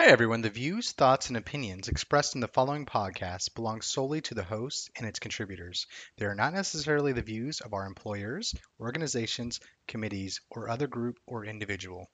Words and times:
Hi, 0.00 0.06
everyone. 0.06 0.42
The 0.42 0.48
views, 0.48 0.92
thoughts, 0.92 1.26
and 1.26 1.36
opinions 1.36 1.88
expressed 1.88 2.36
in 2.36 2.40
the 2.40 2.46
following 2.46 2.86
podcast 2.86 3.56
belong 3.56 3.80
solely 3.80 4.20
to 4.20 4.34
the 4.34 4.44
host 4.44 4.90
and 4.96 5.04
its 5.04 5.18
contributors. 5.18 5.88
They 6.18 6.26
are 6.26 6.36
not 6.36 6.54
necessarily 6.54 7.12
the 7.12 7.22
views 7.22 7.60
of 7.60 7.74
our 7.74 7.84
employers, 7.84 8.54
organizations, 8.78 9.58
committees, 9.88 10.40
or 10.50 10.68
other 10.68 10.86
group 10.86 11.18
or 11.26 11.44
individual. 11.44 12.08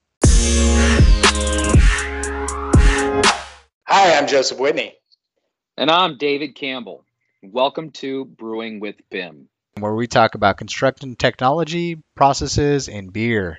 Hi, 3.86 4.16
I'm 4.16 4.28
Joseph 4.28 4.58
Whitney. 4.58 4.94
And 5.76 5.90
I'm 5.90 6.16
David 6.16 6.54
Campbell. 6.54 7.04
Welcome 7.42 7.90
to 7.90 8.24
Brewing 8.24 8.80
with 8.80 8.96
BIM, 9.10 9.50
where 9.78 9.94
we 9.94 10.06
talk 10.06 10.34
about 10.34 10.56
construction 10.56 11.16
technology, 11.16 12.02
processes, 12.14 12.88
and 12.88 13.12
beer. 13.12 13.58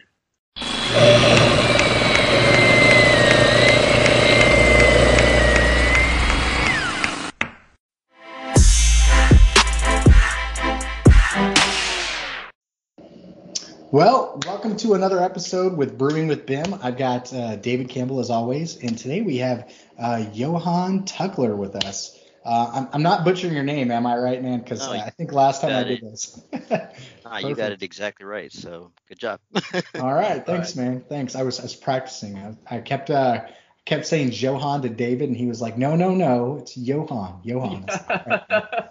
Well, 13.95 14.41
welcome 14.45 14.75
to 14.79 14.95
another 14.95 15.21
episode 15.21 15.77
with 15.77 15.97
Brewing 15.97 16.27
with 16.27 16.45
BIM. 16.45 16.79
I've 16.83 16.97
got 16.97 17.33
uh, 17.33 17.55
David 17.55 17.87
Campbell 17.87 18.19
as 18.19 18.29
always, 18.29 18.75
and 18.75 18.97
today 18.97 19.21
we 19.21 19.37
have 19.37 19.73
uh, 19.97 20.25
Johan 20.33 21.05
Tuckler 21.05 21.55
with 21.55 21.77
us. 21.77 22.21
Uh, 22.43 22.71
I'm, 22.73 22.89
I'm, 22.91 23.03
not 23.03 23.23
butchering 23.23 23.53
your 23.53 23.63
name, 23.63 23.91
am 23.91 24.05
I 24.05 24.17
right, 24.17 24.43
man? 24.43 24.59
Because 24.59 24.85
I 24.85 25.11
think 25.11 25.31
last 25.31 25.61
time 25.61 25.71
I 25.71 25.83
did 25.85 26.03
it. 26.03 26.11
this. 26.11 26.43
ah, 27.25 27.37
you 27.37 27.55
got 27.55 27.71
it 27.71 27.83
exactly 27.83 28.25
right. 28.25 28.51
So 28.51 28.91
good 29.07 29.17
job. 29.17 29.39
All 29.95 30.13
right, 30.13 30.45
thanks, 30.45 30.77
All 30.77 30.83
right. 30.83 30.91
man. 30.91 31.05
Thanks. 31.07 31.35
I 31.35 31.43
was 31.43 31.61
I 31.61 31.63
was 31.63 31.75
practicing. 31.75 32.37
I, 32.37 32.75
I 32.75 32.81
kept 32.81 33.09
uh, 33.09 33.45
kept 33.85 34.07
saying 34.07 34.33
Johan 34.33 34.81
to 34.81 34.89
David, 34.89 35.29
and 35.29 35.37
he 35.37 35.45
was 35.45 35.61
like, 35.61 35.77
"No, 35.77 35.95
no, 35.95 36.13
no, 36.13 36.57
it's 36.57 36.75
Johan. 36.75 37.39
Johan." 37.45 37.85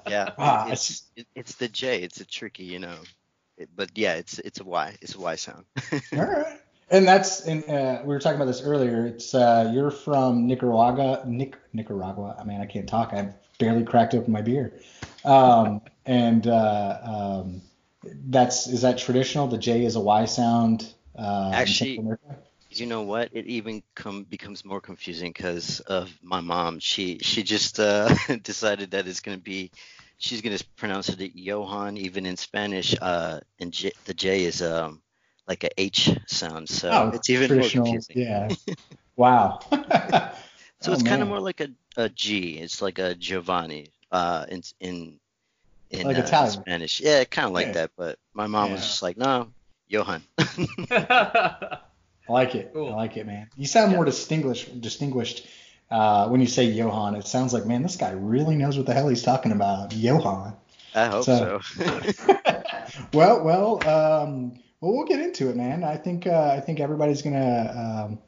yeah, 0.08 0.30
ah, 0.38 0.70
it's, 0.70 1.02
it's, 1.14 1.28
it's 1.34 1.54
the 1.56 1.68
J. 1.68 2.02
It's 2.02 2.22
a 2.22 2.24
tricky, 2.24 2.64
you 2.64 2.78
know 2.78 2.96
but 3.74 3.90
yeah, 3.94 4.14
it's 4.14 4.38
it's 4.38 4.60
a 4.60 4.64
Y. 4.64 4.96
It's 5.00 5.14
a 5.14 5.20
Y 5.20 5.34
sound. 5.36 5.64
All 6.12 6.24
right. 6.24 6.60
And 6.90 7.08
that's 7.08 7.46
and 7.46 7.64
uh, 7.68 8.02
we 8.02 8.08
were 8.08 8.20
talking 8.20 8.36
about 8.36 8.46
this 8.46 8.62
earlier. 8.62 9.06
It's 9.06 9.34
uh, 9.34 9.70
you're 9.74 9.90
from 9.90 10.46
Nicaragua, 10.46 11.22
Nic- 11.26 11.58
Nicaragua. 11.72 12.36
I 12.38 12.44
mean, 12.44 12.60
I 12.60 12.66
can't 12.66 12.88
talk. 12.88 13.12
I 13.12 13.30
barely 13.58 13.84
cracked 13.84 14.14
open 14.14 14.32
my 14.32 14.42
beer. 14.42 14.74
Um, 15.24 15.80
and 16.06 16.46
uh, 16.46 16.98
um, 17.02 17.62
that's 18.04 18.66
is 18.66 18.82
that 18.82 18.98
traditional? 18.98 19.46
The 19.46 19.58
J 19.58 19.84
is 19.84 19.96
a 19.96 20.00
Y 20.00 20.24
sound. 20.26 20.92
Uh, 21.16 21.50
Actually, 21.52 22.00
you 22.70 22.86
know 22.86 23.02
what? 23.02 23.30
It 23.32 23.46
even 23.46 23.82
come 23.94 24.24
becomes 24.24 24.64
more 24.64 24.80
confusing 24.80 25.32
because 25.32 25.80
of 25.80 26.12
my 26.22 26.40
mom. 26.40 26.80
She 26.80 27.18
she 27.18 27.42
just 27.42 27.80
uh, 27.80 28.14
decided 28.42 28.90
that 28.92 29.06
it's 29.06 29.20
gonna 29.20 29.38
be 29.38 29.70
she's 30.18 30.40
going 30.40 30.56
to 30.56 30.64
pronounce 30.76 31.08
it 31.08 31.32
Johan, 31.34 31.96
even 31.96 32.26
in 32.26 32.36
Spanish. 32.36 32.94
Uh, 33.00 33.40
and 33.60 33.72
J, 33.72 33.92
the 34.04 34.14
J 34.14 34.44
is 34.44 34.62
um 34.62 35.02
like 35.46 35.64
a 35.64 35.80
H 35.80 36.10
sound, 36.26 36.68
so 36.68 36.90
oh, 36.90 37.10
it's 37.14 37.30
even 37.30 37.58
more 37.58 37.68
confusing. 37.68 38.18
Yeah. 38.18 38.48
wow. 39.16 39.60
so 39.70 40.90
oh, 40.90 40.92
it's 40.92 41.02
kind 41.02 41.22
of 41.22 41.28
more 41.28 41.40
like 41.40 41.60
a, 41.60 41.68
a 41.96 42.08
G. 42.08 42.58
It's 42.58 42.80
like 42.80 42.98
a 42.98 43.14
Giovanni 43.14 43.88
uh, 44.10 44.46
in 44.48 44.62
in 44.80 45.20
in 45.90 46.06
like 46.06 46.18
uh, 46.18 46.46
Spanish. 46.48 47.00
Yeah, 47.00 47.24
kind 47.24 47.46
of 47.46 47.52
like 47.52 47.68
yeah. 47.68 47.72
that. 47.72 47.90
But 47.96 48.18
my 48.32 48.46
mom 48.46 48.68
yeah. 48.68 48.72
was 48.74 48.82
just 48.82 49.02
like, 49.02 49.16
no, 49.16 49.48
Johan. 49.88 50.22
I 50.38 51.78
like 52.28 52.54
it. 52.54 52.70
Cool. 52.72 52.92
I 52.92 52.96
like 52.96 53.16
it, 53.16 53.26
man. 53.26 53.50
You 53.56 53.66
sound 53.66 53.90
yeah. 53.90 53.96
more 53.96 54.04
distinguished 54.04 54.80
distinguished 54.80 55.46
uh, 55.94 56.26
when 56.26 56.40
you 56.40 56.46
say 56.48 56.64
Johan, 56.64 57.14
it 57.14 57.24
sounds 57.24 57.52
like, 57.52 57.66
man, 57.66 57.84
this 57.84 57.94
guy 57.94 58.10
really 58.10 58.56
knows 58.56 58.76
what 58.76 58.84
the 58.84 58.92
hell 58.92 59.08
he's 59.08 59.22
talking 59.22 59.52
about. 59.52 59.92
Johan. 59.92 60.56
I 60.92 61.06
hope 61.06 61.24
so. 61.24 61.60
so. 61.62 62.36
well, 63.12 63.44
well, 63.44 63.74
um, 63.88 64.58
well, 64.80 64.92
we'll 64.92 65.06
get 65.06 65.20
into 65.20 65.50
it, 65.50 65.56
man. 65.56 65.84
I 65.84 65.96
think 65.96 66.26
uh, 66.26 66.50
I 66.52 66.58
think 66.58 66.80
everybody's 66.80 67.22
gonna 67.22 68.08
um, 68.08 68.18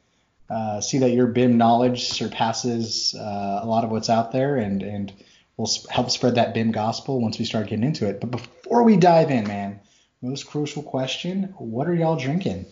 uh, 0.49 0.81
see 0.81 0.99
that 0.99 1.10
your 1.10 1.26
BIM 1.26 1.59
knowledge 1.59 2.05
surpasses 2.05 3.16
uh, 3.19 3.60
a 3.62 3.66
lot 3.66 3.82
of 3.82 3.91
what's 3.91 4.10
out 4.10 4.31
there, 4.31 4.56
and 4.56 4.84
and 4.84 5.12
we'll 5.56 5.69
help 5.91 6.12
spread 6.12 6.37
that 6.37 6.55
BIM 6.55 6.71
gospel 6.71 7.21
once 7.21 7.37
we 7.37 7.44
start 7.44 7.66
getting 7.66 7.84
into 7.84 8.09
it. 8.09 8.21
But 8.21 8.31
before 8.31 8.84
we 8.84 8.97
dive 8.97 9.32
in, 9.32 9.49
man, 9.49 9.81
most 10.22 10.47
crucial 10.47 10.84
question: 10.84 11.53
What 11.59 11.88
are 11.88 11.94
y'all 11.94 12.16
drinking? 12.16 12.66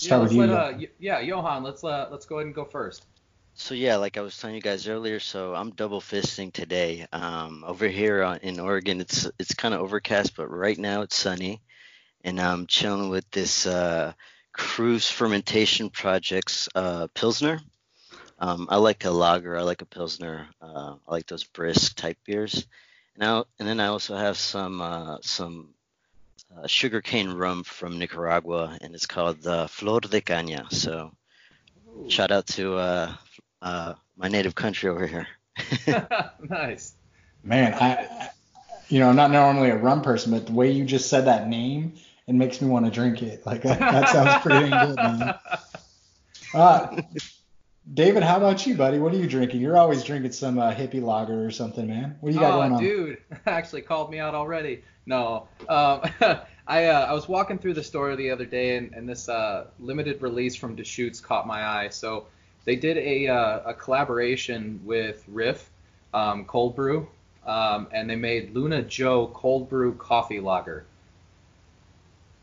Start 0.00 0.20
yeah, 0.20 0.22
with 0.22 0.32
you. 0.32 0.46
Let, 0.46 0.50
uh, 0.50 0.78
yeah, 0.98 1.20
Johan, 1.20 1.62
let's 1.62 1.84
uh, 1.84 2.08
let's 2.10 2.24
go 2.24 2.36
ahead 2.36 2.46
and 2.46 2.54
go 2.54 2.64
first. 2.64 3.04
So 3.52 3.74
yeah, 3.74 3.96
like 3.96 4.16
I 4.16 4.22
was 4.22 4.38
telling 4.38 4.56
you 4.56 4.62
guys 4.62 4.88
earlier, 4.88 5.20
so 5.20 5.54
I'm 5.54 5.72
double 5.72 6.00
fisting 6.00 6.50
today. 6.50 7.06
Um, 7.12 7.64
over 7.66 7.86
here 7.86 8.22
in 8.40 8.58
Oregon, 8.58 9.02
it's 9.02 9.28
it's 9.38 9.52
kind 9.52 9.74
of 9.74 9.80
overcast, 9.80 10.36
but 10.36 10.48
right 10.48 10.78
now 10.78 11.02
it's 11.02 11.16
sunny, 11.16 11.60
and 12.24 12.40
I'm 12.40 12.66
chilling 12.66 13.10
with 13.10 13.30
this 13.30 13.66
uh, 13.66 14.14
Crux 14.54 15.10
Fermentation 15.10 15.90
Projects 15.90 16.66
uh, 16.74 17.08
Pilsner. 17.14 17.60
Um, 18.38 18.68
I 18.70 18.76
like 18.76 19.04
a 19.04 19.10
lager, 19.10 19.58
I 19.58 19.62
like 19.62 19.82
a 19.82 19.86
Pilsner, 19.86 20.48
uh, 20.62 20.94
I 21.06 21.12
like 21.12 21.26
those 21.26 21.44
brisk 21.44 21.94
type 21.94 22.16
beers. 22.24 22.66
Now, 23.18 23.44
and 23.58 23.68
then 23.68 23.80
I 23.80 23.88
also 23.88 24.16
have 24.16 24.38
some 24.38 24.80
uh, 24.80 25.18
some 25.20 25.74
uh, 26.56 26.66
sugarcane 26.66 27.30
rum 27.30 27.64
from 27.64 27.98
Nicaragua, 27.98 28.76
and 28.80 28.94
it's 28.94 29.06
called 29.06 29.42
the 29.42 29.68
Flor 29.68 30.00
de 30.00 30.20
Caña. 30.20 30.70
So, 30.72 31.12
Ooh. 31.88 32.08
shout 32.08 32.30
out 32.30 32.46
to 32.48 32.76
uh, 32.76 33.14
uh, 33.62 33.94
my 34.16 34.28
native 34.28 34.54
country 34.54 34.90
over 34.90 35.06
here. 35.06 35.28
nice. 36.48 36.94
Man, 37.42 37.74
I, 37.74 38.30
you 38.88 38.98
know, 38.98 39.08
I'm 39.08 39.16
not 39.16 39.30
normally 39.30 39.70
a 39.70 39.76
rum 39.76 40.02
person, 40.02 40.32
but 40.32 40.46
the 40.46 40.52
way 40.52 40.70
you 40.70 40.84
just 40.84 41.08
said 41.08 41.26
that 41.26 41.48
name, 41.48 41.94
it 42.26 42.34
makes 42.34 42.60
me 42.60 42.68
want 42.68 42.84
to 42.86 42.90
drink 42.90 43.22
it. 43.22 43.46
Like 43.46 43.62
that, 43.62 43.78
that 43.78 44.08
sounds 44.08 44.42
pretty 44.42 44.70
good, 44.70 44.96
man. 44.96 45.34
Uh, 46.52 47.02
David, 47.92 48.22
how 48.22 48.36
about 48.36 48.66
you, 48.66 48.76
buddy? 48.76 48.98
What 48.98 49.12
are 49.12 49.16
you 49.16 49.26
drinking? 49.26 49.60
You're 49.60 49.76
always 49.76 50.04
drinking 50.04 50.32
some 50.32 50.58
uh, 50.58 50.72
hippie 50.72 51.02
lager 51.02 51.44
or 51.44 51.50
something, 51.50 51.88
man. 51.88 52.16
What 52.20 52.30
do 52.30 52.34
you 52.34 52.40
got 52.40 52.52
oh, 52.52 52.56
going 52.58 52.72
on? 52.72 52.82
dude, 52.82 53.18
actually 53.46 53.82
called 53.82 54.10
me 54.10 54.20
out 54.20 54.34
already. 54.34 54.84
No, 55.06 55.48
um, 55.68 56.02
I 56.68 56.86
uh, 56.86 57.06
I 57.06 57.12
was 57.12 57.28
walking 57.28 57.58
through 57.58 57.74
the 57.74 57.82
store 57.82 58.14
the 58.14 58.30
other 58.30 58.44
day, 58.44 58.76
and, 58.76 58.92
and 58.92 59.08
this 59.08 59.28
uh, 59.28 59.66
limited 59.80 60.22
release 60.22 60.54
from 60.54 60.76
Deschutes 60.76 61.20
caught 61.20 61.48
my 61.48 61.64
eye. 61.64 61.88
So 61.88 62.26
they 62.64 62.76
did 62.76 62.96
a 62.96 63.26
uh, 63.26 63.70
a 63.70 63.74
collaboration 63.74 64.80
with 64.84 65.24
Riff 65.26 65.68
um, 66.14 66.44
Cold 66.44 66.76
Brew, 66.76 67.08
um, 67.44 67.88
and 67.90 68.08
they 68.08 68.16
made 68.16 68.54
Luna 68.54 68.82
Joe 68.82 69.32
Cold 69.34 69.68
Brew 69.68 69.94
Coffee 69.94 70.38
Lager. 70.38 70.84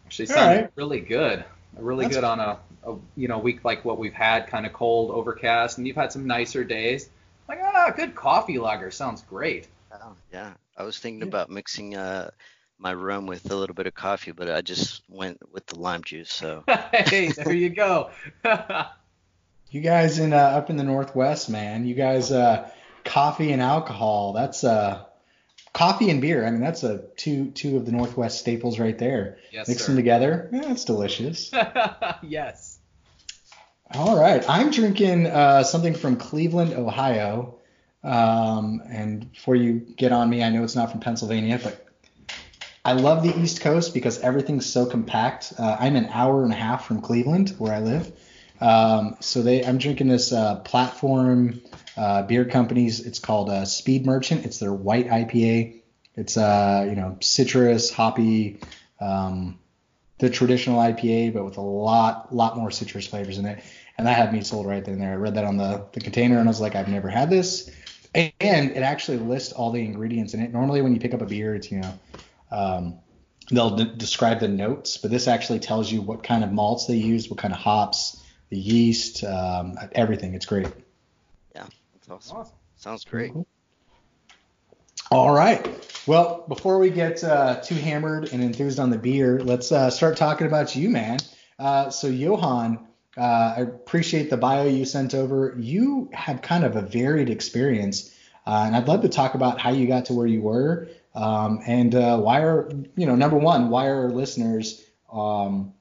Actually, 0.06 0.26
sounded 0.26 0.62
right. 0.62 0.72
really 0.76 1.00
good. 1.00 1.46
Really 1.80 2.06
That's 2.06 2.16
good 2.16 2.24
on 2.24 2.40
a, 2.40 2.60
a 2.84 2.96
you 3.16 3.28
know 3.28 3.40
week 3.40 3.64
like 3.64 3.86
what 3.86 3.98
we've 3.98 4.14
had, 4.14 4.48
kind 4.48 4.66
of 4.66 4.74
cold, 4.74 5.12
overcast, 5.12 5.78
and 5.78 5.88
you've 5.88 5.96
had 5.96 6.12
some 6.12 6.28
nicer 6.28 6.64
days. 6.64 7.10
Like 7.48 7.60
ah, 7.62 7.94
good 7.96 8.16
coffee 8.16 8.60
lager 8.60 8.92
sounds 8.92 9.22
great. 9.24 9.68
Oh, 9.92 10.16
yeah, 10.32 10.54
I 10.76 10.84
was 10.84 11.00
thinking 11.00 11.24
about 11.24 11.50
mixing 11.50 11.96
uh, 11.96 12.32
my 12.78 12.94
rum 12.94 13.26
with 13.26 13.50
a 13.52 13.56
little 13.56 13.74
bit 13.74 13.88
of 13.88 13.96
coffee, 13.96 14.32
but 14.32 14.50
I 14.50 14.62
just 14.62 15.02
went 15.10 15.40
with 15.52 15.66
the 15.68 15.80
lime 15.80 16.04
juice. 16.04 16.32
So 16.32 16.64
hey, 16.94 17.32
there 17.32 17.54
you 17.54 17.70
go. 17.70 18.12
you 19.72 19.82
guys 19.82 20.20
in 20.20 20.34
uh, 20.34 20.38
up 20.38 20.70
in 20.70 20.78
the 20.78 20.84
northwest, 20.84 21.50
man. 21.50 21.86
You 21.86 21.96
guys 21.96 22.32
uh, 22.32 22.70
coffee 23.06 23.52
and 23.52 23.62
alcohol. 23.62 24.34
That's 24.34 24.64
uh 24.64 25.04
coffee 25.78 26.10
and 26.10 26.20
beer. 26.22 26.44
I 26.44 26.50
mean, 26.50 26.60
that's 26.60 26.82
a 26.84 27.04
two 27.18 27.52
two 27.52 27.78
of 27.78 27.86
the 27.86 27.92
northwest 27.92 28.40
staples 28.40 28.80
right 28.80 28.98
there. 28.98 29.38
Yes, 29.52 29.68
Mix 29.68 29.82
sir. 29.82 29.88
them 29.88 29.96
together. 29.96 30.50
Yeah, 30.52 30.72
it's 30.72 30.86
delicious. 30.86 31.52
yes. 32.24 32.80
All 33.94 34.20
right, 34.20 34.44
I'm 34.50 34.72
drinking 34.72 35.28
uh, 35.28 35.64
something 35.64 35.94
from 35.94 36.18
Cleveland, 36.18 36.74
Ohio. 36.74 37.60
Um, 38.04 38.82
and 38.90 39.32
before 39.32 39.56
you 39.56 39.74
get 39.80 40.12
on 40.12 40.30
me, 40.30 40.44
I 40.44 40.50
know 40.50 40.64
it's 40.64 40.76
not 40.76 40.92
from 40.92 41.00
Pennsylvania, 41.00 41.60
but 41.64 41.86
I 42.84 42.94
love 42.94 43.22
the 43.22 43.38
East 43.40 43.62
Coast 43.62 43.94
because 43.94 44.20
everything's 44.20 44.66
so 44.66 44.86
compact. 44.86 45.54
Uh, 45.58 45.78
I'm 45.80 45.96
an 45.96 46.08
hour 46.08 46.44
and 46.44 46.52
a 46.52 46.56
half 46.56 46.86
from 46.86 47.02
Cleveland, 47.02 47.54
where 47.60 47.72
I 47.72 47.80
live. 47.80 48.12
Um, 48.60 49.18
so 49.20 49.42
they, 49.42 49.64
I'm 49.64 49.78
drinking 49.78 50.08
this 50.08 50.32
uh, 50.32 50.56
platform 50.62 51.62
uh, 51.96 52.24
beer 52.24 52.46
companies. 52.46 53.06
It's 53.06 53.20
called 53.20 53.50
uh, 53.50 53.66
Speed 53.66 54.06
Merchant. 54.06 54.46
It's 54.46 54.60
their 54.60 54.74
white 54.74 55.08
IPA. 55.08 55.82
It's 56.16 56.38
uh, 56.38 56.86
you 56.90 56.96
know 56.96 57.18
citrus, 57.22 57.92
hoppy, 57.92 58.60
um, 59.00 59.60
the 60.20 60.30
traditional 60.30 60.80
IPA, 60.80 61.34
but 61.34 61.46
with 61.46 61.58
a 61.58 61.62
lot, 61.62 62.34
lot 62.34 62.58
more 62.58 62.72
citrus 62.72 63.08
flavors 63.08 63.38
in 63.38 63.46
it. 63.46 63.64
And 63.98 64.08
that 64.08 64.16
had 64.16 64.34
me 64.34 64.42
sold 64.42 64.68
right 64.68 64.84
then 64.84 64.96
and 64.96 65.04
there. 65.04 65.12
I 65.12 65.16
read 65.16 65.36
that 65.36 65.46
on 65.46 65.58
the, 65.58 65.86
the 65.92 66.00
container 66.00 66.40
and 66.40 66.48
I 66.48 66.52
was 66.52 66.62
like, 66.62 66.76
I've 66.76 66.88
never 66.88 67.10
had 67.10 67.30
this. 67.30 67.70
And 68.16 68.72
it 68.72 68.84
actually 68.84 69.18
lists 69.18 69.54
all 69.54 69.72
the 69.72 69.84
ingredients 69.84 70.34
in 70.34 70.40
it. 70.40 70.52
Normally, 70.52 70.82
when 70.82 70.94
you 70.94 71.00
pick 71.00 71.14
up 71.14 71.22
a 71.22 71.26
beer, 71.26 71.54
it's 71.54 71.72
you 71.72 71.82
know 71.82 71.94
um, 72.52 73.00
they'll 73.52 73.76
d- 73.76 73.92
describe 73.96 74.40
the 74.40 74.48
notes, 74.48 74.98
but 74.98 75.12
this 75.12 75.28
actually 75.28 75.60
tells 75.60 75.92
you 75.92 76.02
what 76.02 76.24
kind 76.24 76.44
of 76.44 76.52
malts 76.52 76.88
they 76.88 76.96
use, 76.96 77.30
what 77.30 77.38
kind 77.38 77.54
of 77.54 77.60
hops, 77.60 78.24
the 78.50 78.58
yeast, 78.58 79.24
um, 79.24 79.78
everything. 79.94 80.34
It's 80.34 80.46
great. 80.46 80.68
Yeah, 81.56 81.66
that's 81.94 82.10
awesome. 82.10 82.38
awesome. 82.38 82.56
Sounds 82.76 83.04
great. 83.04 83.34
Cool. 83.34 83.48
All 85.10 85.34
right. 85.34 85.66
Well, 86.06 86.46
before 86.48 86.80
we 86.80 86.90
get 86.90 87.24
uh, 87.24 87.62
too 87.62 87.76
hammered 87.76 88.34
and 88.34 88.44
enthused 88.44 88.80
on 88.80 88.90
the 88.90 88.98
beer, 88.98 89.40
let's 89.40 89.72
uh, 89.72 89.90
start 89.90 90.18
talking 90.18 90.48
about 90.48 90.76
you, 90.76 90.90
man. 90.90 91.20
Uh, 91.58 91.90
so, 91.90 92.08
Johan, 92.08 92.88
uh, 93.18 93.54
I 93.58 93.62
appreciate 93.62 94.30
the 94.30 94.38
bio 94.38 94.68
you 94.68 94.86
sent 94.86 95.16
over. 95.16 95.56
You 95.58 96.10
have 96.14 96.42
kind 96.42 96.64
of 96.64 96.76
a 96.76 96.82
varied 96.82 97.30
experience, 97.30 98.14
uh, 98.46 98.64
and 98.68 98.76
I'd 98.76 98.88
love 98.88 99.02
to 99.02 99.10
talk 99.10 99.34
about 99.34 99.60
how 99.60 99.72
you 99.72 99.88
got 99.88 100.06
to 100.06 100.14
where 100.14 100.28
you 100.28 100.42
were, 100.42 100.90
um, 101.16 101.62
and 101.66 101.96
uh, 101.96 102.20
why 102.20 102.42
are 102.42 102.70
you 102.96 103.08
know 103.08 103.16
number 103.16 103.38
one, 103.38 103.70
why 103.70 103.88
are 103.88 104.10
listeners 104.10 104.86
um, 105.12 105.74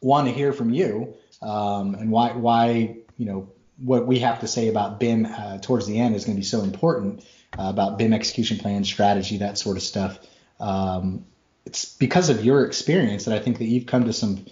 want 0.00 0.26
to 0.26 0.32
hear 0.32 0.52
from 0.52 0.70
you, 0.70 1.14
um, 1.44 1.94
and 1.94 2.10
why 2.10 2.32
why 2.32 2.96
you 3.16 3.26
know 3.26 3.48
what 3.78 4.06
we 4.06 4.20
have 4.20 4.40
to 4.40 4.46
say 4.46 4.68
about 4.68 5.00
BIM 5.00 5.26
towards 5.60 5.86
the 5.86 5.98
end 5.98 6.14
is 6.14 6.24
going 6.24 6.36
to 6.36 6.40
be 6.40 6.46
so 6.46 6.62
important 6.62 7.24
uh, 7.58 7.68
about 7.68 7.98
BIM 7.98 8.12
execution 8.12 8.58
plan, 8.58 8.84
strategy, 8.84 9.38
that 9.38 9.58
sort 9.58 9.76
of 9.76 9.82
stuff. 9.82 10.18
Um, 10.60 11.24
it's 11.66 11.96
because 11.96 12.28
of 12.28 12.44
your 12.44 12.64
experience 12.64 13.24
that 13.24 13.34
I 13.34 13.42
think 13.42 13.58
that 13.58 13.64
you've 13.64 13.86
come 13.86 14.04
to 14.04 14.12
some 14.12 14.44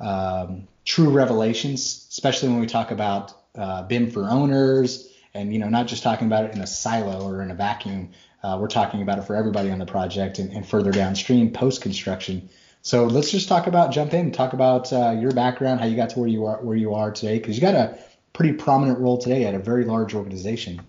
um, 0.00 0.68
true 0.84 1.10
revelations, 1.10 2.06
especially 2.10 2.48
when 2.48 2.60
we 2.60 2.66
talk 2.66 2.90
about 2.90 3.34
uh, 3.56 3.82
BIM 3.82 4.10
for 4.10 4.28
owners, 4.28 5.08
and 5.34 5.52
you 5.52 5.58
know, 5.58 5.68
not 5.68 5.86
just 5.86 6.02
talking 6.02 6.26
about 6.26 6.44
it 6.44 6.54
in 6.54 6.60
a 6.60 6.66
silo 6.66 7.26
or 7.26 7.42
in 7.42 7.50
a 7.50 7.54
vacuum. 7.54 8.10
Uh, 8.42 8.58
we're 8.60 8.68
talking 8.68 9.02
about 9.02 9.18
it 9.18 9.22
for 9.22 9.36
everybody 9.36 9.70
on 9.70 9.78
the 9.78 9.86
project 9.86 10.38
and, 10.38 10.52
and 10.52 10.66
further 10.66 10.90
downstream 10.90 11.52
post 11.52 11.80
construction. 11.80 12.48
So 12.82 13.04
let's 13.04 13.30
just 13.30 13.48
talk 13.48 13.68
about 13.68 13.92
jump 13.92 14.12
in, 14.12 14.32
talk 14.32 14.54
about 14.54 14.92
uh, 14.92 15.12
your 15.12 15.30
background, 15.30 15.78
how 15.78 15.86
you 15.86 15.94
got 15.94 16.10
to 16.10 16.18
where 16.18 16.28
you 16.28 16.46
are 16.46 16.60
where 16.62 16.76
you 16.76 16.94
are 16.94 17.12
today, 17.12 17.38
because 17.38 17.56
you 17.56 17.60
got 17.60 17.76
a 17.76 17.96
pretty 18.32 18.52
prominent 18.54 18.98
role 18.98 19.18
today 19.18 19.44
at 19.44 19.54
a 19.54 19.58
very 19.58 19.84
large 19.84 20.14
organization. 20.14 20.80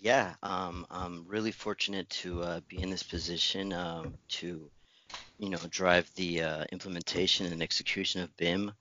Yeah, 0.00 0.32
um, 0.42 0.86
I'm 0.90 1.26
really 1.28 1.52
fortunate 1.52 2.08
to 2.10 2.42
uh, 2.42 2.60
be 2.66 2.82
in 2.82 2.88
this 2.88 3.02
position 3.02 3.74
um, 3.74 4.14
to, 4.30 4.70
you 5.38 5.50
know, 5.50 5.58
drive 5.68 6.10
the 6.14 6.42
uh, 6.42 6.64
implementation 6.72 7.46
and 7.46 7.62
execution 7.62 8.22
of 8.22 8.34
BIM. 8.38 8.72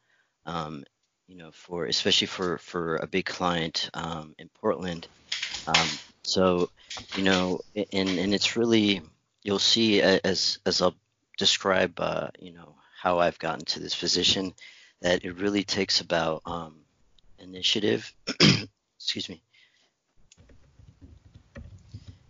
Um, 0.45 0.85
you 1.27 1.37
know, 1.37 1.51
for 1.51 1.85
especially 1.85 2.27
for 2.27 2.57
for 2.57 2.95
a 2.95 3.07
big 3.07 3.25
client 3.25 3.89
um, 3.93 4.35
in 4.39 4.49
Portland. 4.49 5.07
Um, 5.67 5.87
so, 6.23 6.69
you 7.15 7.23
know, 7.23 7.59
and 7.75 8.09
and 8.09 8.33
it's 8.33 8.55
really 8.55 9.01
you'll 9.43 9.59
see 9.59 10.01
as 10.01 10.59
as 10.65 10.81
I'll 10.81 10.95
describe, 11.41 11.99
uh, 11.99 12.29
you 12.39 12.53
know, 12.53 12.75
how 13.01 13.19
I've 13.19 13.39
gotten 13.39 13.65
to 13.65 13.79
this 13.79 13.95
position, 13.95 14.53
that 15.01 15.25
it 15.25 15.39
really 15.39 15.63
takes 15.63 16.01
about 16.01 16.41
um, 16.45 16.75
initiative. 17.39 18.13
excuse 18.99 19.27
me 19.27 19.41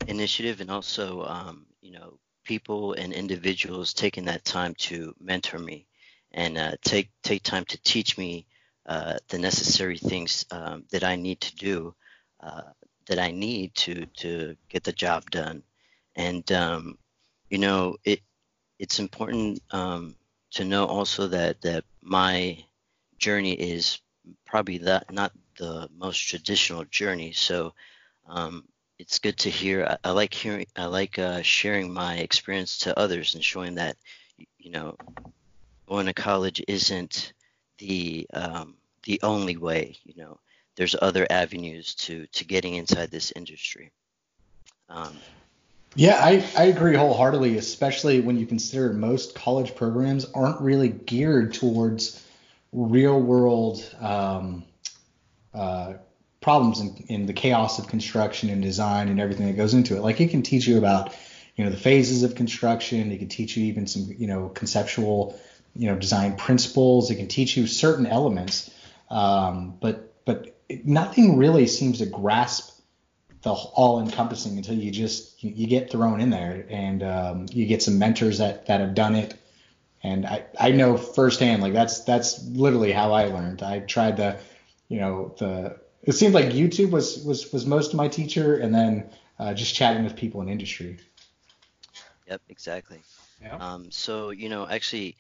initiative 0.08 0.62
and 0.62 0.72
also 0.72 1.24
um, 1.26 1.66
you 1.82 1.92
know 1.92 2.18
people 2.44 2.94
and 2.94 3.14
individuals 3.14 3.94
taking 3.94 4.26
that 4.26 4.44
time 4.44 4.74
to 4.76 5.14
mentor 5.20 5.60
me 5.60 5.88
and 6.32 6.58
uh, 6.58 6.76
take 6.84 7.10
take 7.24 7.44
time 7.44 7.66
to 7.66 7.82
teach 7.84 8.18
me 8.18 8.46
uh, 8.88 9.18
the 9.30 9.38
necessary 9.38 9.98
things 9.98 10.46
um, 10.52 10.84
that 10.92 11.04
I 11.04 11.16
need 11.16 11.40
to 11.42 11.56
do 11.56 11.96
uh, 12.42 12.72
that 13.08 13.20
I 13.20 13.32
need 13.32 13.76
to 13.76 14.06
to 14.24 14.56
get 14.70 14.84
the 14.84 14.92
job 14.94 15.30
done 15.30 15.64
and 16.16 16.50
um, 16.52 16.98
you 17.50 17.58
know 17.58 17.98
it 18.04 18.22
it's 18.82 19.00
important 19.00 19.62
um, 19.72 20.16
to 20.50 20.66
know 20.66 20.86
also 20.86 21.28
that 21.28 21.62
that 21.62 21.84
my 22.02 22.58
journey 23.20 23.54
is 23.54 24.00
probably 24.46 24.80
that 24.80 25.12
not 25.14 25.32
the 25.58 25.88
most 25.96 26.18
traditional 26.18 26.84
journey 26.86 27.32
so 27.32 27.74
um, 28.28 28.64
it's 29.02 29.18
good 29.18 29.38
to 29.40 29.50
hear. 29.50 29.86
I, 29.86 30.10
I 30.10 30.12
like 30.12 30.34
hearing. 30.34 30.68
I 30.76 30.86
like 30.86 31.18
uh, 31.18 31.42
sharing 31.42 31.92
my 31.92 32.18
experience 32.18 32.78
to 32.80 32.98
others 32.98 33.34
and 33.34 33.44
showing 33.44 33.76
that 33.76 33.98
you 34.60 34.72
know 34.72 34.96
going 35.88 36.06
to 36.06 36.14
college 36.14 36.64
isn't 36.68 37.34
the 37.80 38.28
um, 38.34 38.76
the 39.04 39.20
only 39.24 39.58
way. 39.58 39.98
You 40.04 40.14
know, 40.18 40.40
there's 40.76 40.96
other 41.02 41.26
avenues 41.32 41.96
to 41.96 42.28
to 42.28 42.46
getting 42.46 42.76
inside 42.76 43.10
this 43.10 43.34
industry. 43.36 43.92
Um, 44.88 45.18
yeah, 45.96 46.18
I, 46.22 46.46
I 46.58 46.64
agree 46.66 46.96
wholeheartedly, 46.96 47.58
especially 47.58 48.22
when 48.22 48.38
you 48.38 48.46
consider 48.46 48.94
most 48.94 49.36
college 49.36 49.76
programs 49.76 50.26
aren't 50.26 50.62
really 50.62 50.90
geared 50.90 51.54
towards 51.54 52.26
real 52.72 53.20
world 53.20 53.84
um, 54.00 54.64
uh, 55.54 55.94
problems 56.40 56.80
in, 56.80 56.96
in 57.10 57.26
the 57.26 57.34
chaos 57.34 57.78
of 57.78 57.88
construction 57.88 58.50
and 58.50 58.62
design 58.62 59.10
and 59.10 59.20
everything 59.20 59.48
that 59.48 59.58
goes 59.58 59.74
into 59.74 59.98
it. 59.98 60.02
Like 60.02 60.22
it 60.22 60.32
can 60.32 60.44
teach 60.44 60.66
you 60.66 60.78
about, 60.78 61.14
you 61.58 61.66
know, 61.66 61.70
the 61.70 61.78
phases 61.78 62.24
of 62.24 62.36
construction. 62.36 63.12
It 63.12 63.18
can 63.20 63.28
teach 63.28 63.58
you 63.58 63.66
even 63.66 63.86
some, 63.86 64.16
you 64.18 64.28
know, 64.28 64.48
conceptual, 64.48 65.38
you 65.76 65.88
know, 65.88 65.98
design 65.98 66.38
principles. 66.38 67.12
It 67.12 67.16
can 67.16 67.28
teach 67.28 67.58
you 67.58 67.68
certain 67.68 68.06
elements, 68.06 68.72
um, 69.10 69.78
but 69.82 70.14
but 70.24 70.56
nothing 70.86 71.38
really 71.38 71.68
seems 71.68 72.00
to 72.00 72.06
grasp 72.06 72.71
the 73.42 73.52
all-encompassing 73.52 74.58
until 74.58 74.76
you 74.76 74.92
just 74.92 75.44
you, 75.44 75.52
you 75.52 75.68
get 75.68 75.92
thrown 75.92 76.22
in 76.22 76.30
there 76.30 76.66
and 76.70 77.04
um, 77.04 77.46
you 77.52 77.66
get 77.66 77.82
some 77.82 77.98
mentors 77.98 78.38
that 78.38 78.68
that 78.68 78.80
have 78.80 78.94
done 78.94 79.16
it. 79.16 79.36
And 80.04 80.26
I, 80.26 80.46
I 80.60 80.72
know 80.72 80.98
firsthand, 80.98 81.62
like 81.62 81.74
that's 81.74 82.04
that's 82.04 82.44
literally 82.44 82.92
how 82.92 83.14
I 83.14 83.26
learned. 83.26 83.62
I 83.62 83.80
tried 83.80 84.18
the, 84.18 84.38
you 84.88 85.00
know, 85.00 85.36
the 85.38 85.80
it 86.04 86.14
seemed 86.14 86.34
like 86.34 86.46
YouTube 86.46 86.90
was 86.92 87.24
was 87.24 87.52
was 87.54 87.66
most 87.66 87.92
of 87.92 87.98
my 87.98 88.08
teacher, 88.08 88.58
and 88.58 88.74
then 88.74 89.10
uh, 89.38 89.54
just 89.54 89.76
chatting 89.76 90.04
with 90.04 90.16
people 90.16 90.42
in 90.42 90.50
industry. 90.50 90.98
Yep, 92.28 92.42
exactly. 92.50 93.02
Yeah. 93.42 93.58
Um, 93.58 93.92
so 93.92 94.32
you 94.32 94.50
know, 94.50 94.68
actually, 94.68 95.18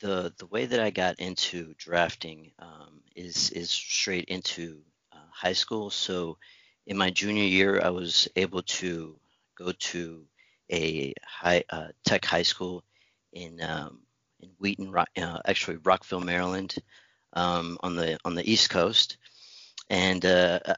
the 0.00 0.32
the 0.38 0.46
way 0.46 0.66
that 0.66 0.80
I 0.80 0.90
got 0.90 1.18
into 1.18 1.74
drafting 1.76 2.52
um, 2.58 3.02
is 3.14 3.50
is 3.50 3.70
straight 3.70 4.24
into 4.26 4.80
uh, 5.12 5.16
high 5.30 5.52
school. 5.52 5.90
So 5.90 6.38
in 6.86 6.96
my 6.96 7.10
junior 7.10 7.44
year, 7.44 7.80
I 7.82 7.90
was 7.90 8.28
able 8.36 8.62
to 8.62 9.16
go 9.56 9.72
to 9.72 10.24
a 10.72 11.14
high 11.24 11.64
uh, 11.70 11.88
tech 12.04 12.24
high 12.24 12.42
school 12.42 12.84
in 13.32 13.62
um, 13.62 14.00
in 14.40 14.50
Wheaton, 14.58 14.94
uh, 14.94 15.40
actually 15.46 15.76
Rockville, 15.78 16.20
Maryland, 16.20 16.74
um, 17.32 17.78
on 17.82 17.96
the 17.96 18.18
on 18.24 18.34
the 18.34 18.50
East 18.50 18.70
Coast 18.70 19.18
and 19.90 20.24
uh, 20.24 20.60
uh, 20.64 20.74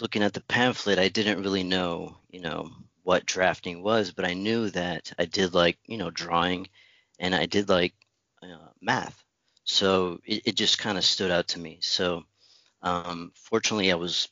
looking 0.00 0.22
at 0.22 0.32
the 0.32 0.42
pamphlet, 0.42 0.98
I 0.98 1.08
didn't 1.08 1.42
really 1.42 1.62
know, 1.62 2.16
you 2.30 2.40
know, 2.40 2.70
what 3.02 3.26
drafting 3.26 3.82
was, 3.82 4.12
but 4.12 4.24
I 4.24 4.34
knew 4.34 4.70
that 4.70 5.12
I 5.18 5.26
did 5.26 5.54
like, 5.54 5.78
you 5.86 5.98
know, 5.98 6.10
drawing, 6.10 6.68
and 7.18 7.34
I 7.34 7.46
did 7.46 7.68
like 7.68 7.94
uh, 8.42 8.68
math. 8.80 9.22
So 9.64 10.20
it, 10.24 10.42
it 10.46 10.54
just 10.56 10.78
kind 10.78 10.98
of 10.98 11.04
stood 11.04 11.30
out 11.30 11.48
to 11.48 11.58
me. 11.58 11.78
So 11.80 12.24
um, 12.82 13.32
fortunately, 13.34 13.92
I 13.92 13.96
was 13.96 14.28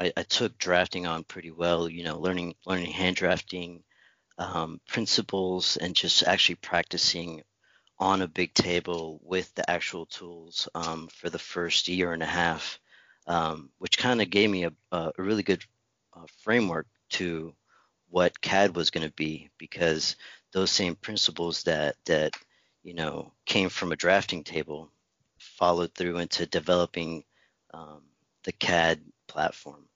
I, 0.00 0.12
I, 0.16 0.22
took 0.22 0.56
drafting 0.58 1.06
on 1.06 1.24
pretty 1.24 1.50
well. 1.50 1.88
You 1.88 2.04
know, 2.04 2.18
learning 2.18 2.54
learning 2.66 2.90
hand 2.92 3.16
drafting 3.16 3.82
um, 4.38 4.80
principles 4.88 5.76
and 5.76 5.94
just 5.94 6.22
actually 6.24 6.56
practicing 6.56 7.42
on 7.98 8.22
a 8.22 8.28
big 8.28 8.54
table 8.54 9.20
with 9.22 9.54
the 9.54 9.70
actual 9.70 10.06
tools 10.06 10.68
um, 10.74 11.08
for 11.08 11.28
the 11.28 11.38
first 11.38 11.88
year 11.88 12.12
and 12.12 12.22
a 12.22 12.26
half 12.26 12.80
um, 13.26 13.70
which 13.78 13.98
kind 13.98 14.20
of 14.20 14.30
gave 14.30 14.50
me 14.50 14.64
a, 14.64 14.72
a 14.92 15.12
really 15.18 15.42
good 15.42 15.62
uh, 16.16 16.26
framework 16.42 16.86
to 17.10 17.54
what 18.08 18.40
CAD 18.40 18.74
was 18.74 18.90
going 18.90 19.06
to 19.06 19.14
be 19.14 19.50
because 19.56 20.16
those 20.52 20.70
same 20.70 20.96
principles 20.96 21.62
that 21.62 21.94
that 22.06 22.34
you 22.82 22.94
know 22.94 23.32
came 23.46 23.68
from 23.68 23.92
a 23.92 23.96
drafting 23.96 24.42
table 24.42 24.90
followed 25.38 25.94
through 25.94 26.18
into 26.18 26.44
developing 26.46 27.22
um, 27.72 28.02
the 28.44 28.52
CAD 28.52 29.00
platform. 29.28 29.86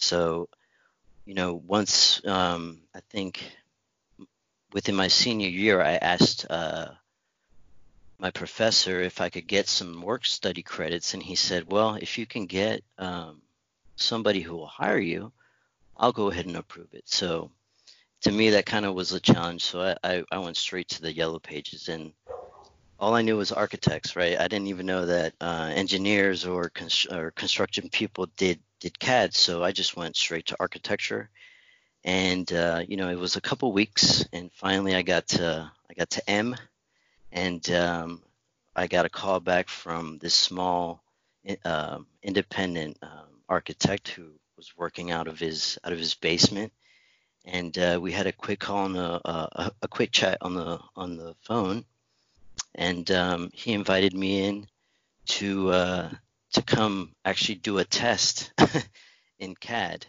So, 0.00 0.48
you 1.26 1.34
know, 1.34 1.54
once 1.54 2.24
um, 2.26 2.82
I 2.94 3.00
think 3.10 3.42
within 4.72 4.94
my 4.96 5.08
senior 5.08 5.48
year, 5.48 5.80
I 5.80 5.92
asked 5.92 6.46
uh, 6.48 6.88
my 8.18 8.30
professor 8.30 9.00
if 9.00 9.20
I 9.20 9.28
could 9.28 9.46
get 9.46 9.68
some 9.68 10.02
work 10.02 10.24
study 10.24 10.62
credits, 10.62 11.14
and 11.14 11.22
he 11.22 11.34
said, 11.34 11.70
"Well, 11.70 11.96
if 11.96 12.18
you 12.18 12.26
can 12.26 12.46
get 12.46 12.82
um, 12.98 13.42
somebody 13.96 14.40
who 14.40 14.56
will 14.56 14.66
hire 14.66 14.98
you, 14.98 15.32
I'll 15.96 16.12
go 16.12 16.30
ahead 16.30 16.46
and 16.46 16.56
approve 16.56 16.92
it." 16.94 17.08
So 17.08 17.50
to 18.22 18.32
me, 18.32 18.50
that 18.50 18.66
kind 18.66 18.86
of 18.86 18.94
was 18.94 19.12
a 19.12 19.20
challenge. 19.20 19.64
So 19.64 19.82
I, 19.82 19.96
I, 20.02 20.24
I, 20.32 20.38
went 20.38 20.56
straight 20.56 20.88
to 20.90 21.02
the 21.02 21.12
yellow 21.12 21.38
pages, 21.38 21.88
and 21.88 22.12
all 22.98 23.14
I 23.14 23.22
knew 23.22 23.36
was 23.36 23.52
architects, 23.52 24.16
right? 24.16 24.38
I 24.38 24.48
didn't 24.48 24.68
even 24.68 24.86
know 24.86 25.06
that 25.06 25.34
uh, 25.40 25.70
engineers 25.74 26.44
or, 26.44 26.68
cons- 26.70 27.06
or 27.10 27.30
construction 27.30 27.88
people 27.88 28.26
did 28.36 28.60
did 28.80 28.98
CAD. 28.98 29.34
So 29.34 29.62
I 29.62 29.72
just 29.72 29.96
went 29.96 30.16
straight 30.16 30.46
to 30.46 30.56
architecture, 30.58 31.30
and 32.04 32.50
uh, 32.52 32.82
you 32.88 32.96
know, 32.96 33.10
it 33.10 33.18
was 33.18 33.36
a 33.36 33.40
couple 33.40 33.72
weeks, 33.72 34.24
and 34.32 34.50
finally 34.52 34.94
I 34.94 35.02
got 35.02 35.28
to 35.28 35.70
I 35.88 35.94
got 35.94 36.10
to 36.10 36.30
M 36.30 36.56
and 37.32 37.68
um, 37.70 38.22
I 38.74 38.86
got 38.86 39.06
a 39.06 39.10
call 39.10 39.40
back 39.40 39.68
from 39.68 40.18
this 40.18 40.34
small 40.34 41.02
um, 41.64 42.06
independent 42.22 42.98
um, 43.02 43.28
architect 43.48 44.08
who 44.08 44.30
was 44.56 44.76
working 44.76 45.10
out 45.10 45.28
of 45.28 45.38
his 45.38 45.78
out 45.84 45.92
of 45.92 45.98
his 45.98 46.14
basement, 46.14 46.72
and 47.44 47.76
uh, 47.78 47.98
we 48.00 48.12
had 48.12 48.26
a 48.26 48.32
quick 48.32 48.60
call 48.60 48.78
on 48.78 48.92
the 48.92 49.20
uh, 49.24 49.70
a 49.82 49.88
quick 49.88 50.12
chat 50.12 50.38
on 50.40 50.54
the 50.54 50.78
on 50.96 51.16
the 51.16 51.34
phone, 51.42 51.84
and 52.74 53.10
um, 53.10 53.50
he 53.52 53.72
invited 53.72 54.14
me 54.14 54.44
in 54.44 54.66
to 55.26 55.70
uh, 55.70 56.10
to 56.52 56.62
come 56.62 57.12
actually 57.24 57.56
do 57.56 57.78
a 57.78 57.84
test 57.84 58.52
in 59.38 59.54
CAD 59.54 60.06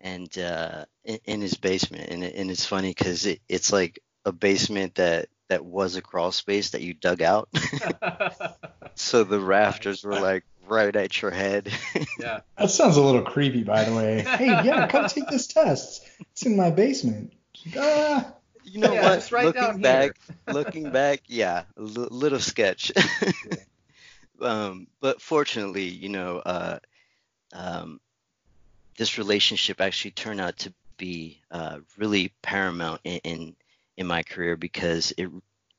and 0.00 0.36
uh, 0.38 0.84
in, 1.04 1.18
in, 1.24 1.40
his 1.40 1.54
basement, 1.54 2.10
and, 2.10 2.22
and 2.22 2.50
it's 2.50 2.66
funny 2.66 2.90
because 2.90 3.26
it, 3.26 3.40
it's 3.48 3.72
like 3.72 4.00
a 4.24 4.32
basement 4.32 4.96
that 4.96 5.28
that 5.48 5.64
was 5.64 5.96
a 5.96 6.02
crawl 6.02 6.32
space 6.32 6.70
that 6.70 6.82
you 6.82 6.92
dug 6.92 7.22
out. 7.22 7.48
so 8.94 9.24
the 9.24 9.40
rafters 9.40 10.04
were 10.04 10.18
like 10.18 10.44
right 10.68 10.94
at 10.94 11.22
your 11.22 11.30
head. 11.30 11.72
yeah. 12.18 12.40
That 12.58 12.70
sounds 12.70 12.96
a 12.96 13.02
little 13.02 13.22
creepy, 13.22 13.62
by 13.62 13.84
the 13.84 13.94
way. 13.94 14.22
hey, 14.22 14.46
yeah, 14.46 14.88
come 14.88 15.06
take 15.08 15.28
this 15.28 15.46
test. 15.46 16.04
It's 16.32 16.44
in 16.44 16.56
my 16.56 16.70
basement. 16.70 17.32
Ah. 17.76 18.32
You 18.64 18.80
know 18.80 18.92
yeah, 18.92 19.10
what? 19.10 19.30
Right 19.30 19.44
looking 19.44 19.80
back, 19.80 20.18
looking 20.48 20.90
back, 20.90 21.22
yeah, 21.28 21.62
a 21.76 21.80
l- 21.80 22.08
little 22.10 22.40
sketch. 22.40 22.90
Um, 24.40 24.86
but 25.00 25.20
fortunately, 25.20 25.84
you 25.84 26.08
know, 26.08 26.38
uh, 26.38 26.78
um, 27.52 28.00
this 28.96 29.18
relationship 29.18 29.80
actually 29.80 30.12
turned 30.12 30.40
out 30.40 30.56
to 30.58 30.72
be 30.96 31.40
uh, 31.50 31.78
really 31.96 32.32
paramount 32.42 33.00
in, 33.04 33.20
in 33.24 33.56
in 33.96 34.06
my 34.06 34.22
career 34.22 34.56
because 34.56 35.12
it, 35.16 35.28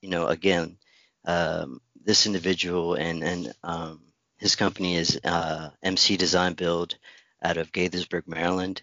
you 0.01 0.09
know, 0.09 0.27
again, 0.27 0.77
um, 1.25 1.81
this 2.03 2.25
individual 2.25 2.95
and 2.95 3.23
and 3.23 3.53
um, 3.63 4.01
his 4.37 4.55
company 4.55 4.95
is 4.95 5.19
uh, 5.23 5.69
MC 5.83 6.17
Design 6.17 6.53
Build 6.53 6.95
out 7.43 7.57
of 7.57 7.71
Gaithersburg, 7.71 8.27
Maryland, 8.27 8.81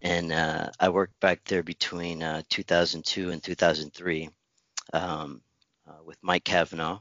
and 0.00 0.32
uh, 0.32 0.70
I 0.78 0.88
worked 0.88 1.18
back 1.20 1.44
there 1.44 1.62
between 1.62 2.22
uh, 2.22 2.42
2002 2.48 3.30
and 3.30 3.42
2003 3.42 4.30
um, 4.92 5.40
uh, 5.88 6.02
with 6.04 6.18
Mike 6.22 6.44
Kavanaugh. 6.44 6.98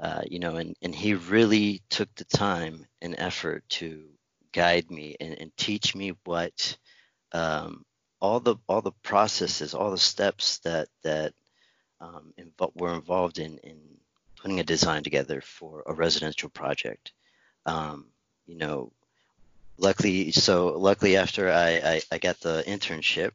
Uh, 0.00 0.22
you 0.30 0.38
know, 0.38 0.56
and, 0.56 0.76
and 0.80 0.94
he 0.94 1.14
really 1.14 1.82
took 1.90 2.12
the 2.14 2.24
time 2.24 2.86
and 3.02 3.16
effort 3.18 3.64
to 3.68 4.04
guide 4.52 4.90
me 4.90 5.16
and, 5.20 5.34
and 5.40 5.56
teach 5.56 5.94
me 5.94 6.12
what 6.24 6.76
um, 7.32 7.84
all 8.20 8.40
the 8.40 8.56
all 8.68 8.80
the 8.80 8.92
processes, 9.02 9.74
all 9.74 9.90
the 9.90 9.98
steps 9.98 10.58
that 10.58 10.88
that 11.02 11.32
um, 12.00 12.32
were 12.74 12.94
involved 12.94 13.38
in 13.38 13.58
in 13.58 13.78
putting 14.40 14.60
a 14.60 14.64
design 14.64 15.02
together 15.02 15.40
for 15.40 15.82
a 15.86 15.92
residential 15.92 16.48
project. 16.48 17.12
Um, 17.66 18.06
you 18.46 18.56
know, 18.56 18.92
luckily, 19.78 20.30
so 20.32 20.68
luckily 20.78 21.16
after 21.16 21.50
I, 21.50 21.70
I, 21.70 22.02
I 22.12 22.18
got 22.18 22.40
the 22.40 22.62
internship, 22.66 23.32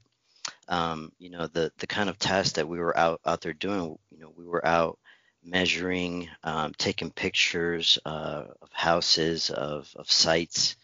um, 0.68 1.12
you 1.20 1.30
know, 1.30 1.48
the 1.48 1.72
the 1.78 1.88
kind 1.88 2.10
of 2.10 2.18
tasks 2.18 2.54
that 2.54 2.68
we 2.68 2.80
were 2.80 2.98
out 2.98 3.22
out 3.26 3.42
there 3.42 3.54
doing, 3.54 3.98
you 4.12 4.20
know, 4.20 4.32
we 4.36 4.46
were 4.46 4.66
out 4.66 4.98
measuring, 5.44 6.30
um, 6.44 6.74
taking 6.78 7.12
pictures 7.12 8.00
uh, 8.06 8.46
of 8.62 8.72
houses, 8.72 9.50
of 9.50 9.92
of 9.96 10.12
sites, 10.12 10.76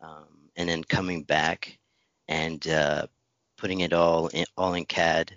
um, 0.00 0.50
and 0.56 0.68
then 0.68 0.84
coming 0.84 1.22
back 1.22 1.78
and 2.28 2.66
uh, 2.68 3.06
putting 3.56 3.80
it 3.80 3.92
all 3.92 4.28
in, 4.28 4.44
all 4.56 4.74
in 4.74 4.84
CAD, 4.84 5.32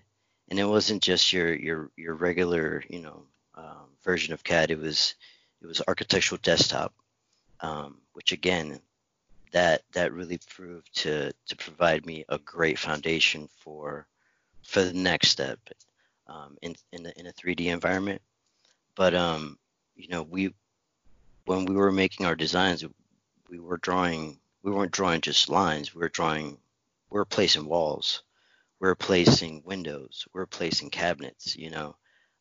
and 0.49 0.59
it 0.59 0.65
wasn't 0.65 1.03
just 1.03 1.33
your 1.33 1.53
your 1.53 1.91
your 1.97 2.15
regular 2.15 2.83
you 2.89 2.99
know 2.99 3.23
um, 3.55 3.89
version 4.03 4.33
of 4.33 4.43
CAD. 4.43 4.71
It 4.71 4.79
was 4.79 5.15
it 5.61 5.67
was 5.67 5.81
architectural 5.87 6.39
desktop, 6.41 6.93
um, 7.59 7.97
which 8.13 8.31
again 8.31 8.79
that 9.51 9.83
that 9.93 10.13
really 10.13 10.39
proved 10.49 10.93
to 11.01 11.31
to 11.47 11.55
provide 11.55 12.05
me 12.05 12.25
a 12.29 12.37
great 12.39 12.77
foundation 12.77 13.47
for 13.59 14.07
for 14.63 14.83
the 14.83 14.93
next 14.93 15.29
step 15.29 15.59
um, 16.27 16.57
in 16.61 16.75
in, 16.91 17.03
the, 17.03 17.19
in 17.19 17.27
a 17.27 17.33
3D 17.33 17.67
environment. 17.67 18.21
But 18.95 19.13
um, 19.13 19.57
you 19.95 20.07
know 20.09 20.23
we 20.23 20.53
when 21.45 21.65
we 21.65 21.75
were 21.75 21.91
making 21.91 22.25
our 22.25 22.35
designs, 22.35 22.85
we 23.49 23.59
were 23.59 23.77
drawing 23.77 24.39
we 24.63 24.71
weren't 24.71 24.91
drawing 24.91 25.21
just 25.21 25.49
lines. 25.49 25.93
We 25.93 25.99
were 25.99 26.09
drawing 26.09 26.57
we're 27.09 27.25
placing 27.25 27.65
walls, 27.65 28.23
we're 28.79 28.95
placing 28.95 29.61
windows, 29.63 30.25
we're 30.33 30.47
placing 30.47 30.89
cabinets, 30.89 31.55
you 31.55 31.69
know. 31.69 31.95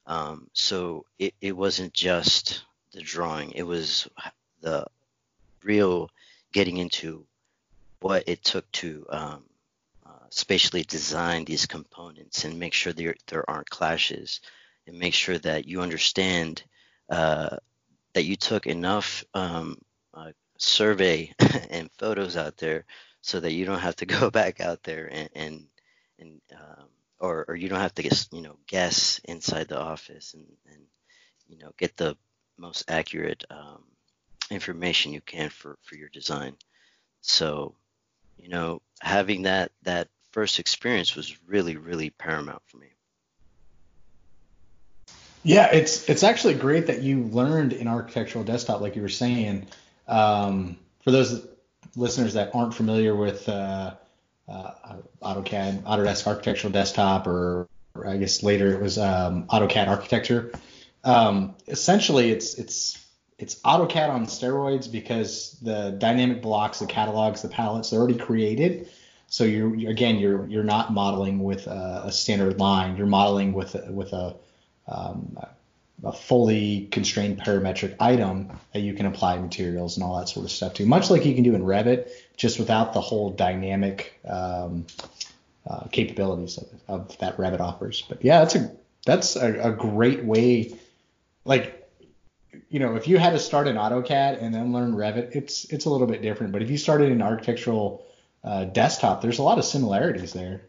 Um, 0.07 0.49
so 0.55 1.05
it, 1.19 1.35
it 1.41 1.57
wasn't 1.57 1.93
just 1.93 2.65
the 2.93 3.03
drawing, 3.03 3.53
it 3.53 3.65
was 3.65 4.09
the 4.63 4.87
real 5.63 6.11
getting 6.53 6.79
into 6.79 7.27
what 8.01 8.25
it 8.27 8.43
took 8.43 8.71
to 8.73 9.07
um, 9.11 9.45
uh, 10.07 10.27
spatially 10.31 10.83
design 10.83 11.45
these 11.45 11.67
components 11.67 12.45
and 12.45 12.59
make 12.59 12.73
sure 12.73 12.93
there, 12.93 13.15
there 13.29 13.49
aren't 13.49 13.71
clashes 13.71 14.41
and 14.87 14.99
make 14.99 15.15
sure 15.15 15.39
that 15.39 15.67
you 15.67 15.81
understand 15.81 16.63
uh, 17.09 17.57
that 18.15 18.25
you 18.25 18.37
took 18.37 18.67
enough 18.67 19.25
um, 19.35 19.79
uh, 20.15 20.33
survey 20.59 21.33
and 21.71 21.91
photos 21.99 22.37
out 22.37 22.57
there 22.57 22.85
so 23.21 23.41
that 23.41 23.53
you 23.53 23.65
don't 23.65 23.81
have 23.81 23.97
to 23.97 24.07
go 24.21 24.31
back 24.31 24.61
out 24.61 24.83
there 24.83 25.09
and 25.11 25.29
and, 25.35 25.67
and 26.19 26.41
um, 26.55 26.89
or 27.19 27.45
or 27.49 27.57
you 27.57 27.69
don't 27.69 27.81
have 27.81 27.95
to 27.95 28.03
guess 28.03 28.29
you 28.33 28.43
know 28.43 28.57
guess 28.67 29.21
inside 29.25 29.69
the 29.69 29.81
office 29.81 30.35
and 30.35 30.47
and 30.67 30.83
you 31.49 31.59
know 31.59 31.73
get 31.79 31.97
the 31.97 32.17
most 32.59 32.85
accurate 32.89 33.45
um, 33.51 33.83
information 34.51 35.13
you 35.13 35.21
can 35.21 35.49
for 35.49 35.79
for 35.83 35.97
your 35.97 36.09
design. 36.09 36.57
So 37.21 37.75
you 38.39 38.49
know 38.49 38.83
having 39.01 39.43
that 39.43 39.73
that 39.83 40.09
first 40.33 40.59
experience 40.59 41.15
was 41.15 41.37
really 41.47 41.77
really 41.77 42.11
paramount 42.11 42.63
for 42.67 42.79
me. 42.79 42.89
Yeah, 45.45 45.71
it's 45.73 46.09
it's 46.09 46.23
actually 46.23 46.55
great 46.55 46.87
that 46.87 47.03
you 47.03 47.25
learned 47.25 47.73
in 47.73 47.89
architectural 47.89 48.45
desktop, 48.45 48.81
like 48.81 48.95
you 48.95 49.03
were 49.03 49.09
saying. 49.09 49.67
Um, 50.07 50.79
for 51.03 51.11
those 51.11 51.47
listeners 51.97 52.35
that 52.35 52.55
aren't 52.55 52.75
familiar 52.75 53.15
with 53.15 53.49
uh, 53.49 53.95
uh, 54.49 54.71
AutoCAD, 55.23 55.83
Autodesk 55.83 56.27
Architectural 56.27 56.73
Desktop, 56.73 57.27
or, 57.27 57.69
or, 57.95 58.07
I 58.07 58.17
guess 58.17 58.43
later 58.43 58.73
it 58.73 58.81
was 58.81 58.99
um, 58.99 59.45
AutoCAD 59.47 59.89
Architecture. 59.89 60.53
Um, 61.05 61.57
essentially, 61.67 62.31
it's 62.31 62.55
it's 62.55 63.05
it's 63.39 63.57
AutoCAD 63.63 64.11
on 64.11 64.27
steroids 64.27 64.91
because 64.91 65.59
the 65.63 65.91
dynamic 65.99 66.43
blocks, 66.43 66.79
the 66.79 66.87
catalogs, 66.87 67.43
the 67.43 67.49
palettes, 67.49 67.91
they're 67.91 67.99
already 67.99 68.19
created. 68.19 68.89
So 69.27 69.45
you're 69.45 69.91
again, 69.91 70.17
you're 70.17 70.47
you're 70.47 70.63
not 70.63 70.93
modeling 70.93 71.43
with 71.43 71.67
a, 71.67 72.03
a 72.07 72.13
standard 72.13 72.61
line. 72.61 72.97
You're 72.97 73.07
modeling 73.07 73.53
with 73.53 73.75
a, 73.75 73.91
with 73.91 74.13
a 74.13 74.37
um, 74.89 75.39
a 76.05 76.13
fully 76.13 76.89
constrained 76.91 77.41
parametric 77.41 77.95
item 78.01 78.51
that 78.73 78.81
you 78.81 78.93
can 78.93 79.07
apply 79.07 79.39
materials 79.39 79.97
and 79.97 80.05
all 80.05 80.19
that 80.19 80.29
sort 80.29 80.45
of 80.45 80.51
stuff 80.51 80.75
to, 80.75 80.87
much 80.87 81.11
like 81.11 81.25
you 81.25 81.35
can 81.35 81.45
do 81.45 81.55
in 81.55 81.63
Revit, 81.63 82.09
just 82.37 82.59
without 82.59 82.93
the 82.93 83.01
whole 83.01 83.31
dynamic 83.31 84.19
um, 84.29 84.87
uh, 85.67 85.87
capabilities 85.93 86.59
of, 86.59 86.69
of, 86.89 87.19
that 87.19 87.37
Revit 87.37 87.61
offers. 87.61 88.03
But 88.09 88.25
yeah, 88.25 88.41
that's 88.41 88.57
a 88.57 88.73
that's 89.07 89.37
a, 89.37 89.71
a, 89.71 89.73
great 89.73 90.25
way. 90.25 90.75
Like, 91.45 91.89
you 92.69 92.81
know, 92.81 92.97
if 92.97 93.07
you 93.07 93.19
had 93.19 93.31
to 93.31 93.39
start 93.39 93.69
in 93.69 93.77
AutoCAD 93.77 94.43
and 94.43 94.53
then 94.55 94.73
learn 94.73 94.95
Revit, 94.95 95.37
it's 95.37 95.65
it's 95.67 95.85
a 95.85 95.91
little 95.91 96.09
bit 96.09 96.21
different. 96.21 96.53
But 96.53 96.63
if 96.63 96.71
you 96.71 96.79
started 96.79 97.13
in 97.13 97.23
architectural 97.23 98.05
uh, 98.43 98.65
desktop, 98.65 99.23
there's 99.23 99.39
a 99.39 99.43
lot 99.43 99.59
of 99.59 99.65
similarities 99.65 100.33
there. 100.33 100.63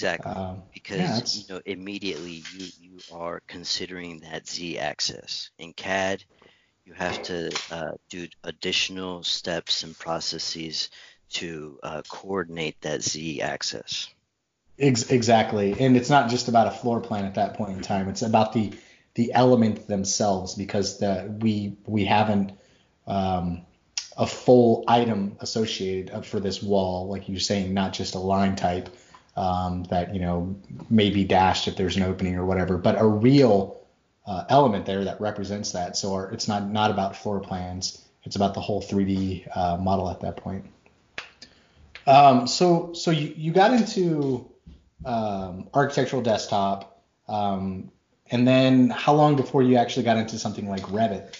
Exactly. 0.00 0.32
Um, 0.32 0.62
because 0.72 0.98
yeah, 0.98 1.42
you 1.42 1.54
know 1.54 1.62
immediately 1.66 2.42
you 2.56 2.66
you 2.80 2.98
are 3.12 3.42
considering 3.46 4.20
that 4.20 4.48
z-axis 4.48 5.50
in 5.58 5.74
CAD. 5.74 6.24
You 6.86 6.94
have 6.94 7.20
to 7.22 7.50
uh, 7.70 7.92
do 8.08 8.26
additional 8.42 9.22
steps 9.22 9.82
and 9.82 9.96
processes 9.96 10.88
to 11.32 11.78
uh, 11.82 12.00
coordinate 12.08 12.80
that 12.80 13.02
z-axis. 13.02 14.08
Ex- 14.78 15.10
exactly, 15.10 15.78
and 15.78 15.98
it's 15.98 16.08
not 16.08 16.30
just 16.30 16.48
about 16.48 16.66
a 16.66 16.70
floor 16.70 17.00
plan 17.00 17.26
at 17.26 17.34
that 17.34 17.54
point 17.54 17.76
in 17.76 17.82
time. 17.82 18.08
It's 18.08 18.22
about 18.22 18.54
the 18.54 18.72
the 19.16 19.34
element 19.34 19.86
themselves 19.86 20.54
because 20.54 20.98
the, 20.98 21.36
we 21.40 21.76
we 21.84 22.06
haven't 22.06 22.52
um, 23.06 23.66
a 24.16 24.26
full 24.26 24.82
item 24.88 25.36
associated 25.40 26.24
for 26.24 26.40
this 26.40 26.62
wall, 26.62 27.08
like 27.08 27.28
you're 27.28 27.38
saying, 27.38 27.74
not 27.74 27.92
just 27.92 28.14
a 28.14 28.18
line 28.18 28.56
type 28.56 28.88
um, 29.36 29.84
that 29.84 30.14
you 30.14 30.20
know 30.20 30.56
may 30.88 31.10
be 31.10 31.24
dashed 31.24 31.68
if 31.68 31.76
there's 31.76 31.96
an 31.96 32.02
opening 32.02 32.36
or 32.36 32.44
whatever, 32.44 32.76
but 32.76 33.00
a 33.00 33.06
real 33.06 33.80
uh, 34.26 34.44
element 34.48 34.86
there 34.86 35.04
that 35.04 35.20
represents 35.20 35.72
that. 35.72 35.96
So 35.96 36.14
our, 36.14 36.30
it's 36.30 36.48
not 36.48 36.68
not 36.68 36.90
about 36.90 37.16
floor 37.16 37.40
plans; 37.40 38.04
it's 38.24 38.36
about 38.36 38.54
the 38.54 38.60
whole 38.60 38.82
3D 38.82 39.56
uh, 39.56 39.76
model 39.78 40.10
at 40.10 40.20
that 40.20 40.36
point. 40.36 40.66
Um, 42.06 42.46
so 42.46 42.92
so 42.92 43.10
you, 43.10 43.32
you 43.36 43.52
got 43.52 43.72
into 43.72 44.50
um, 45.04 45.68
architectural 45.74 46.22
desktop, 46.22 47.02
um, 47.28 47.90
and 48.30 48.46
then 48.46 48.90
how 48.90 49.14
long 49.14 49.36
before 49.36 49.62
you 49.62 49.76
actually 49.76 50.02
got 50.02 50.16
into 50.16 50.38
something 50.38 50.68
like 50.68 50.82
Revit? 50.82 51.38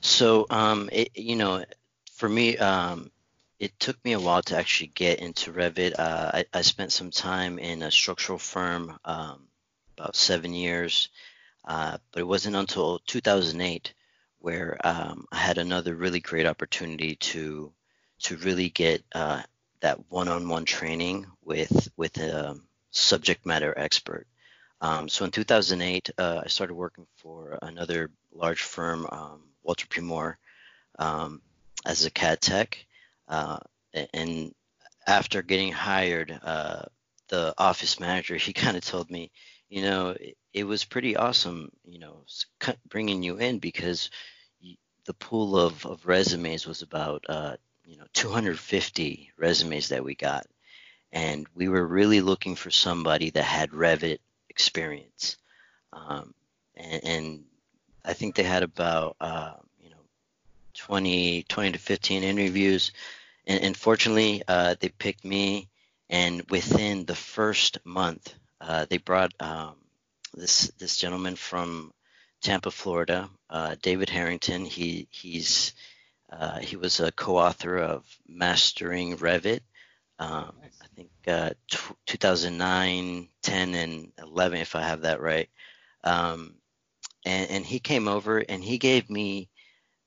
So 0.00 0.46
um, 0.50 0.88
it, 0.92 1.16
you 1.16 1.36
know, 1.36 1.64
for 2.12 2.28
me, 2.28 2.56
um, 2.58 3.10
it 3.58 3.78
took 3.78 4.02
me 4.04 4.12
a 4.12 4.20
while 4.20 4.42
to 4.42 4.56
actually 4.56 4.88
get 4.88 5.20
into 5.20 5.52
Revit. 5.52 5.98
Uh, 5.98 6.30
I, 6.34 6.44
I, 6.52 6.62
spent 6.62 6.92
some 6.92 7.10
time 7.10 7.58
in 7.58 7.82
a 7.82 7.90
structural 7.90 8.38
firm, 8.38 8.98
um, 9.04 9.48
about 9.96 10.14
seven 10.14 10.52
years, 10.52 11.08
uh, 11.64 11.96
but 12.12 12.20
it 12.20 12.26
wasn't 12.26 12.56
until 12.56 12.98
2008 13.06 13.94
where 14.38 14.76
um, 14.84 15.26
I 15.32 15.38
had 15.38 15.58
another 15.58 15.94
really 15.94 16.20
great 16.20 16.46
opportunity 16.46 17.16
to 17.16 17.72
to 18.20 18.36
really 18.36 18.68
get 18.68 19.02
uh, 19.14 19.42
that 19.80 20.10
one-on-one 20.10 20.64
training 20.64 21.26
with 21.44 21.88
with 21.96 22.16
a 22.18 22.58
subject 22.90 23.44
matter 23.46 23.74
expert. 23.76 24.26
Um, 24.80 25.08
so 25.08 25.24
in 25.24 25.30
2008, 25.30 26.10
uh, 26.18 26.42
I 26.44 26.48
started 26.48 26.74
working 26.74 27.06
for 27.16 27.58
another 27.62 28.10
large 28.32 28.62
firm, 28.62 29.06
um, 29.10 29.42
Walter 29.62 29.86
P. 29.86 30.00
Moore, 30.00 30.38
um, 30.98 31.40
as 31.84 32.04
a 32.04 32.10
CAD 32.10 32.40
tech. 32.40 32.86
Uh, 33.28 33.58
and 34.12 34.54
after 35.06 35.42
getting 35.42 35.72
hired, 35.72 36.38
uh, 36.42 36.82
the 37.28 37.54
office 37.58 37.98
manager 37.98 38.36
he 38.36 38.52
kind 38.64 38.76
of 38.76 38.84
told 38.84 39.10
me, 39.10 39.30
you 39.68 39.82
know, 39.82 40.10
it, 40.10 40.36
it, 40.52 40.64
was 40.64 40.84
pretty 40.84 41.16
awesome, 41.16 41.70
you 41.84 41.98
know, 41.98 42.24
bringing 42.88 43.22
you 43.22 43.36
in 43.38 43.58
because 43.58 44.10
the 45.06 45.14
pool 45.14 45.58
of, 45.58 45.86
of 45.86 46.04
resumes 46.04 46.66
was 46.66 46.82
about 46.82 47.24
uh, 47.28 47.56
you 47.84 47.96
know 47.96 48.04
250 48.12 49.32
resumes 49.38 49.88
that 49.88 50.04
we 50.04 50.14
got, 50.14 50.46
and 51.12 51.46
we 51.54 51.68
were 51.68 51.86
really 51.86 52.20
looking 52.20 52.56
for 52.56 52.70
somebody 52.70 53.30
that 53.30 53.44
had 53.44 53.70
Revit 53.70 54.18
experience, 54.50 55.36
um, 55.92 56.34
and, 56.74 57.04
and, 57.04 57.44
I 58.04 58.12
think 58.12 58.36
they 58.36 58.44
had 58.44 58.62
about 58.62 59.16
know 59.20 59.54
20 60.76 61.44
20 61.48 61.72
to 61.72 61.78
15 61.78 62.22
interviews, 62.22 62.92
and, 63.46 63.62
and 63.62 63.76
fortunately 63.76 64.42
uh, 64.46 64.74
they 64.78 64.88
picked 64.88 65.24
me, 65.24 65.68
and 66.08 66.42
within 66.50 67.04
the 67.04 67.14
first 67.14 67.78
month 67.84 68.34
uh, 68.60 68.86
they 68.88 68.98
brought 68.98 69.32
um, 69.40 69.74
this 70.34 70.70
this 70.78 70.96
gentleman 70.96 71.36
from 71.36 71.92
Tampa, 72.42 72.70
Florida, 72.70 73.28
uh, 73.50 73.76
David 73.82 74.10
Harrington. 74.10 74.64
He 74.64 75.08
he's 75.10 75.74
uh, 76.30 76.58
he 76.58 76.76
was 76.76 77.00
a 77.00 77.12
co-author 77.12 77.78
of 77.78 78.04
Mastering 78.28 79.16
Revit. 79.16 79.60
Um, 80.18 80.52
nice. 80.60 80.78
I 80.82 80.86
think 80.94 81.10
uh, 81.26 81.50
t- 81.70 81.94
2009, 82.06 83.28
10, 83.42 83.74
and 83.74 84.12
11, 84.18 84.60
if 84.60 84.74
I 84.74 84.82
have 84.82 85.02
that 85.02 85.20
right. 85.20 85.48
Um, 86.02 86.54
and, 87.24 87.50
and 87.50 87.66
he 87.66 87.78
came 87.78 88.08
over 88.08 88.38
and 88.38 88.62
he 88.62 88.78
gave 88.78 89.10
me 89.10 89.48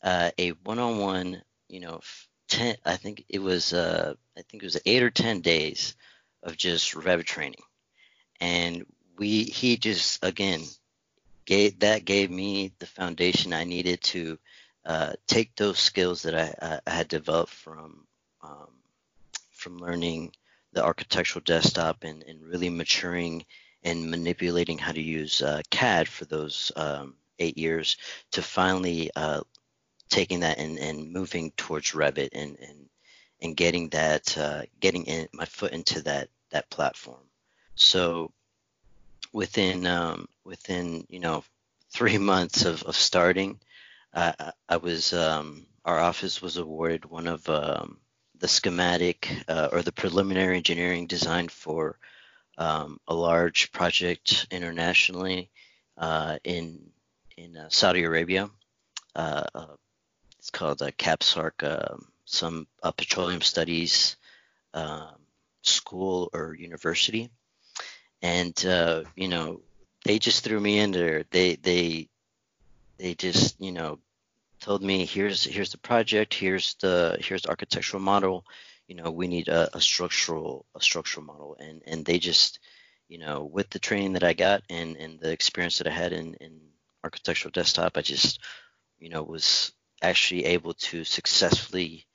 uh, 0.04 0.32
a 0.38 0.50
one-on-one, 0.64 1.42
you 1.68 1.80
know, 1.80 2.02
10, 2.50 2.78
I 2.86 2.96
think 2.96 3.26
it 3.30 3.40
was, 3.40 3.74
uh, 3.74 4.14
I 4.38 4.42
think 4.42 4.64
it 4.64 4.66
was 4.66 4.78
eight 4.86 5.04
or 5.04 5.10
10 5.10 5.42
days 5.42 5.96
of 6.44 6.58
just 6.58 6.94
Revit 6.94 7.26
training. 7.26 7.62
And 8.40 8.86
we, 9.18 9.44
he 9.44 9.78
just, 9.78 10.24
again, 10.24 10.62
gave, 11.46 11.80
that 11.80 12.06
gave 12.06 12.32
me 12.32 12.72
the 12.80 12.86
foundation 12.86 13.54
I 13.54 13.66
needed 13.66 14.02
to 14.04 14.40
uh, 14.86 15.14
take 15.28 15.56
those 15.56 15.78
skills 15.78 16.24
that 16.24 16.36
I, 16.36 16.80
I 16.88 16.90
had 16.90 17.08
developed 17.08 17.52
from 17.54 18.08
um, 18.42 18.70
from 19.52 19.78
learning 19.78 20.32
the 20.74 20.84
architectural 20.84 21.44
desktop 21.44 22.04
and, 22.04 22.24
and 22.24 22.42
really 22.44 22.70
maturing 22.70 23.46
and 23.84 24.10
manipulating 24.10 24.78
how 24.78 24.92
to 24.92 25.02
use 25.02 25.42
uh, 25.42 25.62
CAD 25.70 26.08
for 26.08 26.26
those 26.26 26.72
um, 26.76 27.16
eight 27.40 27.58
years 27.58 27.98
to 28.32 28.42
finally 28.42 29.12
uh, 29.16 29.42
taking 30.10 30.42
that 30.42 30.58
and, 30.58 30.78
and 30.80 31.12
moving 31.12 31.52
towards 31.58 31.92
Revit 31.92 32.30
and 32.34 32.58
and, 32.60 32.90
and 33.42 33.56
getting 33.56 33.90
that 33.90 34.38
uh, 34.38 34.64
getting 34.80 35.06
in 35.06 35.28
my 35.34 35.46
foot 35.46 35.72
into 35.72 36.02
that 36.04 36.30
that 36.52 36.70
platform. 36.70 37.22
So 37.76 38.32
within 39.32 39.86
um, 39.86 40.28
within 40.44 41.06
you 41.10 41.20
know 41.20 41.44
three 41.92 42.18
months 42.32 42.66
of, 42.66 42.84
of 42.84 42.96
starting, 42.96 43.60
I, 44.14 44.52
I 44.68 44.78
was 44.78 45.14
um, 45.14 45.66
our 45.86 46.00
office 46.00 46.42
was 46.42 46.58
awarded 46.58 47.06
one 47.06 47.28
of 47.28 47.48
um, 47.50 48.00
the 48.40 48.48
schematic 48.48 49.30
uh, 49.48 49.70
or 49.72 49.82
the 49.82 49.92
preliminary 49.92 50.58
engineering 50.58 51.08
design 51.08 51.48
for 51.48 51.98
um, 52.58 53.00
a 53.08 53.14
large 53.14 53.72
project 53.72 54.48
internationally 54.52 55.50
uh, 55.98 56.38
in 56.44 56.92
in 57.38 57.56
uh, 57.56 57.70
Saudi 57.70 58.04
Arabia. 58.04 58.50
Uh, 59.16 59.44
uh, 59.56 59.66
it's 60.40 60.50
called 60.50 60.82
uh, 60.82 60.92
KAPSARC, 60.92 61.64
um, 61.64 62.08
some 62.26 62.68
petroleum 62.98 63.42
studies 63.42 64.16
um, 64.74 65.16
school 65.62 66.30
or 66.34 66.56
university, 66.56 67.30
and 68.22 68.58
you 69.16 69.28
know 69.28 69.62
they 70.06 70.20
just 70.20 70.44
threw 70.44 70.60
me 70.60 70.80
in 70.80 70.92
there. 70.92 71.24
They 71.32 71.56
they 71.56 72.10
they 72.98 73.16
just 73.16 73.60
you 73.60 73.72
know 73.72 74.00
told 74.60 74.82
me 74.82 75.06
here's 75.06 75.44
here's 75.44 75.72
the 75.72 75.78
project. 75.78 76.34
Here's 76.34 76.76
the 76.76 77.18
here's 77.20 77.44
the 77.44 77.50
architectural 77.50 78.02
model. 78.02 78.46
You 78.88 78.96
know 78.96 79.12
we 79.12 79.28
need 79.28 79.48
a, 79.50 79.76
a 79.76 79.82
structural 79.82 80.66
a 80.76 80.82
structural 80.82 81.26
model. 81.26 81.58
And 81.60 81.82
and 81.86 82.06
they 82.06 82.20
just 82.20 82.60
you 83.10 83.18
know 83.18 83.44
with 83.44 83.70
the 83.72 83.80
training 83.80 84.14
that 84.14 84.24
i 84.24 84.34
got 84.34 84.64
and 84.70 84.96
and 84.96 85.20
the 85.20 85.32
experience 85.32 85.80
that 85.80 85.88
i 85.88 85.92
had 85.92 86.14
in 86.14 86.36
in 86.36 86.62
architectural 87.04 87.52
desktop 87.52 87.98
i 87.98 88.02
just 88.02 88.40
you 89.00 89.10
know 89.10 89.24
was 89.24 89.74
actually 90.02 90.46
able 90.46 90.74
to 90.74 91.04
successfully 91.04 92.06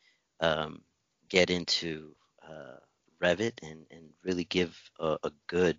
um, 0.40 0.82
get 1.28 1.50
into 1.50 2.14
uh, 2.46 2.78
revit 3.22 3.62
and 3.62 3.86
and 3.90 4.10
really 4.22 4.44
give 4.44 4.78
a, 5.00 5.16
a 5.24 5.32
good 5.46 5.78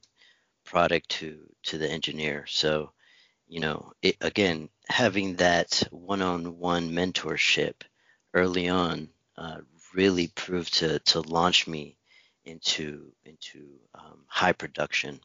product 0.65 1.09
to 1.09 1.39
to 1.63 1.77
the 1.77 1.89
engineer 1.89 2.45
so 2.47 2.91
you 3.47 3.59
know, 3.59 3.93
it, 4.01 4.17
again, 4.21 4.69
having 4.89 5.35
that 5.35 5.83
one-on-one 5.91 6.91
mentorship 6.91 7.75
early 8.33 8.69
on 8.69 9.09
uh, 9.37 9.57
really 9.93 10.27
proved 10.27 10.73
to 10.75 10.99
to 10.99 11.21
launch 11.21 11.67
me 11.67 11.97
into 12.43 13.11
into 13.25 13.67
um, 13.93 14.23
high 14.27 14.51
production. 14.51 15.19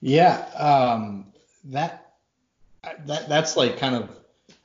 Yeah, 0.00 0.38
um, 0.58 1.32
that 1.64 2.11
that 3.06 3.28
that's 3.28 3.56
like 3.56 3.78
kind 3.78 3.94
of 3.94 4.10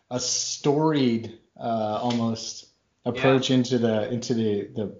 a 0.09 0.19
storied 0.19 1.37
uh, 1.59 1.99
almost 2.01 2.67
approach 3.05 3.49
yeah. 3.49 3.57
into 3.57 3.77
the 3.77 4.11
into 4.11 4.33
the 4.33 4.69
the 4.75 4.95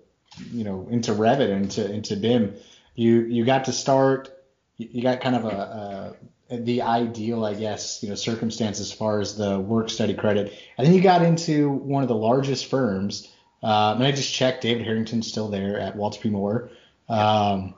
you 0.51 0.63
know 0.63 0.88
into 0.89 1.12
Revit 1.12 1.49
into 1.49 1.89
into 1.91 2.15
BIM. 2.15 2.56
You 2.95 3.21
you 3.21 3.45
got 3.45 3.65
to 3.65 3.73
start 3.73 4.34
you 4.77 5.01
got 5.01 5.21
kind 5.21 5.36
of 5.36 5.45
a, 5.45 6.15
a, 6.49 6.58
the 6.58 6.84
ideal, 6.84 7.43
I 7.43 7.53
guess, 7.53 8.01
you 8.03 8.10
know, 8.10 8.15
circumstance 8.15 8.80
as 8.80 8.91
far 8.91 9.19
as 9.19 9.36
the 9.36 9.60
work 9.60 9.89
study 9.89 10.13
credit. 10.13 10.53
And 10.77 10.88
then 10.88 10.93
you 10.93 11.01
got 11.01 11.21
into 11.21 11.69
one 11.69 12.03
of 12.03 12.10
the 12.10 12.15
largest 12.15 12.67
firms. 12.67 13.32
Uh, 13.62 13.93
and 13.95 14.03
I 14.03 14.12
just 14.12 14.34
checked, 14.34 14.62
David 14.62 14.86
Harrington's 14.86 15.27
still 15.27 15.49
there 15.49 15.80
at 15.80 15.95
Walter 15.95 16.19
P. 16.21 16.30
Moore. 16.30 16.69
Um, 17.10 17.73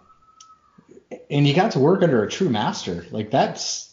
and 1.29 1.47
you 1.47 1.55
got 1.55 1.71
to 1.71 1.79
work 1.79 2.03
under 2.03 2.23
a 2.23 2.29
true 2.29 2.49
master. 2.49 3.05
Like 3.11 3.31
that's, 3.31 3.88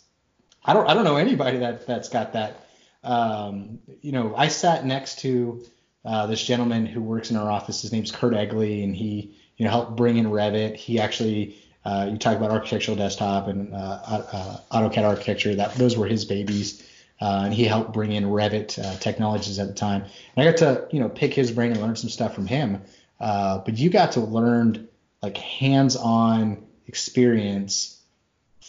I 0.67 0.75
don't, 0.75 0.89
I 0.89 0.95
don't 0.95 1.05
know 1.05 1.17
anybody 1.17 1.59
that 1.59 1.87
that's 1.87 2.09
got 2.09 2.33
that. 2.33 2.67
Um, 3.05 3.79
you 4.03 4.13
know, 4.13 4.35
I 4.37 4.49
sat 4.49 4.85
next 4.85 5.21
to 5.21 5.65
uh, 6.05 6.27
this 6.27 6.43
gentleman 6.43 6.87
who 6.87 7.01
works 7.01 7.31
in 7.31 7.37
our 7.37 7.51
office. 7.51 7.83
His 7.83 7.93
name's 7.93 8.11
Kurt 8.11 8.35
Egley, 8.35 8.83
and 8.83 8.95
he, 8.95 9.37
you 9.57 9.65
know, 9.65 9.71
helped 9.71 9.97
bring 9.97 10.17
in 10.17 10.27
Revit. 10.27 10.77
He 10.77 10.99
actually 10.99 11.57
uh, 11.87 12.09
you 12.11 12.19
talk 12.19 12.37
about 12.37 12.51
architectural 12.51 12.97
desktop 12.97 13.47
and 13.47 13.73
uh, 13.73 13.77
uh, 13.77 14.57
AutoCAD 14.73 15.05
architecture. 15.05 15.55
That 15.55 15.75
those 15.75 15.97
were 15.97 16.07
his 16.07 16.25
babies, 16.25 16.85
uh, 17.21 17.43
and 17.45 17.55
he 17.55 17.63
helped 17.65 17.93
bring 17.93 18.11
in 18.11 18.25
Revit 18.25 18.77
uh, 18.77 18.99
technologies 18.99 19.61
at 19.61 19.69
the 19.69 19.75
time. 19.75 20.03
And 20.03 20.49
I 20.49 20.51
got 20.51 20.57
to 20.59 20.89
you 20.91 20.99
know 20.99 21.09
pick 21.09 21.33
his 21.33 21.53
brain 21.53 21.71
and 21.71 21.81
learn 21.81 21.95
some 21.95 22.11
stuff 22.11 22.35
from 22.35 22.47
him. 22.47 22.83
Uh, 23.21 23.59
but 23.59 23.79
you 23.79 23.89
got 23.89 24.13
to 24.13 24.21
learn 24.21 24.89
like 25.23 25.37
hands-on 25.37 26.67
experience 26.89 27.96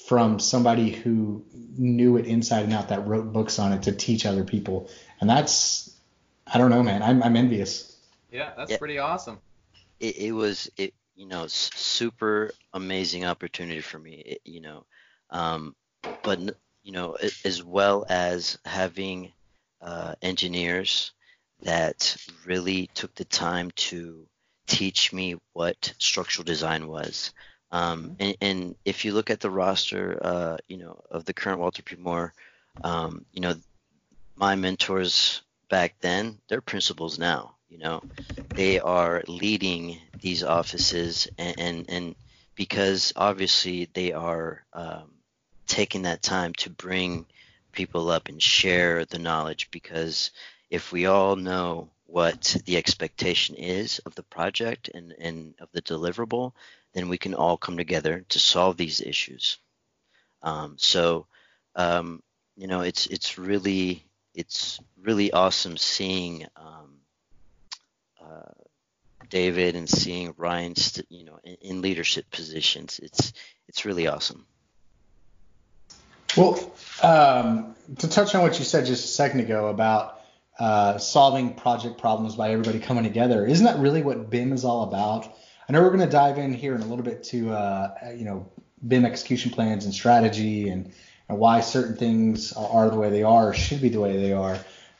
from 0.07 0.39
somebody 0.39 0.89
who 0.89 1.43
knew 1.77 2.17
it 2.17 2.25
inside 2.25 2.63
and 2.63 2.73
out 2.73 2.89
that 2.89 3.05
wrote 3.05 3.33
books 3.33 3.59
on 3.59 3.73
it 3.73 3.83
to 3.83 3.91
teach 3.91 4.25
other 4.25 4.43
people. 4.43 4.89
And 5.19 5.29
that's 5.29 5.93
I 6.51 6.57
don't 6.57 6.69
know, 6.69 6.81
man. 6.81 7.03
I'm, 7.03 7.21
I'm 7.21 7.35
envious. 7.35 7.93
Yeah, 8.31 8.51
that's 8.55 8.71
yeah. 8.71 8.77
pretty 8.77 8.99
awesome. 8.99 9.39
It, 9.99 10.17
it 10.17 10.31
was 10.31 10.69
it 10.77 10.93
you 11.17 11.25
know, 11.25 11.47
super 11.47 12.51
amazing 12.73 13.25
opportunity 13.25 13.81
for 13.81 13.97
me, 13.97 14.37
you 14.45 14.61
know, 14.61 14.85
um, 15.31 15.75
but 16.23 16.39
you 16.83 16.91
know, 16.91 17.17
as 17.43 17.63
well 17.63 18.05
as 18.07 18.59
having 18.63 19.33
uh, 19.81 20.13
engineers 20.21 21.11
that 21.63 22.15
really 22.45 22.87
took 22.93 23.13
the 23.15 23.25
time 23.25 23.71
to 23.71 24.27
teach 24.67 25.11
me 25.11 25.35
what 25.53 25.93
structural 25.97 26.45
design 26.45 26.87
was. 26.87 27.33
Um, 27.71 28.03
mm-hmm. 28.03 28.13
and, 28.19 28.38
and, 28.41 28.75
if 28.86 29.03
you 29.03 29.12
look 29.12 29.30
at 29.30 29.41
the 29.41 29.49
roster, 29.49 30.17
uh, 30.21 30.58
you 30.67 30.77
know, 30.77 31.01
of 31.12 31.25
the 31.25 31.34
current 31.34 31.60
Walter 31.60 31.84
P. 31.84 31.97
Moore, 31.97 32.34
um, 32.82 33.25
you 33.34 33.41
know, 33.41 33.56
my 34.38 34.56
mentors 34.56 35.41
back 35.69 35.95
then, 35.99 36.38
they're 36.47 36.62
principals 36.62 37.19
now. 37.19 37.56
You 37.69 37.80
know, 37.80 38.03
they 38.56 38.80
are 38.80 39.23
leading 39.27 39.99
these 40.21 40.43
offices, 40.43 41.27
and 41.38 41.60
and, 41.60 41.86
and 41.89 42.15
because 42.56 43.12
obviously 43.15 43.89
they 43.93 44.13
are 44.13 44.63
um, 44.73 45.12
taking 45.67 46.03
that 46.03 46.21
time 46.21 46.53
to 46.53 46.69
bring 46.69 47.25
people 47.73 48.10
up 48.10 48.30
and 48.30 48.41
share 48.41 49.06
the 49.06 49.19
knowledge. 49.19 49.69
Because 49.71 50.32
if 50.69 50.91
we 50.91 51.06
all 51.06 51.36
know 51.36 51.89
what 52.06 52.58
the 52.65 52.77
expectation 52.77 53.56
is 53.56 53.99
of 53.99 54.15
the 54.15 54.23
project 54.23 54.89
and, 54.93 55.13
and 55.19 55.53
of 55.60 55.69
the 55.73 55.82
deliverable, 55.82 56.53
then 56.97 57.10
we 57.10 57.17
can 57.19 57.36
all 57.36 57.57
come 57.57 57.77
together 57.77 58.25
to 58.29 58.39
solve 58.39 58.75
these 58.75 59.01
issues. 59.01 59.60
Um, 60.41 60.77
so, 60.79 61.27
um, 61.75 62.23
you 62.55 62.65
know, 62.65 62.81
it's 62.81 63.05
it's 63.05 63.38
really 63.38 64.03
it's 64.33 64.79
really 64.99 65.31
awesome 65.31 65.77
seeing 65.77 66.47
um, 66.55 66.97
uh, 68.19 68.51
David 69.29 69.75
and 69.75 69.88
seeing 69.88 70.33
Ryan, 70.38 70.75
st- 70.75 71.05
you 71.12 71.25
know, 71.25 71.39
in, 71.43 71.57
in, 71.62 71.81
leadership 71.81 72.29
positions. 72.31 72.99
It's 73.03 73.31
it's 73.67 73.86
really 73.86 74.07
awesome. 74.07 74.47
Well, 76.36 76.71
um, 77.03 77.75
to 77.99 78.07
touch 78.07 78.33
on 78.33 78.41
what 78.41 78.57
you 78.57 78.65
said 78.65 78.88
just 78.88 79.05
a 79.05 79.07
second 79.07 79.41
ago 79.41 79.67
about 79.67 80.21
uh, 80.60 80.97
solving 80.97 81.53
project 81.53 81.99
problems 81.99 82.36
by 82.36 82.51
everybody 82.51 82.79
coming 82.79 83.03
together, 83.03 83.45
isn't 83.45 83.65
that 83.65 83.77
really 83.77 84.01
what 84.01 84.31
BIM 84.31 84.51
is 84.51 84.65
all 84.65 84.83
about? 84.83 85.31
I 85.67 85.73
know 85.73 85.82
we're 85.82 85.89
going 85.89 85.99
to 85.99 86.08
dive 86.08 86.38
in 86.38 86.53
here 86.53 86.75
in 86.75 86.82
a 86.82 86.86
little 86.86 87.03
bit 87.03 87.23
to 87.25 87.51
uh, 87.51 88.12
you 88.15 88.25
know 88.25 88.49
BIM 88.88 89.06
execution 89.06 89.51
plans 89.51 89.86
and 89.86 89.93
strategy 89.93 90.69
and, 90.69 90.91
and 91.30 91.38
why 91.38 91.62
certain 91.62 91.95
things 91.95 92.53
are, 92.53 92.89
the 92.89 92.97
way 92.97 93.10
they 93.10 93.23
are 93.23 93.49
or 93.49 93.53
should 93.53 93.82
be 93.82 93.89
the 93.89 93.99
way 93.99 94.17
they 94.17 94.34
are. 94.34 94.58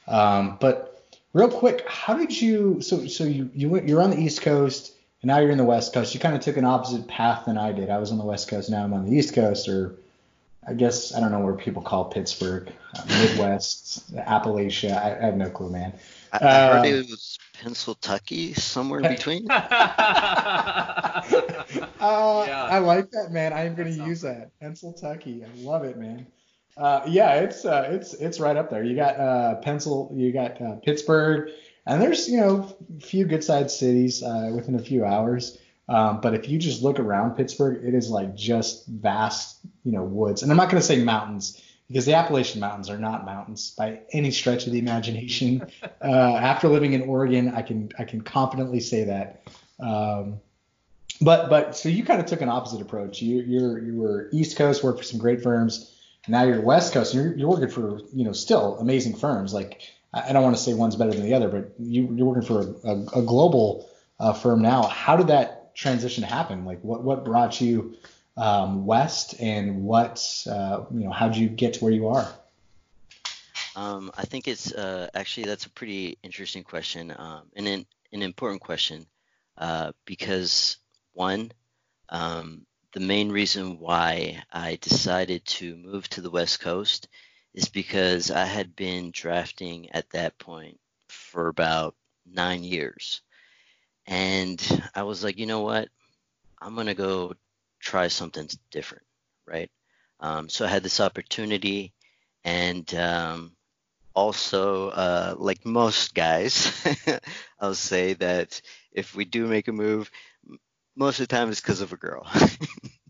Um, 0.08 0.58
but 0.60 1.06
real 1.34 1.50
quick, 1.50 1.88
how 1.88 2.18
did 2.18 2.40
you? 2.40 2.82
So 2.82 3.08
so 3.08 3.24
you 3.24 3.50
you 3.54 3.70
went 3.70 3.88
you're 3.88 4.02
on 4.02 4.10
the 4.10 4.20
East 4.20 4.42
Coast 4.42 4.94
and 5.22 5.30
now 5.30 5.40
you're 5.40 5.52
in 5.52 5.58
the 5.58 5.64
West 5.64 5.94
Coast. 5.94 6.14
You 6.14 6.20
kind 6.20 6.36
of 6.36 6.42
took 6.42 6.58
an 6.58 6.66
opposite 6.66 7.08
path 7.08 7.46
than 7.46 7.58
I 7.58 7.72
did. 7.72 7.90
I 7.90 7.98
was 7.98 8.12
on 8.12 8.18
the 8.18 8.26
West 8.26 8.48
Coast. 8.48 8.70
Now 8.70 8.84
I'm 8.84 8.94
on 8.94 9.06
the 9.06 9.18
East 9.18 9.34
Coast, 9.34 9.68
or 9.68 9.96
I 10.68 10.74
guess 10.74 11.14
I 11.14 11.20
don't 11.20 11.32
know 11.32 11.40
where 11.40 11.54
people 11.54 11.82
call 11.82 12.06
Pittsburgh, 12.06 12.72
uh, 12.96 13.04
Midwest, 13.08 14.14
Appalachia. 14.16 14.96
I, 14.96 15.18
I, 15.18 15.26
have 15.26 15.38
no 15.38 15.50
clue, 15.50 15.70
man. 15.70 15.94
I, 16.34 16.38
I 16.38 16.68
heard 16.68 16.80
uh, 16.80 16.84
it 16.84 17.10
was 17.10 17.40
Pennsylvania, 17.62 18.56
somewhere 18.56 19.00
in 19.02 19.10
between. 19.16 19.50
uh, 19.52 19.64
yeah. 22.00 22.68
I 22.70 22.80
like 22.80 23.12
that, 23.12 23.32
man. 23.32 23.54
I 23.54 23.66
am 23.66 23.76
going 23.76 23.94
to 23.96 24.06
use 24.06 24.22
that. 24.22 24.52
Pennsylvania. 24.60 25.48
I 25.48 25.62
love 25.62 25.84
it, 25.84 25.98
man. 25.98 26.28
Uh, 26.78 27.02
yeah, 27.08 27.36
it's 27.36 27.66
uh, 27.66 27.88
it's 27.92 28.14
it's 28.14 28.40
right 28.40 28.56
up 28.56 28.70
there. 28.70 28.84
You 28.84 28.96
got 28.96 29.20
uh, 29.20 29.56
Pencil, 29.56 30.12
you 30.14 30.32
got 30.32 30.62
uh, 30.62 30.76
Pittsburgh, 30.76 31.50
and 31.88 32.00
there's 32.02 32.30
you 32.30 32.40
know 32.40 32.76
a 32.98 33.02
few 33.02 33.26
good 33.26 33.44
sized 33.44 33.72
cities 33.72 34.22
uh, 34.22 34.52
within 34.54 34.76
a 34.76 34.80
few 34.80 35.04
hours. 35.04 35.58
Um, 35.90 36.22
but 36.22 36.34
if 36.36 36.50
you 36.50 36.60
just 36.60 36.84
look 36.84 37.00
around 37.00 37.36
Pittsburgh, 37.36 37.84
it 37.84 37.96
is 37.96 38.10
like 38.10 38.36
just 38.36 38.86
vast, 38.88 39.60
you 39.84 39.94
know, 39.94 40.04
woods. 40.04 40.44
And 40.44 40.52
I'm 40.52 40.58
not 40.58 40.70
going 40.70 40.82
to 40.82 40.86
say 40.86 41.02
mountains 41.02 41.62
because 41.88 42.06
the 42.06 42.14
Appalachian 42.14 42.60
Mountains 42.60 42.90
are 42.90 42.98
not 42.98 43.26
mountains 43.26 43.72
by 43.78 44.02
any 44.12 44.32
stretch 44.32 44.66
of 44.66 44.74
the 44.74 44.80
imagination. 44.80 45.66
uh, 46.04 46.36
after 46.36 46.68
living 46.68 46.94
in 46.94 47.04
Oregon, 47.04 47.54
I 47.54 47.62
can 47.62 47.92
I 47.98 48.04
can 48.04 48.22
confidently 48.22 48.80
say 48.80 49.06
that. 49.06 49.44
Um, 49.80 50.40
but 51.22 51.50
but 51.50 51.76
so 51.76 51.90
you 51.90 52.04
kind 52.04 52.20
of 52.20 52.26
took 52.26 52.42
an 52.42 52.50
opposite 52.50 52.82
approach. 52.82 53.22
You 53.22 53.42
you're 53.42 53.80
you 53.80 53.96
were 53.96 54.30
East 54.32 54.58
Coast, 54.58 54.84
worked 54.84 55.00
for 55.00 55.06
some 55.06 55.20
great 55.20 55.42
firms. 55.42 55.94
Now 56.28 56.44
you're 56.44 56.62
West 56.62 56.94
Coast. 56.94 57.14
And 57.14 57.24
you're 57.24 57.38
you're 57.38 57.50
working 57.50 57.70
for 57.70 58.02
you 58.14 58.26
know 58.26 58.34
still 58.34 58.78
amazing 58.80 59.16
firms. 59.16 59.54
Like 59.54 59.82
I 60.14 60.34
don't 60.34 60.44
want 60.44 60.56
to 60.56 60.62
say 60.62 60.74
one's 60.74 60.96
better 60.96 61.12
than 61.12 61.24
the 61.24 61.34
other, 61.34 61.48
but 61.48 61.72
you 61.80 62.14
you're 62.14 62.28
working 62.28 62.44
for 62.44 62.62
a, 62.62 62.90
a, 62.90 63.20
a 63.20 63.22
global 63.22 63.90
uh, 64.20 64.34
firm 64.34 64.62
now. 64.62 64.84
How 64.84 65.16
did 65.16 65.28
that 65.28 65.76
transition 65.76 66.24
happen? 66.24 66.66
Like 66.66 66.84
what 66.84 67.04
what 67.04 67.24
brought 67.24 67.62
you 67.62 67.96
um, 68.38 68.86
west, 68.86 69.36
and 69.40 69.84
what 69.84 70.24
uh, 70.50 70.86
you 70.92 71.06
know, 71.06 71.12
how 71.12 71.28
did 71.28 71.38
you 71.38 71.50
get 71.50 71.74
to 71.76 71.84
where 71.84 71.94
you 71.94 72.08
are? 72.08 72.32
Um, 73.76 74.12
I 74.18 74.26
think 74.26 74.48
it's 74.48 74.74
uh, 74.74 75.08
actually 75.14 75.46
that's 75.46 75.66
a 75.66 75.70
pretty 75.70 76.18
interesting 76.24 76.64
question 76.64 77.14
um, 77.16 77.44
and 77.56 77.68
an, 77.68 77.86
an 78.12 78.24
important 78.24 78.62
question 78.62 79.06
uh, 79.58 79.92
because 80.06 80.78
one, 81.14 81.52
um, 82.10 82.66
the 82.94 83.00
main 83.00 83.32
reason 83.32 83.80
why 83.80 84.42
I 84.52 84.80
decided 84.82 85.46
to 85.46 85.76
move 85.76 86.08
to 86.10 86.22
the 86.22 86.32
West 86.32 86.60
Coast 86.60 87.08
is 87.54 87.70
because 87.70 88.32
I 88.32 88.46
had 88.46 88.76
been 88.76 89.12
drafting 89.12 89.92
at 89.92 90.10
that 90.12 90.38
point 90.40 90.80
for 91.08 91.48
about 91.48 91.96
nine 92.26 92.64
years. 92.64 93.22
And 94.06 94.60
I 94.96 95.04
was 95.04 95.24
like, 95.24 95.38
you 95.38 95.46
know 95.46 95.62
what? 95.62 95.90
I'm 96.60 96.76
going 96.76 96.88
to 96.88 96.96
go 96.96 97.34
try 97.80 98.08
something 98.08 98.50
different, 98.72 99.04
right? 99.46 99.70
Um, 100.20 100.50
so 100.50 100.66
I 100.66 100.70
had 100.70 100.84
this 100.84 101.00
opportunity, 101.00 101.94
and 102.44 102.92
um, 102.96 103.56
also, 104.16 104.90
uh, 104.90 105.36
like 105.38 105.66
most 105.66 106.16
guys, 106.16 106.72
I'll 107.60 107.76
say 107.76 108.14
that 108.14 108.62
if 108.92 109.16
we 109.16 109.26
do 109.26 109.48
make 109.48 109.68
a 109.68 109.72
move, 109.74 110.12
most 110.96 111.20
of 111.20 111.28
the 111.28 111.36
time 111.36 111.50
it's 111.50 111.62
because 111.62 111.82
of 111.82 111.94
a 111.94 111.98
girl. 111.98 112.28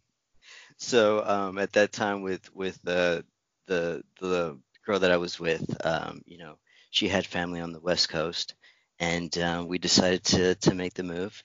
so 0.77 1.23
um, 1.25 1.58
at 1.58 1.73
that 1.73 1.91
time, 1.91 2.21
with 2.21 2.53
with 2.53 2.80
the 2.84 3.25
the 3.67 4.03
the 4.19 4.60
girl 4.86 4.99
that 4.99 5.12
I 5.12 5.17
was 5.17 5.39
with, 5.39 5.86
um, 5.86 6.21
you 6.25 6.38
know, 6.38 6.58
she 6.91 7.08
had 7.08 7.25
family 7.25 7.62
on 7.62 7.71
the 7.71 7.80
West 7.80 8.10
Coast, 8.10 8.56
and 8.99 9.36
uh, 9.38 9.63
we 9.65 9.77
decided 9.77 10.23
to 10.25 10.56
to 10.56 10.75
make 10.75 10.93
the 10.93 11.03
move 11.03 11.43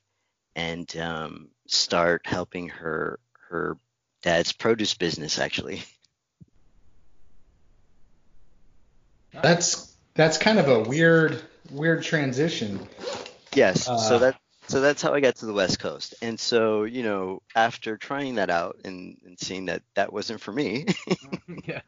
and 0.54 0.94
um, 0.96 1.48
start 1.66 2.22
helping 2.24 2.68
her 2.68 3.18
her 3.48 3.76
dad's 4.22 4.52
produce 4.52 4.94
business 4.94 5.38
actually. 5.38 5.82
That's 9.42 9.94
that's 10.14 10.38
kind 10.38 10.58
of 10.58 10.68
a 10.68 10.80
weird 10.80 11.42
weird 11.70 12.02
transition. 12.02 12.86
Yes. 13.54 13.88
Uh, 13.88 13.98
so 13.98 14.18
that 14.18 14.38
so 14.68 14.80
that's 14.80 15.02
how 15.02 15.12
I 15.12 15.20
got 15.20 15.36
to 15.36 15.46
the 15.46 15.52
West 15.52 15.78
Coast. 15.78 16.14
And 16.22 16.38
so, 16.38 16.84
you 16.84 17.02
know, 17.02 17.42
after 17.54 17.96
trying 17.96 18.36
that 18.36 18.50
out 18.50 18.78
and, 18.84 19.18
and 19.24 19.38
seeing 19.38 19.66
that 19.66 19.82
that 19.94 20.12
wasn't 20.12 20.40
for 20.40 20.52
me. 20.52 20.86
yeah. 21.64 21.80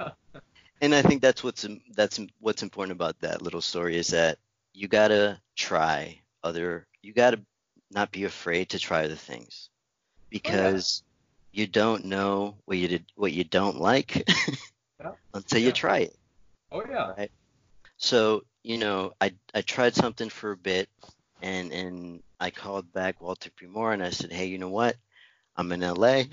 And 0.80 0.94
I 0.94 1.02
think 1.02 1.22
that's 1.22 1.42
what's 1.42 1.66
that's 1.94 2.20
what's 2.40 2.62
important 2.62 2.92
about 2.92 3.20
that 3.20 3.42
little 3.42 3.62
story 3.62 3.96
is 3.96 4.08
that 4.08 4.38
you 4.72 4.88
gotta 4.88 5.40
try 5.56 6.20
other. 6.42 6.86
You 7.02 7.12
gotta 7.12 7.40
not 7.90 8.10
be 8.10 8.24
afraid 8.24 8.70
to 8.70 8.78
try 8.78 9.04
other 9.04 9.14
things 9.14 9.70
because 10.30 11.02
oh, 11.02 11.10
yeah. 11.52 11.60
you 11.60 11.66
don't 11.66 12.04
know 12.04 12.56
what 12.64 12.78
you 12.78 12.88
did, 12.88 13.04
what 13.14 13.32
you 13.32 13.44
don't 13.44 13.80
like 13.80 14.28
yeah. 15.00 15.12
until 15.32 15.58
yeah. 15.60 15.66
you 15.66 15.72
try 15.72 15.98
it. 15.98 16.16
Oh 16.72 16.82
yeah. 16.88 17.12
Right. 17.16 17.30
So 17.96 18.44
you 18.62 18.78
know, 18.78 19.12
I 19.20 19.34
I 19.54 19.60
tried 19.60 19.94
something 19.94 20.28
for 20.28 20.52
a 20.52 20.56
bit, 20.56 20.88
and 21.42 21.72
and 21.72 22.22
I 22.40 22.50
called 22.50 22.92
back 22.92 23.20
Walter 23.20 23.50
P. 23.50 23.66
Moore 23.66 23.92
and 23.92 24.02
I 24.02 24.10
said, 24.10 24.32
hey, 24.32 24.46
you 24.46 24.58
know 24.58 24.68
what? 24.68 24.96
I'm 25.56 25.70
in 25.72 25.80
LA. 25.80 26.24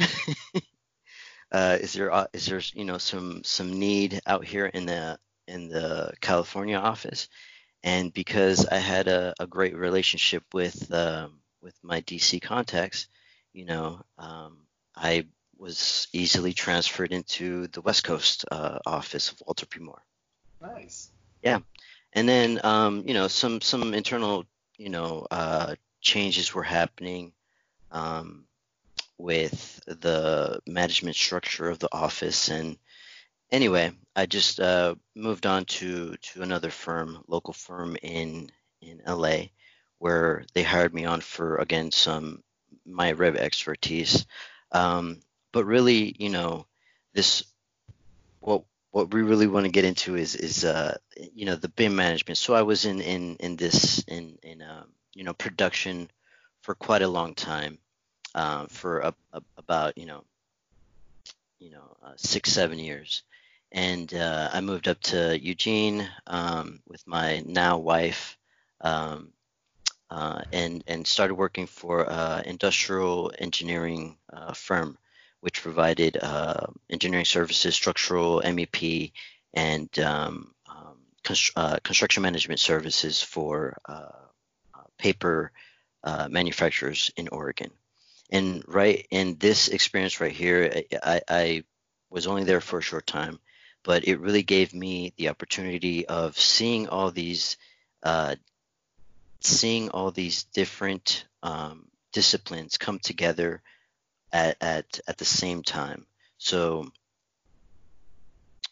uh, 1.52 1.78
is 1.80 1.94
there 1.94 2.12
uh, 2.12 2.28
is 2.34 2.46
there 2.48 2.62
you 2.74 2.86
know 2.86 2.98
some 2.98 3.44
some 3.44 3.80
need 3.80 4.20
out 4.26 4.44
here 4.44 4.66
in 4.66 4.86
the 4.86 5.20
in 5.48 5.70
the 5.70 6.14
California 6.22 6.78
office? 6.78 7.30
And 7.84 8.14
because 8.14 8.66
I 8.68 8.78
had 8.78 9.08
a, 9.08 9.34
a 9.40 9.48
great 9.48 9.76
relationship 9.76 10.44
with 10.54 10.92
um, 10.94 11.41
with 11.62 11.76
my 11.84 12.02
DC 12.02 12.42
contacts, 12.42 13.08
you 13.54 13.66
know, 13.66 14.02
um, 14.18 14.58
I 14.96 15.28
was 15.58 16.08
easily 16.12 16.54
transferred 16.54 17.12
into 17.12 17.68
the 17.68 17.82
West 17.82 18.04
Coast 18.04 18.46
uh, 18.52 18.80
office 18.86 19.32
of 19.32 19.42
Walter 19.46 19.66
P. 19.66 19.80
Moore. 19.80 20.04
Nice. 20.60 21.12
Yeah, 21.44 21.60
and 22.14 22.28
then 22.28 22.60
um, 22.64 23.04
you 23.08 23.14
know 23.14 23.28
some 23.28 23.62
some 23.62 23.94
internal 23.94 24.46
you 24.78 24.90
know 24.90 25.28
uh, 25.30 25.76
changes 26.02 26.54
were 26.54 26.64
happening 26.64 27.34
um, 27.92 28.46
with 29.18 29.82
the 29.86 30.60
management 30.68 31.16
structure 31.16 31.70
of 31.70 31.80
the 31.80 31.90
office, 31.92 32.50
and 32.50 32.78
anyway, 33.52 33.92
I 34.16 34.26
just 34.26 34.60
uh, 34.60 34.96
moved 35.16 35.46
on 35.46 35.66
to 35.66 36.16
to 36.16 36.42
another 36.42 36.72
firm, 36.72 37.24
local 37.28 37.54
firm 37.54 37.98
in 38.02 38.52
in 38.82 39.02
LA, 39.08 39.46
where 40.02 40.44
they 40.56 40.64
hired 40.64 40.96
me 40.96 41.06
on 41.06 41.22
for 41.22 41.58
again 41.58 41.92
some 41.92 42.42
my 42.88 43.12
rev 43.12 43.36
expertise. 43.36 44.26
Um, 44.72 45.22
but 45.52 45.66
really, 45.66 46.16
you 46.18 46.30
know, 46.30 46.66
this 47.14 47.44
what 48.40 48.64
what 48.90 49.14
we 49.14 49.22
really 49.22 49.46
want 49.46 49.68
to 49.68 49.72
get 49.72 49.86
into 49.86 50.16
is 50.16 50.36
is 50.36 50.66
uh, 50.66 50.98
you 51.36 51.46
know 51.46 51.56
the 51.56 51.70
BIM 51.70 51.96
management. 51.96 52.40
So 52.40 52.56
I 52.56 52.64
was 52.64 52.86
in 52.86 53.00
in 53.00 53.36
in 53.40 53.56
this 53.58 54.04
in 54.08 54.40
in 54.42 54.64
um, 54.64 54.88
you 55.14 55.24
know 55.24 55.34
production 55.34 56.10
for 56.62 56.74
quite 56.74 57.04
a 57.04 57.08
long 57.08 57.36
time, 57.36 57.78
um, 58.34 58.68
for 58.68 59.02
a, 59.02 59.14
a, 59.34 59.42
about 59.58 60.00
you 60.00 60.08
know 60.08 60.24
you 61.60 61.70
know 61.70 61.96
uh, 62.04 62.14
six 62.18 62.52
seven 62.52 62.80
years, 62.80 63.22
and 63.72 64.12
uh, 64.16 64.50
I 64.52 64.62
moved 64.62 64.88
up 64.88 65.00
to 65.02 65.40
Eugene 65.40 66.10
um, 66.26 66.80
with 66.88 67.06
my 67.06 67.44
now 67.46 67.78
wife, 67.78 68.36
um, 68.82 69.32
uh, 70.12 70.42
and 70.52 70.84
and 70.88 71.08
started 71.08 71.36
working 71.36 71.68
for 71.68 72.12
an 72.12 72.44
industrial 72.44 73.32
engineering 73.40 74.18
uh, 74.34 74.52
firm, 74.52 74.98
which 75.40 75.62
provided 75.62 76.18
uh, 76.22 76.68
engineering 76.90 77.24
services, 77.24 77.74
structural 77.74 78.42
MEP, 78.42 79.14
and 79.54 79.88
um, 80.00 80.54
um, 80.70 80.98
const- 81.24 81.54
uh, 81.56 81.78
construction 81.82 82.24
management 82.24 82.60
services 82.60 83.22
for 83.22 83.78
paper 84.98 85.52
manufacturers 86.30 87.10
in 87.16 87.30
Oregon. 87.30 87.72
And 88.30 88.64
right 88.68 89.08
in 89.12 89.38
this 89.38 89.70
experience 89.70 90.20
right 90.20 90.32
here, 90.32 90.84
I, 91.02 91.22
I 91.28 91.64
was 92.10 92.28
only 92.28 92.44
there 92.44 92.62
for 92.62 92.80
a 92.80 92.84
short 92.84 93.08
time, 93.08 93.40
but 93.84 94.08
it 94.08 94.20
really 94.20 94.44
gave 94.44 94.74
me 94.74 95.14
the 95.18 95.30
opportunity 95.30 96.06
of 96.06 96.38
seeing 96.38 96.90
all 96.90 97.12
these 97.12 97.58
uh, 98.04 98.36
seeing 99.42 99.90
all 99.90 100.12
these 100.12 100.44
different 100.44 101.26
um, 101.44 101.88
disciplines 102.14 102.78
come 102.78 103.00
together 103.00 103.62
at, 104.32 104.58
at 104.62 105.00
at 105.08 105.18
the 105.18 105.26
same 105.26 105.64
time. 105.64 106.06
So 106.38 106.88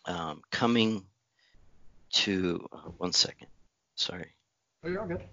um, 0.06 0.42
coming 0.52 1.04
to 2.12 2.68
uh, 2.72 2.90
one 2.98 3.14
second, 3.14 3.48
sorry. 3.96 4.34
Oh, 4.84 4.90
you're 4.90 5.02
all 5.02 5.08
good. 5.08 5.24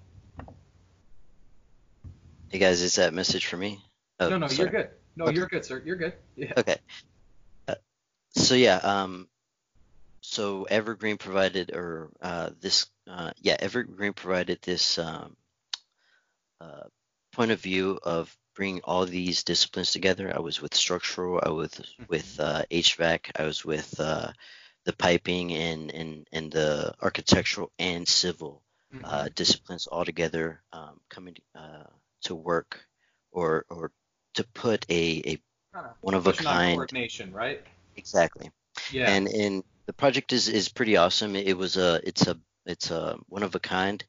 Hey 2.49 2.59
guys, 2.59 2.81
is 2.81 2.97
that 2.97 3.15
message 3.15 3.47
for 3.47 3.57
me? 3.57 3.81
Oh, 4.19 4.29
no, 4.29 4.39
no, 4.39 4.49
sorry. 4.49 4.71
you're 4.71 4.83
good. 4.83 4.91
No, 5.17 5.25
okay. 5.27 5.35
you're 5.35 5.47
good, 5.47 5.65
sir. 5.65 5.83
You're 5.85 5.97
good. 5.97 6.15
Yeah. 6.37 6.53
Okay. 6.57 6.77
Uh, 7.69 7.75
so 8.35 8.55
yeah, 8.55 8.77
um, 8.77 9.29
so 10.29 10.65
Evergreen 10.65 11.19
provided, 11.19 11.71
or 11.73 12.11
uh, 12.21 12.51
this, 12.61 12.89
uh, 13.09 13.31
yeah, 13.41 13.57
Evergreen 13.61 14.13
provided 14.13 14.59
this 14.61 14.99
um, 14.99 15.37
uh, 16.61 16.89
point 17.33 17.53
of 17.53 17.61
view 17.61 18.01
of 18.03 18.37
bringing 18.57 18.81
all 18.83 19.07
these 19.07 19.45
disciplines 19.45 19.93
together. 19.93 20.33
I 20.35 20.41
was 20.41 20.61
with 20.61 20.75
structural, 20.75 21.41
I 21.41 21.51
was 21.51 21.71
mm-hmm. 21.71 22.05
with 22.09 22.41
uh, 22.41 22.65
HVAC, 22.73 23.31
I 23.37 23.45
was 23.45 23.65
with 23.65 24.01
uh, 24.01 24.33
the 24.85 24.93
piping 24.95 25.53
and, 25.53 25.93
and 25.93 26.27
and 26.33 26.51
the 26.51 26.93
architectural 27.01 27.71
and 27.79 28.07
civil 28.09 28.63
uh, 29.05 29.09
mm-hmm. 29.09 29.29
disciplines 29.37 29.87
all 29.87 30.05
together, 30.05 30.61
um, 30.73 31.01
coming 31.09 31.37
to 32.23 32.35
work 32.35 32.85
or 33.31 33.65
or 33.71 33.93
to 34.35 34.45
put 34.55 34.85
a, 34.91 35.23
a 35.25 35.39
one 36.01 36.15
of 36.15 36.27
a 36.27 36.33
kind 36.33 36.75
coordination, 36.75 37.33
right? 37.33 37.63
Exactly. 37.97 38.51
Yeah. 38.91 39.09
And 39.09 39.29
and 39.29 39.63
the 39.87 39.93
project 39.93 40.33
is 40.33 40.49
is 40.49 40.69
pretty 40.69 40.97
awesome. 40.97 41.37
It 41.37 41.57
was 41.57 41.77
a 41.77 42.01
it's 42.07 42.27
a 42.27 42.39
it's 42.67 42.91
a 42.91 43.19
one 43.29 43.43
of 43.43 43.55
a 43.55 43.61
kind, 43.61 44.05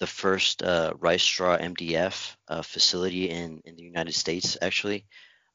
the 0.00 0.06
first 0.06 0.62
uh, 0.62 0.94
rice 0.98 1.22
straw 1.22 1.56
MDF 1.56 2.36
uh, 2.48 2.62
facility 2.62 3.28
in 3.30 3.60
in 3.64 3.76
the 3.76 3.82
United 3.82 4.14
States 4.14 4.56
actually, 4.60 5.06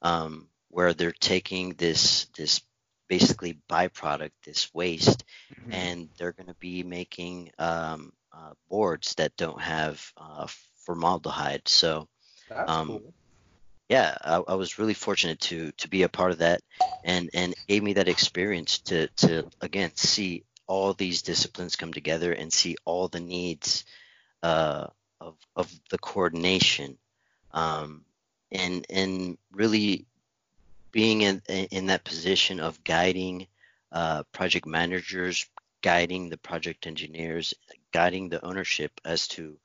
um, 0.01 0.47
where 0.69 0.93
they're 0.93 1.11
taking 1.11 1.73
this 1.73 2.27
this 2.37 2.61
basically 3.09 3.59
byproduct, 3.69 4.31
this 4.45 4.73
waste, 4.73 5.25
mm-hmm. 5.53 5.73
and 5.73 6.09
they're 6.17 6.31
going 6.31 6.47
to 6.47 6.55
be 6.55 6.83
making 6.83 7.51
um, 7.59 8.13
uh, 8.31 8.53
boards 8.69 9.15
that 9.15 9.35
don't 9.37 9.61
have 9.61 10.11
uh, 10.17 10.47
formaldehyde. 10.85 11.67
So. 11.67 12.07
Um, 12.51 12.87
cool 12.87 13.13
yeah, 13.93 14.17
I, 14.21 14.37
I, 14.47 14.55
was 14.55 14.79
really 14.79 14.95
fortunate 14.95 15.39
to 15.41 15.71
to 15.73 15.87
be 15.87 16.01
a 16.01 16.09
part 16.09 16.31
of 16.31 16.39
that, 16.39 16.61
and 17.03 17.29
and 17.35 17.53
gave 17.67 17.83
me 17.83 17.93
that 17.93 18.07
experience 18.07 18.79
to 18.89 19.07
to 19.17 19.47
again 19.61 19.91
see 19.93 20.45
all 20.65 20.93
these 20.93 21.21
disciplines 21.21 21.75
come 21.75 21.93
together 21.93 22.33
and 22.33 22.51
see 22.51 22.75
all 22.85 23.07
the 23.07 23.19
needs 23.19 23.85
uh, 24.41 24.87
of 25.21 25.35
of 25.55 25.71
the 25.91 25.99
coordination, 25.99 26.97
um, 27.51 28.03
and 28.51 28.83
and 28.89 29.37
really 29.51 30.07
being 30.91 31.21
in 31.21 31.43
in 31.47 31.85
that 31.85 32.03
position 32.03 32.59
of 32.59 32.83
guiding 32.83 33.45
uh, 33.91 34.23
project 34.31 34.65
managers, 34.65 35.45
guiding 35.83 36.29
the 36.29 36.37
project 36.49 36.87
engineers, 36.87 37.53
guiding 37.91 38.29
the 38.29 38.43
ownership 38.43 38.99
as 39.05 39.27
to 39.27 39.55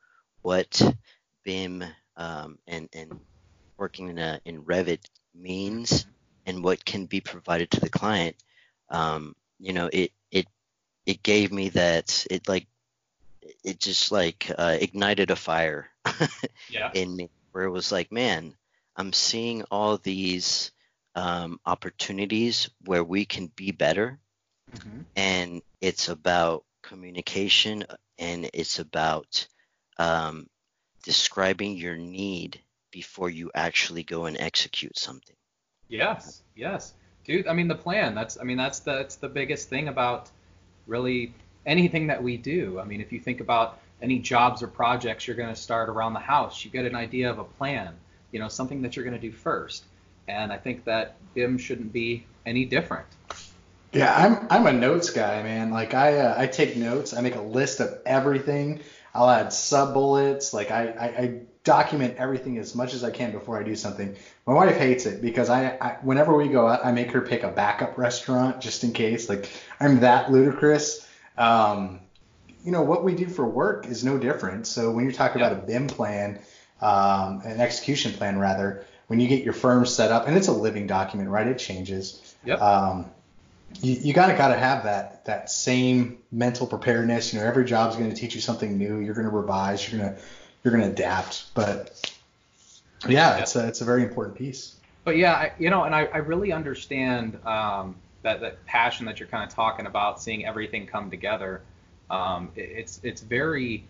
what 0.43 0.83
BIM 1.45 1.83
um, 2.19 2.59
and 2.67 2.91
and 2.93 3.19
working 3.79 4.09
in, 4.09 4.19
a, 4.19 4.41
in 4.45 4.63
Revit 4.65 5.01
means 5.35 6.07
and 6.47 6.65
what 6.65 6.85
can 6.85 7.07
be 7.07 7.21
provided 7.21 7.71
to 7.71 7.81
the 7.81 7.91
client, 7.91 8.37
um, 8.91 9.35
you 9.61 9.73
know, 9.73 9.89
it 9.93 10.13
it 10.31 10.47
it 11.07 11.23
gave 11.23 11.53
me 11.53 11.69
that 11.71 12.27
it 12.31 12.49
like 12.49 12.67
it 13.65 13.79
just 13.79 14.11
like 14.13 14.51
uh, 14.57 14.77
ignited 14.81 15.31
a 15.31 15.37
fire 15.37 15.91
yeah. 16.71 16.91
in 16.95 17.15
me 17.15 17.31
where 17.53 17.65
it 17.65 17.71
was 17.71 17.93
like, 17.93 18.13
man, 18.13 18.55
I'm 18.97 19.13
seeing 19.13 19.63
all 19.71 19.99
these 19.99 20.73
um, 21.15 21.61
opportunities 21.67 22.71
where 22.85 23.05
we 23.05 23.25
can 23.25 23.49
be 23.49 23.73
better, 23.73 24.19
mm-hmm. 24.73 25.01
and 25.17 25.63
it's 25.81 26.09
about 26.09 26.65
communication 26.83 27.85
and 28.19 28.49
it's 28.55 28.79
about 28.79 29.47
um, 29.99 30.49
describing 31.03 31.77
your 31.77 31.97
need 31.97 32.61
before 32.91 33.31
you 33.31 33.51
actually 33.55 34.03
go 34.03 34.27
and 34.27 34.37
execute 34.37 34.99
something. 34.99 35.37
Yes, 35.89 36.43
yes, 36.55 36.93
dude. 37.25 37.47
I 37.47 37.53
mean, 37.55 37.69
the 37.69 37.75
plan. 37.75 38.15
That's 38.15 38.39
I 38.39 38.45
mean, 38.45 38.57
that's 38.57 38.81
the 38.81 38.93
that's 38.93 39.17
the 39.17 39.29
biggest 39.29 39.69
thing 39.69 39.89
about 39.89 40.31
really 40.87 41.35
anything 41.67 42.09
that 42.09 42.23
we 42.23 42.37
do. 42.37 42.79
I 42.79 42.85
mean, 42.85 43.01
if 43.01 43.13
you 43.13 43.21
think 43.21 43.41
about 43.41 43.81
any 44.01 44.19
jobs 44.19 44.63
or 44.63 44.69
projects 44.69 45.27
you're 45.27 45.37
going 45.37 45.49
to 45.49 45.61
start 45.61 45.89
around 45.89 46.15
the 46.15 46.21
house, 46.21 46.65
you 46.65 46.71
get 46.71 46.85
an 46.85 46.95
idea 46.95 47.31
of 47.31 47.39
a 47.39 47.45
plan. 47.45 47.95
You 48.33 48.41
know, 48.41 48.49
something 48.49 48.83
that 48.83 48.97
you're 48.97 49.05
going 49.05 49.19
to 49.19 49.27
do 49.27 49.33
first. 49.33 49.85
And 50.29 50.53
I 50.53 50.59
think 50.59 50.85
that 50.85 51.17
BIM 51.35 51.57
shouldn't 51.57 51.93
be 51.93 52.27
any 52.45 52.67
different. 52.67 53.07
Yeah, 53.93 54.15
I'm 54.15 54.47
I'm 54.51 54.67
a 54.67 54.73
notes 54.79 55.11
guy, 55.11 55.43
man. 55.43 55.71
Like 55.71 55.95
I 55.95 56.19
uh, 56.19 56.35
I 56.37 56.47
take 56.47 56.77
notes. 56.77 57.15
I 57.15 57.23
make 57.23 57.37
a 57.37 57.41
list 57.41 57.81
of 57.81 57.99
everything. 58.05 58.81
I'll 59.15 59.31
add 59.31 59.53
sub 59.53 59.95
bullets. 59.95 60.53
Like 60.53 60.71
I, 60.71 60.89
I, 60.89 61.07
I 61.07 61.41
document 61.65 62.17
everything 62.17 62.59
as 62.59 62.75
much 62.75 62.95
as 62.95 63.05
I 63.05 63.11
can 63.11 63.33
before 63.33 63.59
I 63.59 63.63
do 63.63 63.77
something. 63.77 64.17
My 64.47 64.55
wife 64.55 64.77
hates 64.77 65.07
it 65.07 65.21
because 65.21 65.51
I, 65.51 65.77
I 65.81 65.99
whenever 66.03 66.35
we 66.35 66.49
go 66.49 66.67
out, 66.67 66.85
I 66.85 66.93
make 66.93 67.11
her 67.13 67.21
pick 67.21 67.43
a 67.43 67.49
backup 67.49 67.99
restaurant 67.99 68.61
just 68.61 68.85
in 68.85 68.93
case. 68.93 69.29
Like 69.29 69.51
I'm 69.81 70.01
that 70.01 70.31
ludicrous. 70.31 71.07
Um, 71.37 72.01
you 72.65 72.73
know 72.73 72.83
what 72.83 73.05
we 73.05 73.15
do 73.15 73.27
for 73.27 73.47
work 73.47 73.87
is 73.87 74.05
no 74.05 74.19
different. 74.19 74.67
So 74.67 74.91
when 74.91 75.05
you're 75.05 75.13
talking 75.13 75.41
yeah. 75.41 75.49
about 75.49 75.65
a 75.65 75.67
BIM 75.67 75.87
plan, 75.89 76.41
um, 76.81 77.43
an 77.45 77.61
execution 77.61 78.13
plan 78.13 78.39
rather, 78.39 78.85
when 79.07 79.21
you 79.21 79.29
get 79.29 79.43
your 79.45 79.55
firm 79.55 79.87
set 79.87 80.11
up, 80.11 80.29
and 80.29 80.37
it's 80.37 80.49
a 80.49 80.53
living 80.53 80.87
document, 80.87 81.31
right? 81.31 81.47
It 81.47 81.59
changes. 81.59 82.35
Yep. 82.45 82.61
Um, 82.61 83.11
you, 83.81 83.95
you 84.01 84.13
gotta 84.13 84.35
gotta 84.35 84.57
have 84.59 84.85
that 84.85 85.25
that 85.27 85.51
same 85.51 86.19
mental 86.33 86.67
preparedness. 86.67 87.33
You 87.33 87.41
know, 87.41 87.47
every 87.47 87.65
job's 87.65 87.97
going 87.97 88.11
to 88.11 88.17
teach 88.17 88.35
you 88.35 88.41
something 88.41 88.79
new. 88.79 88.99
You're 88.99 89.15
going 89.15 89.27
to 89.27 89.35
revise. 89.35 89.91
You're 89.91 90.01
going 90.01 90.15
to 90.15 90.21
you're 90.63 90.73
going 90.73 90.85
to 90.85 90.91
adapt. 90.91 91.55
But 91.55 92.13
yeah, 93.09 93.39
it's 93.39 93.57
a, 93.57 93.67
it's 93.67 93.81
a 93.81 93.85
very 93.85 94.03
important 94.03 94.37
piece. 94.37 94.77
But 95.05 95.17
yeah, 95.17 95.33
I, 95.33 95.53
you 95.59 95.71
know, 95.71 95.85
and 95.85 95.95
I, 95.95 96.05
I 96.05 96.19
really 96.19 96.53
understand 96.53 97.39
um, 97.47 97.97
that 98.23 98.41
that 98.41 98.65
passion 98.67 99.07
that 99.07 99.21
you're 99.21 99.29
kind 99.29 99.45
of 99.45 99.55
talking 99.55 99.87
about, 99.87 100.21
seeing 100.21 100.45
everything 100.45 100.87
come 100.87 101.11
together. 101.11 101.63
Um, 102.11 102.51
it, 102.57 102.71
it's 102.71 103.01
it's 103.03 103.21
very 103.23 103.85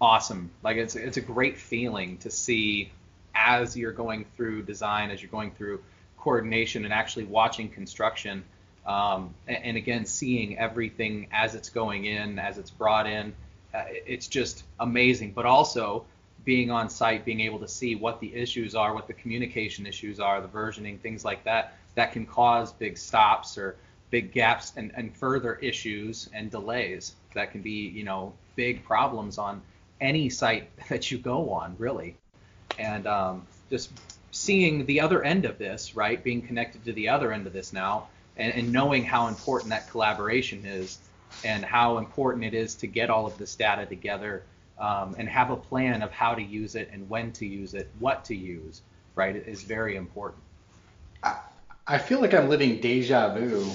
awesome. 0.00 0.50
Like 0.62 0.76
it's 0.76 0.96
it's 0.96 1.16
a 1.16 1.22
great 1.22 1.58
feeling 1.58 2.18
to 2.18 2.30
see 2.30 2.90
as 3.34 3.76
you're 3.76 3.92
going 3.92 4.26
through 4.36 4.62
design, 4.62 5.10
as 5.10 5.22
you're 5.22 5.30
going 5.30 5.52
through 5.52 5.82
coordination, 6.18 6.84
and 6.84 6.92
actually 6.92 7.24
watching 7.24 7.68
construction. 7.68 8.44
Um, 8.84 9.34
and, 9.46 9.64
and, 9.64 9.76
again, 9.76 10.06
seeing 10.06 10.58
everything 10.58 11.28
as 11.30 11.54
it's 11.54 11.68
going 11.68 12.06
in, 12.06 12.38
as 12.38 12.56
it's 12.56 12.70
brought 12.70 13.06
in, 13.06 13.34
it's 13.74 14.26
just 14.26 14.64
amazing. 14.80 15.32
But 15.32 15.46
also 15.46 16.04
being 16.44 16.70
on 16.70 16.88
site, 16.88 17.24
being 17.24 17.40
able 17.40 17.58
to 17.58 17.68
see 17.68 17.94
what 17.94 18.20
the 18.20 18.34
issues 18.34 18.74
are, 18.74 18.94
what 18.94 19.06
the 19.06 19.12
communication 19.12 19.86
issues 19.86 20.20
are, 20.20 20.40
the 20.40 20.48
versioning, 20.48 20.98
things 21.00 21.24
like 21.24 21.44
that, 21.44 21.74
that 21.94 22.12
can 22.12 22.24
cause 22.24 22.72
big 22.72 22.96
stops 22.96 23.58
or 23.58 23.76
big 24.10 24.32
gaps 24.32 24.72
and, 24.76 24.92
and 24.94 25.14
further 25.14 25.56
issues 25.56 26.30
and 26.32 26.50
delays 26.50 27.14
that 27.34 27.52
can 27.52 27.60
be, 27.60 27.88
you 27.88 28.04
know, 28.04 28.32
big 28.56 28.84
problems 28.84 29.38
on 29.38 29.60
any 30.00 30.30
site 30.30 30.70
that 30.88 31.10
you 31.10 31.18
go 31.18 31.50
on, 31.50 31.74
really. 31.78 32.16
And 32.78 33.06
um, 33.06 33.46
just 33.70 33.90
seeing 34.30 34.86
the 34.86 35.00
other 35.00 35.22
end 35.22 35.44
of 35.44 35.58
this, 35.58 35.96
right, 35.96 36.22
being 36.22 36.42
connected 36.42 36.84
to 36.84 36.92
the 36.92 37.08
other 37.08 37.32
end 37.32 37.46
of 37.46 37.52
this 37.52 37.72
now, 37.72 38.08
and, 38.36 38.52
and 38.54 38.72
knowing 38.72 39.04
how 39.04 39.26
important 39.26 39.70
that 39.70 39.90
collaboration 39.90 40.64
is 40.64 40.98
and 41.44 41.64
how 41.64 41.98
important 41.98 42.44
it 42.44 42.54
is 42.54 42.74
to 42.76 42.86
get 42.86 43.10
all 43.10 43.26
of 43.26 43.36
this 43.38 43.54
data 43.54 43.86
together 43.86 44.42
um, 44.78 45.14
and 45.18 45.28
have 45.28 45.50
a 45.50 45.56
plan 45.56 46.02
of 46.02 46.10
how 46.10 46.34
to 46.34 46.42
use 46.42 46.74
it 46.74 46.90
and 46.92 47.08
when 47.08 47.32
to 47.32 47.46
use 47.46 47.74
it, 47.74 47.90
what 47.98 48.24
to 48.26 48.34
use, 48.34 48.82
right, 49.14 49.34
is 49.34 49.62
very 49.62 49.96
important. 49.96 50.42
I, 51.22 51.36
I 51.86 51.98
feel 51.98 52.20
like 52.20 52.34
I'm 52.34 52.48
living 52.48 52.80
deja 52.80 53.34
vu 53.34 53.70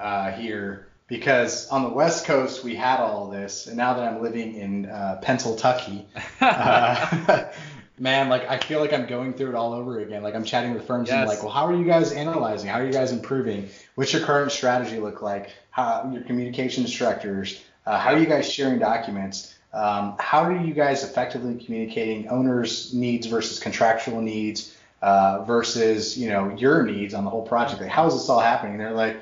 uh, 0.00 0.32
here 0.32 0.88
because 1.06 1.68
on 1.68 1.82
the 1.82 1.90
West 1.90 2.24
Coast 2.24 2.64
we 2.64 2.74
had 2.74 2.98
all 2.98 3.28
this, 3.28 3.66
and 3.66 3.76
now 3.76 3.94
that 3.94 4.02
I'm 4.02 4.22
living 4.22 4.54
in 4.54 4.86
uh, 4.86 5.18
Pennsylvania, 5.22 6.06
uh, 6.40 7.52
man, 7.98 8.28
like 8.28 8.48
I 8.48 8.58
feel 8.58 8.80
like 8.80 8.92
I'm 8.92 9.06
going 9.06 9.34
through 9.34 9.50
it 9.50 9.54
all 9.54 9.72
over 9.72 10.00
again. 10.00 10.22
Like 10.22 10.34
I'm 10.34 10.44
chatting 10.44 10.74
with 10.74 10.86
firms 10.86 11.10
and 11.10 11.28
like, 11.28 11.42
well, 11.42 11.52
how 11.52 11.66
are 11.66 11.74
you 11.74 11.84
guys 11.84 12.12
analyzing? 12.12 12.68
How 12.68 12.80
are 12.80 12.86
you 12.86 12.92
guys 12.92 13.12
improving? 13.12 13.68
What's 13.94 14.12
your 14.12 14.22
current 14.22 14.52
strategy 14.52 14.98
look 14.98 15.22
like? 15.22 15.50
How 15.70 16.10
your 16.12 16.22
communication 16.22 16.86
structures? 16.86 17.62
Uh, 17.86 17.98
how 17.98 18.12
are 18.12 18.18
you 18.18 18.26
guys 18.26 18.50
sharing 18.50 18.78
documents? 18.78 19.54
Um, 19.72 20.16
how 20.18 20.42
are 20.42 20.56
you 20.56 20.74
guys 20.74 21.02
effectively 21.02 21.62
communicating 21.64 22.28
owners' 22.28 22.92
needs 22.92 23.26
versus 23.26 23.58
contractual 23.58 24.20
needs 24.20 24.76
uh, 25.00 25.44
versus 25.44 26.18
you 26.18 26.28
know 26.28 26.54
your 26.56 26.82
needs 26.82 27.14
on 27.14 27.24
the 27.24 27.30
whole 27.30 27.46
project? 27.46 27.80
Like, 27.80 27.90
how 27.90 28.06
is 28.06 28.14
this 28.14 28.28
all 28.28 28.40
happening? 28.40 28.78
They're 28.78 28.92
like, 28.92 29.16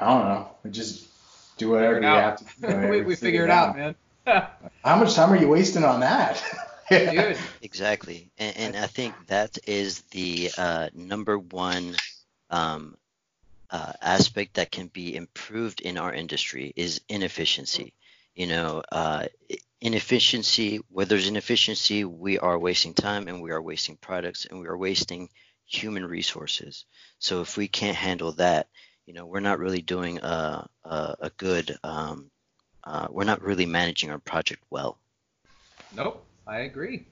I 0.00 0.06
don't 0.06 0.28
know. 0.28 0.48
We 0.62 0.70
just 0.70 1.06
do 1.56 1.70
whatever 1.70 1.98
it 1.98 2.04
have 2.04 2.38
to. 2.38 2.44
do. 2.60 2.88
we, 2.90 3.02
we 3.02 3.16
figure 3.16 3.44
it 3.44 3.50
out, 3.50 3.76
man. 3.76 3.94
How 4.26 4.96
much 4.96 5.14
time 5.14 5.32
are 5.32 5.36
you 5.36 5.48
wasting 5.48 5.84
on 5.84 6.00
that? 6.00 6.42
Dude, 6.90 7.38
Exactly, 7.62 8.30
and, 8.38 8.56
and 8.56 8.76
I 8.76 8.86
think 8.86 9.14
that 9.26 9.58
is 9.66 10.02
the 10.12 10.50
uh, 10.56 10.88
number 10.94 11.38
one 11.38 11.96
um, 12.50 12.96
uh, 13.70 13.92
aspect 14.00 14.54
that 14.54 14.70
can 14.70 14.86
be 14.88 15.16
improved 15.16 15.80
in 15.80 15.98
our 15.98 16.12
industry 16.12 16.72
is 16.76 17.00
inefficiency. 17.08 17.92
You 18.34 18.46
know, 18.46 18.82
uh, 18.92 19.26
inefficiency. 19.80 20.80
Where 20.90 21.06
there's 21.06 21.28
inefficiency, 21.28 22.04
we 22.04 22.38
are 22.38 22.58
wasting 22.58 22.94
time, 22.94 23.28
and 23.28 23.42
we 23.42 23.50
are 23.50 23.62
wasting 23.62 23.96
products, 23.96 24.44
and 24.44 24.60
we 24.60 24.66
are 24.66 24.76
wasting 24.76 25.28
human 25.66 26.06
resources. 26.06 26.84
So 27.18 27.40
if 27.40 27.56
we 27.56 27.66
can't 27.68 27.96
handle 27.96 28.32
that, 28.32 28.68
you 29.06 29.14
know, 29.14 29.26
we're 29.26 29.40
not 29.40 29.58
really 29.58 29.82
doing 29.82 30.18
a 30.18 30.68
a, 30.84 31.16
a 31.20 31.30
good. 31.36 31.76
Um, 31.82 32.30
uh, 32.84 33.08
we're 33.10 33.24
not 33.24 33.42
really 33.42 33.66
managing 33.66 34.10
our 34.10 34.18
project 34.18 34.62
well. 34.70 34.96
nope, 35.92 36.25
I 36.46 36.60
agree. 36.60 37.06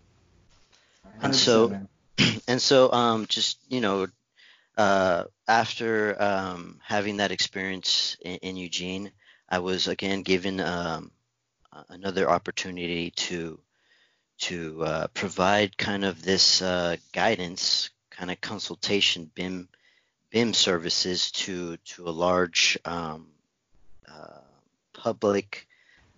And 1.22 1.34
so- 1.34 1.68
100%, 1.68 1.70
man. 1.70 1.88
and 2.48 2.62
so 2.62 2.92
um 2.92 3.26
just 3.26 3.58
you 3.68 3.80
know 3.80 4.06
uh 4.78 5.24
after 5.48 6.22
um 6.22 6.78
having 6.84 7.16
that 7.16 7.32
experience 7.32 8.16
in, 8.20 8.36
in 8.36 8.56
Eugene 8.56 9.10
I 9.48 9.58
was 9.58 9.88
again 9.88 10.22
given 10.22 10.60
um 10.60 11.10
another 11.88 12.30
opportunity 12.30 13.10
to 13.10 13.58
to 14.36 14.84
uh, 14.84 15.06
provide 15.08 15.76
kind 15.78 16.04
of 16.04 16.22
this 16.22 16.60
uh, 16.60 16.96
guidance 17.12 17.90
kind 18.10 18.30
of 18.30 18.40
consultation 18.40 19.30
BIM 19.34 19.68
BIM 20.30 20.54
services 20.54 21.30
to 21.32 21.76
to 21.78 22.08
a 22.08 22.10
large 22.10 22.78
um, 22.84 23.28
uh, 24.08 24.40
public 24.92 25.66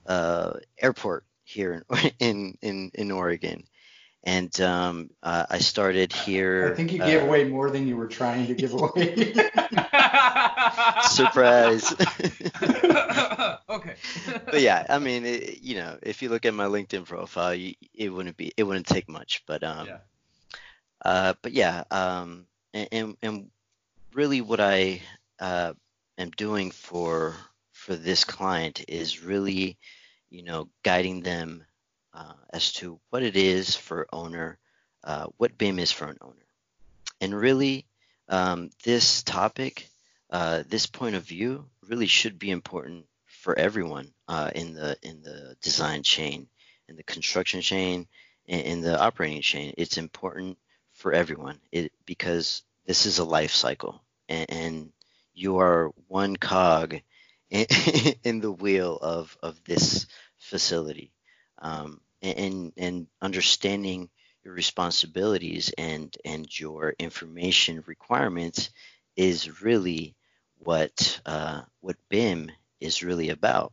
uh, 0.07 0.55
airport 0.79 1.25
here 1.47 1.85
in 1.91 2.11
in 2.19 2.59
in, 2.63 2.91
in 2.95 3.11
Oregon 3.11 3.65
and 4.27 4.61
um, 4.61 5.11
uh, 5.23 5.47
I 5.49 5.59
started 5.59 6.13
here. 6.13 6.73
I 6.73 6.75
think 6.75 6.93
you 6.93 7.01
uh, 7.01 7.07
gave 7.07 7.23
away 7.23 7.45
more 7.45 7.71
than 7.71 7.87
you 7.87 7.97
were 7.97 8.09
trying 8.09 8.49
to 8.49 8.55
give 8.55 8.73
away. 8.73 9.15
surprise. 11.03 11.95
okay. 13.71 13.95
but 14.27 14.61
yeah, 14.61 14.85
I 14.89 14.99
mean, 14.99 15.25
it, 15.25 15.63
you 15.63 15.77
know, 15.77 15.97
if 16.03 16.23
you 16.23 16.29
look 16.29 16.45
at 16.45 16.55
my 16.55 16.65
LinkedIn 16.65 17.05
profile, 17.05 17.55
you, 17.55 17.75
it 17.95 18.09
wouldn't 18.09 18.37
be, 18.37 18.53
it 18.57 18.65
wouldn't 18.65 18.89
take 18.89 19.09
much. 19.09 19.45
But 19.47 19.63
um, 19.63 19.87
Yeah. 19.87 19.99
uh, 21.05 21.35
but 21.41 21.53
yeah, 21.53 21.85
um, 21.93 22.47
and, 22.75 22.89
and 22.91 23.17
and 23.23 23.51
really, 24.13 24.41
what 24.41 24.59
I 24.59 25.03
uh, 25.39 25.75
am 26.19 26.31
doing 26.31 26.73
for 26.73 27.37
for 27.71 27.95
this 27.95 28.25
client 28.25 28.85
is 28.89 29.23
really, 29.23 29.79
you 30.31 30.43
know, 30.43 30.69
guiding 30.83 31.23
them 31.23 31.65
uh, 32.15 32.35
as 32.51 32.73
to 32.73 32.99
what 33.11 33.23
it 33.23 33.37
is 33.37 33.77
for 33.77 34.07
owner, 34.13 34.59
uh, 35.05 35.27
what 35.37 35.59
BIM 35.59 35.79
is 35.79 35.93
for 35.93 36.07
an 36.07 36.19
owner, 36.21 36.47
and 37.21 37.35
really, 37.35 37.87
um, 38.29 38.71
this 38.85 39.23
topic, 39.23 39.89
uh, 40.31 40.63
this 40.69 40.87
point 40.87 41.15
of 41.15 41.23
view, 41.23 41.67
really 41.89 42.07
should 42.07 42.39
be 42.39 42.51
important 42.51 43.07
for 43.27 43.57
everyone 43.57 44.13
uh, 44.29 44.51
in 44.55 44.75
the 44.75 44.97
in 45.03 45.23
the 45.23 45.57
design 45.63 46.03
chain, 46.03 46.49
in 46.89 46.97
the 46.97 47.05
construction 47.05 47.61
chain, 47.61 48.09
in, 48.47 48.61
in 48.61 48.81
the 48.81 49.01
operating 49.01 49.43
chain. 49.43 49.75
It's 49.79 49.99
important 49.99 50.59
for 50.93 51.13
everyone 51.13 51.61
it, 51.71 51.93
because 52.05 52.63
this 52.87 53.07
is 53.07 53.19
a 53.19 53.25
life 53.25 53.53
cycle, 53.53 54.03
and, 54.29 54.47
and 54.51 54.93
you 55.35 55.59
are 55.59 55.93
one 56.09 56.37
cog 56.37 57.01
in, 57.51 57.67
in 58.25 58.41
the 58.41 58.53
wheel 58.53 58.97
of 59.01 59.37
of 59.43 59.63
this 59.65 60.07
facility. 60.39 61.13
Um, 61.59 62.01
and 62.23 62.73
and 62.77 63.07
understanding 63.21 64.09
your 64.45 64.55
responsibilities 64.55 65.73
and 65.77 66.17
and 66.25 66.47
your 66.59 66.95
information 66.99 67.83
requirements 67.87 68.71
is 69.17 69.63
really 69.63 70.15
what 70.59 71.21
uh, 71.27 71.63
what 71.81 71.97
BIM 72.09 72.51
is 72.81 73.03
really 73.03 73.31
about. 73.31 73.73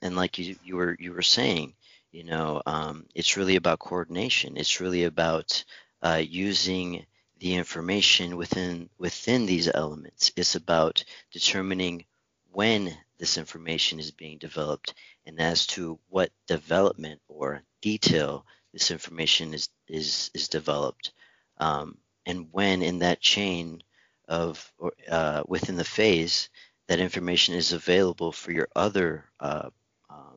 And 0.00 0.16
like 0.16 0.38
you 0.38 0.56
you 0.64 0.76
were 0.76 0.96
you 0.98 1.12
were 1.12 1.22
saying, 1.22 1.74
you 2.10 2.24
know, 2.24 2.62
um, 2.66 3.06
it's 3.14 3.36
really 3.36 3.56
about 3.56 3.78
coordination. 3.78 4.56
It's 4.56 4.80
really 4.80 5.04
about 5.04 5.64
uh, 6.02 6.22
using 6.24 7.06
the 7.38 7.54
information 7.54 8.36
within 8.36 8.90
within 8.98 9.46
these 9.46 9.68
elements. 9.72 10.32
It's 10.36 10.54
about 10.54 11.04
determining 11.32 12.04
when 12.52 12.96
this 13.22 13.38
information 13.38 14.00
is 14.00 14.10
being 14.10 14.36
developed 14.36 14.94
and 15.26 15.40
as 15.40 15.64
to 15.64 15.96
what 16.08 16.32
development 16.48 17.20
or 17.28 17.62
detail 17.80 18.44
this 18.72 18.90
information 18.90 19.54
is 19.54 19.68
is 19.86 20.32
is 20.34 20.48
developed, 20.48 21.12
um, 21.58 21.96
and 22.26 22.48
when 22.50 22.82
in 22.82 22.98
that 22.98 23.20
chain 23.20 23.80
of 24.26 24.72
or, 24.76 24.92
uh, 25.08 25.44
within 25.46 25.76
the 25.76 25.84
phase 25.84 26.48
that 26.88 26.98
information 26.98 27.54
is 27.54 27.72
available 27.72 28.32
for 28.32 28.50
your 28.50 28.66
other 28.74 29.24
uh, 29.38 29.70
um, 30.10 30.36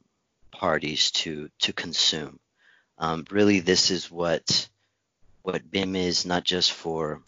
parties 0.52 1.10
to 1.10 1.50
to 1.58 1.74
consume. 1.74 2.40
Um, 3.00 3.26
really, 3.32 3.62
this 3.62 3.90
is 3.90 4.12
what 4.12 4.70
what 5.42 5.72
BIM 5.72 5.96
is 5.96 6.24
not 6.24 6.44
just 6.44 6.72
for 6.72 7.24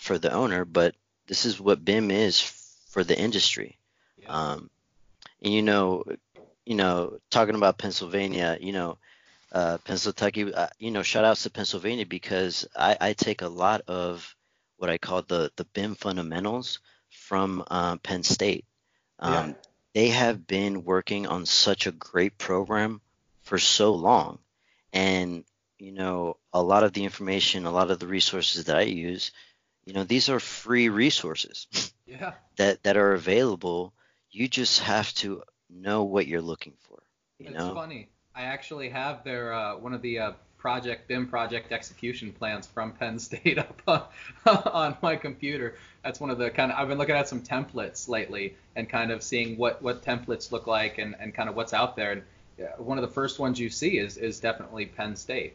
for 0.00 0.18
the 0.18 0.32
owner, 0.32 0.64
but 0.64 0.96
this 1.28 1.44
is 1.44 1.60
what 1.60 1.84
BIM 1.84 2.10
is 2.10 2.40
for 2.88 3.04
the 3.04 3.16
industry. 3.16 3.78
Yeah. 4.18 4.30
Um, 4.30 4.70
and 5.46 5.54
you 5.54 5.62
know, 5.62 6.02
you 6.64 6.74
know, 6.74 7.18
talking 7.30 7.54
about 7.54 7.78
Pennsylvania, 7.78 8.58
you 8.60 8.72
know, 8.72 8.98
uh, 9.52 9.78
Pennsylvania, 9.78 10.52
uh, 10.52 10.66
you 10.80 10.90
know, 10.90 11.04
shout 11.04 11.24
outs 11.24 11.44
to 11.44 11.50
Pennsylvania 11.50 12.04
because 12.04 12.66
I, 12.76 12.96
I 13.00 13.12
take 13.12 13.42
a 13.42 13.48
lot 13.48 13.82
of 13.86 14.34
what 14.76 14.90
I 14.90 14.98
call 14.98 15.22
the 15.22 15.52
the 15.54 15.64
BIM 15.64 15.94
fundamentals 15.94 16.80
from 17.10 17.62
uh, 17.70 17.96
Penn 17.98 18.24
State. 18.24 18.64
Um, 19.20 19.32
Yeah. 19.32 19.54
They 19.94 20.08
have 20.08 20.46
been 20.46 20.84
working 20.84 21.26
on 21.26 21.46
such 21.46 21.86
a 21.86 21.92
great 21.92 22.36
program 22.36 23.00
for 23.44 23.58
so 23.58 23.94
long, 23.94 24.40
and 24.92 25.44
you 25.78 25.92
know, 25.92 26.38
a 26.52 26.60
lot 26.60 26.82
of 26.82 26.92
the 26.92 27.04
information, 27.04 27.66
a 27.66 27.70
lot 27.70 27.92
of 27.92 28.00
the 28.00 28.06
resources 28.08 28.64
that 28.64 28.76
I 28.76 28.82
use, 28.82 29.30
you 29.84 29.92
know, 29.92 30.04
these 30.04 30.28
are 30.28 30.40
free 30.40 30.88
resources 30.88 31.68
yeah. 32.04 32.32
that 32.56 32.82
that 32.82 32.96
are 32.96 33.14
available. 33.14 33.94
You 34.30 34.48
just 34.48 34.80
have 34.80 35.12
to 35.14 35.42
know 35.70 36.04
what 36.04 36.26
you're 36.26 36.42
looking 36.42 36.74
for. 36.88 37.02
You 37.38 37.48
it's 37.48 37.58
know, 37.58 37.74
funny. 37.74 38.08
I 38.34 38.42
actually 38.42 38.90
have 38.90 39.24
their 39.24 39.52
uh, 39.52 39.76
one 39.76 39.94
of 39.94 40.02
the 40.02 40.18
uh, 40.18 40.32
project 40.58 41.08
BIM 41.08 41.28
project 41.28 41.72
execution 41.72 42.32
plans 42.32 42.66
from 42.66 42.92
Penn 42.92 43.18
State 43.20 43.58
up 43.58 43.80
on, 43.86 44.02
on 44.46 44.96
my 45.02 45.16
computer. 45.16 45.76
That's 46.02 46.20
one 46.20 46.30
of 46.30 46.38
the 46.38 46.50
kind 46.50 46.72
of 46.72 46.78
I've 46.78 46.88
been 46.88 46.98
looking 46.98 47.14
at 47.14 47.28
some 47.28 47.40
templates 47.40 48.08
lately 48.08 48.56
and 48.74 48.88
kind 48.88 49.10
of 49.10 49.22
seeing 49.22 49.56
what 49.56 49.82
what 49.82 50.02
templates 50.02 50.52
look 50.52 50.66
like 50.66 50.98
and, 50.98 51.14
and 51.18 51.34
kind 51.34 51.48
of 51.48 51.56
what's 51.56 51.72
out 51.72 51.96
there. 51.96 52.12
And 52.12 52.22
one 52.78 52.98
of 52.98 53.02
the 53.02 53.12
first 53.12 53.38
ones 53.38 53.58
you 53.60 53.70
see 53.70 53.98
is 53.98 54.16
is 54.16 54.40
definitely 54.40 54.86
Penn 54.86 55.16
State. 55.16 55.54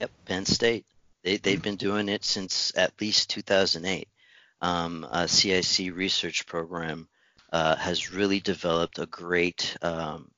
Yep, 0.00 0.10
Penn 0.24 0.46
State. 0.46 0.86
They 1.22 1.36
they've 1.36 1.62
been 1.62 1.76
doing 1.76 2.08
it 2.08 2.24
since 2.24 2.72
at 2.76 3.00
least 3.00 3.30
2008. 3.30 4.08
Um, 4.60 5.06
a 5.08 5.28
CIC 5.28 5.94
research 5.94 6.46
program 6.46 7.08
uh, 7.52 7.76
has 7.76 8.12
really 8.12 8.40
developed 8.40 8.98
a 8.98 9.06
great 9.06 9.76
um, 9.82 10.30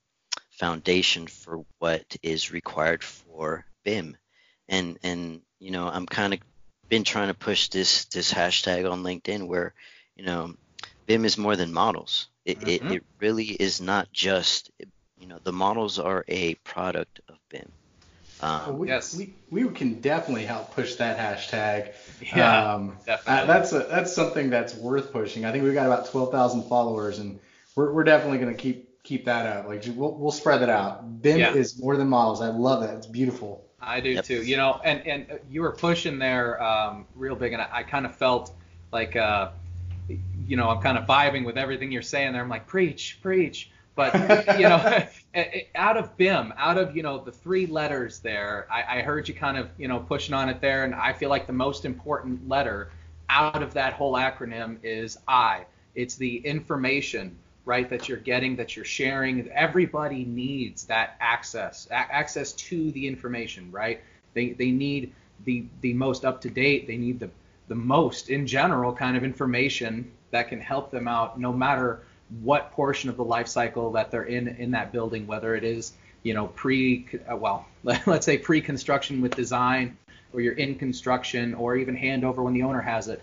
foundation 0.51 1.27
for 1.27 1.65
what 1.79 2.05
is 2.23 2.53
required 2.53 3.03
for 3.03 3.65
BIM, 3.85 4.17
and 4.69 4.99
and 5.03 5.43
you 5.59 5.71
know 5.71 5.89
I'm 5.89 6.07
kind 6.07 6.35
of 6.35 6.41
been 6.89 7.05
trying 7.05 7.29
to 7.29 7.35
push 7.35 7.69
this 7.69 8.05
this 8.07 8.33
hashtag 8.33 8.91
on 8.91 9.03
LinkedIn 9.03 9.47
where 9.47 9.75
you 10.17 10.25
know 10.25 10.55
BIM 11.07 11.25
is 11.25 11.39
more 11.39 11.57
than 11.57 11.73
models. 11.73 12.29
It 12.45 12.69
it, 12.69 12.83
Mhm. 12.83 12.93
it 12.97 13.03
really 13.21 13.47
is 13.47 13.81
not 13.81 14.13
just 14.13 14.71
you 15.19 15.27
know 15.27 15.39
the 15.43 15.53
models 15.53 15.99
are 15.99 16.25
a 16.29 16.55
product 16.57 17.21
of 17.29 17.37
BIM. 17.49 17.73
Um, 18.41 18.61
Well, 18.67 18.77
we, 18.77 18.89
Yes. 18.89 19.17
we, 19.17 19.35
we 19.51 19.69
can 19.71 20.01
definitely 20.01 20.47
help 20.47 20.75
push 20.75 20.97
that 20.97 21.19
hashtag. 21.19 21.93
Yeah, 22.35 22.75
um, 22.75 22.99
definitely. 23.07 23.43
uh, 23.43 23.47
that's 23.47 23.73
a, 23.73 23.81
that's 23.91 24.12
something 24.12 24.51
that's 24.51 24.75
worth 24.75 25.12
pushing. 25.12 25.45
I 25.45 25.53
think 25.53 25.64
we've 25.64 25.75
got 25.75 25.87
about 25.87 26.07
12,000 26.11 26.64
followers, 26.64 27.18
and 27.18 27.39
we're, 27.77 27.93
we're 27.93 28.05
definitely 28.05 28.39
going 28.39 28.55
to 28.55 28.61
keep 28.61 29.03
keep 29.03 29.25
that 29.25 29.47
up. 29.47 29.66
Like 29.66 29.85
we'll, 29.97 30.14
we'll 30.18 30.31
spread 30.33 30.61
that 30.61 30.68
out. 30.68 31.23
BIM 31.23 31.39
Yeah. 31.39 31.55
is 31.55 31.79
more 31.79 31.97
than 31.97 32.09
models. 32.09 32.41
I 32.43 32.49
love 32.49 32.83
that. 32.83 32.95
It's 32.97 33.07
beautiful. 33.07 33.64
I 33.81 34.01
do 34.01 34.11
Yep. 34.11 34.25
too. 34.25 34.43
You 34.43 34.57
know, 34.57 34.81
and 34.85 35.07
and 35.07 35.39
you 35.49 35.62
were 35.62 35.73
pushing 35.73 36.18
there 36.18 36.62
um, 36.62 37.07
real 37.14 37.35
big, 37.35 37.53
and 37.53 37.62
I, 37.62 37.68
I 37.73 37.83
kind 37.83 38.05
of 38.05 38.14
felt 38.14 38.53
like, 38.93 39.16
uh, 39.16 39.51
you 40.47 40.57
know, 40.57 40.68
I'm 40.68 40.81
kind 40.83 40.99
of 40.99 41.07
vibing 41.07 41.45
with 41.45 41.57
everything 41.57 41.91
you're 41.93 42.03
saying 42.03 42.33
there. 42.33 42.43
I'm 42.43 42.49
like, 42.49 42.66
preach, 42.66 43.18
preach. 43.23 43.71
But 43.95 44.59
you 44.59 44.68
know, 44.68 45.05
out 45.74 45.97
of 45.97 46.16
BIM, 46.16 46.53
out 46.57 46.78
of 46.78 46.97
you 46.97 47.03
know 47.03 47.22
the 47.22 47.32
three 47.32 47.66
letters 47.66 48.20
there, 48.20 48.66
I, 48.70 48.99
I 48.99 49.03
heard 49.03 49.28
you 49.28 49.34
kind 49.34 49.57
of 49.57 49.70
you 49.78 49.88
know 49.88 50.01
pushing 50.01 50.34
on 50.34 50.49
it 50.49 50.61
there, 50.61 50.84
and 50.84 50.95
I 50.95 51.12
feel 51.12 51.30
like 51.30 51.47
the 51.47 51.53
most 51.53 51.84
important 51.84 52.49
letter 52.49 52.91
out 53.28 53.62
of 53.62 53.74
that 53.74 53.93
whole 53.93 54.14
acronym 54.14 54.78
is 54.82 55.18
I. 55.28 55.66
It's 55.95 56.16
the 56.16 56.36
information, 56.38 57.36
right, 57.64 57.88
that 57.91 58.09
you're 58.09 58.18
getting, 58.18 58.57
that 58.57 58.76
you're 58.76 58.84
sharing. 58.84 59.49
Everybody 59.51 60.24
needs 60.24 60.84
that 60.86 61.16
access, 61.20 61.86
a- 61.91 61.95
access 61.95 62.53
to 62.53 62.91
the 62.93 63.07
information, 63.07 63.70
right? 63.70 64.01
They 64.34 64.51
they 64.51 64.70
need 64.70 65.12
the 65.45 65.64
the 65.80 65.95
most 65.95 66.24
up 66.24 66.41
to 66.43 66.51
date. 66.51 66.86
They 66.86 66.97
need 66.97 67.20
the 67.20 67.30
the 67.68 67.74
most 67.74 68.30
in 68.30 68.47
general 68.47 68.93
kind 68.93 69.16
of 69.16 69.24
information 69.24 70.11
that 70.32 70.49
can 70.49 70.61
help 70.61 70.91
them 70.91 71.09
out, 71.09 71.38
no 71.41 71.53
matter 71.53 72.03
what 72.43 72.72
portion 72.72 73.11
of 73.11 73.16
the 73.16 73.24
life 73.24 73.49
cycle 73.49 73.93
that 73.93 74.11
they're 74.11 74.24
in 74.24 74.49
in 74.49 74.70
that 74.72 74.93
building, 74.93 75.26
whether 75.26 75.55
it 75.55 75.64
is 75.64 75.93
you 76.22 76.35
know 76.35 76.47
pre 76.49 77.09
uh, 77.31 77.37
well 77.37 77.66
let's 77.83 78.26
say 78.26 78.39
pre-construction 78.39 79.20
with 79.20 79.35
design 79.35 79.97
or 80.33 80.41
you're 80.41 80.55
in 80.55 80.76
construction 80.76 81.55
or 81.55 81.76
even 81.76 81.97
handover 81.97 82.43
when 82.45 82.55
the 82.55 82.62
owner 82.62 82.81
has 82.81 83.09
it 83.09 83.22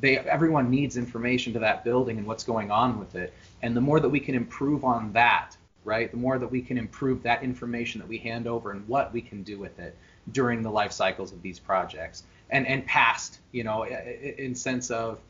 they 0.00 0.18
everyone 0.18 0.70
needs 0.70 0.96
information 0.96 1.52
to 1.52 1.58
that 1.58 1.84
building 1.84 2.18
and 2.18 2.26
what's 2.26 2.44
going 2.44 2.70
on 2.70 2.98
with 2.98 3.14
it. 3.14 3.32
And 3.62 3.76
the 3.76 3.80
more 3.80 4.00
that 4.00 4.08
we 4.08 4.20
can 4.20 4.34
improve 4.34 4.84
on 4.84 5.12
that 5.12 5.56
right 5.84 6.10
the 6.10 6.16
more 6.16 6.38
that 6.38 6.50
we 6.50 6.60
can 6.60 6.78
improve 6.78 7.22
that 7.22 7.42
information 7.42 8.00
that 8.00 8.08
we 8.08 8.18
hand 8.18 8.46
over 8.46 8.72
and 8.72 8.86
what 8.88 9.12
we 9.12 9.20
can 9.20 9.42
do 9.42 9.58
with 9.58 9.78
it 9.78 9.96
during 10.32 10.62
the 10.62 10.70
life 10.70 10.92
cycles 10.92 11.32
of 11.32 11.42
these 11.42 11.58
projects. 11.58 12.24
And 12.50 12.66
and 12.66 12.84
past 12.86 13.38
you 13.52 13.64
know 13.64 13.84
in 13.84 14.54
sense 14.54 14.90
of 14.90 15.20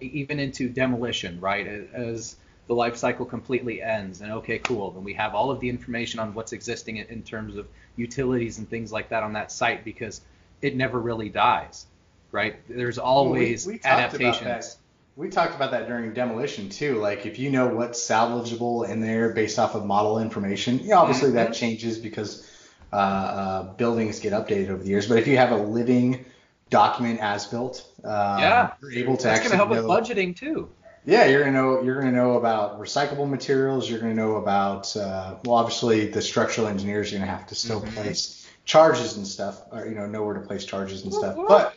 even 0.00 0.38
into 0.38 0.68
demolition 0.68 1.40
right 1.40 1.66
as 1.66 2.36
the 2.72 2.78
life 2.78 2.96
cycle 2.96 3.26
completely 3.26 3.82
ends 3.82 4.22
and 4.22 4.32
okay 4.32 4.58
cool 4.58 4.90
then 4.92 5.04
we 5.04 5.12
have 5.12 5.34
all 5.34 5.50
of 5.50 5.60
the 5.60 5.68
information 5.68 6.18
on 6.18 6.32
what's 6.32 6.54
existing 6.54 6.96
in, 6.96 7.06
in 7.08 7.22
terms 7.22 7.54
of 7.54 7.68
utilities 7.96 8.56
and 8.56 8.66
things 8.70 8.90
like 8.90 9.10
that 9.10 9.22
on 9.22 9.34
that 9.34 9.52
site 9.52 9.84
because 9.84 10.22
it 10.62 10.74
never 10.74 10.98
really 10.98 11.28
dies 11.28 11.84
right 12.30 12.56
there's 12.70 12.96
always 12.96 13.66
we, 13.66 13.74
we 13.74 13.78
talked 13.78 14.14
about 14.14 14.24
adaptations 14.24 14.66
that. 14.66 14.76
We 15.14 15.28
talked 15.28 15.54
about 15.54 15.72
that 15.72 15.86
during 15.88 16.14
demolition 16.14 16.70
too. 16.70 16.94
Like 16.96 17.26
if 17.26 17.38
you 17.38 17.50
know 17.50 17.68
what's 17.68 18.00
salvageable 18.00 18.88
in 18.88 19.02
there 19.02 19.34
based 19.34 19.58
off 19.58 19.74
of 19.74 19.84
model 19.84 20.18
information, 20.18 20.80
yeah, 20.82 20.96
obviously 20.96 21.28
Mhm. 21.28 21.34
that 21.34 21.52
changes 21.52 21.98
because 21.98 22.48
uh, 22.90 22.96
uh, 22.96 23.62
buildings 23.74 24.20
get 24.20 24.32
updated 24.32 24.70
over 24.70 24.82
the 24.82 24.88
years. 24.88 25.06
But 25.06 25.18
if 25.18 25.26
you 25.26 25.36
have 25.36 25.50
a 25.52 25.58
living 25.58 26.24
document 26.70 27.20
as 27.20 27.46
built, 27.46 27.86
uh, 28.02 28.08
Yeah. 28.40 28.70
you're 28.80 28.92
able 28.92 29.18
to 29.18 29.24
that's 29.24 29.40
actually 29.40 29.58
going 29.58 29.68
to 29.68 29.74
help 29.74 29.86
know, 29.86 29.98
with 29.98 30.08
budgeting 30.08 30.34
too 30.34 30.70
Yeah, 31.04 31.24
you're 31.26 31.40
gonna 31.40 31.52
know 31.52 31.82
you're 31.82 31.98
gonna 31.98 32.12
know 32.12 32.36
about 32.36 32.80
recyclable 32.80 33.28
materials. 33.28 33.90
You're 33.90 33.98
gonna 33.98 34.14
know 34.14 34.36
about 34.36 34.96
uh, 34.96 35.36
well, 35.44 35.56
obviously 35.56 36.06
the 36.08 36.22
structural 36.22 36.68
engineers 36.68 37.12
are 37.12 37.16
gonna 37.18 37.30
have 37.30 37.46
to 37.48 37.54
still 37.56 37.80
Mhm. 37.80 37.92
place 37.94 38.46
charges 38.64 39.16
and 39.16 39.26
stuff, 39.26 39.60
or 39.72 39.86
you 39.86 39.94
know 39.96 40.06
know 40.06 40.22
where 40.22 40.34
to 40.34 40.40
place 40.40 40.64
charges 40.64 41.02
and 41.02 41.12
stuff. 41.12 41.36
But 41.48 41.74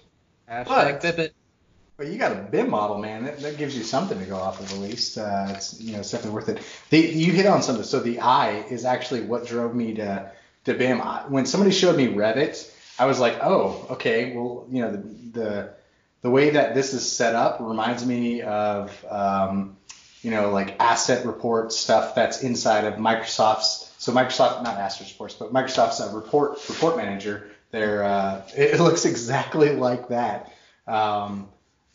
hashtag 0.50 0.68
But- 1.02 1.32
but 1.98 2.08
you 2.08 2.18
got 2.20 2.34
a 2.34 2.36
BIM 2.36 2.70
model, 2.70 2.98
man. 2.98 3.24
That, 3.24 3.40
that 3.40 3.58
gives 3.58 3.76
you 3.76 3.84
something 3.84 4.20
to 4.20 4.26
go 4.26 4.36
off 4.36 4.60
of 4.60 4.72
at 4.72 4.78
least. 4.80 5.18
Uh, 5.18 5.48
it's 5.50 5.80
you 5.82 5.94
know 5.94 6.00
it's 6.00 6.12
definitely 6.12 6.36
worth 6.36 6.50
it. 6.50 6.60
The, 6.92 7.00
you 7.00 7.32
hit 7.32 7.46
on 7.48 7.64
something. 7.64 7.84
So 7.86 8.00
the 8.02 8.20
eye 8.20 8.64
is 8.70 8.86
actually 8.86 9.22
what 9.22 9.48
drove 9.48 9.74
me 9.74 9.96
to 9.96 10.30
to 10.66 10.74
BIM. 10.76 11.00
When 11.30 11.46
somebody 11.48 11.72
showed 11.72 11.96
me 11.98 12.08
Revit, 12.10 12.70
I 13.00 13.06
was 13.06 13.20
like, 13.20 13.38
oh, 13.42 13.88
okay. 13.92 14.36
Well, 14.36 14.68
you 14.70 14.82
know 14.84 14.92
the 14.92 14.98
the 15.40 15.70
the 16.26 16.32
way 16.32 16.50
that 16.50 16.74
this 16.74 16.96
is 16.96 17.10
set 17.10 17.36
up 17.36 17.60
reminds 17.60 18.04
me 18.04 18.42
of 18.42 19.06
um, 19.08 19.78
you 20.24 20.32
know 20.32 20.50
like 20.50 20.76
asset 20.80 21.24
report 21.24 21.72
stuff 21.72 22.16
that's 22.16 22.42
inside 22.42 22.86
of 22.86 22.96
Microsoft's. 22.96 23.94
So 24.00 24.12
Microsoft, 24.12 24.64
not 24.64 24.80
asset 24.80 25.08
reports, 25.08 25.36
but 25.36 25.54
Microsoft's 25.54 26.02
uh, 26.02 26.12
report 26.16 26.68
report 26.68 26.98
manager. 26.98 27.52
There, 27.70 28.04
uh, 28.04 28.42
it 28.58 28.80
looks 28.80 29.06
exactly 29.06 29.76
like 29.76 30.08
that. 30.08 30.52
Um, 30.88 31.48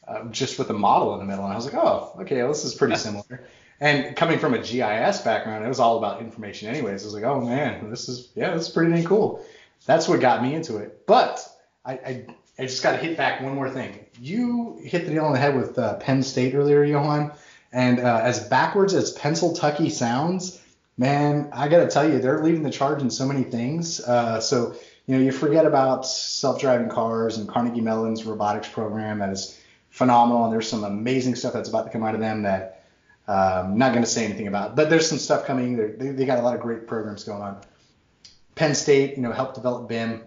uh, 0.06 0.26
just 0.26 0.60
with 0.60 0.70
a 0.70 0.74
model 0.74 1.14
in 1.14 1.18
the 1.18 1.26
middle. 1.26 1.42
And 1.42 1.52
I 1.52 1.56
was 1.56 1.64
like, 1.64 1.74
oh, 1.74 2.12
okay, 2.20 2.36
well, 2.36 2.52
this 2.52 2.64
is 2.64 2.76
pretty 2.76 2.94
similar. 3.06 3.42
And 3.80 4.14
coming 4.14 4.38
from 4.38 4.54
a 4.54 4.58
GIS 4.58 5.22
background, 5.22 5.64
it 5.64 5.68
was 5.68 5.80
all 5.80 5.98
about 5.98 6.20
information 6.20 6.68
anyways. 6.68 7.02
I 7.02 7.06
was 7.06 7.14
like, 7.14 7.24
oh 7.24 7.40
man, 7.40 7.90
this 7.90 8.08
is 8.08 8.30
yeah, 8.36 8.54
this 8.54 8.68
is 8.68 8.72
pretty 8.72 8.92
dang 8.92 9.02
cool. 9.06 9.44
That's 9.86 10.06
what 10.06 10.20
got 10.20 10.40
me 10.40 10.54
into 10.54 10.76
it. 10.76 11.04
But 11.04 11.44
I 11.84 11.92
I, 11.94 12.26
I 12.60 12.66
just 12.66 12.82
got 12.82 12.92
to 12.92 12.98
hit 12.98 13.16
back 13.16 13.40
one 13.40 13.54
more 13.54 13.70
thing. 13.70 13.98
You 14.20 14.78
hit 14.84 15.06
the 15.06 15.12
nail 15.12 15.24
on 15.24 15.32
the 15.32 15.38
head 15.38 15.56
with 15.56 15.78
uh, 15.78 15.94
Penn 15.94 16.22
State 16.22 16.54
earlier, 16.54 16.84
Johan. 16.84 17.32
And 17.72 18.00
uh, 18.00 18.20
as 18.22 18.46
backwards 18.48 18.92
as 18.92 19.16
Pennsyltucky 19.16 19.90
sounds, 19.90 20.60
man, 20.98 21.48
I 21.54 21.68
got 21.68 21.78
to 21.78 21.88
tell 21.88 22.06
you, 22.06 22.18
they're 22.18 22.44
leading 22.44 22.62
the 22.62 22.70
charge 22.70 23.00
in 23.00 23.08
so 23.10 23.26
many 23.26 23.44
things. 23.44 24.00
Uh, 24.00 24.40
so 24.40 24.74
you 25.06 25.16
know, 25.16 25.22
you 25.22 25.32
forget 25.32 25.64
about 25.64 26.06
self-driving 26.06 26.90
cars 26.90 27.38
and 27.38 27.48
Carnegie 27.48 27.80
Mellon's 27.80 28.26
robotics 28.26 28.68
program 28.68 29.20
that 29.20 29.30
is 29.30 29.58
phenomenal, 29.88 30.44
and 30.44 30.52
there's 30.52 30.68
some 30.68 30.84
amazing 30.84 31.36
stuff 31.36 31.54
that's 31.54 31.70
about 31.70 31.86
to 31.86 31.90
come 31.90 32.02
out 32.02 32.14
of 32.14 32.20
them 32.20 32.42
that 32.42 32.84
um, 33.26 33.72
I'm 33.72 33.78
not 33.78 33.92
going 33.92 34.04
to 34.04 34.10
say 34.10 34.26
anything 34.26 34.48
about. 34.48 34.76
But 34.76 34.90
there's 34.90 35.08
some 35.08 35.18
stuff 35.18 35.46
coming. 35.46 35.78
They're, 35.78 35.92
they 35.92 36.10
they 36.10 36.26
got 36.26 36.38
a 36.38 36.42
lot 36.42 36.54
of 36.54 36.60
great 36.60 36.86
programs 36.86 37.24
going 37.24 37.40
on. 37.40 37.62
Penn 38.54 38.74
State, 38.74 39.16
you 39.16 39.22
know, 39.22 39.32
helped 39.32 39.54
develop 39.54 39.88
BIM, 39.88 40.24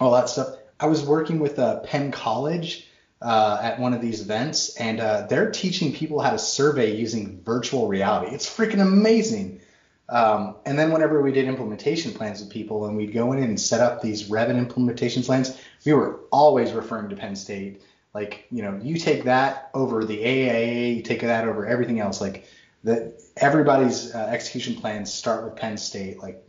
all 0.00 0.12
that 0.12 0.30
stuff. 0.30 0.56
I 0.84 0.86
was 0.86 1.02
working 1.02 1.38
with 1.38 1.58
uh, 1.58 1.80
Penn 1.80 2.12
College 2.12 2.86
uh, 3.22 3.58
at 3.62 3.80
one 3.80 3.94
of 3.94 4.02
these 4.02 4.20
events, 4.20 4.76
and 4.76 5.00
uh, 5.00 5.26
they're 5.30 5.50
teaching 5.50 5.94
people 5.94 6.20
how 6.20 6.28
to 6.28 6.38
survey 6.38 6.94
using 6.94 7.40
virtual 7.42 7.88
reality. 7.88 8.34
It's 8.34 8.46
freaking 8.46 8.82
amazing. 8.82 9.62
Um, 10.10 10.56
and 10.66 10.78
then 10.78 10.92
whenever 10.92 11.22
we 11.22 11.32
did 11.32 11.46
implementation 11.46 12.12
plans 12.12 12.42
with 12.42 12.50
people 12.50 12.84
and 12.84 12.98
we'd 12.98 13.14
go 13.14 13.32
in 13.32 13.42
and 13.42 13.58
set 13.58 13.80
up 13.80 14.02
these 14.02 14.28
Revit 14.28 14.58
implementation 14.58 15.22
plans, 15.22 15.58
we 15.86 15.94
were 15.94 16.20
always 16.30 16.72
referring 16.72 17.08
to 17.08 17.16
Penn 17.16 17.34
State. 17.34 17.80
Like, 18.12 18.44
you 18.50 18.60
know, 18.60 18.78
you 18.82 18.98
take 18.98 19.24
that 19.24 19.70
over 19.72 20.04
the 20.04 20.18
AAA, 20.18 20.96
you 20.96 21.02
take 21.02 21.22
that 21.22 21.48
over 21.48 21.66
everything 21.66 21.98
else. 21.98 22.20
Like, 22.20 22.44
the, 22.82 23.18
everybody's 23.38 24.14
uh, 24.14 24.18
execution 24.18 24.74
plans 24.74 25.10
start 25.10 25.44
with 25.44 25.56
Penn 25.56 25.78
State. 25.78 26.18
Like, 26.18 26.46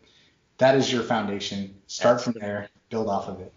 that 0.57 0.75
is 0.75 0.91
your 0.91 1.03
foundation. 1.03 1.75
Start 1.87 2.19
from 2.19 2.33
there, 2.33 2.67
build 2.89 3.07
off 3.07 3.29
of 3.29 3.39
it. 3.39 3.53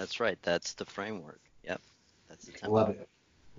That's 0.00 0.18
right. 0.18 0.38
That's 0.42 0.72
the 0.72 0.86
framework. 0.86 1.42
Yep. 1.62 1.78
That's 2.30 2.46
the 2.46 2.52
template. 2.52 2.70
Love 2.70 2.88
it. 2.88 3.08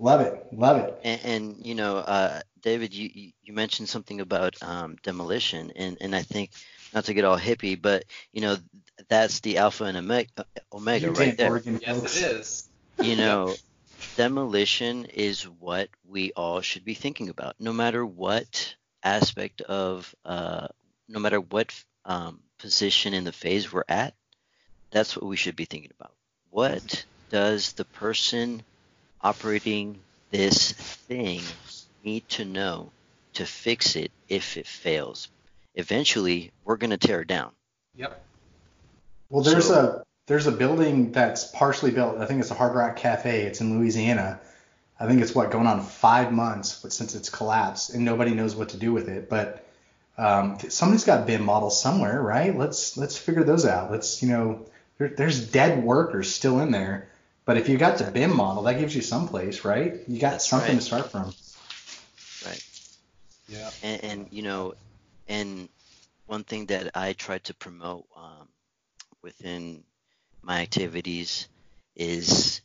Love 0.00 0.20
it. 0.22 0.46
Love 0.50 0.76
it. 0.78 1.00
And, 1.04 1.20
and 1.24 1.56
you 1.64 1.76
know, 1.76 1.98
uh, 1.98 2.40
David, 2.62 2.92
you, 2.92 3.08
you 3.14 3.32
you 3.44 3.52
mentioned 3.52 3.88
something 3.88 4.20
about 4.20 4.60
um, 4.60 4.96
demolition, 5.04 5.70
and, 5.76 5.96
and 6.00 6.16
I 6.16 6.22
think 6.22 6.50
not 6.92 7.04
to 7.04 7.14
get 7.14 7.24
all 7.24 7.38
hippie, 7.38 7.80
but 7.80 8.06
you 8.32 8.40
know, 8.40 8.56
that's 9.08 9.38
the 9.38 9.58
alpha 9.58 9.84
and 9.84 9.96
omega, 9.96 10.44
omega 10.72 11.06
You 11.06 11.12
right 11.12 11.28
take 11.28 11.36
there. 11.36 11.50
Oregon, 11.50 11.78
Yes, 11.80 12.16
it 12.16 12.22
is. 12.24 12.68
You 13.00 13.14
know, 13.14 13.54
demolition 14.16 15.04
is 15.04 15.44
what 15.44 15.90
we 16.08 16.32
all 16.32 16.60
should 16.60 16.84
be 16.84 16.94
thinking 16.94 17.28
about, 17.28 17.54
no 17.60 17.72
matter 17.72 18.04
what 18.04 18.74
aspect 19.04 19.60
of, 19.60 20.12
uh, 20.24 20.66
no 21.08 21.20
matter 21.20 21.40
what 21.40 21.72
um, 22.04 22.40
position 22.58 23.14
in 23.14 23.22
the 23.22 23.30
phase 23.30 23.72
we're 23.72 23.84
at. 23.88 24.14
That's 24.90 25.16
what 25.16 25.24
we 25.24 25.36
should 25.36 25.56
be 25.56 25.66
thinking 25.66 25.92
about. 25.98 26.12
What 26.52 27.06
does 27.30 27.72
the 27.72 27.86
person 27.86 28.62
operating 29.22 29.98
this 30.30 30.72
thing 30.72 31.40
need 32.04 32.28
to 32.28 32.44
know 32.44 32.90
to 33.34 33.46
fix 33.46 33.96
it 33.96 34.12
if 34.28 34.58
it 34.58 34.66
fails? 34.66 35.28
Eventually, 35.74 36.52
we're 36.66 36.76
going 36.76 36.90
to 36.90 36.98
tear 36.98 37.22
it 37.22 37.28
down. 37.28 37.52
Yep. 37.96 38.22
Well, 39.30 39.42
there's 39.42 39.68
So- 39.68 40.02
a 40.02 40.04
there's 40.26 40.46
a 40.46 40.52
building 40.52 41.10
that's 41.10 41.44
partially 41.46 41.90
built. 41.90 42.18
I 42.18 42.26
think 42.26 42.40
it's 42.40 42.50
a 42.50 42.54
Hard 42.54 42.74
Rock 42.76 42.96
Cafe. 42.96 43.42
It's 43.44 43.60
in 43.62 43.78
Louisiana. 43.78 44.38
I 45.00 45.06
think 45.08 45.20
it's 45.22 45.34
what 45.34 45.50
going 45.50 45.66
on 45.66 45.82
five 45.82 46.32
months, 46.32 46.78
but 46.80 46.92
since 46.92 47.14
it's 47.14 47.28
collapsed 47.30 47.94
and 47.94 48.04
nobody 48.04 48.32
knows 48.34 48.54
what 48.54 48.68
to 48.68 48.76
do 48.76 48.92
with 48.92 49.08
it. 49.08 49.28
But 49.30 49.66
um, 50.18 50.58
somebody's 50.68 51.04
got 51.04 51.26
BIM 51.26 51.42
models 51.44 51.80
somewhere, 51.80 52.20
right? 52.22 52.56
Let's 52.56 52.98
let's 52.98 53.16
figure 53.16 53.42
those 53.42 53.64
out. 53.64 53.90
Let's 53.90 54.22
you 54.22 54.28
know, 54.28 54.66
there, 54.98 55.08
there's 55.08 55.50
dead 55.50 55.82
workers 55.82 56.32
still 56.34 56.60
in 56.60 56.70
there. 56.70 57.08
But 57.44 57.56
if 57.56 57.68
you 57.68 57.76
got 57.76 57.98
the 57.98 58.10
BIM 58.10 58.36
model, 58.36 58.62
that 58.64 58.78
gives 58.78 58.94
you 58.94 59.02
some 59.02 59.26
place, 59.28 59.64
right? 59.64 60.00
You 60.06 60.20
got 60.20 60.32
That's 60.32 60.46
something 60.48 60.70
right. 60.70 60.78
to 60.78 60.84
start 60.84 61.10
from. 61.10 61.32
Right. 62.46 62.62
Yeah. 63.48 63.70
and, 63.82 64.04
and 64.04 64.28
you 64.30 64.42
know 64.42 64.74
and 65.28 65.68
one 66.26 66.44
thing 66.44 66.66
that 66.66 66.90
i 66.96 67.12
try 67.12 67.38
to 67.38 67.54
promote 67.54 68.06
um, 68.16 68.48
within 69.22 69.82
my 70.42 70.62
activities 70.62 71.48
is 71.96 72.60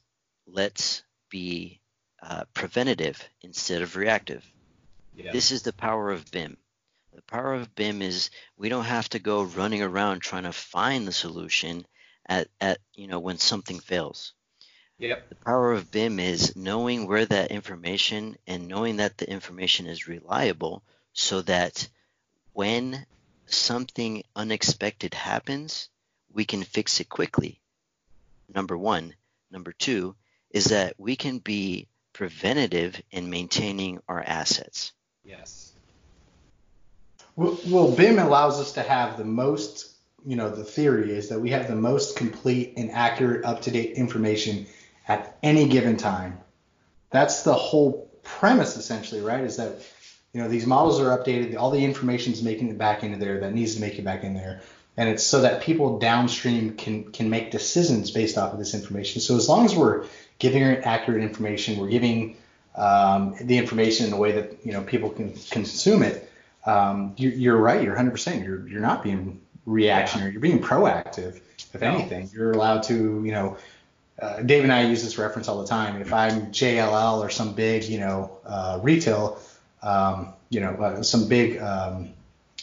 let's 0.45 1.03
be 1.29 1.81
uh, 2.21 2.45
preventative 2.53 3.21
instead 3.41 3.81
of 3.81 3.95
reactive 3.95 4.45
Yeah. 5.15 5.31
this 5.31 5.51
is 5.51 5.63
the 5.63 5.73
power 5.73 6.11
of 6.11 6.29
bim 6.31 6.57
The 7.15 7.21
power 7.23 7.55
of 7.55 7.73
BIM 7.75 8.01
is 8.01 8.29
we 8.57 8.69
don't 8.69 8.85
have 8.85 9.09
to 9.09 9.19
go 9.19 9.43
running 9.43 9.81
around 9.81 10.21
trying 10.21 10.43
to 10.43 10.53
find 10.53 11.07
the 11.07 11.11
solution 11.11 11.85
at, 12.27 12.47
at 12.59 12.79
you 12.95 13.07
know 13.07 13.19
when 13.19 13.37
something 13.37 13.79
fails. 13.79 14.33
Yep. 14.99 15.29
The 15.29 15.35
power 15.35 15.73
of 15.73 15.91
BIM 15.91 16.19
is 16.19 16.55
knowing 16.55 17.07
where 17.07 17.25
that 17.25 17.51
information 17.51 18.37
and 18.47 18.67
knowing 18.67 18.97
that 18.97 19.17
the 19.17 19.29
information 19.29 19.85
is 19.85 20.07
reliable 20.07 20.81
so 21.13 21.41
that 21.43 21.87
when 22.53 23.05
something 23.45 24.23
unexpected 24.35 25.13
happens, 25.13 25.89
we 26.33 26.45
can 26.45 26.63
fix 26.63 26.99
it 26.99 27.09
quickly. 27.09 27.61
Number 28.53 28.77
one. 28.77 29.13
Number 29.51 29.71
two 29.71 30.15
is 30.49 30.65
that 30.65 30.95
we 30.97 31.15
can 31.15 31.39
be 31.39 31.87
preventative 32.13 33.01
in 33.11 33.29
maintaining 33.29 33.99
our 34.07 34.21
assets. 34.21 34.93
Yes. 35.23 35.73
Well, 37.35 37.59
well, 37.67 37.91
BIM 37.91 38.17
allows 38.17 38.59
us 38.59 38.73
to 38.73 38.81
have 38.81 39.17
the 39.17 39.23
most, 39.23 39.93
you 40.27 40.35
know, 40.35 40.49
the 40.49 40.65
theory 40.65 41.13
is 41.13 41.29
that 41.29 41.39
we 41.39 41.51
have 41.51 41.69
the 41.69 41.75
most 41.75 42.17
complete 42.17 42.73
and 42.75 42.91
accurate, 42.91 43.45
up 43.45 43.61
to 43.61 43.71
date 43.71 43.93
information 43.93 44.67
at 45.07 45.37
any 45.41 45.69
given 45.69 45.95
time. 45.95 46.37
That's 47.11 47.43
the 47.43 47.53
whole 47.53 48.11
premise, 48.23 48.75
essentially, 48.75 49.21
right? 49.21 49.45
Is 49.45 49.55
that, 49.55 49.81
you 50.33 50.41
know, 50.41 50.49
these 50.49 50.65
models 50.65 50.99
are 50.99 51.17
updated, 51.17 51.55
all 51.55 51.71
the 51.71 51.85
information 51.85 52.33
is 52.33 52.43
making 52.43 52.69
it 52.69 52.77
back 52.77 53.03
into 53.03 53.17
there 53.17 53.39
that 53.39 53.53
needs 53.53 53.75
to 53.75 53.81
make 53.81 53.97
it 53.97 54.03
back 54.03 54.25
in 54.25 54.33
there. 54.33 54.61
And 54.97 55.07
it's 55.07 55.23
so 55.23 55.43
that 55.43 55.61
people 55.61 55.97
downstream 55.97 56.75
can 56.75 57.09
can 57.13 57.29
make 57.29 57.51
decisions 57.51 58.11
based 58.11 58.37
off 58.37 58.51
of 58.51 58.59
this 58.59 58.73
information. 58.73 59.21
So 59.21 59.37
as 59.37 59.47
long 59.47 59.63
as 59.63 59.75
we're 59.75 60.07
giving 60.39 60.63
accurate 60.63 61.23
information, 61.23 61.79
we're 61.79 61.89
giving 61.89 62.35
um, 62.75 63.35
the 63.39 63.59
information 63.59 64.07
in 64.07 64.13
a 64.13 64.17
way 64.17 64.33
that 64.33 64.65
you 64.65 64.73
know 64.73 64.81
people 64.81 65.11
can 65.11 65.33
consume 65.51 66.03
it 66.03 66.27
um, 66.67 67.13
you, 67.15 67.53
are 67.53 67.57
right. 67.57 67.81
You're 67.81 67.95
100%. 67.95 68.43
You're 68.43 68.67
you're 68.67 68.81
not 68.81 69.01
being 69.01 69.39
reactionary. 69.67 70.31
You're 70.31 70.41
being 70.41 70.61
proactive. 70.61 71.41
If 71.73 71.83
anything, 71.83 72.29
you're 72.33 72.53
allowed 72.53 72.83
to, 72.83 73.23
you 73.23 73.31
know, 73.31 73.57
uh, 74.19 74.41
Dave 74.41 74.63
and 74.63 74.73
I 74.73 74.87
use 74.87 75.03
this 75.03 75.19
reference 75.19 75.47
all 75.47 75.61
the 75.61 75.67
time. 75.67 76.01
If 76.01 76.11
I'm 76.11 76.47
JLL 76.47 77.19
or 77.19 77.29
some 77.29 77.53
big, 77.53 77.83
you 77.83 77.99
know, 77.99 78.39
uh, 78.45 78.79
retail, 78.81 79.39
um, 79.83 80.33
you 80.49 80.59
know, 80.59 80.71
uh, 80.71 81.03
some 81.03 81.27
big 81.27 81.61
um, 81.61 82.13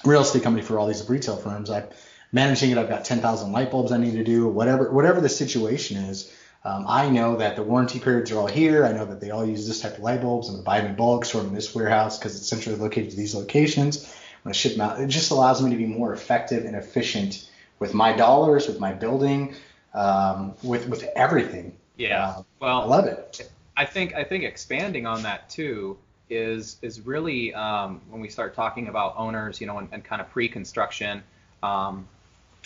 real 0.04 0.22
estate 0.22 0.42
company 0.42 0.64
for 0.64 0.78
all 0.78 0.88
these 0.88 1.08
retail 1.08 1.36
firms, 1.36 1.70
I'm 1.70 1.84
managing 2.32 2.70
it. 2.70 2.78
I've 2.78 2.88
got 2.88 3.04
10,000 3.04 3.52
light 3.52 3.70
bulbs 3.70 3.92
I 3.92 3.98
need 3.98 4.14
to 4.14 4.24
do. 4.24 4.48
Whatever 4.48 4.90
whatever 4.90 5.20
the 5.20 5.28
situation 5.28 5.98
is, 5.98 6.34
um, 6.64 6.86
I 6.88 7.08
know 7.10 7.36
that 7.36 7.54
the 7.54 7.62
warranty 7.62 8.00
periods 8.00 8.32
are 8.32 8.38
all 8.38 8.46
here. 8.48 8.84
I 8.84 8.92
know 8.92 9.04
that 9.04 9.20
they 9.20 9.30
all 9.30 9.46
use 9.46 9.68
this 9.68 9.80
type 9.80 9.98
of 9.98 10.00
light 10.00 10.22
bulbs. 10.22 10.48
I'm 10.48 10.56
to 10.56 10.62
buy 10.62 10.80
them 10.80 10.90
in 10.90 10.96
bulk, 10.96 11.24
store 11.24 11.42
them 11.42 11.50
in 11.50 11.54
this 11.54 11.72
warehouse 11.74 12.18
because 12.18 12.36
it's 12.36 12.48
centrally 12.48 12.78
located 12.78 13.10
to 13.10 13.16
these 13.16 13.34
locations. 13.34 14.12
I'm 14.44 14.52
to 14.52 14.58
ship 14.58 14.72
them 14.72 14.82
out. 14.82 15.00
It 15.00 15.08
just 15.08 15.30
allows 15.30 15.62
me 15.62 15.70
to 15.70 15.76
be 15.76 15.86
more 15.86 16.12
effective 16.12 16.64
and 16.64 16.76
efficient 16.76 17.48
with 17.78 17.94
my 17.94 18.14
dollars, 18.14 18.68
with 18.68 18.78
my 18.78 18.92
building, 18.92 19.54
um, 19.94 20.54
with 20.62 20.88
with 20.88 21.04
everything. 21.16 21.74
Yeah. 21.96 22.28
Uh, 22.28 22.42
well, 22.60 22.82
I 22.82 22.84
love 22.84 23.06
it. 23.06 23.50
I 23.76 23.84
think 23.84 24.14
I 24.14 24.24
think 24.24 24.44
expanding 24.44 25.06
on 25.06 25.22
that 25.22 25.48
too 25.48 25.96
is 26.30 26.76
is 26.82 27.00
really 27.00 27.54
um, 27.54 28.00
when 28.10 28.20
we 28.20 28.28
start 28.28 28.54
talking 28.54 28.88
about 28.88 29.14
owners, 29.16 29.60
you 29.60 29.66
know, 29.66 29.78
and, 29.78 29.88
and 29.92 30.04
kind 30.04 30.20
of 30.20 30.30
pre-construction 30.30 31.22
um, 31.62 32.06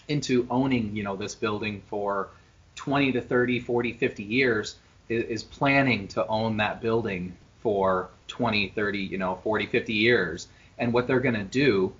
into 0.08 0.46
owning, 0.50 0.96
you 0.96 1.02
know, 1.02 1.16
this 1.16 1.34
building 1.34 1.82
for 1.88 2.28
20 2.76 3.12
to 3.12 3.20
30, 3.20 3.60
40, 3.60 3.92
50 3.92 4.22
years 4.22 4.76
is, 5.08 5.24
is 5.24 5.42
planning 5.42 6.08
to 6.08 6.26
own 6.26 6.56
that 6.58 6.80
building 6.80 7.36
for 7.60 8.08
20, 8.28 8.68
30, 8.68 8.98
you 8.98 9.18
know, 9.18 9.38
40, 9.42 9.66
50 9.66 9.92
years. 9.92 10.48
And 10.78 10.92
what 10.92 11.06
they're 11.06 11.20
going 11.20 11.34
to 11.34 11.44
do 11.44 11.92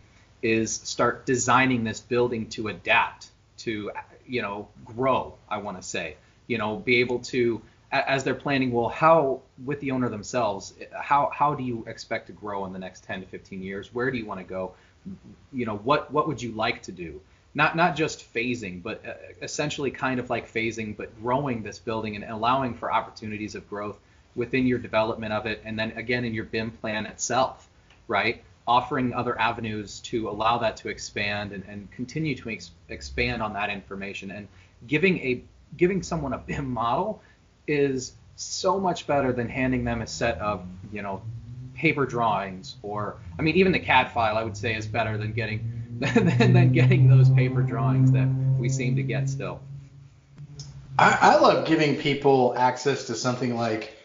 is 0.43 0.73
start 0.73 1.27
designing 1.27 1.85
this 1.85 2.01
building 2.01 2.49
to 2.51 2.69
adapt 2.69 3.29
to, 3.59 3.91
you 4.27 4.43
know, 4.43 4.69
grow, 4.85 5.35
I 5.49 5.59
want 5.59 5.81
to 5.81 5.83
say, 5.83 6.17
you 6.47 6.59
know, 6.59 6.77
be 6.77 6.97
able 6.97 7.19
to, 7.21 7.61
as 7.91 8.23
they're 8.23 8.35
planning, 8.35 8.71
well, 8.71 8.89
how, 8.89 9.43
with 9.65 9.81
the 9.81 9.91
owner 9.91 10.09
themselves, 10.09 10.75
how, 10.93 11.31
how 11.35 11.55
do 11.55 11.65
you 11.65 11.85
expect 11.89 12.29
to 12.29 12.33
grow 12.33 12.65
in 12.67 12.73
the 12.73 12.79
next 12.79 13.05
10 13.05 13.23
to 13.23 13.27
15 13.27 13.63
years? 13.63 13.93
Where 13.93 14.11
do 14.11 14.19
you 14.19 14.27
want 14.27 14.41
to 14.41 14.45
go? 14.45 14.75
You 15.53 15.67
know, 15.67 15.77
what, 15.79 16.13
what 16.13 16.29
would 16.29 16.41
you 16.41 16.53
like 16.53 16.83
to 16.83 16.93
do? 16.93 17.21
not 17.55 17.77
not 17.77 17.97
just 17.97 18.33
phasing, 18.33 18.83
but 18.83 19.05
uh, 19.07 19.15
essentially 19.43 19.91
kind 19.91 20.21
of 20.21 20.31
like 20.31 20.53
phasing, 20.53 20.97
but 20.97 21.21
growing 21.21 21.63
this 21.63 21.79
building 21.79 22.15
and 22.15 22.25
allowing 22.25 22.75
for 22.75 22.93
opportunities 22.93 23.55
of 23.55 23.69
growth 23.69 23.99
within 24.37 24.67
your 24.67 24.79
development 24.79 25.33
of 25.33 25.47
it, 25.47 25.61
and 25.65 25.79
then 25.79 25.91
again 25.93 26.25
in 26.25 26.35
your 26.35 26.45
BIM 26.45 26.71
plan 26.71 27.05
itself, 27.07 27.69
right? 28.07 28.45
Offering 28.69 29.15
other 29.15 29.39
avenues 29.41 30.01
to 30.01 30.29
allow 30.29 30.59
that 30.59 30.77
to 30.79 30.89
expand 30.89 31.53
and, 31.53 31.65
and 31.67 31.91
continue 31.91 32.35
to 32.37 32.51
ex- 32.51 32.71
expand 32.91 33.43
on 33.43 33.55
that 33.55 33.71
information, 33.71 34.31
and 34.31 34.47
giving 34.87 35.19
a 35.19 35.43
giving 35.77 36.03
someone 36.03 36.35
a 36.35 36.39
BIM 36.39 36.71
model 36.71 37.23
is 37.67 38.13
so 38.37 38.79
much 38.79 39.07
better 39.07 39.33
than 39.33 39.49
handing 39.49 39.85
them 39.85 40.03
a 40.03 40.07
set 40.07 40.39
of 40.39 40.65
you 40.93 41.03
know 41.03 41.23
paper 41.75 42.07
drawings 42.07 42.77
or 42.83 43.17
I 43.39 43.43
mean 43.43 43.57
even 43.57 43.73
the 43.73 43.79
CAD 43.79 44.13
file 44.13 44.37
I 44.37 44.45
would 44.45 44.57
say 44.57 44.75
is 44.75 44.87
better 44.87 45.17
than 45.17 45.33
getting 45.33 45.73
than, 45.99 46.53
than 46.53 46.73
getting 46.73 47.09
those 47.09 47.31
paper 47.31 47.63
drawings 47.63 48.13
that 48.13 48.29
we 48.59 48.69
seem 48.69 48.97
to 48.97 49.03
get 49.03 49.29
still. 49.29 49.61
I, 50.99 51.19
I 51.21 51.39
love 51.39 51.67
giving 51.67 51.97
people 51.97 52.55
access 52.57 53.07
to 53.07 53.15
something 53.15 53.57
like 53.57 53.98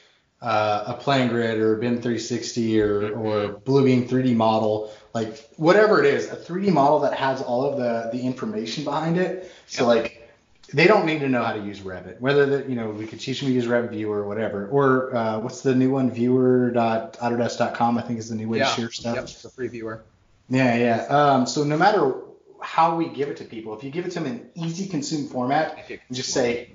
uh, 0.43 0.83
a 0.87 1.01
PlanGrid 1.01 1.57
or 1.57 1.75
a 1.75 1.77
BIM 1.77 2.01
360 2.01 2.81
or, 2.81 3.11
or 3.13 3.53
Bluebeam 3.61 4.09
3D 4.09 4.35
model, 4.35 4.91
like 5.13 5.37
whatever 5.55 6.03
it 6.03 6.05
is, 6.05 6.29
a 6.29 6.35
3D 6.35 6.71
model 6.71 6.99
that 6.99 7.13
has 7.13 7.41
all 7.41 7.65
of 7.65 7.77
the, 7.77 8.09
the 8.15 8.21
information 8.21 8.83
behind 8.83 9.17
it. 9.17 9.49
So 9.67 9.91
yep. 9.91 10.03
like 10.03 10.29
they 10.73 10.85
don't 10.85 11.05
need 11.05 11.19
to 11.19 11.29
know 11.29 11.43
how 11.43 11.53
to 11.53 11.63
use 11.63 11.79
Revit. 11.79 12.19
Whether 12.19 12.45
that 12.47 12.69
you 12.69 12.75
know 12.75 12.89
we 12.89 13.07
could 13.07 13.21
teach 13.21 13.39
them 13.39 13.49
to 13.49 13.55
use 13.55 13.65
Revit 13.65 13.91
Viewer 13.91 14.19
or 14.19 14.27
whatever, 14.27 14.67
or 14.67 15.15
uh, 15.15 15.39
what's 15.39 15.61
the 15.61 15.73
new 15.73 15.91
one? 15.91 16.11
Viewer.autodesk.com 16.11 17.97
I 17.97 18.01
think 18.01 18.19
is 18.19 18.27
the 18.27 18.35
new 18.35 18.49
way 18.49 18.57
yeah. 18.57 18.65
to 18.65 18.81
share 18.81 18.91
stuff. 18.91 19.15
Yep, 19.15 19.23
it's 19.23 19.45
a 19.45 19.49
free 19.49 19.69
viewer. 19.69 20.03
Yeah, 20.49 20.75
yeah. 20.75 21.05
Um, 21.05 21.45
so 21.45 21.63
no 21.63 21.77
matter 21.77 22.15
how 22.59 22.97
we 22.97 23.07
give 23.07 23.29
it 23.29 23.37
to 23.37 23.45
people, 23.45 23.77
if 23.77 23.83
you 23.83 23.91
give 23.91 24.05
it 24.05 24.11
to 24.11 24.19
them 24.19 24.27
in 24.27 24.49
easy 24.55 24.87
consume 24.87 25.27
format, 25.27 25.85
and 25.89 25.99
just 26.11 26.31
say, 26.31 26.72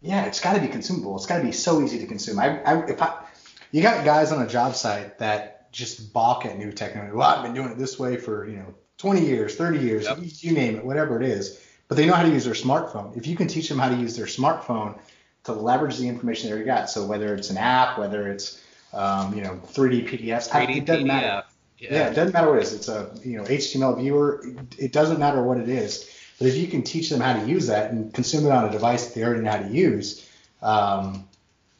yeah, 0.00 0.24
it's 0.26 0.40
got 0.40 0.54
to 0.54 0.60
be 0.60 0.68
consumable. 0.68 1.16
It's 1.16 1.26
got 1.26 1.38
to 1.38 1.44
be 1.44 1.52
so 1.52 1.82
easy 1.82 1.98
to 1.98 2.06
consume. 2.06 2.38
I, 2.38 2.62
I, 2.62 2.86
if 2.86 3.02
I, 3.02 3.24
you 3.72 3.82
got 3.82 4.04
guys 4.04 4.32
on 4.32 4.42
a 4.42 4.46
job 4.46 4.74
site 4.74 5.18
that 5.18 5.72
just 5.72 6.12
balk 6.12 6.46
at 6.46 6.58
new 6.58 6.72
technology. 6.72 7.14
Well, 7.14 7.28
I've 7.28 7.42
been 7.42 7.54
doing 7.54 7.70
it 7.70 7.78
this 7.78 7.98
way 7.98 8.16
for 8.16 8.48
you 8.48 8.56
know 8.56 8.74
20 8.98 9.24
years, 9.24 9.56
30 9.56 9.78
years, 9.78 10.04
yep. 10.04 10.18
you, 10.20 10.52
name 10.52 10.76
it, 10.76 10.84
whatever 10.84 11.20
it 11.20 11.28
is. 11.28 11.64
But 11.88 11.96
they 11.96 12.06
know 12.06 12.14
how 12.14 12.22
to 12.22 12.28
use 12.28 12.44
their 12.44 12.54
smartphone. 12.54 13.16
If 13.16 13.26
you 13.26 13.36
can 13.36 13.48
teach 13.48 13.68
them 13.68 13.78
how 13.78 13.88
to 13.88 13.96
use 13.96 14.16
their 14.16 14.26
smartphone 14.26 14.98
to 15.44 15.52
leverage 15.52 15.96
the 15.96 16.06
information 16.06 16.48
they 16.48 16.52
already 16.52 16.66
got, 16.66 16.90
so 16.90 17.06
whether 17.06 17.34
it's 17.34 17.50
an 17.50 17.56
app, 17.56 17.98
whether 17.98 18.30
it's 18.30 18.62
um, 18.92 19.34
you 19.34 19.42
know 19.42 19.60
3D 19.72 20.08
PDFs, 20.08 20.48
3D 20.48 20.78
it 20.78 20.84
doesn't 20.84 21.04
PDF. 21.04 21.06
matter. 21.06 21.44
Yeah. 21.78 21.88
yeah. 21.92 22.08
it 22.08 22.14
doesn't 22.14 22.32
matter 22.32 22.48
what 22.48 22.58
it 22.58 22.64
is. 22.64 22.74
It's 22.74 22.88
a 22.88 23.10
you 23.24 23.38
know 23.38 23.44
HTML 23.44 23.98
viewer. 23.98 24.44
It 24.78 24.92
doesn't 24.92 25.18
matter 25.18 25.42
what 25.42 25.58
it 25.58 25.68
is. 25.68 26.10
But 26.38 26.46
if 26.46 26.56
you 26.56 26.68
can 26.68 26.82
teach 26.82 27.10
them 27.10 27.20
how 27.20 27.34
to 27.34 27.46
use 27.46 27.66
that 27.66 27.90
and 27.90 28.12
consume 28.14 28.46
it 28.46 28.52
on 28.52 28.64
a 28.64 28.70
device 28.70 29.06
that 29.06 29.14
they 29.14 29.24
already 29.24 29.42
know 29.42 29.50
how 29.50 29.58
to 29.58 29.68
use, 29.68 30.28
um, 30.62 31.28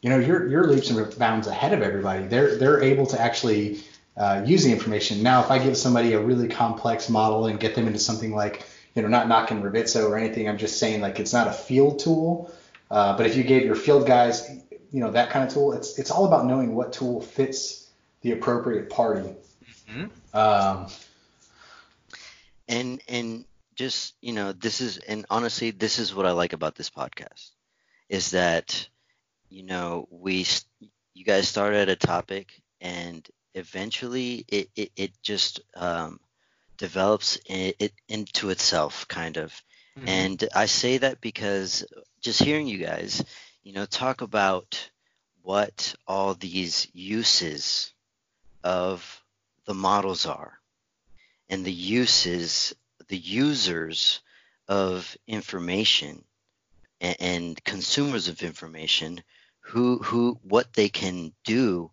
you 0.02 0.10
know, 0.10 0.18
you're 0.18 0.48
you're 0.48 0.66
leaps 0.66 0.90
and 0.90 1.18
bounds 1.18 1.46
ahead 1.46 1.72
of 1.72 1.82
everybody. 1.82 2.26
They're 2.26 2.56
they're 2.56 2.82
able 2.82 3.06
to 3.06 3.20
actually 3.20 3.80
uh, 4.16 4.42
use 4.44 4.64
the 4.64 4.72
information. 4.72 5.22
Now, 5.22 5.42
if 5.42 5.50
I 5.50 5.58
give 5.58 5.76
somebody 5.76 6.12
a 6.12 6.20
really 6.20 6.48
complex 6.48 7.08
model 7.08 7.46
and 7.46 7.58
get 7.58 7.74
them 7.74 7.86
into 7.86 7.98
something 7.98 8.34
like, 8.34 8.64
you 8.94 9.02
know, 9.02 9.08
not 9.08 9.28
knocking 9.28 9.62
Revit 9.62 9.88
so 9.88 10.08
or 10.08 10.18
anything, 10.18 10.48
I'm 10.48 10.58
just 10.58 10.78
saying 10.78 11.00
like 11.00 11.20
it's 11.20 11.32
not 11.32 11.46
a 11.46 11.52
field 11.52 12.00
tool. 12.00 12.52
Uh, 12.90 13.16
but 13.16 13.26
if 13.26 13.36
you 13.36 13.44
gave 13.44 13.64
your 13.64 13.74
field 13.74 14.06
guys, 14.06 14.50
you 14.92 15.00
know, 15.00 15.10
that 15.10 15.30
kind 15.30 15.46
of 15.46 15.52
tool, 15.52 15.72
it's 15.72 15.98
it's 15.98 16.10
all 16.10 16.26
about 16.26 16.46
knowing 16.46 16.74
what 16.74 16.92
tool 16.92 17.20
fits 17.20 17.88
the 18.22 18.32
appropriate 18.32 18.90
party. 18.90 19.28
Mm-hmm. 19.88 20.36
Um, 20.36 20.86
and 22.68 23.00
and 23.08 23.44
just 23.78 24.14
you 24.20 24.32
know 24.32 24.52
this 24.52 24.80
is 24.80 24.98
and 24.98 25.24
honestly 25.30 25.70
this 25.70 25.98
is 25.98 26.14
what 26.14 26.26
I 26.26 26.32
like 26.32 26.52
about 26.52 26.74
this 26.74 26.90
podcast 26.90 27.52
is 28.08 28.32
that 28.32 28.88
you 29.48 29.62
know 29.62 30.08
we 30.10 30.44
you 31.14 31.24
guys 31.24 31.48
started 31.48 31.88
a 31.88 31.96
topic 31.96 32.60
and 32.80 33.26
eventually 33.54 34.44
it 34.48 34.68
it, 34.74 34.92
it 34.96 35.12
just 35.22 35.60
um, 35.76 36.18
develops 36.76 37.38
it, 37.48 37.76
it, 37.78 37.92
into 38.08 38.50
itself 38.50 39.06
kind 39.06 39.36
of 39.36 39.52
mm-hmm. 39.96 40.08
and 40.08 40.48
I 40.54 40.66
say 40.66 40.98
that 40.98 41.20
because 41.20 41.84
just 42.20 42.42
hearing 42.42 42.66
you 42.66 42.78
guys 42.78 43.24
you 43.62 43.72
know 43.72 43.86
talk 43.86 44.22
about 44.22 44.90
what 45.42 45.94
all 46.06 46.34
these 46.34 46.88
uses 46.92 47.92
of 48.64 49.22
the 49.66 49.74
models 49.74 50.26
are 50.26 50.58
and 51.48 51.64
the 51.64 51.72
uses, 51.72 52.74
the 53.08 53.16
users 53.16 54.20
of 54.68 55.16
information 55.26 56.24
and, 57.00 57.16
and 57.20 57.64
consumers 57.64 58.28
of 58.28 58.42
information 58.42 59.22
who 59.60 59.98
who 59.98 60.38
what 60.42 60.72
they 60.72 60.88
can 60.88 61.32
do 61.44 61.90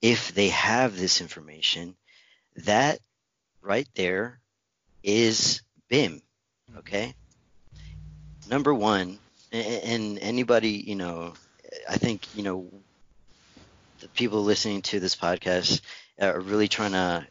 if 0.00 0.34
they 0.34 0.48
have 0.48 0.96
this 0.96 1.20
information 1.20 1.94
that 2.56 2.98
right 3.60 3.88
there 3.94 4.40
is 5.02 5.62
BIM. 5.88 6.22
Okay. 6.78 7.14
Number 8.50 8.74
one, 8.74 9.18
and 9.52 10.18
anybody, 10.18 10.70
you 10.70 10.96
know, 10.96 11.34
I 11.88 11.96
think, 11.96 12.26
you 12.34 12.42
know, 12.42 12.66
the 14.00 14.08
people 14.08 14.42
listening 14.42 14.82
to 14.82 15.00
this 15.00 15.14
podcast 15.14 15.80
are 16.20 16.40
really 16.40 16.68
trying 16.68 16.92
to, 16.92 17.26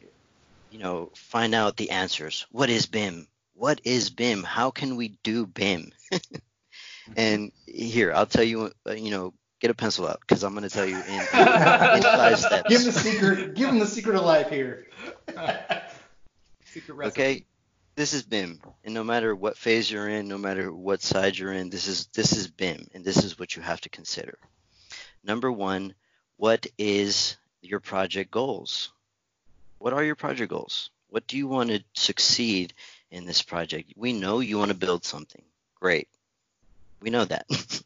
you 0.71 0.79
know, 0.79 1.11
find 1.15 1.53
out 1.53 1.77
the 1.77 1.91
answers. 1.91 2.47
What 2.49 2.69
is 2.69 2.85
BIM? 2.85 3.27
What 3.53 3.81
is 3.83 4.09
BIM? 4.09 4.43
How 4.43 4.71
can 4.71 4.95
we 4.95 5.19
do 5.23 5.45
BIM? 5.45 5.91
and 7.15 7.51
here, 7.67 8.13
I'll 8.13 8.25
tell 8.25 8.43
you, 8.43 8.71
uh, 8.87 8.93
you 8.93 9.11
know, 9.11 9.33
get 9.59 9.69
a 9.69 9.75
pencil 9.75 10.07
out 10.07 10.21
because 10.21 10.43
I'm 10.43 10.53
going 10.53 10.67
to 10.67 10.69
tell 10.69 10.85
you 10.85 10.95
in, 10.95 11.19
in, 11.19 11.25
five 11.31 12.39
steps. 12.39 12.69
Give 12.69 12.79
him 12.79 12.87
the 12.87 12.93
secret. 12.93 13.53
Give 13.53 13.69
him 13.69 13.79
the 13.79 13.85
secret 13.85 14.15
of 14.15 14.23
life 14.23 14.49
here. 14.49 14.87
secret 16.65 16.95
recipe. 16.95 17.21
Okay, 17.21 17.45
this 17.95 18.13
is 18.13 18.23
BIM, 18.23 18.61
and 18.85 18.93
no 18.93 19.03
matter 19.03 19.35
what 19.35 19.57
phase 19.57 19.91
you're 19.91 20.07
in, 20.07 20.29
no 20.29 20.37
matter 20.37 20.73
what 20.73 21.01
side 21.01 21.37
you're 21.37 21.53
in, 21.53 21.69
this 21.69 21.87
is 21.87 22.07
this 22.07 22.31
is 22.31 22.47
BIM, 22.47 22.87
and 22.93 23.03
this 23.03 23.23
is 23.23 23.37
what 23.37 23.55
you 23.55 23.61
have 23.61 23.81
to 23.81 23.89
consider. 23.89 24.39
Number 25.23 25.51
one, 25.51 25.93
what 26.37 26.65
is 26.77 27.37
your 27.61 27.81
project 27.81 28.31
goals? 28.31 28.91
What 29.81 29.93
are 29.93 30.03
your 30.03 30.15
project 30.15 30.51
goals? 30.51 30.91
What 31.09 31.25
do 31.25 31.37
you 31.37 31.47
want 31.47 31.71
to 31.71 31.83
succeed 31.95 32.75
in 33.09 33.25
this 33.25 33.41
project? 33.41 33.93
We 33.95 34.13
know 34.13 34.39
you 34.39 34.59
want 34.59 34.69
to 34.69 34.77
build 34.77 35.03
something. 35.03 35.41
Great. 35.73 36.07
We 37.01 37.09
know 37.09 37.25
that. 37.25 37.47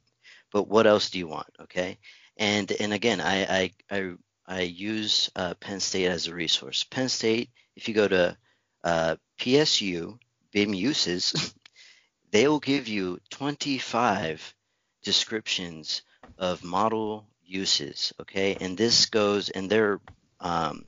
but 0.52 0.68
what 0.68 0.88
else 0.88 1.10
do 1.10 1.20
you 1.20 1.28
want? 1.28 1.48
Okay. 1.62 1.98
And 2.36 2.70
and 2.70 2.92
again, 2.92 3.22
I 3.22 3.46
I 3.46 3.72
I, 3.90 4.12
I 4.46 4.62
use 4.64 5.32
uh, 5.38 5.54
Penn 5.54 5.80
State 5.80 6.08
as 6.08 6.28
a 6.28 6.36
resource. 6.36 6.84
Penn 6.84 7.08
State, 7.08 7.50
if 7.78 7.88
you 7.88 7.94
go 7.94 8.10
to 8.10 8.38
uh, 8.84 9.16
PSU 9.40 10.20
BIM 10.52 10.74
uses, 10.74 11.56
they 12.32 12.50
will 12.50 12.60
give 12.60 12.90
you 12.90 13.22
25 13.30 14.54
descriptions 15.02 16.02
of 16.38 16.62
model 16.62 17.26
uses. 17.46 18.12
Okay, 18.20 18.58
and 18.60 18.78
this 18.78 19.06
goes 19.06 19.50
and 19.50 19.70
they're 19.70 20.02
um, 20.42 20.84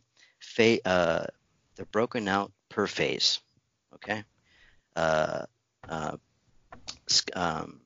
fa- 0.57 0.87
uh, 0.87 1.25
they're 1.75 1.85
broken 1.85 2.27
out 2.27 2.51
per 2.69 2.87
phase. 2.87 3.39
Okay. 3.93 4.23
Uh, 4.95 5.45
uh, 5.87 6.17
um, 7.35 7.79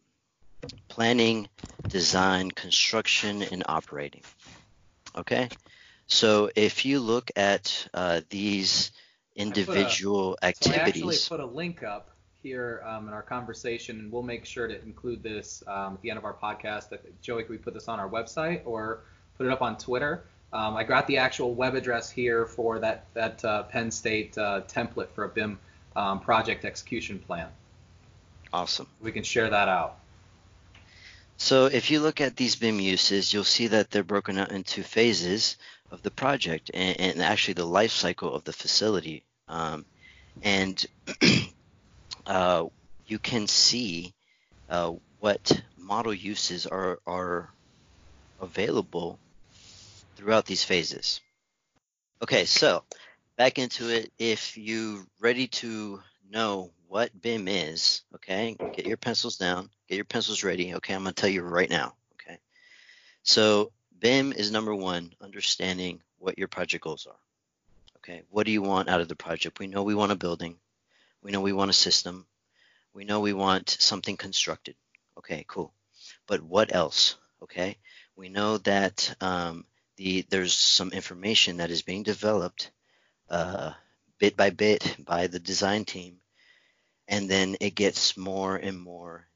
planning, 0.88 1.48
design, 1.88 2.52
construction, 2.52 3.44
and 3.44 3.64
operating. 3.68 4.24
Okay, 5.16 5.50
so 6.08 6.50
if 6.56 6.86
you 6.86 7.00
look 7.02 7.32
at 7.36 7.88
uh, 7.94 8.22
these 8.30 8.92
individual 9.36 10.38
a, 10.42 10.46
activities, 10.48 11.02
so 11.02 11.08
I 11.10 11.14
actually 11.14 11.38
put 11.38 11.40
a 11.42 11.46
link 11.46 11.84
up 11.84 12.12
here 12.42 12.82
um, 12.86 13.08
in 13.08 13.14
our 13.14 13.22
conversation, 13.22 14.00
and 14.00 14.12
we'll 14.12 14.24
make 14.24 14.46
sure 14.46 14.68
to 14.68 14.82
include 14.84 15.22
this 15.22 15.64
um, 15.68 15.96
at 15.96 16.02
the 16.02 16.10
end 16.10 16.18
of 16.18 16.26
our 16.26 16.34
podcast. 16.34 16.98
Joey, 17.22 17.44
can 17.44 17.52
we 17.52 17.58
put 17.58 17.74
this 17.74 17.88
on 17.88 18.00
our 18.00 18.10
website 18.10 18.62
or 18.66 19.02
put 19.38 19.46
it 19.46 19.52
up 19.52 19.62
on 19.62 19.78
Twitter? 19.78 20.24
Um, 20.54 20.76
I 20.76 20.84
got 20.84 21.08
the 21.08 21.18
actual 21.18 21.54
web 21.54 21.76
address 21.76 22.10
here 22.10 22.46
for 22.46 22.80
that 22.80 23.06
that 23.14 23.44
uh, 23.46 23.64
Penn 23.64 23.90
State 23.90 24.38
uh, 24.38 24.62
template 24.68 25.10
for 25.10 25.24
a 25.24 25.30
BIM 25.30 25.60
um, 25.96 26.20
project 26.20 26.66
execution 26.66 27.20
plan. 27.20 27.48
Awesome. 28.54 28.88
We 29.02 29.12
can 29.12 29.24
share 29.24 29.50
that 29.50 29.70
out. 29.70 29.98
So 31.38 31.66
if 31.66 31.90
you 31.90 32.02
look 32.02 32.22
at 32.22 32.36
these 32.36 32.56
BIM 32.56 32.80
uses, 32.80 33.34
you'll 33.34 33.44
see 33.44 33.68
that 33.68 33.90
they're 33.90 34.04
broken 34.04 34.38
out 34.38 34.52
into 34.52 34.84
phases 34.84 35.58
of 35.90 36.04
the 36.04 36.12
project 36.12 36.70
and, 36.74 37.00
and 37.00 37.22
actually 37.22 37.56
the 37.56 37.66
life 37.66 37.92
cycle 37.92 38.34
of 38.34 38.44
the 38.44 38.54
facility. 38.54 39.24
Um, 39.48 39.86
and 40.44 40.86
uh, 42.28 42.66
you 43.08 43.20
can 43.20 43.48
see 43.48 44.14
uh, 44.70 44.94
what 45.20 45.62
model 45.78 46.14
uses 46.14 46.68
are, 46.68 47.00
are 47.08 47.50
available 48.40 49.18
throughout 50.22 50.46
these 50.46 50.64
phases. 50.64 51.20
Okay, 52.22 52.46
so 52.46 52.84
back 53.38 53.58
into 53.58 53.90
it. 53.90 54.12
If 54.20 54.56
you're 54.56 55.04
ready 55.20 55.48
to 55.48 56.00
know 56.30 56.70
what 56.88 57.20
BIM 57.20 57.48
is, 57.48 58.04
okay, 58.14 58.56
get 58.76 58.86
your 58.86 58.98
pencils 58.98 59.38
down, 59.38 59.72
get 59.90 59.96
your 59.96 60.06
pencils 60.06 60.44
ready. 60.44 60.76
Okay, 60.76 60.94
I'm 60.94 61.02
going 61.02 61.16
to 61.16 61.20
tell 61.20 61.30
you 61.30 61.42
right 61.42 61.70
now. 61.70 61.96
Okay, 62.14 62.38
so 63.24 63.72
BIM 64.00 64.32
is 64.34 64.52
number 64.52 64.76
one, 64.76 65.12
understanding 65.22 66.04
what 66.20 66.38
your 66.38 66.48
project 66.48 66.84
goals 66.84 67.08
are. 67.08 67.18
Okay, 67.98 68.22
what 68.30 68.46
do 68.46 68.52
you 68.52 68.62
want 68.62 68.90
out 68.90 69.02
of 69.02 69.08
the 69.08 69.16
project? 69.16 69.58
We 69.58 69.66
know 69.66 69.82
we 69.82 69.96
want 69.96 70.12
a 70.12 70.16
building, 70.16 70.58
we 71.24 71.32
know 71.32 71.42
we 71.42 71.54
want 71.54 71.72
a 71.72 71.74
system, 71.74 72.28
we 72.94 73.06
know 73.06 73.22
we 73.22 73.34
want 73.34 73.72
something 73.72 74.18
constructed. 74.18 74.76
Okay, 75.18 75.46
cool. 75.48 75.74
But 76.28 76.44
what 76.44 76.76
else? 76.76 77.16
Okay, 77.42 77.78
we 78.16 78.30
know 78.30 78.60
that 78.60 79.16
um, 79.20 79.66
the 80.02 80.26
there's 80.30 80.54
some 80.54 80.92
information 80.92 81.58
that 81.58 81.72
is 81.72 81.82
being 81.84 82.04
developed 82.04 82.72
uh, 83.30 83.72
bit 84.18 84.36
by 84.36 84.50
bit 84.50 84.98
by 85.06 85.28
the 85.28 85.40
design 85.40 85.86
team 85.86 86.18
and 87.08 87.30
then 87.30 87.58
it 87.60 87.76
gets 87.76 88.18
more 88.18 88.56
and 88.56 88.80
more 88.80 89.28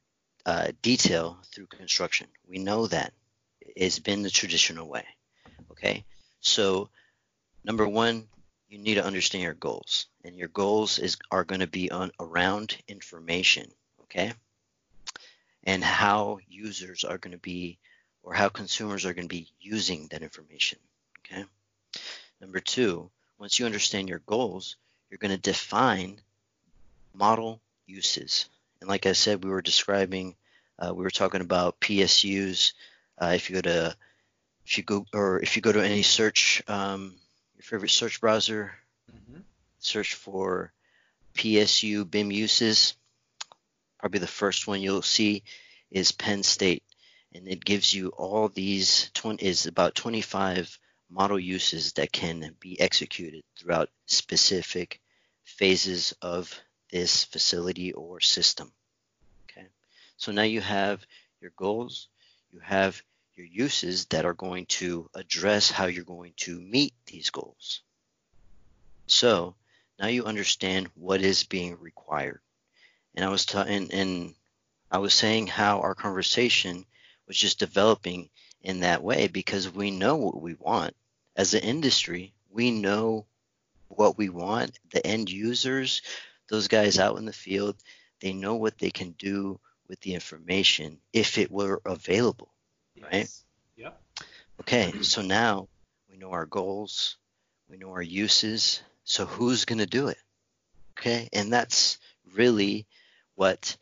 uh, 0.46 0.68
detail 0.80 1.38
through 1.54 1.66
construction. 1.66 2.26
We 2.48 2.58
know 2.58 2.86
that 2.86 3.12
it's 3.60 3.98
been 3.98 4.22
the 4.22 4.30
traditional 4.30 4.88
way. 4.88 5.04
Okay, 5.72 6.04
so 6.40 6.88
number 7.64 7.86
one, 7.86 8.28
you 8.68 8.78
need 8.78 8.94
to 8.94 9.04
understand 9.04 9.44
your 9.44 9.54
goals, 9.54 10.06
and 10.24 10.36
your 10.36 10.48
goals 10.48 10.98
is 10.98 11.16
are 11.30 11.44
going 11.44 11.60
to 11.60 11.66
be 11.66 11.90
on 11.90 12.10
around 12.18 12.76
information. 12.88 13.70
Okay, 14.04 14.32
and 15.64 15.84
how 15.84 16.38
users 16.48 17.04
are 17.04 17.18
going 17.18 17.32
to 17.32 17.38
be, 17.38 17.78
or 18.26 18.34
how 18.34 18.48
consumers 18.48 19.06
are 19.06 19.14
going 19.14 19.28
to 19.28 19.34
be 19.34 19.48
using 19.60 20.08
that 20.08 20.22
information. 20.22 20.78
Okay. 21.24 21.44
Number 22.40 22.58
two, 22.58 23.08
once 23.38 23.58
you 23.58 23.66
understand 23.66 24.08
your 24.08 24.18
goals, 24.18 24.76
you're 25.08 25.18
going 25.18 25.30
to 25.30 25.38
define 25.38 26.20
model 27.14 27.60
uses. 27.86 28.46
And 28.80 28.90
like 28.90 29.06
I 29.06 29.12
said, 29.12 29.44
we 29.44 29.50
were 29.50 29.62
describing, 29.62 30.34
uh, 30.76 30.92
we 30.92 31.04
were 31.04 31.10
talking 31.10 31.40
about 31.40 31.80
PSUs. 31.80 32.72
Uh, 33.16 33.32
if 33.36 33.48
you 33.48 33.54
go 33.54 33.62
to, 33.62 33.96
if 34.66 34.76
you 34.76 34.82
go, 34.82 35.06
or 35.14 35.40
if 35.40 35.54
you 35.54 35.62
go 35.62 35.72
to 35.72 35.80
any 35.80 36.02
search, 36.02 36.62
um, 36.66 37.14
your 37.54 37.62
favorite 37.62 37.90
search 37.90 38.20
browser, 38.20 38.72
mm-hmm. 39.10 39.40
search 39.78 40.14
for 40.14 40.72
PSU 41.34 42.10
BIM 42.10 42.32
uses. 42.32 42.94
Probably 44.00 44.18
the 44.18 44.26
first 44.26 44.66
one 44.66 44.80
you'll 44.82 45.02
see 45.02 45.44
is 45.92 46.10
Penn 46.10 46.42
State, 46.42 46.82
and 47.36 47.48
it 47.48 47.64
gives 47.64 47.92
you 47.92 48.08
all 48.08 48.48
these 48.48 49.10
20 49.12 49.44
is 49.44 49.66
about 49.66 49.94
25 49.94 50.78
model 51.10 51.38
uses 51.38 51.92
that 51.92 52.10
can 52.10 52.54
be 52.60 52.80
executed 52.80 53.44
throughout 53.58 53.90
specific 54.06 55.00
phases 55.44 56.14
of 56.22 56.58
this 56.90 57.24
facility 57.24 57.92
or 57.92 58.20
system. 58.20 58.72
Okay, 59.44 59.66
so 60.16 60.32
now 60.32 60.42
you 60.42 60.60
have 60.60 61.06
your 61.40 61.52
goals, 61.56 62.08
you 62.52 62.60
have 62.60 63.00
your 63.36 63.46
uses 63.46 64.06
that 64.06 64.24
are 64.24 64.34
going 64.34 64.64
to 64.66 65.10
address 65.14 65.70
how 65.70 65.86
you're 65.86 66.04
going 66.04 66.32
to 66.36 66.58
meet 66.58 66.94
these 67.06 67.28
goals. 67.30 67.82
So 69.06 69.54
now 69.98 70.06
you 70.06 70.24
understand 70.24 70.88
what 70.94 71.20
is 71.20 71.44
being 71.44 71.78
required. 71.80 72.40
And 73.14 73.24
I 73.24 73.28
was 73.28 73.44
ta- 73.44 73.66
and, 73.68 73.92
and 73.92 74.34
I 74.90 74.98
was 74.98 75.12
saying 75.12 75.48
how 75.48 75.80
our 75.80 75.94
conversation 75.94 76.86
was 77.26 77.36
just 77.36 77.58
developing 77.58 78.28
in 78.62 78.80
that 78.80 79.02
way 79.02 79.28
because 79.28 79.72
we 79.72 79.90
know 79.90 80.16
what 80.16 80.40
we 80.40 80.54
want 80.54 80.94
as 81.36 81.54
an 81.54 81.62
industry. 81.62 82.32
We 82.50 82.70
know 82.70 83.26
what 83.88 84.18
we 84.18 84.28
want. 84.28 84.78
The 84.90 85.06
end 85.06 85.30
users 85.30 86.02
those 86.48 86.68
guys 86.68 86.98
out 86.98 87.18
in 87.18 87.24
the 87.24 87.32
field, 87.32 87.76
they 88.20 88.32
know 88.32 88.54
what 88.54 88.78
they 88.78 88.90
can 88.90 89.12
do 89.12 89.58
with 89.88 90.00
the 90.00 90.14
information 90.14 90.98
if 91.12 91.38
it 91.38 91.50
were 91.50 91.80
available, 91.84 92.52
yes. 92.94 93.04
right? 93.12 93.30
Yep. 93.76 94.00
Okay, 94.60 95.02
so 95.02 95.22
now 95.22 95.68
we 96.10 96.16
know 96.16 96.30
our 96.30 96.46
goals, 96.46 97.16
we 97.68 97.76
know 97.76 97.90
our 97.90 98.02
uses, 98.02 98.82
so 99.04 99.26
who's 99.26 99.64
going 99.64 99.78
to 99.78 99.86
do 99.86 100.08
it? 100.08 100.18
Okay, 100.98 101.28
and 101.32 101.52
that's 101.52 101.98
really 102.34 102.86
what 103.34 103.76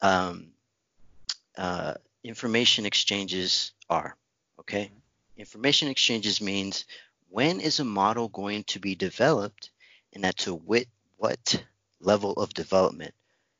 um, 0.00 0.48
uh, 1.56 1.94
information 2.24 2.86
exchanges 2.86 3.72
are. 3.88 4.16
Okay, 4.58 4.86
mm-hmm. 4.86 4.98
information 5.36 5.88
exchanges 5.88 6.40
means 6.40 6.86
when 7.28 7.60
is 7.60 7.80
a 7.80 7.84
model 7.84 8.28
going 8.28 8.64
to 8.64 8.80
be 8.80 8.94
developed, 8.94 9.70
and 10.12 10.24
at 10.24 10.38
to 10.38 10.54
wit 10.54 10.88
what 11.16 11.62
level 12.00 12.32
of 12.32 12.54
development? 12.54 13.14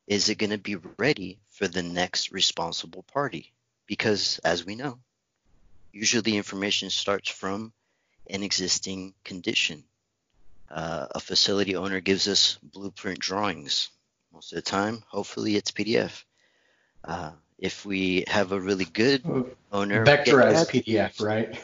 Is 0.07 0.29
it 0.29 0.35
going 0.35 0.51
to 0.51 0.57
be 0.57 0.75
ready 0.75 1.39
for 1.49 1.67
the 1.67 1.83
next 1.83 2.31
responsible 2.31 3.03
party? 3.03 3.53
Because 3.87 4.39
as 4.43 4.65
we 4.65 4.75
know, 4.75 4.99
usually 5.91 6.37
information 6.37 6.89
starts 6.89 7.29
from 7.29 7.73
an 8.29 8.43
existing 8.43 9.13
condition. 9.23 9.83
uh, 10.69 11.07
a 11.11 11.19
facility 11.19 11.75
owner 11.75 12.01
gives 12.01 12.27
us 12.27 12.57
blueprint 12.63 13.19
drawings. 13.19 13.89
Most 14.33 14.51
of 14.51 14.57
the 14.57 14.61
time, 14.61 15.03
hopefully 15.07 15.55
it's 15.55 15.71
PDF. 15.71 16.23
Uh, 17.03 17.31
if 17.57 17.85
we 17.85 18.25
have 18.27 18.51
a 18.51 18.59
really 18.59 18.85
good 18.85 19.23
owner, 19.71 20.05
vectorized 20.05 20.69
PDF, 20.69 21.21
right? 21.21 21.57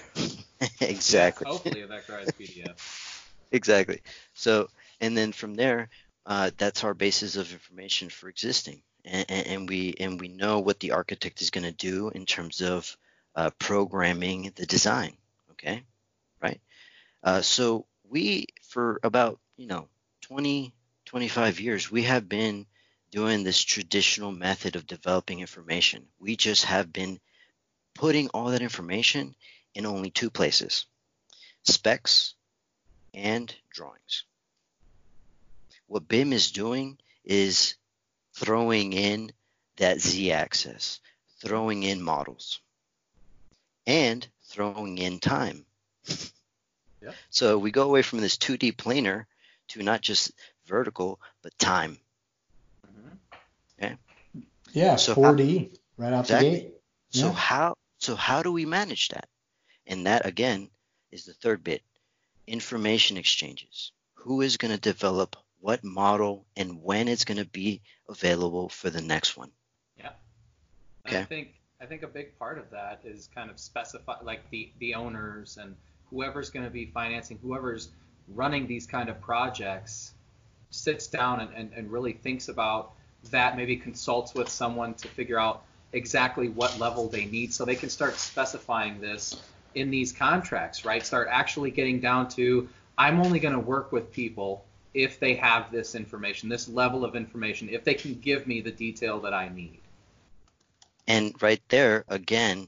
exactly. 0.81 1.47
Hopefully 1.47 1.81
a 1.81 1.87
vectorized 1.87 2.33
PDF. 2.39 3.23
exactly. 3.51 4.01
So, 4.33 4.69
and 4.99 5.17
then 5.17 5.31
from 5.31 5.55
there, 5.55 5.89
uh, 6.25 6.51
that's 6.57 6.83
our 6.83 6.93
basis 6.93 7.35
of 7.35 7.51
information 7.51 8.09
for 8.09 8.29
existing, 8.29 8.83
and, 9.03 9.29
and, 9.29 9.69
we 9.69 9.95
and 9.99 10.19
we 10.19 10.27
know 10.27 10.59
what 10.59 10.79
the 10.79 10.91
architect 10.91 11.41
is 11.41 11.49
going 11.49 11.65
to 11.65 11.71
do 11.71 12.09
in 12.09 12.25
terms 12.25 12.61
of 12.61 12.95
uh, 13.35 13.49
programming 13.59 14.51
the 14.55 14.65
design. 14.65 15.17
Okay, 15.51 15.83
right? 16.41 16.61
Uh, 17.23 17.41
so 17.41 17.85
we, 18.07 18.47
for 18.61 18.99
about 19.03 19.39
you 19.57 19.67
know 19.67 19.87
20, 20.21 20.73
25 21.05 21.59
years, 21.59 21.91
we 21.91 22.03
have 22.03 22.29
been 22.29 22.65
doing 23.11 23.43
this 23.43 23.61
traditional 23.61 24.31
method 24.31 24.75
of 24.75 24.87
developing 24.87 25.41
information. 25.41 26.07
We 26.19 26.35
just 26.35 26.65
have 26.65 26.91
been 26.91 27.19
putting 27.93 28.29
all 28.29 28.51
that 28.51 28.61
information 28.61 29.35
in 29.75 29.85
only 29.85 30.09
two 30.09 30.29
places 30.29 30.85
specs 31.63 32.33
and 33.13 33.53
drawings. 33.69 34.23
What 35.87 36.07
BIM 36.07 36.33
is 36.33 36.51
doing 36.51 36.97
is 37.23 37.75
throwing 38.33 38.93
in 38.93 39.31
that 39.75 39.99
z 39.99 40.31
axis, 40.31 40.99
throwing 41.41 41.83
in 41.83 42.01
models, 42.01 42.61
and 43.85 44.27
throwing 44.43 44.97
in 44.97 45.19
time. 45.19 45.65
Yep. 47.01 47.15
So 47.29 47.57
we 47.57 47.71
go 47.71 47.83
away 47.83 48.03
from 48.03 48.21
this 48.21 48.37
2D 48.37 48.75
planar 48.75 49.25
to 49.69 49.83
not 49.83 50.01
just 50.01 50.31
vertical, 50.65 51.19
but 51.41 51.57
time. 51.57 51.99
Okay. 54.71 54.79
Yeah, 54.79 54.95
so 54.95 55.15
4D 55.15 55.59
how, 55.97 56.03
right 56.03 56.13
out 56.13 56.25
exactly. 56.25 56.49
the 56.49 56.55
gate. 56.55 56.73
Yeah. 57.11 57.21
So 57.21 57.31
how 57.31 57.75
so 57.99 58.15
how 58.15 58.41
do 58.41 58.51
we 58.51 58.65
manage 58.65 59.09
that? 59.09 59.27
And 59.85 60.07
that 60.07 60.25
again 60.25 60.69
is 61.11 61.25
the 61.25 61.33
third 61.33 61.63
bit. 61.63 61.81
Information 62.47 63.17
exchanges. 63.17 63.91
Who 64.15 64.41
is 64.41 64.57
going 64.57 64.73
to 64.73 64.79
develop 64.79 65.35
what 65.59 65.83
model 65.83 66.45
and 66.55 66.81
when 66.81 67.07
it's 67.07 67.25
going 67.25 67.37
to 67.37 67.45
be 67.45 67.81
available 68.09 68.69
for 68.69 68.89
the 68.89 69.01
next 69.01 69.37
one? 69.37 69.51
Yeah. 69.97 70.11
Okay. 71.07 71.19
I 71.19 71.23
think 71.25 71.53
I 71.81 71.85
think 71.85 72.03
a 72.03 72.07
big 72.07 72.37
part 72.39 72.57
of 72.57 72.69
that 72.71 73.01
is 73.03 73.29
kind 73.33 73.49
of 73.49 73.59
specify 73.59 74.15
like 74.23 74.49
the 74.51 74.71
the 74.79 74.95
owners 74.95 75.57
and 75.61 75.75
whoever's 76.09 76.49
going 76.49 76.65
to 76.65 76.71
be 76.71 76.85
financing, 76.85 77.39
whoever's 77.41 77.89
running 78.27 78.67
these 78.67 78.85
kind 78.85 79.09
of 79.09 79.19
projects 79.21 80.13
sits 80.69 81.07
down 81.07 81.41
and, 81.41 81.53
and, 81.53 81.73
and 81.73 81.91
really 81.91 82.13
thinks 82.13 82.47
about 82.47 82.93
that, 83.29 83.55
maybe 83.55 83.75
consults 83.75 84.33
with 84.33 84.49
someone 84.49 84.93
to 84.95 85.07
figure 85.07 85.39
out 85.39 85.63
exactly 85.93 86.49
what 86.49 86.79
level 86.79 87.07
they 87.07 87.25
need 87.25 87.53
so 87.53 87.65
they 87.65 87.75
can 87.75 87.89
start 87.89 88.15
specifying 88.15 88.99
this 88.99 89.41
in 89.75 89.89
these 89.89 90.11
contracts, 90.11 90.85
right? 90.85 91.05
Start 91.05 91.27
actually 91.29 91.71
getting 91.71 91.99
down 91.99 92.29
to 92.29 92.67
I'm 92.97 93.19
only 93.19 93.39
going 93.39 93.53
to 93.53 93.59
work 93.59 93.91
with 93.91 94.11
people 94.11 94.65
if 94.93 95.19
they 95.19 95.35
have 95.35 95.71
this 95.71 95.95
information, 95.95 96.49
this 96.49 96.67
level 96.67 97.05
of 97.05 97.15
information, 97.15 97.69
if 97.69 97.83
they 97.83 97.93
can 97.93 98.15
give 98.15 98.45
me 98.45 98.61
the 98.61 98.71
detail 98.71 99.21
that 99.21 99.33
I 99.33 99.49
need. 99.49 99.79
And 101.07 101.33
right 101.41 101.61
there, 101.69 102.05
again, 102.07 102.67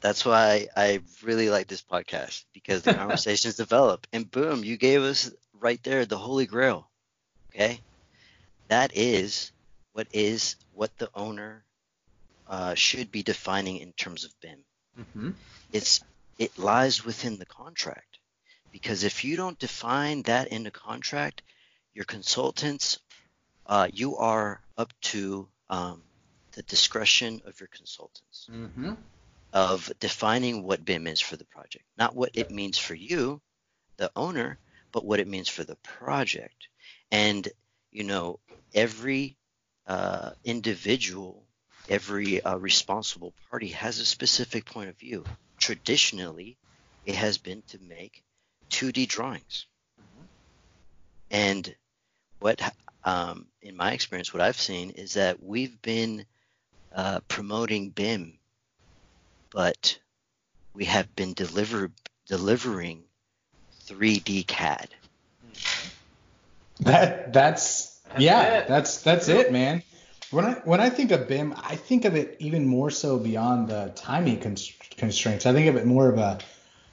that's 0.00 0.24
why 0.24 0.68
I 0.76 1.00
really 1.22 1.50
like 1.50 1.68
this 1.68 1.82
podcast 1.82 2.44
because 2.52 2.82
the 2.82 2.94
conversations 3.02 3.56
develop. 3.56 4.06
And 4.12 4.30
boom, 4.30 4.64
you 4.64 4.76
gave 4.76 5.02
us 5.02 5.30
right 5.58 5.82
there 5.82 6.04
the 6.04 6.18
holy 6.18 6.46
grail. 6.46 6.88
Okay, 7.50 7.80
that 8.68 8.96
is 8.96 9.52
what 9.92 10.06
is 10.12 10.56
what 10.72 10.96
the 10.98 11.10
owner 11.14 11.64
uh, 12.46 12.74
should 12.74 13.10
be 13.10 13.22
defining 13.22 13.78
in 13.78 13.92
terms 13.92 14.24
of 14.24 14.32
BIM. 14.40 14.64
Mm-hmm. 14.98 15.30
It's 15.72 16.02
it 16.38 16.56
lies 16.58 17.04
within 17.04 17.38
the 17.38 17.46
contract 17.46 18.18
because 18.70 19.04
if 19.04 19.24
you 19.24 19.36
don't 19.36 19.58
define 19.58 20.22
that 20.22 20.48
in 20.48 20.62
the 20.62 20.70
contract, 20.70 21.42
your 21.94 22.04
consultants, 22.04 23.00
uh, 23.66 23.88
you 23.92 24.16
are 24.16 24.60
up 24.76 24.92
to 25.00 25.48
um, 25.68 26.02
the 26.52 26.62
discretion 26.62 27.42
of 27.44 27.58
your 27.60 27.68
consultants 27.68 28.48
mm-hmm. 28.50 28.92
of 29.52 29.90
defining 29.98 30.62
what 30.62 30.84
BIM 30.84 31.06
is 31.06 31.20
for 31.20 31.36
the 31.36 31.44
project, 31.44 31.84
not 31.96 32.14
what 32.14 32.30
it 32.34 32.50
means 32.50 32.78
for 32.78 32.94
you, 32.94 33.40
the 33.96 34.10
owner, 34.14 34.58
but 34.92 35.04
what 35.04 35.20
it 35.20 35.28
means 35.28 35.48
for 35.48 35.64
the 35.64 35.76
project. 35.76 36.68
And 37.10 37.48
you 37.90 38.04
know, 38.04 38.38
every 38.74 39.36
uh, 39.86 40.30
individual, 40.44 41.44
every 41.88 42.42
uh, 42.42 42.56
responsible 42.56 43.32
party 43.50 43.68
has 43.68 43.98
a 43.98 44.04
specific 44.04 44.64
point 44.66 44.88
of 44.88 44.98
view. 44.98 45.24
Traditionally, 45.58 46.56
it 47.04 47.14
has 47.14 47.38
been 47.38 47.62
to 47.68 47.78
make 47.88 48.22
2D 48.70 49.08
drawings. 49.08 49.66
Mm-hmm. 50.00 50.24
And 51.30 51.74
what, 52.40 52.60
um, 53.04 53.46
in 53.62 53.76
my 53.76 53.92
experience, 53.92 54.32
what 54.32 54.42
I've 54.42 54.60
seen 54.60 54.90
is 54.90 55.14
that 55.14 55.42
we've 55.42 55.80
been 55.82 56.26
uh, 56.94 57.20
promoting 57.28 57.90
BIM, 57.90 58.38
but 59.50 59.98
we 60.74 60.84
have 60.84 61.14
been 61.16 61.32
deliver, 61.32 61.90
delivering 62.26 63.04
3D 63.86 64.46
CAD. 64.46 64.88
That 66.80 67.32
that's, 67.32 67.97
that's 68.10 68.20
yeah, 68.20 68.58
it. 68.58 68.68
that's 68.68 69.02
that's 69.02 69.28
it, 69.28 69.52
man. 69.52 69.82
When 70.30 70.44
I 70.44 70.52
when 70.64 70.80
I 70.80 70.90
think 70.90 71.10
of 71.10 71.28
BIM, 71.28 71.54
I 71.56 71.76
think 71.76 72.04
of 72.04 72.14
it 72.14 72.36
even 72.38 72.66
more 72.66 72.90
so 72.90 73.18
beyond 73.18 73.68
the 73.68 73.92
timing 73.94 74.40
constraints. 74.40 75.46
I 75.46 75.52
think 75.52 75.68
of 75.68 75.76
it 75.76 75.86
more 75.86 76.08
of 76.08 76.18
a 76.18 76.38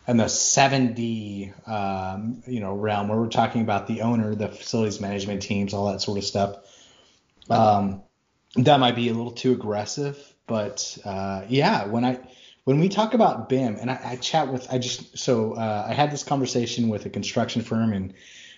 in 0.08 0.18
the 0.18 0.26
7D 0.26 1.68
um, 1.68 2.44
you 2.48 2.60
know 2.60 2.76
realm 2.76 3.08
where 3.08 3.20
we're 3.20 3.28
talking 3.28 3.62
about 3.62 3.88
the 3.88 4.02
owner, 4.02 4.36
the 4.36 4.50
facilities 4.50 5.02
management 5.02 5.42
teams, 5.42 5.74
all 5.74 5.92
that 5.92 6.02
sort 6.02 6.18
of 6.18 6.24
stuff. 6.24 6.58
Um, 7.50 8.02
that 8.56 8.80
might 8.80 8.96
be 8.96 9.10
a 9.10 9.14
little 9.14 9.32
too 9.32 9.52
aggressive, 9.52 10.18
but 10.48 10.98
uh, 11.04 11.44
yeah, 11.50 11.88
when 11.88 12.06
I 12.06 12.20
when 12.64 12.80
we 12.80 12.90
talk 12.90 13.14
about 13.14 13.50
BIM, 13.50 13.78
and 13.80 13.92
I, 13.92 14.00
I 14.04 14.16
chat 14.16 14.52
with, 14.52 14.72
I 14.72 14.80
just 14.80 15.18
so 15.18 15.54
uh, 15.54 15.86
I 15.88 15.94
had 15.94 16.12
this 16.12 16.24
conversation 16.24 16.90
with 16.90 17.06
a 17.06 17.10
construction 17.10 17.62
firm 17.62 17.94
in 17.94 18.14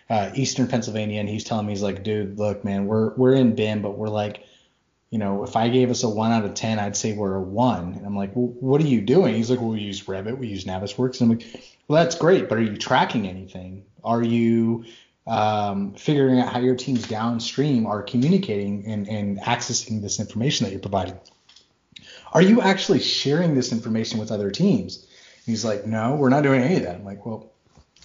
uh, 0.10 0.32
Eastern 0.36 0.68
Pennsylvania, 0.68 1.20
and 1.20 1.30
he's 1.30 1.44
telling 1.44 1.66
me 1.66 1.74
he's 1.74 1.82
like, 1.82 2.04
dude, 2.04 2.38
look, 2.38 2.64
man, 2.64 2.86
we're 2.86 3.14
we're 3.16 3.34
in 3.34 3.56
BIM, 3.56 3.82
but 3.82 3.98
we're 3.98 4.10
like, 4.10 4.44
you 5.10 5.20
know, 5.20 5.44
if 5.44 5.56
I 5.56 5.70
gave 5.70 5.90
us 5.90 6.04
a 6.04 6.10
one 6.10 6.32
out 6.32 6.46
of 6.46 6.54
ten, 6.54 6.80
I'd 6.80 6.96
say 6.96 7.14
we're 7.14 7.36
a 7.36 7.42
one. 7.42 7.94
And 7.94 8.06
I'm 8.06 8.16
like, 8.16 8.36
well, 8.36 8.48
what 8.60 8.82
are 8.82 8.88
you 8.88 9.02
doing? 9.02 9.36
He's 9.36 9.50
like, 9.50 9.60
well, 9.60 9.70
we 9.70 9.82
use 9.82 10.04
Revit, 10.04 10.38
we 10.38 10.48
use 10.48 10.66
Navisworks, 10.66 11.22
and 11.22 11.32
I'm 11.32 11.38
like, 11.38 11.74
well, 11.88 12.04
that's 12.04 12.16
great, 12.16 12.50
but 12.50 12.58
are 12.58 12.64
you 12.64 12.78
tracking 12.78 13.28
anything? 13.28 13.86
Are 14.04 14.24
you 14.24 14.86
um, 15.26 15.94
figuring 15.94 16.40
out 16.40 16.54
how 16.54 16.60
your 16.60 16.76
teams 16.76 17.08
downstream 17.08 17.86
are 17.86 18.02
communicating 18.02 18.86
and, 18.86 19.08
and 19.10 19.40
accessing 19.40 20.02
this 20.02 20.20
information 20.20 20.66
that 20.66 20.72
you're 20.72 20.80
providing? 20.80 21.20
Are 22.34 22.42
you 22.42 22.62
actually 22.62 23.00
sharing 23.00 23.56
this 23.56 23.72
information 23.72 24.20
with 24.20 24.32
other 24.32 24.52
teams? 24.52 25.06
He's 25.46 25.64
like, 25.64 25.86
no, 25.86 26.16
we're 26.16 26.30
not 26.30 26.44
doing 26.44 26.62
any 26.62 26.76
of 26.76 26.84
that. 26.84 26.96
I'm 26.96 27.06
like, 27.06 27.26
well, 27.26 27.52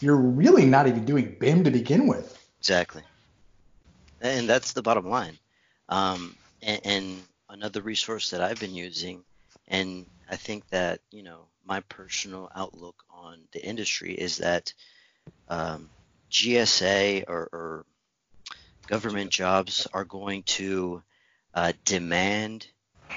you're 0.02 0.16
really 0.16 0.66
not 0.66 0.86
even 0.86 1.04
doing 1.04 1.36
BIM 1.38 1.64
to 1.64 1.70
begin 1.70 2.06
with. 2.06 2.38
Exactly. 2.60 3.02
And 4.20 4.48
that's 4.48 4.72
the 4.72 4.82
bottom 4.82 5.08
line. 5.08 5.38
Um, 5.88 6.36
and, 6.62 6.80
and 6.84 7.22
another 7.48 7.82
resource 7.82 8.30
that 8.30 8.40
I've 8.40 8.60
been 8.60 8.74
using, 8.74 9.24
and 9.68 10.06
I 10.30 10.36
think 10.36 10.68
that, 10.68 11.00
you 11.10 11.22
know, 11.22 11.46
my 11.64 11.80
personal 11.80 12.50
outlook 12.54 13.04
on 13.10 13.38
the 13.52 13.64
industry 13.64 14.14
is 14.14 14.38
that 14.38 14.72
um, 15.48 15.88
GSA 16.30 17.24
or, 17.28 17.48
or, 17.52 17.86
government 18.88 19.30
jobs 19.30 19.86
are 19.94 20.04
going 20.04 20.42
to 20.42 21.00
uh, 21.54 21.72
demand 21.84 22.66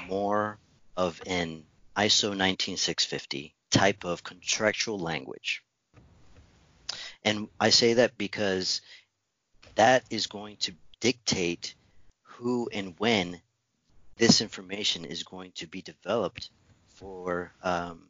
more 0.07 0.59
of 0.95 1.19
an 1.25 1.63
ISO 1.97 2.38
19650 2.38 3.55
type 3.71 4.05
of 4.05 4.23
contractual 4.23 4.99
language. 4.99 5.64
And 7.26 7.49
I 7.59 7.71
say 7.71 7.95
that 7.95 8.17
because 8.17 8.82
that 9.73 10.03
is 10.11 10.28
going 10.28 10.57
to 10.57 10.73
dictate 10.99 11.73
who 12.21 12.69
and 12.71 12.93
when 12.99 13.41
this 14.17 14.41
information 14.41 15.05
is 15.05 15.23
going 15.23 15.51
to 15.55 15.67
be 15.67 15.82
developed 15.82 16.49
for 16.88 17.51
um, 17.63 18.03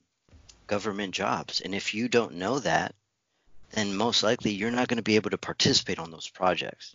government 0.67 1.15
jobs. 1.15 1.61
And 1.61 1.73
if 1.73 1.93
you 1.93 2.09
don't 2.09 2.35
know 2.35 2.59
that, 2.59 2.93
then 3.71 3.95
most 3.95 4.21
likely 4.21 4.51
you're 4.51 4.69
not 4.69 4.87
going 4.89 4.97
to 4.97 5.03
be 5.03 5.15
able 5.15 5.31
to 5.31 5.37
participate 5.37 5.97
on 5.97 6.11
those 6.11 6.29
projects. 6.29 6.93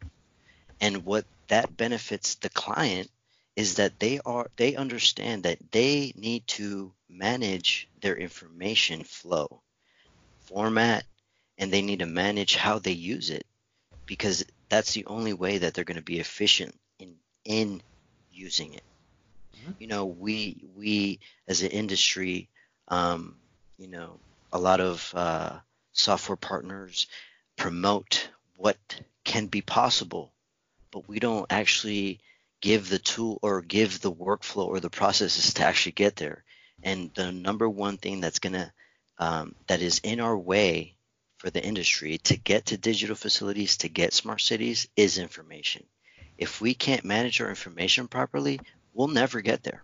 And 0.80 1.04
what 1.04 1.24
that 1.48 1.76
benefits 1.76 2.36
the 2.36 2.50
client 2.50 3.10
is 3.56 3.74
that 3.74 3.98
they 3.98 4.20
are 4.24 4.48
they 4.56 4.76
understand 4.76 5.42
that 5.42 5.58
they 5.72 6.12
need 6.16 6.46
to 6.46 6.92
manage 7.08 7.88
their 8.00 8.16
information 8.16 9.02
flow, 9.04 9.60
format, 10.46 11.04
and 11.61 11.70
they 11.70 11.82
need 11.82 11.98
to 11.98 12.06
manage 12.06 12.56
how 12.56 12.78
they 12.78 12.90
use 12.90 13.28
it 13.28 13.46
because 14.06 14.44
that's 14.70 14.94
the 14.94 15.04
only 15.06 15.34
way 15.34 15.58
that 15.58 15.74
they're 15.74 15.84
going 15.84 15.98
to 15.98 16.02
be 16.02 16.18
efficient 16.18 16.74
in 16.98 17.14
in 17.44 17.82
using 18.32 18.74
it. 18.74 18.82
Mm-hmm. 19.56 19.72
You 19.78 19.86
know, 19.86 20.06
we 20.06 20.64
we 20.74 21.20
as 21.46 21.62
an 21.62 21.70
industry, 21.70 22.48
um, 22.88 23.36
you 23.78 23.88
know, 23.88 24.18
a 24.52 24.58
lot 24.58 24.80
of 24.80 25.12
uh, 25.14 25.58
software 25.92 26.36
partners 26.36 27.06
promote 27.56 28.30
what 28.56 28.78
can 29.22 29.46
be 29.46 29.61
possible, 29.61 30.32
but 30.90 31.08
we 31.08 31.18
don't 31.18 31.46
actually 31.52 32.20
give 32.62 32.88
the 32.88 32.98
tool 32.98 33.38
or 33.42 33.61
give 33.61 34.00
the 34.00 34.12
workflow 34.12 34.66
or 34.66 34.80
the 34.80 34.90
processes 34.90 35.54
to 35.54 35.64
actually 35.64 35.92
get 35.92 36.16
there. 36.16 36.42
And 36.82 37.12
the 37.14 37.32
number 37.32 37.68
one 37.68 37.98
thing 37.98 38.20
that's 38.20 38.38
gonna 38.38 38.72
um, 39.18 39.54
that 39.66 39.82
is 39.82 40.00
in 40.02 40.20
our 40.20 40.36
way 40.36 40.94
for 41.41 41.49
the 41.49 41.64
industry 41.64 42.18
to 42.18 42.36
get 42.36 42.66
to 42.66 42.76
digital 42.76 43.16
facilities, 43.16 43.78
to 43.78 43.88
get 43.88 44.12
smart 44.12 44.43
cities, 44.43 44.88
is 44.95 45.16
information. 45.16 45.82
If 46.36 46.61
we 46.61 46.74
can't 46.74 47.03
manage 47.03 47.41
our 47.41 47.49
information 47.49 48.09
properly, 48.09 48.61
we'll 48.93 49.09
never 49.09 49.41
get 49.41 49.62
there. 49.62 49.82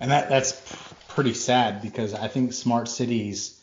And 0.00 0.10
that 0.10 0.30
that's 0.30 0.58
pretty 1.08 1.34
sad 1.34 1.82
because 1.82 2.14
I 2.14 2.28
think 2.28 2.54
smart 2.54 2.88
cities 2.88 3.60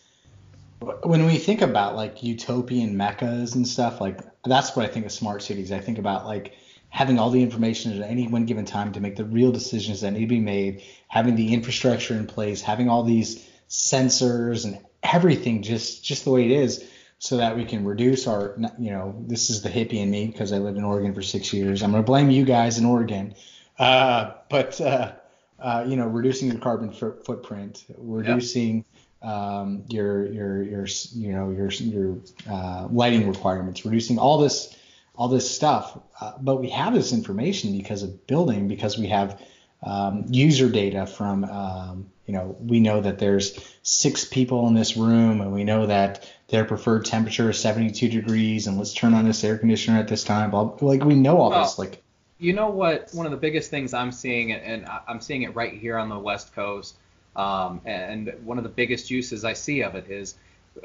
when 1.01 1.25
we 1.25 1.37
think 1.37 1.63
about 1.63 1.95
like 1.95 2.21
utopian 2.21 2.95
meccas 2.95 3.55
and 3.55 3.67
stuff 3.67 3.99
like 4.01 4.19
that's 4.45 4.75
what 4.75 4.83
i 4.83 4.89
think 4.89 5.05
of 5.05 5.11
smart 5.11 5.43
cities 5.43 5.71
i 5.71 5.77
think 5.77 5.99
about 5.99 6.25
like 6.25 6.55
having 6.89 7.19
all 7.19 7.29
the 7.29 7.43
information 7.43 8.01
at 8.01 8.09
any 8.09 8.27
one 8.27 8.47
given 8.47 8.65
time 8.65 8.91
to 8.91 8.99
make 8.99 9.15
the 9.15 9.23
real 9.23 9.51
decisions 9.51 10.01
that 10.01 10.09
need 10.09 10.21
to 10.21 10.25
be 10.25 10.39
made 10.39 10.81
having 11.07 11.35
the 11.35 11.53
infrastructure 11.53 12.15
in 12.15 12.25
place 12.25 12.63
having 12.63 12.89
all 12.89 13.03
these 13.03 13.47
sensors 13.69 14.65
and 14.65 14.79
everything 15.03 15.61
just 15.61 16.03
just 16.03 16.23
the 16.25 16.31
way 16.31 16.45
it 16.45 16.51
is 16.51 16.87
so 17.19 17.37
that 17.37 17.55
we 17.55 17.65
can 17.65 17.85
reduce 17.85 18.27
our 18.27 18.55
you 18.79 18.91
know 18.91 19.15
this 19.27 19.49
is 19.49 19.61
the 19.61 19.69
hippie 19.69 20.01
in 20.01 20.09
me 20.09 20.27
because 20.27 20.51
i 20.51 20.57
lived 20.57 20.77
in 20.77 20.83
oregon 20.83 21.13
for 21.13 21.21
six 21.21 21.53
years. 21.53 21.83
I'm 21.83 21.91
going 21.91 22.03
to 22.03 22.05
blame 22.05 22.29
you 22.29 22.45
guys 22.45 22.77
in 22.77 22.85
oregon. 22.85 23.35
Uh, 23.77 24.33
but 24.49 24.79
uh, 24.81 25.13
uh, 25.59 25.85
you 25.87 25.95
know 25.95 26.07
reducing 26.07 26.49
your 26.49 26.59
carbon 26.59 26.89
f- 26.89 27.25
footprint 27.25 27.85
reducing 27.97 28.85
um, 29.21 29.83
your 29.87 30.25
your 30.31 30.63
your 30.63 30.87
you 31.13 31.31
know 31.31 31.51
your 31.51 31.69
your 31.69 32.17
uh, 32.49 32.87
lighting 32.91 33.27
requirements, 33.27 33.85
reducing 33.85 34.17
all 34.17 34.39
this 34.39 34.75
all 35.15 35.27
this 35.27 35.49
stuff. 35.49 35.99
Uh, 36.19 36.33
but 36.41 36.57
we 36.57 36.69
have 36.69 36.93
this 36.93 37.13
information 37.13 37.77
because 37.77 38.03
of 38.03 38.25
building, 38.27 38.67
because 38.67 38.97
we 38.97 39.07
have 39.07 39.41
um, 39.83 40.25
user 40.29 40.69
data 40.69 41.05
from 41.05 41.43
um, 41.45 42.11
you 42.25 42.33
know 42.33 42.55
we 42.59 42.79
know 42.79 43.01
that 43.01 43.19
there's 43.19 43.59
six 43.83 44.25
people 44.25 44.67
in 44.67 44.73
this 44.73 44.95
room, 44.95 45.41
and 45.41 45.51
we 45.51 45.63
know 45.63 45.87
that 45.87 46.31
their 46.49 46.65
preferred 46.65 47.05
temperature 47.05 47.49
is 47.49 47.59
72 47.59 48.09
degrees, 48.09 48.67
and 48.67 48.77
let's 48.77 48.93
turn 48.93 49.13
on 49.13 49.25
this 49.25 49.43
air 49.43 49.57
conditioner 49.57 49.99
at 49.99 50.07
this 50.07 50.23
time. 50.23 50.51
Like 50.51 51.03
we 51.03 51.15
know 51.15 51.39
all 51.39 51.49
well, 51.49 51.63
this. 51.63 51.79
Like 51.79 52.03
you 52.39 52.53
know 52.53 52.69
what? 52.69 53.09
One 53.13 53.25
of 53.25 53.31
the 53.31 53.37
biggest 53.37 53.69
things 53.69 53.93
I'm 53.93 54.11
seeing, 54.11 54.51
and 54.51 54.85
I'm 55.07 55.21
seeing 55.21 55.43
it 55.43 55.55
right 55.55 55.73
here 55.73 55.97
on 55.97 56.09
the 56.09 56.19
West 56.19 56.53
Coast 56.53 56.95
um, 57.35 57.81
and 57.85 58.33
one 58.43 58.57
of 58.57 58.63
the 58.63 58.69
biggest 58.69 59.09
uses 59.09 59.45
I 59.45 59.53
see 59.53 59.83
of 59.83 59.95
it 59.95 60.09
is 60.09 60.35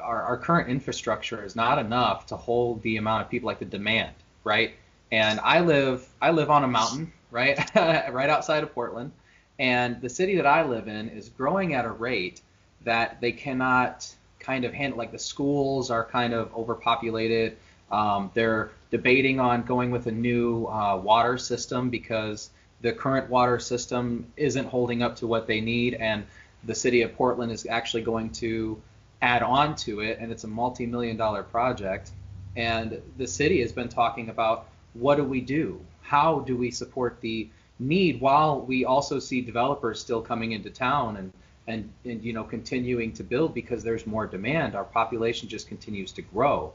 our, 0.00 0.22
our 0.22 0.36
current 0.36 0.68
infrastructure 0.68 1.44
is 1.44 1.56
not 1.56 1.78
enough 1.78 2.26
to 2.26 2.36
hold 2.36 2.82
the 2.82 2.96
amount 2.96 3.22
of 3.22 3.30
people 3.30 3.46
like 3.46 3.58
the 3.58 3.64
demand, 3.64 4.14
right? 4.44 4.74
And 5.12 5.40
I 5.40 5.60
live 5.60 6.06
I 6.20 6.30
live 6.30 6.50
on 6.50 6.64
a 6.64 6.68
mountain, 6.68 7.12
right, 7.30 7.58
right 7.74 8.28
outside 8.28 8.62
of 8.62 8.74
Portland, 8.74 9.12
and 9.58 10.00
the 10.00 10.08
city 10.08 10.36
that 10.36 10.46
I 10.46 10.64
live 10.64 10.88
in 10.88 11.08
is 11.08 11.28
growing 11.28 11.74
at 11.74 11.84
a 11.84 11.90
rate 11.90 12.40
that 12.84 13.20
they 13.20 13.32
cannot 13.32 14.12
kind 14.40 14.64
of 14.64 14.72
handle. 14.74 14.98
Like 14.98 15.12
the 15.12 15.18
schools 15.18 15.90
are 15.90 16.04
kind 16.04 16.34
of 16.34 16.54
overpopulated. 16.54 17.56
Um, 17.90 18.30
they're 18.34 18.70
debating 18.90 19.38
on 19.38 19.62
going 19.62 19.90
with 19.90 20.06
a 20.06 20.12
new 20.12 20.66
uh, 20.66 20.96
water 20.96 21.38
system 21.38 21.88
because 21.90 22.50
the 22.80 22.92
current 22.92 23.30
water 23.30 23.58
system 23.58 24.26
isn't 24.36 24.66
holding 24.66 25.02
up 25.02 25.16
to 25.16 25.26
what 25.26 25.46
they 25.46 25.60
need, 25.60 25.94
and 25.94 26.24
the 26.64 26.74
city 26.74 27.02
of 27.02 27.14
Portland 27.14 27.52
is 27.52 27.66
actually 27.68 28.02
going 28.02 28.30
to 28.30 28.80
add 29.22 29.42
on 29.42 29.74
to 29.76 30.00
it, 30.00 30.18
and 30.20 30.30
it's 30.30 30.44
a 30.44 30.48
multi-million 30.48 31.16
dollar 31.16 31.42
project. 31.42 32.10
And 32.54 33.00
the 33.16 33.26
city 33.26 33.60
has 33.60 33.72
been 33.72 33.88
talking 33.88 34.28
about 34.28 34.68
what 34.98 35.16
do 35.16 35.24
we 35.24 35.40
do? 35.40 35.80
How 36.02 36.40
do 36.40 36.56
we 36.56 36.70
support 36.70 37.20
the 37.20 37.48
need 37.78 38.20
while 38.20 38.60
we 38.60 38.84
also 38.84 39.18
see 39.18 39.40
developers 39.40 40.00
still 40.00 40.22
coming 40.22 40.52
into 40.52 40.70
town 40.70 41.16
and 41.16 41.32
and, 41.68 41.90
and 42.04 42.22
you 42.22 42.32
know 42.32 42.44
continuing 42.44 43.12
to 43.12 43.24
build 43.24 43.52
because 43.52 43.82
there's 43.82 44.06
more 44.06 44.26
demand. 44.26 44.74
Our 44.74 44.84
population 44.84 45.48
just 45.48 45.68
continues 45.68 46.12
to 46.12 46.22
grow. 46.22 46.72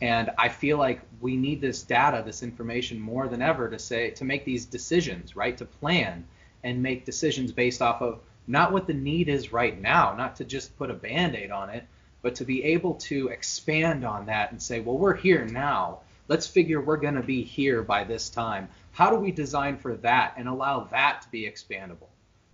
And 0.00 0.30
I 0.36 0.48
feel 0.48 0.76
like 0.76 1.00
we 1.20 1.36
need 1.36 1.60
this 1.60 1.82
data, 1.82 2.22
this 2.24 2.42
information 2.42 3.00
more 3.00 3.28
than 3.28 3.40
ever 3.40 3.70
to 3.70 3.78
say 3.78 4.10
to 4.10 4.24
make 4.24 4.44
these 4.44 4.66
decisions, 4.66 5.36
right? 5.36 5.56
To 5.56 5.64
plan 5.64 6.26
and 6.62 6.82
make 6.82 7.04
decisions 7.04 7.52
based 7.52 7.80
off 7.80 8.02
of 8.02 8.20
not 8.46 8.72
what 8.72 8.86
the 8.86 8.94
need 8.94 9.28
is 9.28 9.52
right 9.52 9.80
now, 9.80 10.14
not 10.14 10.36
to 10.36 10.44
just 10.44 10.76
put 10.76 10.90
a 10.90 10.94
band-aid 10.94 11.50
on 11.50 11.70
it, 11.70 11.84
but 12.22 12.34
to 12.34 12.44
be 12.44 12.62
able 12.64 12.94
to 12.94 13.28
expand 13.28 14.04
on 14.04 14.26
that 14.26 14.50
and 14.50 14.60
say, 14.60 14.80
well, 14.80 14.98
we're 14.98 15.14
here 15.14 15.46
now. 15.46 16.00
Let's 16.28 16.46
figure 16.46 16.80
we're 16.80 16.96
going 16.96 17.14
to 17.14 17.22
be 17.22 17.42
here 17.42 17.82
by 17.82 18.04
this 18.04 18.28
time. 18.28 18.68
How 18.92 19.10
do 19.10 19.16
we 19.16 19.30
design 19.32 19.76
for 19.76 19.96
that 19.96 20.34
and 20.36 20.48
allow 20.48 20.84
that 20.84 21.22
to 21.22 21.28
be 21.28 21.42
expandable, 21.42 22.08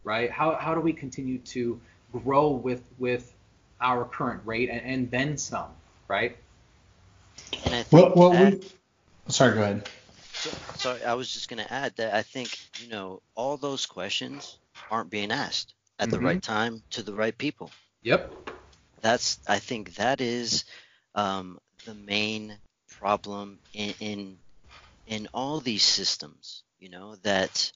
right? 0.04 0.30
How, 0.30 0.56
how 0.56 0.74
do 0.74 0.80
we 0.80 0.92
continue 0.92 1.38
to 1.38 1.80
grow 2.12 2.50
with 2.50 2.82
with 2.98 3.32
our 3.80 4.04
current 4.04 4.42
rate 4.44 4.68
and, 4.68 4.80
and 4.80 5.10
then 5.10 5.38
some, 5.38 5.70
right? 6.08 6.36
And 7.64 7.74
I 7.74 7.82
think 7.82 7.92
well, 7.92 8.12
well 8.14 8.30
that, 8.30 8.54
we, 8.54 8.68
sorry, 9.28 9.54
go 9.54 9.62
ahead. 9.62 9.88
So, 10.32 10.50
sorry, 10.76 11.04
I 11.04 11.14
was 11.14 11.32
just 11.32 11.48
going 11.48 11.62
to 11.62 11.72
add 11.72 11.96
that 11.96 12.14
I 12.14 12.22
think 12.22 12.58
you 12.80 12.88
know 12.88 13.22
all 13.34 13.56
those 13.56 13.86
questions 13.86 14.58
aren't 14.90 15.10
being 15.10 15.30
asked 15.30 15.74
at 15.98 16.08
mm-hmm. 16.08 16.16
the 16.16 16.20
right 16.20 16.42
time 16.42 16.82
to 16.90 17.02
the 17.02 17.14
right 17.14 17.36
people. 17.36 17.70
Yep. 18.02 18.50
That's 19.00 19.38
I 19.48 19.58
think 19.58 19.94
that 19.96 20.20
is 20.20 20.64
um, 21.14 21.58
the 21.84 21.94
main 21.94 22.56
problem 23.00 23.58
in, 23.72 23.94
in 24.00 24.38
in 25.06 25.28
all 25.34 25.60
these 25.60 25.82
systems. 25.82 26.62
You 26.78 26.90
know 26.90 27.16
that 27.22 27.72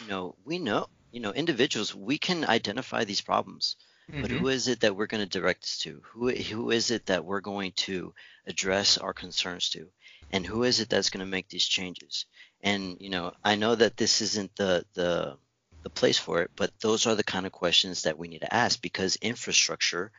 you 0.00 0.08
know 0.08 0.34
we 0.44 0.58
know 0.58 0.88
you 1.12 1.20
know 1.20 1.32
individuals 1.32 1.94
we 1.94 2.18
can 2.18 2.44
identify 2.44 3.04
these 3.04 3.20
problems 3.20 3.76
Mm-hmm. 4.10 4.22
But 4.22 4.30
who 4.30 4.48
is 4.48 4.66
it 4.68 4.80
that 4.80 4.96
we're 4.96 5.06
going 5.06 5.22
to 5.22 5.38
direct 5.38 5.62
this 5.62 5.78
to? 5.78 6.02
Who 6.12 6.30
who 6.30 6.70
is 6.70 6.90
it 6.90 7.06
that 7.06 7.24
we're 7.24 7.40
going 7.40 7.72
to 7.72 8.12
address 8.46 8.98
our 8.98 9.12
concerns 9.12 9.70
to? 9.70 9.86
And 10.32 10.44
who 10.46 10.64
is 10.64 10.80
it 10.80 10.88
that's 10.88 11.10
going 11.10 11.24
to 11.24 11.30
make 11.30 11.48
these 11.48 11.64
changes? 11.64 12.26
And 12.60 12.96
you 13.00 13.10
know, 13.10 13.32
I 13.44 13.54
know 13.54 13.74
that 13.74 13.96
this 13.96 14.20
isn't 14.20 14.56
the 14.56 14.84
the 14.94 15.36
the 15.82 15.90
place 15.90 16.18
for 16.18 16.42
it, 16.42 16.50
but 16.56 16.72
those 16.80 17.06
are 17.06 17.14
the 17.14 17.24
kind 17.24 17.46
of 17.46 17.52
questions 17.52 18.02
that 18.02 18.18
we 18.18 18.28
need 18.28 18.40
to 18.40 18.54
ask 18.54 18.82
because 18.82 19.16
infrastructure 19.16 20.10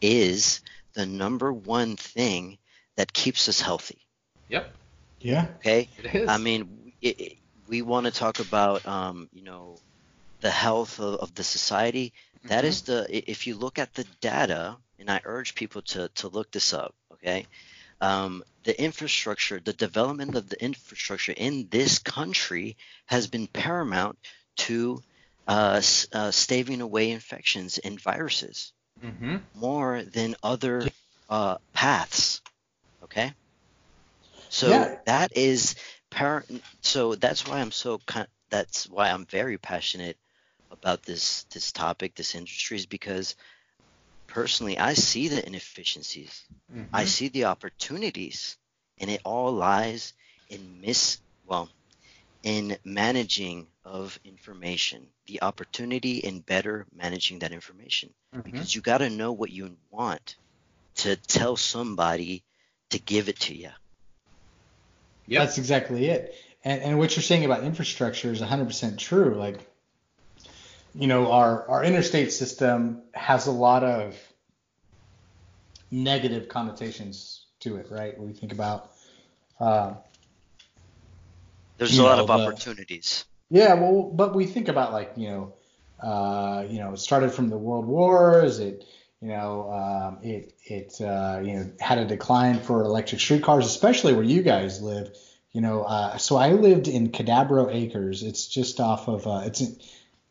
is 0.00 0.60
the 0.94 1.06
number 1.06 1.52
one 1.52 1.96
thing 1.96 2.58
that 3.00 3.14
keeps 3.14 3.48
us 3.48 3.62
healthy. 3.62 3.98
Yep. 4.50 4.74
Yeah. 5.20 5.46
Okay. 5.56 5.88
It 5.98 6.14
is. 6.14 6.28
I 6.28 6.36
mean, 6.36 6.92
it, 7.00 7.20
it, 7.20 7.36
we 7.66 7.80
want 7.80 8.04
to 8.04 8.12
talk 8.12 8.40
about, 8.40 8.86
um, 8.86 9.30
you 9.32 9.42
know, 9.42 9.78
the 10.42 10.50
health 10.50 11.00
of, 11.00 11.14
of 11.14 11.34
the 11.34 11.42
society. 11.42 12.12
That 12.44 12.58
mm-hmm. 12.58 12.66
is 12.66 12.82
the 12.82 13.30
if 13.32 13.46
you 13.46 13.54
look 13.54 13.78
at 13.78 13.94
the 13.94 14.04
data, 14.20 14.76
and 14.98 15.10
I 15.10 15.22
urge 15.24 15.54
people 15.54 15.80
to 15.92 16.08
to 16.16 16.28
look 16.28 16.50
this 16.50 16.74
up. 16.74 16.94
Okay, 17.14 17.46
um, 18.02 18.44
the 18.64 18.78
infrastructure, 18.78 19.58
the 19.64 19.72
development 19.72 20.36
of 20.36 20.50
the 20.50 20.62
infrastructure 20.62 21.32
in 21.34 21.68
this 21.70 21.98
country 21.98 22.76
has 23.06 23.28
been 23.28 23.46
paramount 23.46 24.18
to 24.56 25.02
uh, 25.48 25.80
uh, 26.12 26.30
staving 26.30 26.82
away 26.82 27.10
infections 27.10 27.78
and 27.78 27.98
viruses 27.98 28.72
mm-hmm. 29.02 29.36
more 29.54 30.02
than 30.02 30.36
other 30.42 30.86
uh, 31.30 31.56
paths. 31.72 32.42
Okay, 33.10 33.32
so 34.48 34.68
yeah. 34.68 34.96
that 35.06 35.36
is 35.36 35.74
par- 36.10 36.44
So 36.80 37.14
that's 37.14 37.46
why 37.46 37.60
I'm 37.60 37.72
so. 37.72 38.00
That's 38.50 38.88
why 38.88 39.10
I'm 39.10 39.26
very 39.26 39.58
passionate 39.58 40.16
about 40.70 41.02
this 41.02 41.44
this 41.52 41.72
topic, 41.72 42.14
this 42.14 42.34
industry, 42.34 42.76
is 42.76 42.86
because 42.86 43.36
personally 44.26 44.78
I 44.78 44.94
see 44.94 45.28
the 45.28 45.44
inefficiencies, 45.44 46.44
mm-hmm. 46.72 46.94
I 46.94 47.04
see 47.04 47.28
the 47.28 47.46
opportunities, 47.46 48.56
and 48.98 49.10
it 49.10 49.20
all 49.24 49.52
lies 49.52 50.12
in 50.48 50.80
miss 50.80 51.18
well 51.46 51.68
in 52.42 52.76
managing 52.84 53.66
of 53.84 54.18
information, 54.24 55.06
the 55.26 55.42
opportunity 55.42 56.18
in 56.18 56.40
better 56.40 56.86
managing 56.94 57.40
that 57.40 57.52
information, 57.52 58.14
mm-hmm. 58.34 58.42
because 58.42 58.74
you 58.74 58.80
got 58.80 58.98
to 58.98 59.10
know 59.10 59.32
what 59.32 59.50
you 59.50 59.76
want 59.90 60.36
to 60.94 61.16
tell 61.16 61.56
somebody 61.56 62.42
to 62.90 62.98
give 62.98 63.28
it 63.28 63.40
to 63.40 63.54
you. 63.54 63.70
Yeah, 65.26 65.40
that's 65.40 65.58
exactly 65.58 66.06
it. 66.08 66.34
And, 66.64 66.82
and 66.82 66.98
what 66.98 67.16
you're 67.16 67.22
saying 67.22 67.44
about 67.44 67.62
infrastructure 67.64 68.30
is 68.32 68.40
100% 68.40 68.98
true. 68.98 69.34
Like 69.34 69.66
you 70.94 71.06
know, 71.06 71.30
our, 71.30 71.68
our 71.68 71.84
interstate 71.84 72.32
system 72.32 73.02
has 73.14 73.46
a 73.46 73.52
lot 73.52 73.84
of 73.84 74.16
negative 75.90 76.48
connotations 76.48 77.46
to 77.60 77.76
it, 77.76 77.86
right? 77.90 78.18
When 78.18 78.26
we 78.28 78.34
think 78.34 78.52
about 78.52 78.90
uh, 79.60 79.94
There's 81.78 81.96
a 81.98 82.02
lot 82.02 82.16
know, 82.16 82.22
of 82.22 82.26
the- 82.26 82.32
opportunities. 82.32 83.24
Yeah, 83.52 83.74
well, 83.74 84.10
but 84.14 84.34
we 84.34 84.46
think 84.46 84.68
about 84.68 84.92
like 84.92 85.12
you 85.16 85.28
know, 85.28 85.54
uh, 86.00 86.64
you 86.68 86.78
know, 86.78 86.92
it 86.92 86.98
started 86.98 87.32
from 87.32 87.48
the 87.50 87.58
World 87.58 87.84
Wars. 87.84 88.60
It, 88.60 88.84
you 89.20 89.28
know, 89.28 89.70
um, 89.70 90.18
it 90.22 90.54
it 90.64 91.00
uh, 91.00 91.40
you 91.42 91.54
know 91.54 91.70
had 91.78 91.98
a 91.98 92.06
decline 92.06 92.58
for 92.60 92.82
electric 92.82 93.20
streetcars, 93.20 93.66
especially 93.66 94.14
where 94.14 94.24
you 94.24 94.42
guys 94.42 94.80
live. 94.80 95.14
You 95.52 95.60
know, 95.60 95.82
uh, 95.82 96.16
so 96.16 96.36
I 96.36 96.52
lived 96.52 96.88
in 96.88 97.10
Cadabro 97.10 97.74
Acres. 97.74 98.22
It's 98.22 98.46
just 98.46 98.80
off 98.80 99.08
of 99.08 99.26
uh, 99.26 99.42
it's 99.44 99.62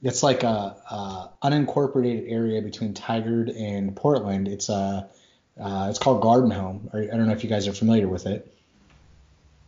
it's 0.02 0.24
like 0.24 0.44
a, 0.44 0.48
a 0.48 1.30
unincorporated 1.44 2.32
area 2.32 2.62
between 2.62 2.94
Tigard 2.94 3.54
and 3.56 3.96
Portland. 3.96 4.48
It's 4.48 4.70
a 4.70 5.10
uh, 5.60 5.88
it's 5.90 6.00
called 6.00 6.22
Garden 6.22 6.52
Home. 6.52 6.90
I 6.94 7.06
don't 7.06 7.28
know 7.28 7.34
if 7.34 7.44
you 7.44 7.50
guys 7.50 7.68
are 7.68 7.74
familiar 7.74 8.08
with 8.08 8.26
it. 8.26 8.54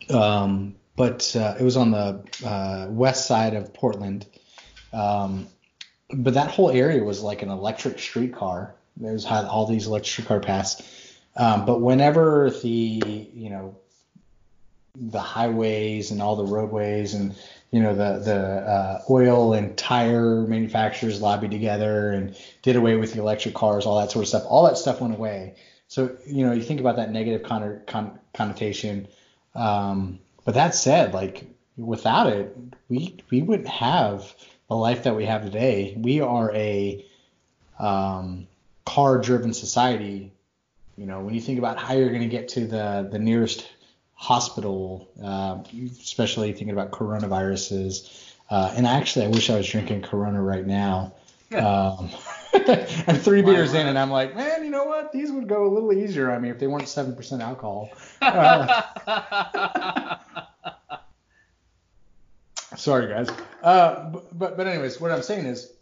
Um, 0.09 0.75
but 0.95 1.35
uh, 1.35 1.55
it 1.59 1.63
was 1.63 1.77
on 1.77 1.91
the 1.91 2.23
uh, 2.45 2.87
west 2.89 3.27
side 3.27 3.53
of 3.53 3.73
Portland. 3.73 4.25
Um, 4.93 5.47
but 6.13 6.33
that 6.33 6.49
whole 6.49 6.71
area 6.71 7.03
was 7.03 7.21
like 7.21 7.41
an 7.41 7.49
electric 7.49 7.99
streetcar. 7.99 8.75
There's 9.01 9.25
all 9.25 9.65
these 9.65 9.87
electric 9.87 10.27
car 10.27 10.39
paths. 10.39 10.81
Um, 11.35 11.65
but 11.65 11.81
whenever 11.81 12.51
the 12.61 12.69
you 12.69 13.49
know 13.49 13.75
the 14.95 15.19
highways 15.19 16.11
and 16.11 16.21
all 16.21 16.35
the 16.35 16.45
roadways 16.45 17.13
and 17.13 17.33
you 17.71 17.81
know 17.81 17.95
the 17.95 18.19
the 18.19 18.35
uh, 18.35 19.01
oil 19.09 19.53
and 19.53 19.77
tire 19.77 20.41
manufacturers 20.41 21.21
lobbied 21.21 21.51
together 21.51 22.11
and 22.11 22.35
did 22.61 22.75
away 22.75 22.95
with 22.95 23.13
the 23.13 23.19
electric 23.19 23.55
cars, 23.55 23.85
all 23.85 23.99
that 23.99 24.11
sort 24.11 24.23
of 24.23 24.29
stuff. 24.29 24.43
All 24.45 24.65
that 24.65 24.77
stuff 24.77 25.01
went 25.01 25.13
away. 25.13 25.55
So 25.87 26.15
you 26.25 26.45
know 26.45 26.51
you 26.51 26.61
think 26.61 26.79
about 26.79 26.97
that 26.97 27.11
negative 27.11 27.41
conno- 27.41 27.85
con- 27.87 28.19
connotation. 28.33 29.07
Um, 29.55 30.19
but 30.43 30.55
that 30.55 30.75
said, 30.75 31.13
like 31.13 31.45
without 31.77 32.27
it, 32.27 32.55
we 32.89 33.17
we 33.29 33.41
wouldn't 33.41 33.69
have 33.69 34.33
the 34.67 34.75
life 34.75 35.03
that 35.03 35.15
we 35.15 35.25
have 35.25 35.43
today. 35.43 35.95
We 35.97 36.21
are 36.21 36.53
a 36.53 37.05
um, 37.79 38.47
car-driven 38.85 39.53
society. 39.53 40.31
You 40.97 41.05
know, 41.05 41.21
when 41.21 41.33
you 41.33 41.41
think 41.41 41.57
about 41.59 41.77
how 41.77 41.93
you're 41.93 42.09
going 42.09 42.21
to 42.21 42.27
get 42.27 42.49
to 42.49 42.67
the 42.67 43.07
the 43.11 43.19
nearest 43.19 43.67
hospital, 44.13 45.09
uh, 45.23 45.57
especially 45.99 46.51
thinking 46.51 46.71
about 46.71 46.91
coronaviruses. 46.91 48.27
Uh, 48.51 48.71
and 48.75 48.85
actually, 48.85 49.25
I 49.25 49.29
wish 49.29 49.49
I 49.49 49.55
was 49.55 49.67
drinking 49.67 50.01
Corona 50.03 50.41
right 50.41 50.65
now. 50.65 51.13
Um, 51.53 52.09
I'm 52.53 53.15
three 53.15 53.41
beers 53.41 53.73
in, 53.73 53.87
and 53.87 53.97
I'm 53.97 54.11
like, 54.11 54.35
man, 54.35 54.63
you 54.63 54.69
know 54.69 54.83
what? 54.85 55.11
These 55.11 55.31
would 55.31 55.47
go 55.47 55.65
a 55.65 55.71
little 55.73 55.91
easier 55.91 56.31
on 56.31 56.41
me 56.41 56.49
if 56.49 56.59
they 56.59 56.67
weren't 56.67 56.87
seven 56.87 57.15
percent 57.15 57.41
alcohol. 57.41 57.89
Uh, 58.21 60.17
Sorry, 62.75 63.07
guys. 63.07 63.29
Uh, 63.61 64.09
but, 64.09 64.37
but 64.37 64.57
but 64.57 64.67
anyways, 64.67 65.01
what 65.01 65.11
I'm 65.11 65.23
saying 65.23 65.45
is, 65.45 65.73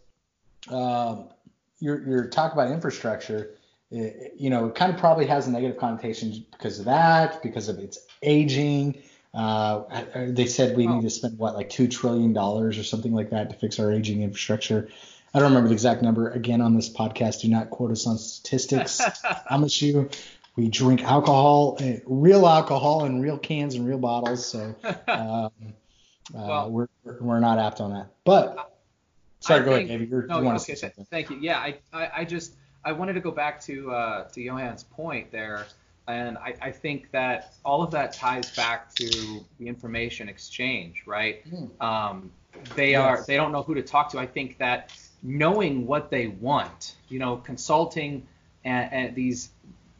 um, 0.70 1.28
your 1.80 2.02
your 2.06 2.26
talk 2.28 2.52
about 2.52 2.70
infrastructure, 2.70 3.54
it, 3.90 4.34
you 4.36 4.50
know, 4.50 4.66
it 4.66 4.74
kind 4.74 4.92
of 4.92 4.98
probably 4.98 5.26
has 5.26 5.46
a 5.46 5.50
negative 5.50 5.76
connotation 5.78 6.44
because 6.52 6.78
of 6.78 6.84
that, 6.86 7.42
because 7.42 7.68
of 7.68 7.78
its 7.78 7.98
aging. 8.22 9.02
Uh, 9.32 9.84
they 10.28 10.46
said 10.46 10.76
we 10.76 10.86
need 10.86 11.02
to 11.02 11.10
spend 11.10 11.38
what 11.38 11.54
like 11.54 11.70
two 11.70 11.86
trillion 11.88 12.32
dollars 12.32 12.78
or 12.78 12.82
something 12.84 13.12
like 13.14 13.30
that 13.30 13.48
to 13.50 13.56
fix 13.56 13.78
our 13.78 13.92
aging 13.92 14.22
infrastructure. 14.22 14.88
I 15.32 15.38
don't 15.38 15.48
remember 15.50 15.68
the 15.68 15.74
exact 15.74 16.02
number. 16.02 16.30
Again, 16.30 16.60
on 16.60 16.74
this 16.74 16.92
podcast, 16.92 17.42
do 17.42 17.48
not 17.48 17.70
quote 17.70 17.92
us 17.92 18.06
on 18.06 18.18
statistics. 18.18 19.00
I 19.24 19.40
promise 19.46 19.80
you, 19.80 20.10
we 20.56 20.68
drink 20.68 21.04
alcohol, 21.04 21.76
uh, 21.80 21.92
real 22.06 22.44
alcohol, 22.46 23.04
in 23.04 23.20
real 23.20 23.38
cans 23.38 23.76
and 23.76 23.86
real 23.86 23.98
bottles. 23.98 24.44
So. 24.46 24.74
Um, 25.08 25.50
uh, 26.34 26.46
Well- 26.46 26.70
we're 26.70 26.88
we're 27.20 27.40
not 27.40 27.58
apt 27.58 27.80
on 27.80 27.92
that. 27.92 28.08
But 28.24 28.72
sorry, 29.40 29.60
I 29.60 29.64
go 29.64 29.70
think- 29.76 29.88
ahead, 29.88 29.98
David. 30.00 30.10
You're, 30.10 30.26
No, 30.26 30.38
you 30.38 30.44
want 30.44 30.58
to 30.58 30.62
okay, 30.64 30.74
say 30.74 30.80
something? 30.88 31.06
thank 31.10 31.30
you. 31.30 31.38
Yeah, 31.40 31.58
I, 31.58 31.76
I, 31.92 32.10
I 32.18 32.24
just 32.24 32.54
I 32.84 32.92
wanted 32.92 33.14
to 33.14 33.20
go 33.20 33.30
back 33.30 33.60
to 33.62 33.90
uh, 33.92 34.24
to 34.28 34.44
Johan's 34.44 34.84
point 34.84 35.30
there, 35.32 35.66
and 36.08 36.38
I, 36.38 36.54
I 36.62 36.70
think 36.70 37.10
that 37.12 37.54
all 37.64 37.82
of 37.82 37.90
that 37.92 38.12
ties 38.12 38.54
back 38.56 38.94
to 38.96 39.40
the 39.58 39.66
information 39.68 40.28
exchange, 40.28 41.02
right? 41.06 41.42
Hmm. 41.46 41.82
Um, 41.84 42.30
they 42.74 42.92
Yes. 42.92 43.00
are 43.00 43.24
they 43.26 43.36
don't 43.36 43.52
know 43.52 43.62
who 43.62 43.74
to 43.74 43.82
talk 43.82 44.10
to. 44.12 44.18
I 44.18 44.26
think 44.26 44.58
that 44.58 44.92
knowing 45.22 45.86
what 45.86 46.10
they 46.10 46.26
want, 46.28 46.94
you 47.08 47.18
know, 47.18 47.36
consulting 47.36 48.26
and, 48.64 48.92
and 48.92 49.14
these 49.14 49.50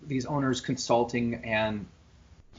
these 0.02 0.24
owners 0.26 0.60
consulting 0.60 1.34
and 1.44 1.86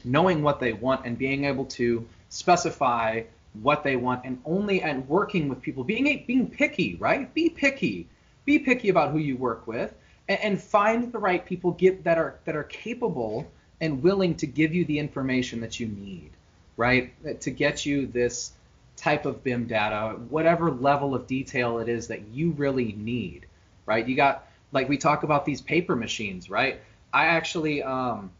knowing 0.04 0.42
what 0.42 0.58
they 0.60 0.72
want 0.72 1.04
and 1.06 1.18
being 1.18 1.44
able 1.44 1.64
to 1.66 2.06
specify 2.28 3.22
what 3.60 3.84
they 3.84 3.96
want 3.96 4.24
and 4.24 4.40
only 4.44 4.82
and 4.82 5.06
working 5.08 5.48
with 5.48 5.60
people 5.60 5.84
being 5.84 6.06
a, 6.06 6.16
being 6.26 6.48
picky 6.48 6.96
right? 6.96 7.32
Be 7.34 7.50
picky. 7.50 8.08
Be 8.44 8.58
picky 8.58 8.88
about 8.88 9.12
who 9.12 9.18
you 9.18 9.36
work 9.36 9.66
with 9.66 9.94
and, 10.28 10.40
and 10.40 10.62
find 10.62 11.12
the 11.12 11.18
right 11.18 11.44
people 11.44 11.72
get 11.72 12.04
that 12.04 12.18
are 12.18 12.38
that 12.44 12.56
are 12.56 12.64
capable 12.64 13.50
and 13.80 14.02
willing 14.02 14.34
to 14.36 14.46
give 14.46 14.74
you 14.74 14.84
the 14.84 14.98
information 14.98 15.60
that 15.60 15.78
you 15.78 15.86
need 15.86 16.30
right? 16.76 17.12
To 17.42 17.50
get 17.50 17.84
you 17.84 18.06
this 18.06 18.52
type 18.96 19.26
of 19.26 19.44
BIM 19.44 19.66
data 19.66 20.16
whatever 20.30 20.70
level 20.70 21.14
of 21.14 21.26
detail 21.26 21.78
it 21.78 21.88
is 21.88 22.08
that 22.08 22.28
you 22.28 22.52
really 22.52 22.92
need 22.92 23.46
right? 23.84 24.06
You 24.06 24.16
got 24.16 24.46
like 24.72 24.88
we 24.88 24.96
talk 24.96 25.24
about 25.24 25.44
these 25.44 25.60
paper 25.60 25.94
machines 25.94 26.48
right? 26.48 26.80
I 27.12 27.26
actually 27.26 27.82
um 27.82 28.30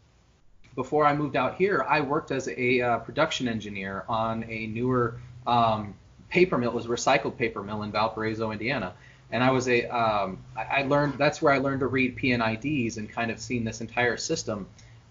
before 0.75 1.05
I 1.05 1.15
moved 1.15 1.35
out 1.35 1.55
here, 1.55 1.85
I 1.87 2.01
worked 2.01 2.31
as 2.31 2.47
a 2.47 2.81
uh, 2.81 2.97
production 2.99 3.47
engineer 3.47 4.05
on 4.09 4.43
a 4.49 4.67
newer 4.67 5.19
um, 5.45 5.93
paper 6.29 6.57
mill. 6.57 6.71
It 6.71 6.75
was 6.75 6.85
a 6.85 6.89
recycled 6.89 7.37
paper 7.37 7.61
mill 7.61 7.83
in 7.83 7.91
Valparaiso, 7.91 8.51
Indiana. 8.51 8.93
And 9.31 9.43
I 9.43 9.51
was 9.51 9.67
a, 9.67 9.85
um, 9.85 10.39
I, 10.55 10.83
learned, 10.83 11.17
that's 11.17 11.41
where 11.41 11.53
I 11.53 11.57
learned 11.57 11.79
to 11.79 11.87
read 11.87 12.15
P&IDs 12.15 12.97
and 12.97 13.09
kind 13.09 13.31
of 13.31 13.39
seen 13.39 13.63
this 13.63 13.81
entire 13.81 14.17
system 14.17 14.67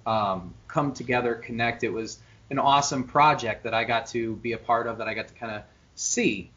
um, 0.07 0.55
come 0.69 0.93
together, 0.93 1.35
connect. 1.35 1.83
It 1.83 1.93
was 1.93 2.19
an 2.51 2.59
awesome 2.59 3.05
project 3.05 3.65
that 3.65 3.75
I 3.75 3.85
got 3.85 4.07
to 4.09 4.37
be 4.37 4.53
a 4.53 4.59
part 4.59 4.87
of, 4.87 4.99
that 4.99 5.09
I 5.09 5.15
got 5.15 5.29
to 5.29 5.35
kind 5.35 5.53
of 5.53 5.63
see. 5.97 6.51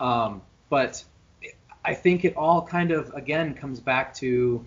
Um, 0.00 0.42
but 0.68 1.04
I 1.84 1.94
think 1.94 2.24
it 2.24 2.36
all 2.36 2.62
kind 2.62 2.90
of, 2.90 3.12
again, 3.14 3.54
comes 3.54 3.78
back 3.78 4.14
to 4.16 4.64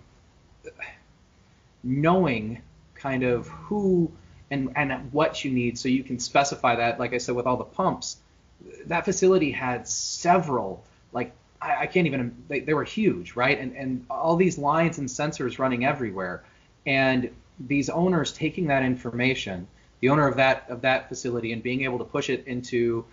knowing 1.83 2.61
kind 3.05 3.21
of 3.21 3.47
who 3.47 4.11
and 4.49 4.71
and 4.75 5.11
what 5.11 5.45
you 5.45 5.51
need 5.51 5.77
so 5.77 5.87
you 5.87 6.03
can 6.03 6.17
specify 6.17 6.75
that 6.75 6.99
like 6.99 7.13
i 7.13 7.19
said 7.19 7.35
with 7.35 7.45
all 7.45 7.57
the 7.57 7.71
pumps. 7.79 8.17
That 8.87 9.05
facility 9.05 9.51
had 9.51 9.87
several 9.87 10.83
like 11.11 11.31
i, 11.61 11.83
I 11.83 11.85
can't 11.85 12.07
even 12.07 12.43
they, 12.47 12.61
they 12.61 12.73
were 12.73 12.83
huge 12.83 13.35
right? 13.35 13.59
And 13.59 13.77
and 13.77 14.05
all 14.09 14.35
these 14.35 14.57
lines 14.57 14.97
and 14.97 15.07
sensors 15.07 15.59
running 15.59 15.85
everywhere. 15.85 16.43
And 16.87 17.29
these 17.59 17.89
owners 17.89 18.33
taking 18.33 18.65
that 18.67 18.81
information 18.81 19.67
the 19.99 20.09
owner 20.09 20.27
of 20.27 20.37
that 20.37 20.65
of 20.69 20.81
that 20.81 21.07
facility 21.07 21.53
and 21.53 21.61
being 21.61 21.83
able 21.83 21.99
to 21.99 22.05
push 22.05 22.31
it 22.31 22.47
into 22.47 23.05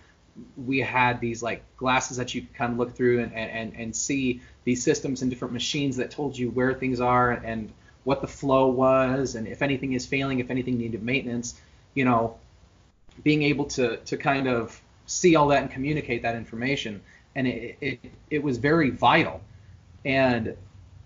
we 0.57 0.79
had 0.79 1.21
these 1.21 1.43
like 1.43 1.61
glasses 1.77 2.17
that 2.17 2.33
you 2.33 2.41
could 2.41 2.55
kind 2.55 2.71
of 2.73 2.79
look 2.79 2.95
through 2.95 3.21
and, 3.21 3.31
and, 3.35 3.75
and 3.75 3.95
see 3.95 4.41
these 4.63 4.83
systems 4.83 5.21
and 5.21 5.29
different 5.29 5.53
machines 5.53 5.97
that 5.97 6.09
told 6.09 6.35
you 6.35 6.49
where 6.49 6.73
things 6.73 6.99
are 6.99 7.29
and 7.29 7.71
what 8.03 8.21
the 8.21 8.27
flow 8.27 8.67
was 8.67 9.35
and 9.35 9.47
if 9.47 9.61
anything 9.61 9.93
is 9.93 10.05
failing, 10.05 10.39
if 10.39 10.49
anything 10.49 10.77
needed 10.77 11.03
maintenance, 11.03 11.55
you 11.93 12.05
know, 12.05 12.37
being 13.23 13.43
able 13.43 13.65
to 13.65 13.97
to 13.97 14.17
kind 14.17 14.47
of 14.47 14.81
see 15.05 15.35
all 15.35 15.47
that 15.49 15.61
and 15.61 15.71
communicate 15.71 16.23
that 16.23 16.35
information. 16.35 17.01
And 17.35 17.47
it, 17.47 17.77
it, 17.81 17.99
it 18.29 18.43
was 18.43 18.57
very 18.57 18.89
vital. 18.89 19.41
And 20.05 20.55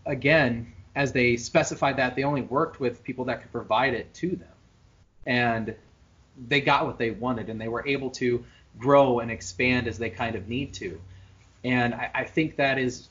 again, 0.06 0.74
as 0.96 1.12
they 1.12 1.38
specified 1.38 1.98
that, 1.98 2.16
they 2.16 2.24
only 2.24 2.42
worked 2.42 2.80
with 2.80 3.04
people 3.04 3.26
that 3.26 3.42
could 3.42 3.52
provide 3.52 3.94
it 3.94 4.14
to 4.16 4.30
them. 4.36 4.50
And 5.26 5.76
they 6.48 6.62
got 6.62 6.86
what 6.86 6.98
they 6.98 7.12
wanted 7.12 7.50
and 7.50 7.60
they 7.60 7.68
were 7.68 7.88
able 7.88 8.12
to 8.12 8.44
grow 8.80 9.20
and 9.20 9.32
expand 9.32 9.88
as 9.88 9.98
they 9.98 10.10
kind 10.10 10.36
of 10.36 10.48
need 10.48 10.74
to. 10.74 11.00
And 11.64 11.94
I, 11.94 12.12
I 12.14 12.24
think 12.26 12.58
that 12.58 12.78
is, 12.78 13.10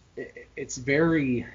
it's 0.56 0.76
very, 0.76 1.46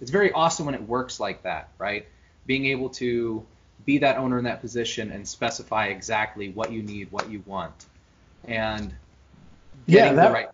it's 0.00 0.10
very 0.10 0.32
awesome 0.32 0.66
when 0.66 0.74
it 0.74 0.82
works 0.82 1.20
like 1.20 1.42
that, 1.42 1.70
right? 1.78 2.06
Being 2.46 2.66
able 2.66 2.88
to 2.90 3.46
be 3.84 3.98
that 3.98 4.16
owner 4.18 4.38
in 4.38 4.44
that 4.44 4.60
position 4.60 5.10
and 5.10 5.26
specify 5.26 5.86
exactly 5.86 6.50
what 6.50 6.72
you 6.72 6.82
need, 6.82 7.10
what 7.10 7.30
you 7.30 7.42
want, 7.46 7.86
and 8.46 8.94
Yeah, 9.86 10.02
getting 10.02 10.16
that- 10.16 10.28
the 10.28 10.32
right 10.32 10.48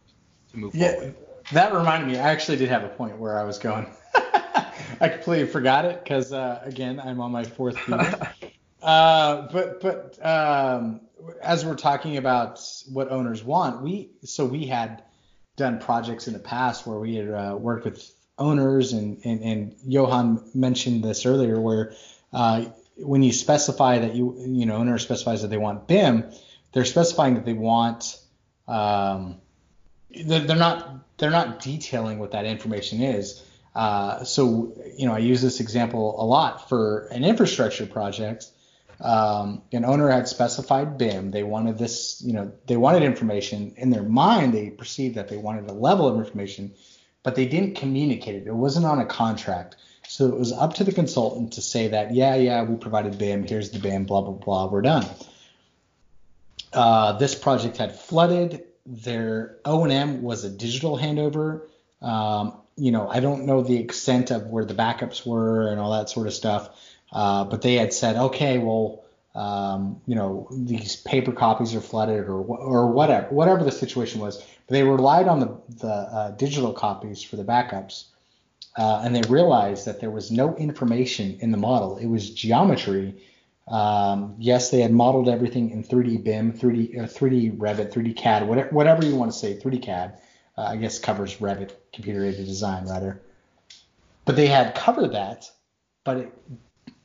to 0.53 0.59
move 0.59 0.75
Yeah, 0.75 0.93
forward. 0.93 1.15
that 1.53 1.73
reminded 1.75 2.09
me. 2.09 2.19
I 2.19 2.31
actually 2.31 2.57
did 2.59 2.69
have 2.69 2.85
a 2.85 2.89
point 2.89 3.19
where 3.19 3.39
I 3.39 3.45
was 3.45 3.59
going. 3.59 3.87
I 5.01 5.09
completely 5.09 5.47
forgot 5.47 5.85
it 5.85 6.03
because 6.03 6.33
uh, 6.33 6.61
again, 6.65 7.01
I'm 7.01 7.21
on 7.21 7.31
my 7.33 7.45
fourth 7.45 7.77
beer. 7.87 8.33
uh, 8.83 9.49
but 9.53 9.81
but 9.81 10.25
um, 10.25 11.01
as 11.43 11.65
we're 11.65 11.75
talking 11.77 12.17
about 12.17 12.61
what 12.93 13.11
owners 13.11 13.45
want, 13.45 13.83
we 13.83 14.11
so 14.25 14.45
we 14.45 14.67
had 14.67 15.03
done 15.57 15.79
projects 15.81 16.27
in 16.29 16.33
the 16.35 16.39
past 16.39 16.87
where 16.87 16.99
we 16.99 17.17
had 17.17 17.31
uh, 17.31 17.57
worked 17.59 17.85
with 17.85 18.11
owners 18.39 18.93
and, 18.93 19.19
and 19.25 19.43
and 19.43 19.77
Johan 19.87 20.43
mentioned 20.55 21.03
this 21.03 21.27
earlier 21.27 21.61
where 21.61 21.95
uh, 22.33 22.67
when 22.99 23.23
you 23.23 23.33
specify 23.33 23.99
that 23.99 24.15
you 24.15 24.35
you 24.47 24.67
know 24.67 24.77
owner 24.77 24.99
specifies 24.99 25.43
that 25.43 25.49
they 25.49 25.57
want 25.57 25.87
BIM, 25.87 26.25
they're 26.73 26.85
specifying 26.85 27.35
that 27.35 27.45
they 27.45 27.53
want 27.53 28.19
um, 28.69 29.37
they're, 30.11 30.57
not 30.57 31.19
they're 31.19 31.31
not 31.31 31.61
detailing 31.61 32.19
what 32.19 32.33
that 32.33 32.45
information 32.47 33.01
is. 33.01 33.43
Uh, 33.75 34.25
so 34.25 34.75
you 34.97 35.07
know 35.07 35.15
I 35.15 35.19
use 35.19 35.43
this 35.43 35.61
example 35.61 36.21
a 36.21 36.25
lot 36.25 36.69
for 36.69 37.09
an 37.09 37.25
infrastructure 37.25 37.87
project. 37.87 38.47
Um, 38.99 39.63
an 39.73 39.85
owner 39.85 40.09
had 40.09 40.27
specified 40.27 40.97
BIM. 40.97 41.31
They 41.31 41.43
wanted 41.43 41.77
this, 41.77 42.23
you 42.25 42.33
know, 42.33 42.51
they 42.67 42.79
wanted 42.79 43.03
information 43.03 43.75
in 43.77 43.91
their 43.91 44.03
mind. 44.03 44.55
They 44.55 44.71
perceived 44.71 45.17
that 45.17 45.29
they 45.29 45.37
wanted 45.37 45.69
a 45.69 45.75
level 45.75 46.09
of 46.09 46.17
information, 46.17 46.73
but 47.27 47.35
they 47.35 47.45
didn't 47.45 47.75
communicate 47.75 48.37
it. 48.37 48.47
It 48.47 48.55
wasn't 48.55 48.87
on 48.87 49.01
a 49.01 49.05
contract. 49.05 49.75
So 50.07 50.29
it 50.29 50.39
was 50.39 50.53
up 50.53 50.75
to 50.75 50.85
the 50.85 50.93
consultant 50.93 51.55
to 51.55 51.61
say 51.61 51.89
that, 51.89 52.15
yeah, 52.15 52.37
yeah, 52.37 52.63
we 52.63 52.77
provided 52.77 53.19
BIM. 53.19 53.43
Here's 53.43 53.71
the 53.71 53.81
BIM. 53.81 54.05
Blah 54.05 54.21
blah 54.21 54.35
blah. 54.35 54.71
We're 54.71 54.83
done. 54.83 55.05
Uh, 56.73 57.19
this 57.19 57.35
project 57.35 57.79
had 57.79 57.99
flooded. 57.99 58.63
Their 58.87 59.57
O&M 59.65 60.23
was 60.23 60.45
a 60.45 60.51
digital 60.51 60.97
handover. 60.97 61.63
Um, 62.01 62.61
you 62.77 62.93
know, 62.93 63.09
I 63.09 63.19
don't 63.19 63.45
know 63.45 63.61
the 63.61 63.79
extent 63.79 64.31
of 64.31 64.47
where 64.47 64.65
the 64.65 64.75
backups 64.75 65.27
were 65.27 65.67
and 65.67 65.81
all 65.81 65.91
that 65.99 66.09
sort 66.09 66.29
of 66.29 66.33
stuff, 66.33 66.71
uh, 67.11 67.43
but 67.43 67.61
they 67.61 67.75
had 67.75 67.93
said, 67.93 68.15
okay, 68.15 68.59
well, 68.59 69.03
um, 69.35 70.01
you 70.07 70.15
know, 70.15 70.47
these 70.53 70.95
paper 70.95 71.33
copies 71.33 71.75
are 71.75 71.81
flooded 71.81 72.29
or 72.29 72.39
or 72.39 72.87
whatever, 72.87 73.27
whatever 73.31 73.65
the 73.65 73.73
situation 73.73 74.21
was. 74.21 74.41
They 74.69 74.83
relied 74.83 75.29
on 75.29 75.41
the 75.41 75.61
the 75.79 75.89
uh, 75.89 76.31
digital 76.33 76.73
copies 76.73 77.23
for 77.23 77.37
the 77.37 77.45
backups, 77.45 78.07
uh, 78.77 79.03
and 79.05 79.15
they 79.15 79.23
realized 79.29 79.87
that 79.87 80.01
there 80.01 80.11
was 80.11 80.31
no 80.31 80.57
information 80.57 81.39
in 81.41 81.51
the 81.51 81.59
model. 81.59 81.99
It 81.99 82.07
was 82.07 82.31
geometry 82.31 83.21
um, 83.69 84.37
yes, 84.39 84.71
they 84.71 84.81
had 84.81 84.93
modeled 84.93 85.29
everything 85.29 85.71
in 85.71 85.83
3D 85.83 86.23
BIM, 86.23 86.53
3D, 86.53 86.99
uh, 86.99 87.03
3D 87.07 87.59
Revit, 87.59 87.93
3D 87.93 88.17
CAD, 88.17 88.47
whatever, 88.47 88.69
whatever 88.69 89.05
you 89.05 89.17
want 89.17 89.33
to 89.33 89.37
say. 89.37 89.59
3D 89.59 89.83
CAD, 89.83 90.19
uh, 90.57 90.63
I 90.63 90.77
guess 90.77 90.99
covers 90.99 91.37
Revit, 91.39 91.73
computer 91.93 92.25
aided 92.25 92.47
design 92.47 92.87
rather. 92.87 93.21
But 94.25 94.37
they 94.37 94.47
had 94.47 94.75
covered 94.75 95.13
that, 95.13 95.51
but 96.05 96.19
it 96.19 96.33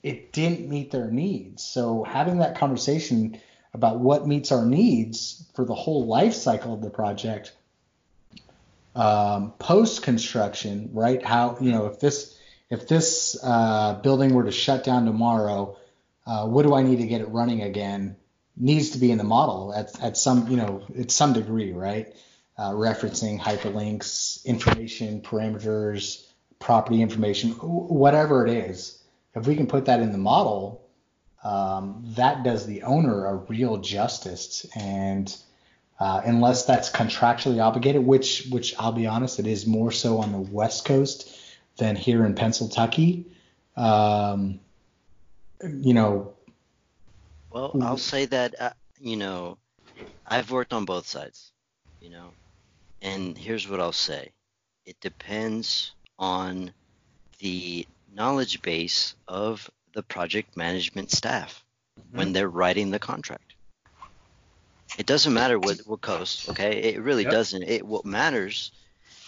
it 0.04 0.34
didn't 0.34 0.68
meet 0.68 0.90
their 0.90 1.12
needs. 1.12 1.64
So 1.64 2.04
having 2.04 2.40
that 2.40 2.58
conversation 2.58 3.40
about 3.74 4.00
what 4.00 4.28
meets 4.28 4.52
our 4.52 4.66
needs 4.66 5.46
for 5.56 5.66
the 5.66 5.76
whole 5.76 6.06
life 6.06 6.34
cycle 6.34 6.74
of 6.74 6.82
the 6.82 6.90
project, 6.90 7.54
um, 8.96 9.54
post 9.60 10.04
construction, 10.04 10.90
right? 10.94 11.24
How 11.24 11.58
you 11.62 11.72
know 11.72 11.86
if 11.86 12.00
this 12.00 12.38
if 12.70 12.88
this 12.88 13.38
uh, 13.44 14.00
building 14.02 14.34
were 14.34 14.44
to 14.44 14.52
shut 14.52 14.84
down 14.84 15.06
tomorrow 15.06 15.78
uh, 16.26 16.48
what 16.48 16.64
do 16.64 16.74
I 16.74 16.84
need 16.84 17.00
to 17.00 17.08
get 17.08 17.22
it 17.22 17.30
running 17.30 17.62
again 17.62 18.16
needs 18.56 18.92
to 18.92 19.00
be 19.00 19.12
in 19.12 19.18
the 19.18 19.24
model 19.24 19.74
at, 19.74 20.02
at 20.02 20.18
some, 20.18 20.48
you 20.50 20.58
know, 20.58 20.86
at 20.98 21.12
some 21.12 21.34
degree, 21.34 21.72
right? 21.72 22.14
Uh, 22.58 22.72
referencing 22.72 23.40
hyperlinks, 23.40 24.46
information, 24.46 25.22
parameters, 25.22 26.26
property 26.60 27.02
information, 27.02 27.52
whatever 27.52 28.46
it 28.46 28.54
is. 28.54 29.02
If 29.34 29.48
we 29.48 29.56
can 29.56 29.68
put 29.68 29.86
that 29.86 30.02
in 30.02 30.12
the 30.12 30.18
model, 30.18 30.86
um, 31.44 32.04
that 32.16 32.44
does 32.44 32.66
the 32.66 32.84
owner 32.84 33.26
a 33.26 33.36
real 33.36 33.78
justice. 33.78 34.66
And 34.76 35.36
uh, 36.00 36.22
unless 36.24 36.66
that's 36.66 36.90
contractually 36.90 37.64
obligated, 37.64 38.06
which 38.06 38.48
which 38.50 38.76
I'll 38.80 38.92
be 38.92 39.08
honest, 39.08 39.40
it 39.40 39.48
is 39.48 39.66
more 39.66 39.92
so 39.92 40.20
on 40.20 40.32
the 40.32 40.40
West 40.40 40.86
Coast 40.86 41.30
than 41.78 41.96
here 41.96 42.26
in 42.26 42.36
Pennsylvania. 42.36 43.24
Um, 43.76 44.60
you 45.64 45.94
know. 45.94 46.34
Well, 47.52 47.72
I'll 47.82 47.98
say 47.98 48.26
that 48.28 48.56
uh, 48.60 48.72
you 49.00 49.18
know, 49.18 49.58
I've 50.26 50.52
worked 50.52 50.74
on 50.74 50.86
both 50.86 51.06
sides, 51.06 51.52
you 52.00 52.10
know, 52.10 52.30
and 53.02 53.38
here's 53.38 53.68
what 53.68 53.80
I'll 53.80 53.92
say: 53.92 54.32
it 54.86 55.00
depends 55.02 55.92
on 56.18 56.72
the 57.40 57.86
knowledge 58.14 58.62
base 58.62 59.16
of 59.28 59.70
the 59.94 60.04
project 60.04 60.56
management 60.58 61.12
staff 61.12 61.64
mm-hmm. 62.00 62.18
when 62.18 62.34
they're 62.34 62.50
writing 62.50 62.92
the 62.92 63.00
contract. 63.00 63.54
It 64.98 65.06
doesn't 65.06 65.34
matter 65.34 65.58
what, 65.58 65.80
what 65.86 66.02
coast, 66.02 66.50
okay? 66.50 66.94
It 66.94 67.02
really 67.02 67.24
yep. 67.24 67.32
doesn't. 67.32 67.64
It 67.64 67.86
what 67.86 68.06
matters, 68.06 68.72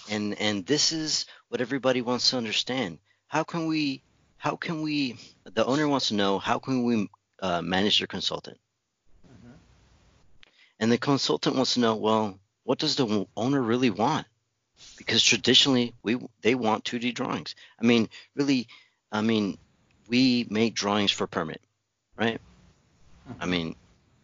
and 0.09 0.38
and 0.39 0.66
this 0.66 0.91
is 0.91 1.26
what 1.47 1.61
everybody 1.61 2.01
wants 2.01 2.32
to 2.32 2.38
understand. 2.38 2.99
How 3.28 3.43
can 3.43 3.68
we 3.68 4.03
how 4.43 4.57
can 4.57 4.82
we 4.82 5.16
the 5.45 5.66
owner 5.66 5.88
wants 5.88 6.09
to 6.09 6.16
know 6.16 6.38
how 6.38 6.59
can 6.59 6.84
we 6.84 7.09
uh, 7.41 7.61
manage 7.61 7.99
their 7.99 8.07
consultant 8.07 8.59
mm-hmm. 9.26 9.53
and 10.82 10.91
the 10.91 10.97
consultant 10.97 11.55
wants 11.55 11.76
to 11.76 11.80
know 11.80 11.95
well 11.95 12.38
what 12.66 12.78
does 12.78 12.97
the 12.97 13.26
owner 13.38 13.61
really 13.61 13.89
want 13.89 14.28
because 14.97 15.24
traditionally 15.24 15.93
we 16.03 16.18
they 16.41 16.55
want 16.55 16.84
2d 16.84 17.16
drawings 17.16 17.55
i 17.80 17.86
mean 17.86 18.09
really 18.36 18.68
i 19.14 19.22
mean 19.22 19.57
we 20.14 20.45
make 20.49 20.76
drawings 20.76 21.11
for 21.11 21.26
permit 21.26 21.59
right 22.16 22.39
i 23.39 23.47
mean 23.47 23.76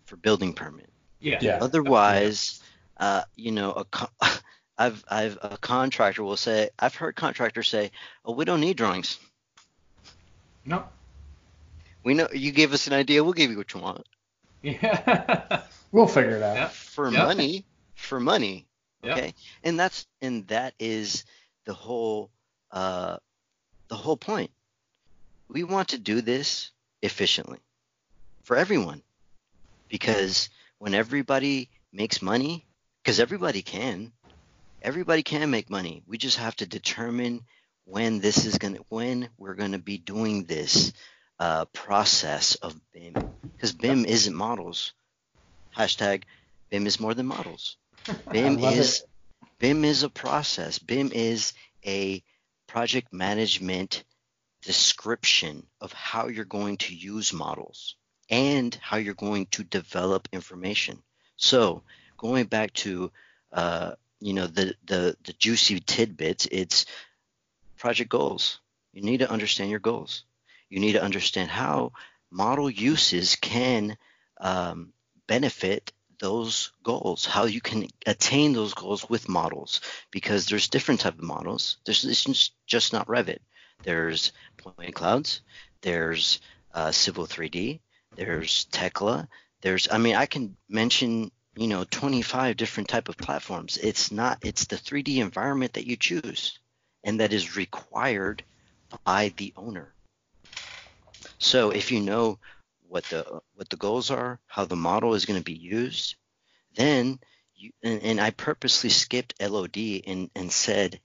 for 0.06 0.18
building 0.18 0.54
permit 0.54 0.90
yeah, 1.20 1.40
yeah. 1.42 1.58
otherwise 1.62 2.62
yeah. 3.00 3.06
uh 3.06 3.24
you 3.36 3.52
know 3.52 3.72
a 3.72 4.08
I've 4.80 5.04
I've 5.10 5.38
a 5.42 5.58
contractor 5.58 6.24
will 6.24 6.38
say 6.38 6.70
I've 6.80 6.96
heard 6.96 7.14
contractors 7.18 7.68
say, 7.68 7.92
"Oh, 8.24 8.32
we 8.32 8.46
don't 8.46 8.62
need 8.62 8.78
drawings. 8.78 9.20
No. 10.64 10.86
We 12.06 12.14
know 12.14 12.30
you 12.34 12.54
gave 12.54 12.72
us 12.72 12.88
an 12.88 12.94
idea. 12.94 13.22
We'll 13.22 13.34
give 13.34 13.52
you 13.52 13.58
what 13.58 13.74
you 13.74 13.82
want. 13.82 14.08
Yeah. 14.62 15.64
we'll 15.92 16.08
figure 16.08 16.38
it 16.38 16.44
out. 16.44 16.56
Yeah. 16.56 16.68
For 16.70 17.12
yeah. 17.12 17.26
money. 17.26 17.66
For 17.96 18.22
money. 18.22 18.68
Okay. 19.04 19.26
Yeah. 19.26 19.70
And 19.70 19.78
that's 19.78 20.08
and 20.22 20.48
that 20.48 20.76
is 20.80 21.26
the 21.66 21.74
whole 21.74 22.30
uh 22.72 23.18
the 23.90 23.96
whole 23.96 24.18
point. 24.18 24.52
We 25.50 25.64
want 25.64 25.90
to 25.90 25.98
do 25.98 26.22
this 26.22 26.72
efficiently 27.02 27.60
for 28.44 28.56
everyone. 28.56 29.02
Because 29.90 30.50
when 30.78 30.94
everybody 30.94 31.70
makes 31.92 32.22
money, 32.22 32.66
because 33.04 33.20
everybody 33.20 33.62
can, 33.62 34.14
everybody 34.82 35.24
can 35.24 35.50
make 35.50 35.70
money. 35.70 36.04
We 36.08 36.18
just 36.18 36.38
have 36.38 36.56
to 36.58 36.66
determine 36.66 37.42
when 37.86 38.20
this 38.20 38.46
is 38.46 38.58
going 38.60 38.76
to 38.76 38.86
when 38.90 39.30
we're 39.38 39.56
going 39.56 39.72
to 39.72 39.80
be 39.80 39.98
doing 39.98 40.46
this 40.46 40.94
uh, 41.40 41.66
process 41.66 42.56
of 42.56 42.80
BIM 42.94 43.14
because 43.56 43.74
BIM 43.74 44.06
isn't 44.06 44.36
models. 44.36 44.94
Hashtag 45.76 46.24
BIM 46.70 46.86
is 46.86 47.00
more 47.00 47.14
than 47.14 47.26
models. 47.26 47.78
BIM 48.32 48.60
is 48.60 49.00
it. 49.00 49.10
BIM 49.60 49.86
is 49.86 50.04
a 50.04 50.10
process. 50.10 50.80
BIM 50.80 51.12
is 51.14 51.54
a 51.86 52.24
project 52.68 53.12
management 53.12 54.04
description 54.64 55.66
of 55.82 55.94
how 55.94 56.28
you're 56.28 56.46
going 56.46 56.78
to 56.78 56.96
use 56.96 57.34
models 57.34 57.96
and 58.30 58.78
how 58.82 58.98
you're 58.98 59.14
going 59.14 59.48
to 59.48 59.64
develop 59.64 60.28
information. 60.32 61.02
So 61.38 61.84
going 62.18 62.46
back 62.46 62.74
to 62.74 63.12
uh, 63.52 63.94
you 64.20 64.34
know 64.34 64.48
the 64.48 64.76
the 64.86 65.16
the 65.24 65.34
juicy 65.34 65.80
tidbits, 65.80 66.48
it's 66.52 66.86
project 67.78 68.10
goals. 68.10 68.60
You 68.94 69.02
need 69.02 69.20
to 69.20 69.32
understand 69.32 69.70
your 69.70 69.80
goals. 69.80 70.24
You 70.70 70.80
need 70.80 70.94
to 70.94 71.04
understand 71.04 71.50
how 71.50 71.94
model 72.30 72.70
uses 72.70 73.36
can 73.36 73.98
um, 74.40 74.94
benefit 75.28 75.92
those 76.20 76.74
goals, 76.84 77.26
how 77.26 77.46
you 77.46 77.62
can 77.62 77.88
attain 78.06 78.54
those 78.54 78.74
goals 78.74 79.10
with 79.10 79.30
models, 79.30 79.82
because 80.12 80.46
there's 80.46 80.68
different 80.68 81.00
type 81.00 81.18
of 81.18 81.24
models. 81.24 81.78
There's 81.86 82.04
it's 82.04 82.52
just 82.68 82.94
not 82.94 83.08
Revit. 83.08 83.40
There's 83.84 84.34
point 84.58 84.94
clouds. 84.94 85.42
There's 85.82 86.40
uh, 86.74 86.92
Civil 86.92 87.26
3D. 87.26 87.80
There's 88.16 88.66
Tekla. 88.66 89.28
There's 89.62 89.88
I 89.92 89.98
mean 89.98 90.16
I 90.16 90.26
can 90.26 90.56
mention 90.68 91.32
you 91.56 91.68
know 91.68 91.86
25 91.90 92.58
different 92.58 92.90
type 92.90 93.10
of 93.10 93.18
platforms. 93.18 93.78
It's 93.78 94.12
not 94.12 94.40
it's 94.42 94.66
the 94.66 94.76
3D 94.76 95.18
environment 95.18 95.74
that 95.74 95.88
you 95.88 95.96
choose 95.96 96.60
and 97.04 97.20
that 97.20 97.34
is 97.34 97.56
required 97.56 98.44
by 99.06 99.34
the 99.38 99.54
owner. 99.56 99.94
So 101.38 101.72
if 101.72 101.92
you 101.92 102.02
know 102.02 102.40
what 102.88 103.06
the 103.06 103.42
what 103.56 103.70
the 103.70 103.78
goals 103.78 104.12
are, 104.12 104.40
how 104.48 104.66
the 104.66 104.76
model 104.76 105.14
is 105.14 105.26
going 105.26 105.40
to 105.40 105.44
be 105.44 105.54
used, 105.54 106.16
then 106.76 107.20
you 107.56 107.72
and, 107.84 108.02
and 108.02 108.22
I 108.22 108.32
purposely 108.32 108.90
skipped 108.90 109.42
LOD 109.42 109.78
and 110.08 110.30
and 110.36 110.52
said 110.52 111.00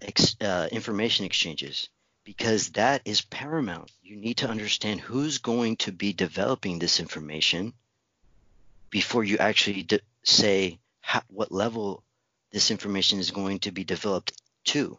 ex, 0.00 0.36
uh, 0.40 0.68
information 0.70 1.24
exchanges 1.24 1.88
because 2.24 2.70
that 2.70 3.02
is 3.04 3.20
paramount. 3.20 3.90
You 4.02 4.16
need 4.16 4.38
to 4.38 4.48
understand 4.48 5.00
who's 5.00 5.38
going 5.38 5.76
to 5.78 5.92
be 5.92 6.12
developing 6.12 6.78
this 6.78 7.00
information 7.00 7.72
before 8.90 9.24
you 9.24 9.38
actually 9.38 9.82
de- 9.82 10.00
say 10.22 10.78
how, 11.00 11.22
what 11.28 11.50
level 11.50 12.02
this 12.52 12.70
information 12.70 13.18
is 13.18 13.30
going 13.30 13.60
to 13.60 13.72
be 13.72 13.84
developed 13.84 14.40
to 14.66 14.98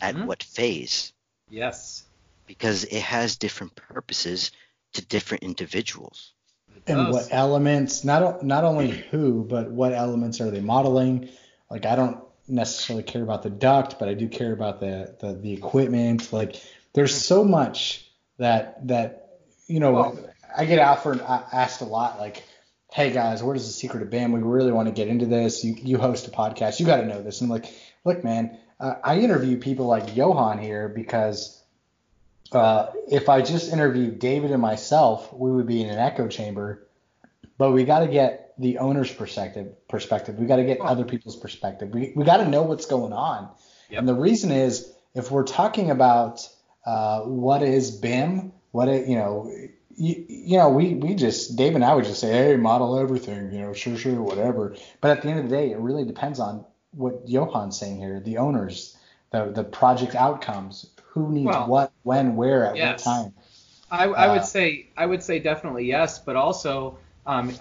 at 0.00 0.14
mm-hmm. 0.14 0.26
what 0.26 0.42
phase. 0.42 1.12
Yes. 1.50 2.04
because 2.46 2.84
it 2.84 3.02
has 3.02 3.36
different 3.36 3.74
purposes 3.74 4.50
to 4.94 5.04
different 5.04 5.42
individuals. 5.42 6.32
and 6.86 7.10
what 7.10 7.28
elements 7.30 8.04
not 8.04 8.42
not 8.42 8.64
only 8.64 8.90
who 8.90 9.44
but 9.44 9.70
what 9.70 9.92
elements 9.92 10.40
are 10.40 10.50
they 10.50 10.60
modeling 10.60 11.28
like 11.70 11.86
i 11.86 11.96
don't 11.96 12.18
necessarily 12.46 13.02
care 13.02 13.22
about 13.22 13.42
the 13.42 13.50
duct 13.50 13.98
but 13.98 14.08
i 14.08 14.14
do 14.14 14.28
care 14.28 14.52
about 14.52 14.80
the 14.80 15.14
the, 15.20 15.34
the 15.34 15.52
equipment. 15.52 16.32
Like 16.32 16.56
there's 16.92 17.14
so 17.14 17.44
much 17.44 18.06
that 18.38 18.86
that 18.88 19.38
you 19.66 19.80
know 19.80 19.92
Well- 19.92 20.18
i 20.56 20.64
get 20.64 20.78
offered 20.78 21.20
asked 21.20 21.80
a 21.80 21.84
lot 21.84 22.18
like 22.18 22.44
hey 22.92 23.12
guys 23.12 23.42
what 23.42 23.56
is 23.56 23.66
the 23.66 23.72
secret 23.72 24.02
of 24.02 24.10
BIM? 24.10 24.32
We 24.32 24.40
really 24.40 24.72
want 24.72 24.88
to 24.88 24.94
get 24.94 25.08
into 25.08 25.26
this. 25.26 25.64
You 25.64 25.74
you 25.74 25.98
host 25.98 26.28
a 26.28 26.30
podcast. 26.30 26.78
You 26.78 26.86
got 26.86 26.98
to 26.98 27.06
know 27.06 27.22
this. 27.22 27.40
And 27.40 27.48
I'm 27.48 27.52
like 27.60 27.72
look 28.04 28.22
man 28.22 28.58
uh, 28.80 28.94
i 29.02 29.18
interview 29.18 29.58
people 29.58 29.86
like 29.86 30.16
johan 30.16 30.58
here 30.58 30.88
because 30.88 31.60
uh, 32.52 32.92
if 33.10 33.28
I 33.28 33.42
just 33.42 33.72
interviewed 33.72 34.18
David 34.18 34.50
and 34.50 34.62
myself, 34.62 35.32
we 35.32 35.50
would 35.50 35.66
be 35.66 35.82
in 35.82 35.90
an 35.90 35.98
echo 35.98 36.28
chamber. 36.28 36.86
But 37.58 37.72
we 37.72 37.84
got 37.84 38.00
to 38.00 38.08
get 38.08 38.43
the 38.58 38.78
owner's 38.78 39.12
perspective. 39.12 39.68
Perspective. 39.88 40.36
We 40.38 40.46
got 40.46 40.56
to 40.56 40.64
get 40.64 40.78
Oh. 40.80 40.84
other 40.86 41.04
people's 41.04 41.36
perspective. 41.36 41.90
We 41.92 42.12
we 42.14 42.24
got 42.24 42.38
to 42.38 42.48
know 42.48 42.62
what's 42.62 42.86
going 42.86 43.12
on. 43.12 43.48
Yep. 43.90 43.98
And 44.00 44.08
the 44.08 44.14
reason 44.14 44.50
is 44.50 44.92
if 45.14 45.30
we're 45.30 45.44
talking 45.44 45.90
about 45.90 46.48
uh, 46.86 47.20
what 47.22 47.62
is 47.62 47.90
BIM, 47.90 48.52
what 48.72 48.88
it, 48.88 49.08
you 49.08 49.16
know, 49.16 49.50
you, 49.96 50.24
you 50.28 50.58
know, 50.58 50.68
we 50.70 50.94
we 50.94 51.14
just 51.14 51.56
Dave 51.56 51.74
and 51.74 51.84
I 51.84 51.94
would 51.94 52.04
just 52.04 52.20
say, 52.20 52.32
hey, 52.32 52.56
model 52.56 52.98
everything, 52.98 53.52
you 53.52 53.60
know, 53.60 53.72
sure, 53.72 53.96
sure, 53.96 54.20
whatever. 54.20 54.76
But 55.00 55.12
at 55.16 55.22
the 55.22 55.28
end 55.28 55.38
of 55.40 55.48
the 55.48 55.56
day, 55.56 55.70
it 55.70 55.78
really 55.78 56.04
depends 56.04 56.40
on 56.40 56.64
what 56.92 57.26
Johan's 57.26 57.78
saying 57.78 57.98
here, 57.98 58.20
the 58.20 58.38
owners, 58.38 58.96
the 59.30 59.46
the 59.46 59.64
project 59.64 60.14
outcomes, 60.14 60.90
who 61.06 61.30
needs 61.32 61.46
Well, 61.46 61.68
what, 61.68 61.92
when, 62.02 62.36
where, 62.36 62.66
at 62.66 62.76
yes. 62.76 63.04
what 63.06 63.12
time. 63.12 63.34
I, 63.90 64.06
I 64.06 64.26
Uh, 64.28 64.34
would 64.34 64.44
say 64.44 64.90
I 64.96 65.06
would 65.06 65.22
say 65.22 65.38
definitely 65.38 65.86
yes, 65.86 66.18
but 66.18 66.34
also 66.36 66.98
um, 67.26 67.52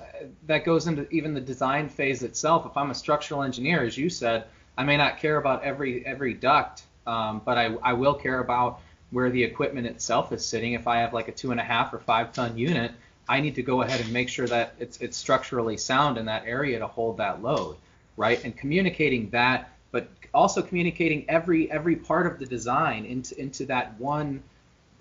that 0.48 0.66
goes 0.66 0.88
into 0.88 1.10
even 1.10 1.34
the 1.34 1.42
design 1.42 1.90
phase 1.90 2.24
itself. 2.24 2.66
If 2.66 2.76
I'm 2.76 2.92
a 2.92 2.96
structural 2.96 3.44
engineer, 3.44 3.84
as 3.84 3.98
you 3.98 4.10
said, 4.10 4.46
I 4.78 4.84
may 4.84 4.98
not 4.98 5.20
care 5.20 5.38
about 5.38 5.64
every 5.64 6.06
every 6.06 6.34
duct, 6.34 6.84
um, 7.08 7.42
but 7.46 7.58
I, 7.58 7.76
I 7.84 7.94
will 7.94 8.14
care 8.14 8.40
about 8.40 8.82
where 9.12 9.30
the 9.30 9.44
equipment 9.44 9.88
itself 9.88 10.32
is 10.32 10.46
sitting. 10.46 10.74
If 10.74 10.88
I 10.88 10.98
have 10.98 11.14
like 11.14 11.28
a 11.28 11.32
two 11.32 11.52
and 11.52 11.60
a 11.60 11.64
half 11.64 11.94
or 11.94 12.00
five 12.00 12.34
ton 12.34 12.58
unit, 12.58 12.92
I 13.30 13.40
need 13.40 13.56
to 13.56 13.64
go 13.64 13.84
ahead 13.84 14.02
and 14.02 14.12
make 14.12 14.28
sure 14.28 14.48
that 14.48 14.76
it's 14.80 14.98
it's 14.98 15.16
structurally 15.16 15.78
sound 15.78 16.18
in 16.18 16.26
that 16.26 16.44
area 16.46 16.80
to 16.80 16.88
hold 16.88 17.18
that 17.18 17.42
load, 17.42 17.78
right? 18.18 18.44
And 18.44 18.56
communicating 18.58 19.30
that, 19.30 19.72
but 19.92 20.10
also 20.34 20.62
communicating 20.62 21.30
every 21.30 21.72
every 21.72 21.96
part 21.96 22.28
of 22.28 22.40
the 22.40 22.46
design 22.46 23.06
into 23.06 23.40
into 23.40 23.66
that 23.68 23.98
one 24.00 24.44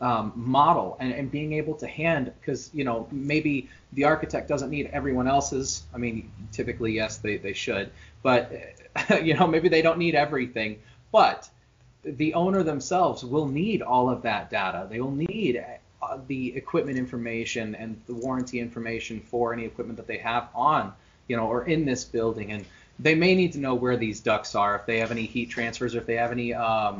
um, 0.02 0.32
model 0.34 0.96
and, 0.98 1.12
and 1.12 1.30
being 1.30 1.52
able 1.52 1.74
to 1.74 1.86
hand 1.86 2.32
because 2.40 2.70
you 2.74 2.84
know 2.84 3.06
maybe 3.12 3.70
the 3.92 4.04
architect 4.04 4.48
doesn't 4.48 4.68
need 4.68 4.90
everyone 4.92 5.28
else's. 5.28 5.84
I 5.94 5.98
mean 5.98 6.30
typically 6.50 6.92
yes 6.92 7.18
they, 7.18 7.36
they 7.38 7.52
should. 7.52 7.90
But 8.22 8.52
you 9.22 9.34
know 9.34 9.46
maybe 9.46 9.68
they 9.68 9.80
don't 9.80 9.98
need 9.98 10.16
everything. 10.16 10.80
But 11.12 11.48
the 12.04 12.34
owner 12.34 12.64
themselves 12.64 13.24
will 13.24 13.46
need 13.46 13.80
all 13.80 14.10
of 14.10 14.22
that 14.22 14.50
data. 14.50 14.88
They 14.90 15.00
will 15.00 15.12
need 15.12 15.64
uh, 16.02 16.18
the 16.26 16.56
equipment 16.56 16.98
information 16.98 17.76
and 17.76 18.00
the 18.08 18.14
warranty 18.14 18.58
information 18.58 19.20
for 19.20 19.52
any 19.52 19.64
equipment 19.64 19.98
that 19.98 20.08
they 20.08 20.18
have 20.18 20.48
on 20.52 20.92
you 21.28 21.36
know 21.36 21.46
or 21.46 21.64
in 21.64 21.84
this 21.84 22.04
building. 22.04 22.50
And 22.50 22.64
they 22.98 23.14
may 23.14 23.36
need 23.36 23.52
to 23.52 23.60
know 23.60 23.76
where 23.76 23.96
these 23.96 24.18
ducts 24.18 24.56
are 24.56 24.74
if 24.74 24.86
they 24.86 24.98
have 24.98 25.12
any 25.12 25.26
heat 25.26 25.48
transfers 25.48 25.94
or 25.94 25.98
if 25.98 26.06
they 26.06 26.16
have 26.16 26.32
any 26.32 26.54
um, 26.54 26.98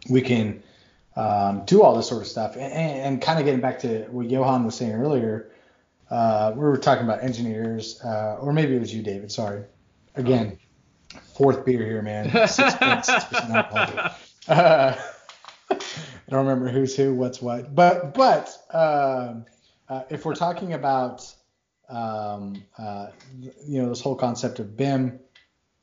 We 0.08 0.20
can 0.20 0.62
um, 1.16 1.64
do 1.64 1.82
all 1.82 1.96
this 1.96 2.08
sort 2.08 2.22
of 2.22 2.28
stuff. 2.28 2.56
And, 2.56 2.72
and, 2.72 3.22
kind 3.22 3.38
of 3.38 3.46
getting 3.46 3.60
back 3.60 3.78
to 3.80 4.02
what 4.10 4.28
Johan 4.30 4.64
was 4.64 4.74
saying 4.74 4.92
earlier, 4.92 5.50
uh, 6.10 6.52
we 6.54 6.60
were 6.60 6.76
talking 6.76 7.04
about 7.04 7.22
engineers, 7.22 8.00
uh, 8.04 8.36
or 8.38 8.52
maybe 8.52 8.76
it 8.76 8.80
was 8.80 8.94
you, 8.94 9.02
David. 9.02 9.32
Sorry. 9.32 9.64
Again, 10.14 10.58
fourth 11.34 11.64
beer 11.64 11.84
here, 11.84 12.02
man. 12.02 12.28
6.6% 12.28 13.50
alcohol. 13.50 14.14
Uh, 14.48 14.96
I 15.70 16.30
don't 16.30 16.46
remember 16.46 16.68
who's 16.68 16.96
who, 16.96 17.14
what's 17.14 17.40
what. 17.40 17.74
But 17.74 18.14
but 18.14 18.48
um, 18.72 19.46
uh, 19.88 20.02
if 20.10 20.24
we're 20.24 20.34
talking 20.34 20.72
about 20.72 21.32
um, 21.88 22.64
uh, 22.78 23.08
you 23.64 23.82
know 23.82 23.88
this 23.88 24.00
whole 24.00 24.16
concept 24.16 24.58
of 24.58 24.76
BIM 24.76 25.20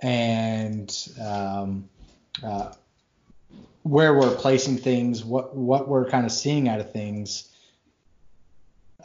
and 0.02 1.07
um, 1.22 1.90
uh, 2.44 2.73
where 3.84 4.14
we're 4.14 4.35
placing 4.35 4.77
things, 4.77 5.23
what 5.23 5.56
what 5.56 5.88
we're 5.88 6.10
kind 6.10 6.26
of 6.26 6.31
seeing 6.31 6.68
out 6.68 6.80
of 6.80 6.91
things. 6.91 7.49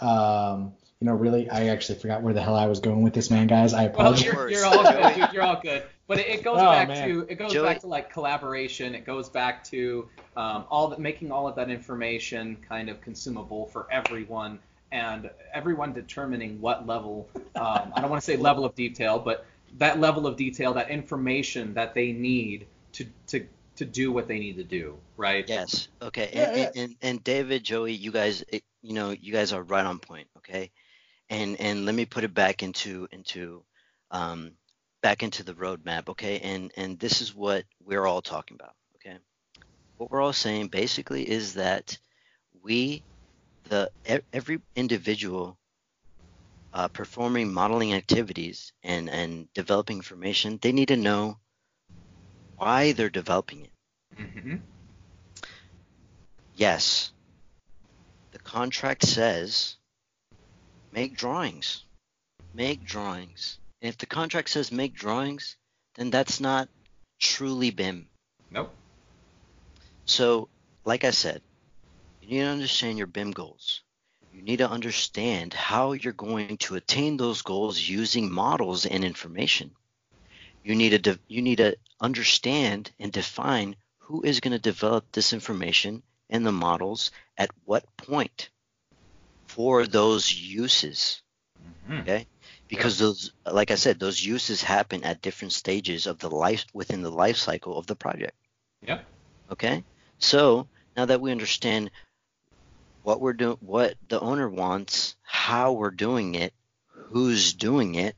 Um, 0.00 0.72
you 1.00 1.06
know, 1.06 1.14
really, 1.14 1.48
I 1.48 1.68
actually 1.68 1.98
forgot 2.00 2.22
where 2.22 2.34
the 2.34 2.42
hell 2.42 2.56
I 2.56 2.66
was 2.66 2.80
going 2.80 3.02
with 3.02 3.14
this, 3.14 3.30
man, 3.30 3.46
guys. 3.46 3.72
I 3.72 3.84
well, 3.84 3.94
apologize. 3.94 4.24
you're, 4.24 4.50
you're 4.50 4.66
all 4.66 4.82
good. 4.82 5.32
You're 5.32 5.42
all 5.42 5.60
good. 5.60 5.84
But 6.08 6.18
it, 6.18 6.26
it 6.28 6.42
goes 6.42 6.58
Oh, 6.58 6.64
back 6.70 6.88
man. 6.88 7.08
to 7.08 7.26
it 7.28 7.36
goes 7.36 7.52
Joey- 7.52 7.66
back 7.68 7.80
to 7.80 7.86
like 7.86 8.10
collaboration. 8.10 8.94
It 8.96 9.04
goes 9.04 9.28
back 9.28 9.62
to 9.64 10.08
um, 10.36 10.64
all 10.70 10.88
that 10.88 10.98
making 10.98 11.30
all 11.30 11.46
of 11.46 11.54
that 11.56 11.70
information 11.70 12.56
kind 12.68 12.88
of 12.88 13.00
consumable 13.00 13.66
for 13.66 13.86
everyone 13.92 14.58
and 14.90 15.30
everyone 15.52 15.92
determining 15.92 16.60
what 16.60 16.86
level. 16.86 17.28
Um, 17.54 17.92
I 17.94 18.00
don't 18.00 18.10
want 18.10 18.22
to 18.22 18.24
say 18.24 18.36
level 18.36 18.64
of 18.64 18.74
detail, 18.74 19.18
but 19.18 19.44
that 19.76 20.00
level 20.00 20.26
of 20.26 20.36
detail, 20.36 20.72
that 20.74 20.88
information 20.90 21.74
that 21.74 21.92
they 21.94 22.12
need 22.12 22.66
to 22.92 23.04
to 23.28 23.46
to 23.76 23.84
do 23.84 24.10
what 24.10 24.26
they 24.26 24.38
need 24.38 24.56
to 24.56 24.64
do, 24.64 24.96
right? 25.18 25.44
Yes. 25.46 25.88
Okay. 26.02 26.30
Yeah, 26.32 26.42
and, 26.42 26.56
yeah. 26.56 26.64
And, 26.64 26.76
and 26.76 26.96
and 27.02 27.24
David, 27.24 27.62
Joey, 27.64 27.92
you 27.92 28.10
guys, 28.10 28.42
it, 28.48 28.64
you 28.82 28.94
know, 28.94 29.10
you 29.10 29.32
guys 29.32 29.52
are 29.52 29.62
right 29.62 29.84
on 29.84 29.98
point. 29.98 30.28
Okay. 30.38 30.70
And 31.28 31.60
and 31.60 31.84
let 31.84 31.94
me 31.94 32.06
put 32.06 32.24
it 32.24 32.32
back 32.32 32.62
into 32.62 33.06
into 33.12 33.62
um 34.10 34.52
back 35.02 35.22
into 35.22 35.42
the 35.42 35.54
roadmap. 35.54 36.08
Okay. 36.08 36.40
And 36.40 36.72
and 36.76 36.98
this 36.98 37.20
is 37.20 37.34
what 37.34 37.64
we're 37.84 38.06
all 38.06 38.22
talking 38.22 38.56
about. 38.60 38.74
Okay. 38.96 39.16
What 39.96 40.10
we're 40.10 40.22
all 40.22 40.32
saying 40.32 40.68
basically 40.68 41.28
is 41.28 41.54
that 41.54 41.98
we, 42.62 43.02
the 43.68 43.90
every 44.32 44.60
individual. 44.76 45.56
Uh, 46.70 46.86
performing 46.86 47.50
modeling 47.50 47.94
activities 47.94 48.74
and, 48.82 49.08
and 49.08 49.50
developing 49.54 49.96
information, 49.96 50.58
they 50.60 50.70
need 50.70 50.88
to 50.88 50.98
know 50.98 51.38
why 52.58 52.92
they're 52.92 53.08
developing 53.08 53.64
it. 53.64 53.70
Mm-hmm. 54.20 54.56
Yes. 56.56 57.12
The 58.32 58.38
contract 58.38 59.04
says 59.04 59.76
make 60.92 61.16
drawings. 61.16 61.84
Make 62.52 62.84
drawings. 62.84 63.58
And 63.80 63.88
if 63.88 63.98
the 63.98 64.06
contract 64.06 64.50
says 64.50 64.72
make 64.72 64.94
drawings, 64.94 65.56
then 65.94 66.10
that's 66.10 66.40
not 66.40 66.68
truly 67.20 67.70
BIM. 67.70 68.08
Nope. 68.50 68.74
So, 70.04 70.48
like 70.84 71.04
I 71.04 71.10
said, 71.10 71.42
you 72.20 72.28
need 72.28 72.44
to 72.44 72.50
understand 72.50 72.98
your 72.98 73.06
BIM 73.06 73.32
goals. 73.32 73.82
You 74.32 74.42
need 74.42 74.58
to 74.58 74.70
understand 74.70 75.54
how 75.54 75.92
you're 75.92 76.12
going 76.12 76.58
to 76.58 76.76
attain 76.76 77.16
those 77.16 77.42
goals 77.42 77.80
using 77.80 78.30
models 78.32 78.86
and 78.86 79.04
information. 79.04 79.72
You 80.62 80.74
need 80.74 80.90
to 80.90 80.98
de- 80.98 81.20
you 81.28 81.42
need 81.42 81.56
to 81.56 81.76
understand 82.00 82.92
and 82.98 83.12
define 83.12 83.76
who 83.98 84.22
is 84.22 84.40
going 84.40 84.52
to 84.52 84.58
develop 84.58 85.10
this 85.12 85.32
information 85.32 86.02
and 86.30 86.44
the 86.44 86.52
models 86.52 87.10
at 87.36 87.50
what 87.64 87.84
point 87.96 88.50
for 89.46 89.86
those 89.86 90.32
uses. 90.32 91.22
Mhm. 91.88 92.02
Okay? 92.02 92.26
Because 92.68 92.98
those 92.98 93.32
like 93.50 93.70
I 93.70 93.76
said, 93.76 93.98
those 93.98 94.24
uses 94.24 94.62
happen 94.62 95.04
at 95.04 95.22
different 95.22 95.52
stages 95.52 96.06
of 96.06 96.18
the 96.18 96.30
life 96.30 96.66
within 96.72 97.02
the 97.02 97.10
life 97.10 97.36
cycle 97.36 97.78
of 97.78 97.86
the 97.86 97.96
project. 97.96 98.36
Yep. 98.86 99.04
Okay? 99.52 99.84
So 100.18 100.68
now 100.96 101.06
that 101.06 101.20
we 101.20 101.32
understand 101.32 101.90
what 103.02 103.20
we're 103.20 103.32
doing, 103.32 103.56
what 103.60 103.94
the 104.08 104.20
owner 104.20 104.48
wants, 104.48 105.16
how 105.22 105.72
we're 105.72 105.90
doing 105.90 106.34
it, 106.34 106.52
who's 106.88 107.54
doing 107.54 107.94
it. 107.94 108.14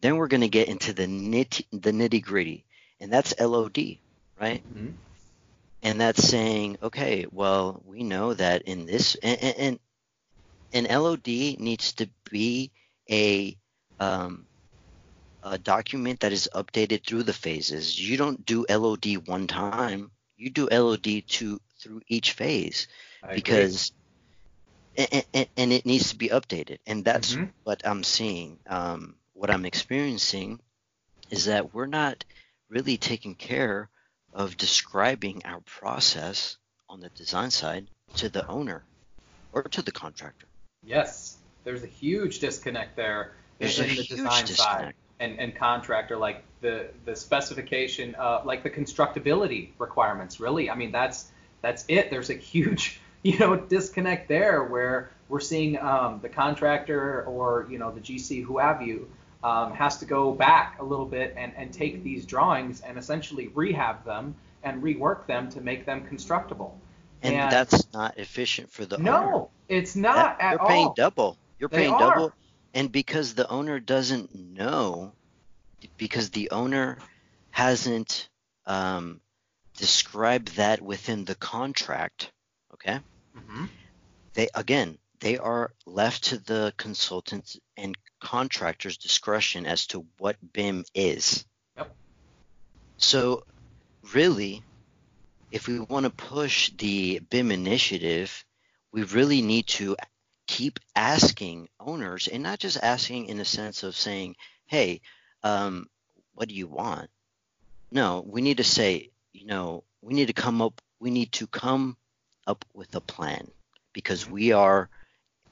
Then 0.00 0.16
we're 0.16 0.28
going 0.28 0.42
to 0.42 0.48
get 0.48 0.68
into 0.68 0.92
the 0.92 1.06
nitty 1.06 1.66
the 1.72 1.90
nitty 1.90 2.22
gritty, 2.22 2.64
and 3.00 3.12
that's 3.12 3.34
LOD, 3.40 3.98
right? 4.40 4.62
Mhm. 4.72 4.94
And 5.82 6.00
that's 6.00 6.22
saying, 6.22 6.78
okay, 6.82 7.26
well, 7.30 7.82
we 7.84 8.02
know 8.02 8.34
that 8.34 8.62
in 8.62 8.86
this, 8.86 9.16
and, 9.16 9.42
and, 9.42 9.78
and 10.72 10.86
an 10.86 11.02
LOD 11.02 11.26
needs 11.26 11.92
to 11.94 12.08
be 12.30 12.70
a 13.10 13.56
um, 14.00 14.46
a 15.42 15.58
document 15.58 16.20
that 16.20 16.32
is 16.32 16.48
updated 16.54 17.06
through 17.06 17.24
the 17.24 17.32
phases. 17.32 17.98
You 18.00 18.16
don't 18.16 18.44
do 18.44 18.66
LOD 18.68 19.26
one 19.26 19.46
time. 19.46 20.10
You 20.36 20.50
do 20.50 20.68
LOD 20.70 21.22
to 21.26 21.60
through 21.80 22.02
each 22.08 22.32
phase 22.32 22.88
I 23.22 23.34
because 23.34 23.92
and, 24.96 25.26
and, 25.32 25.48
and 25.56 25.72
it 25.72 25.86
needs 25.86 26.10
to 26.10 26.16
be 26.16 26.28
updated 26.28 26.78
and 26.86 27.04
that's 27.04 27.36
Mhm. 27.36 27.52
what 27.64 27.86
i'm 27.86 28.02
seeing 28.02 28.58
um, 28.66 29.16
what 29.34 29.50
i'm 29.50 29.64
experiencing 29.64 30.60
is 31.30 31.44
that 31.46 31.72
we're 31.72 31.86
not 31.86 32.24
really 32.68 32.96
taking 32.96 33.34
care 33.34 33.88
of 34.32 34.56
describing 34.56 35.42
our 35.44 35.60
process 35.60 36.58
on 36.88 37.00
the 37.00 37.10
design 37.10 37.50
side 37.50 37.88
to 38.16 38.28
the 38.28 38.46
owner 38.48 38.84
or 39.52 39.62
to 39.62 39.82
the 39.82 39.92
contractor 39.92 40.48
Yes, 40.82 41.38
there's 41.64 41.82
a 41.82 41.88
huge 41.88 42.38
disconnect 42.38 42.96
there 42.96 43.34
There's 43.58 43.78
in 43.78 43.84
a 43.84 43.88
the 43.88 43.94
huge 43.94 44.08
design 44.08 44.30
side 44.30 44.46
disconnect. 44.46 44.98
and, 45.20 45.38
and 45.38 45.54
contractor, 45.56 46.16
like 46.16 46.42
the 46.60 46.88
the 47.04 47.14
specification, 47.16 48.14
uh, 48.18 48.42
like 48.44 48.62
the 48.62 48.70
constructability 48.70 49.70
requirements. 49.78 50.40
Really, 50.40 50.70
I 50.70 50.74
mean 50.74 50.92
that's 50.92 51.30
that's 51.62 51.84
it. 51.88 52.10
There's 52.10 52.30
a 52.30 52.34
huge 52.34 53.00
you 53.22 53.38
know 53.38 53.56
disconnect 53.56 54.28
there 54.28 54.64
where 54.64 55.10
we're 55.28 55.40
seeing 55.40 55.78
um, 55.78 56.20
the 56.22 56.28
contractor 56.28 57.24
or 57.24 57.66
you 57.70 57.78
know 57.78 57.90
the 57.90 58.00
GC, 58.00 58.44
who 58.44 58.58
have 58.58 58.80
you, 58.82 59.10
um, 59.44 59.72
has 59.74 59.98
to 59.98 60.04
go 60.04 60.32
back 60.32 60.78
a 60.80 60.84
little 60.84 61.04
bit 61.06 61.34
and, 61.36 61.52
and 61.56 61.72
take 61.72 62.02
these 62.02 62.24
drawings 62.24 62.80
and 62.80 62.96
essentially 62.98 63.48
rehab 63.48 64.04
them 64.04 64.34
and 64.62 64.82
rework 64.82 65.26
them 65.26 65.50
to 65.50 65.60
make 65.60 65.84
them 65.84 66.04
constructible. 66.06 66.78
and, 67.22 67.34
And- 67.34 67.52
that's 67.52 67.92
not 67.92 68.18
efficient 68.18 68.70
for 68.70 68.86
the 68.86 68.96
owner 68.96 69.04
No, 69.04 69.50
it's 69.68 69.94
not 69.94 70.38
That- 70.38 70.44
at 70.44 70.50
you're 70.60 70.68
paying 70.68 70.92
double. 70.96 71.36
You're 71.60 71.68
They 71.68 71.76
paying 71.78 71.94
are. 71.94 71.98
double, 72.14 72.32
and 72.74 72.92
because 72.92 73.34
the 73.34 73.48
owner 73.48 73.80
doesn't 73.80 74.34
know, 74.34 75.14
because 75.96 76.30
the 76.30 76.50
owner 76.50 76.98
hasn't 77.50 78.28
um, 78.66 79.20
described 79.76 80.56
that 80.56 80.80
within 80.80 81.24
the 81.24 81.34
contract. 81.34 82.32
Okay, 82.74 83.00
Mhm. 83.36 83.70
they 84.34 84.48
again 84.54 84.98
they 85.20 85.38
are 85.38 85.74
left 85.86 86.24
to 86.24 86.38
the 86.38 86.72
consultants 86.76 87.58
and 87.76 87.96
contractors' 88.20 88.98
discretion 88.98 89.66
as 89.66 89.86
to 89.86 90.06
what 90.18 90.36
BIM 90.52 90.84
is. 90.94 91.44
Yep. 91.76 91.96
So, 92.98 93.42
really, 94.12 94.62
if 95.50 95.66
we 95.66 95.80
want 95.80 96.04
to 96.04 96.10
push 96.10 96.70
the 96.76 97.20
BIM 97.20 97.50
initiative, 97.50 98.44
we 98.92 99.02
really 99.04 99.42
need 99.42 99.66
to 99.68 99.96
keep 100.48 100.80
asking 100.96 101.68
owners 101.78 102.26
and 102.26 102.42
not 102.42 102.58
just 102.58 102.82
asking 102.82 103.26
in 103.26 103.36
the 103.36 103.44
sense 103.44 103.84
of 103.84 103.94
saying, 103.94 104.34
hey, 104.66 105.00
um, 105.44 105.88
what 106.34 106.48
do 106.48 106.54
you 106.54 106.66
want? 106.66 107.10
No, 107.92 108.24
we 108.26 108.40
need 108.40 108.56
to 108.56 108.64
say, 108.64 109.10
you 109.32 109.46
know, 109.46 109.84
we 110.02 110.14
need 110.14 110.26
to 110.26 110.32
come 110.32 110.60
up, 110.60 110.80
we 110.98 111.10
need 111.10 111.30
to 111.32 111.46
come 111.46 111.96
up 112.46 112.64
with 112.74 112.94
a 112.96 113.00
plan 113.00 113.48
because 113.92 114.24
mm-hmm. 114.24 114.34
we 114.34 114.52
are 114.52 114.88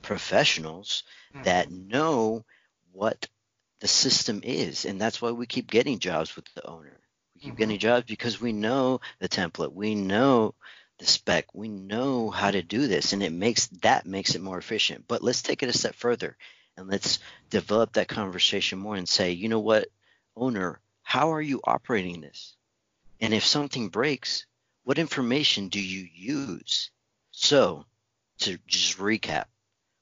professionals 0.02 1.04
mm-hmm. 1.32 1.44
that 1.44 1.70
know 1.70 2.44
what 2.92 3.28
the 3.80 3.88
system 3.88 4.40
is. 4.42 4.86
And 4.86 5.00
that's 5.00 5.20
why 5.20 5.30
we 5.30 5.46
keep 5.46 5.70
getting 5.70 5.98
jobs 5.98 6.34
with 6.34 6.46
the 6.54 6.66
owner. 6.66 6.98
We 7.34 7.42
keep 7.42 7.56
getting 7.56 7.76
mm-hmm. 7.76 7.82
jobs 7.82 8.06
because 8.06 8.40
we 8.40 8.52
know 8.52 9.02
the 9.18 9.28
template, 9.28 9.74
we 9.74 9.94
know 9.94 10.54
the 10.98 11.06
spec, 11.06 11.54
we 11.54 11.68
know 11.68 12.30
how 12.30 12.50
to 12.50 12.62
do 12.62 12.86
this, 12.86 13.12
and 13.12 13.22
it 13.22 13.32
makes 13.32 13.66
that 13.82 14.06
makes 14.06 14.34
it 14.34 14.40
more 14.40 14.58
efficient. 14.58 15.04
But 15.06 15.22
let's 15.22 15.42
take 15.42 15.62
it 15.62 15.68
a 15.68 15.76
step 15.76 15.94
further 15.94 16.36
and 16.76 16.88
let's 16.88 17.18
develop 17.50 17.92
that 17.94 18.08
conversation 18.08 18.78
more 18.78 18.96
and 18.96 19.08
say, 19.08 19.32
you 19.32 19.48
know 19.48 19.60
what, 19.60 19.88
owner, 20.36 20.80
how 21.02 21.32
are 21.32 21.40
you 21.40 21.60
operating 21.64 22.20
this? 22.20 22.54
And 23.20 23.32
if 23.32 23.44
something 23.44 23.88
breaks, 23.88 24.46
what 24.84 24.98
information 24.98 25.68
do 25.68 25.80
you 25.80 26.08
use? 26.14 26.90
So, 27.30 27.84
to 28.40 28.58
just 28.66 28.98
recap, 28.98 29.46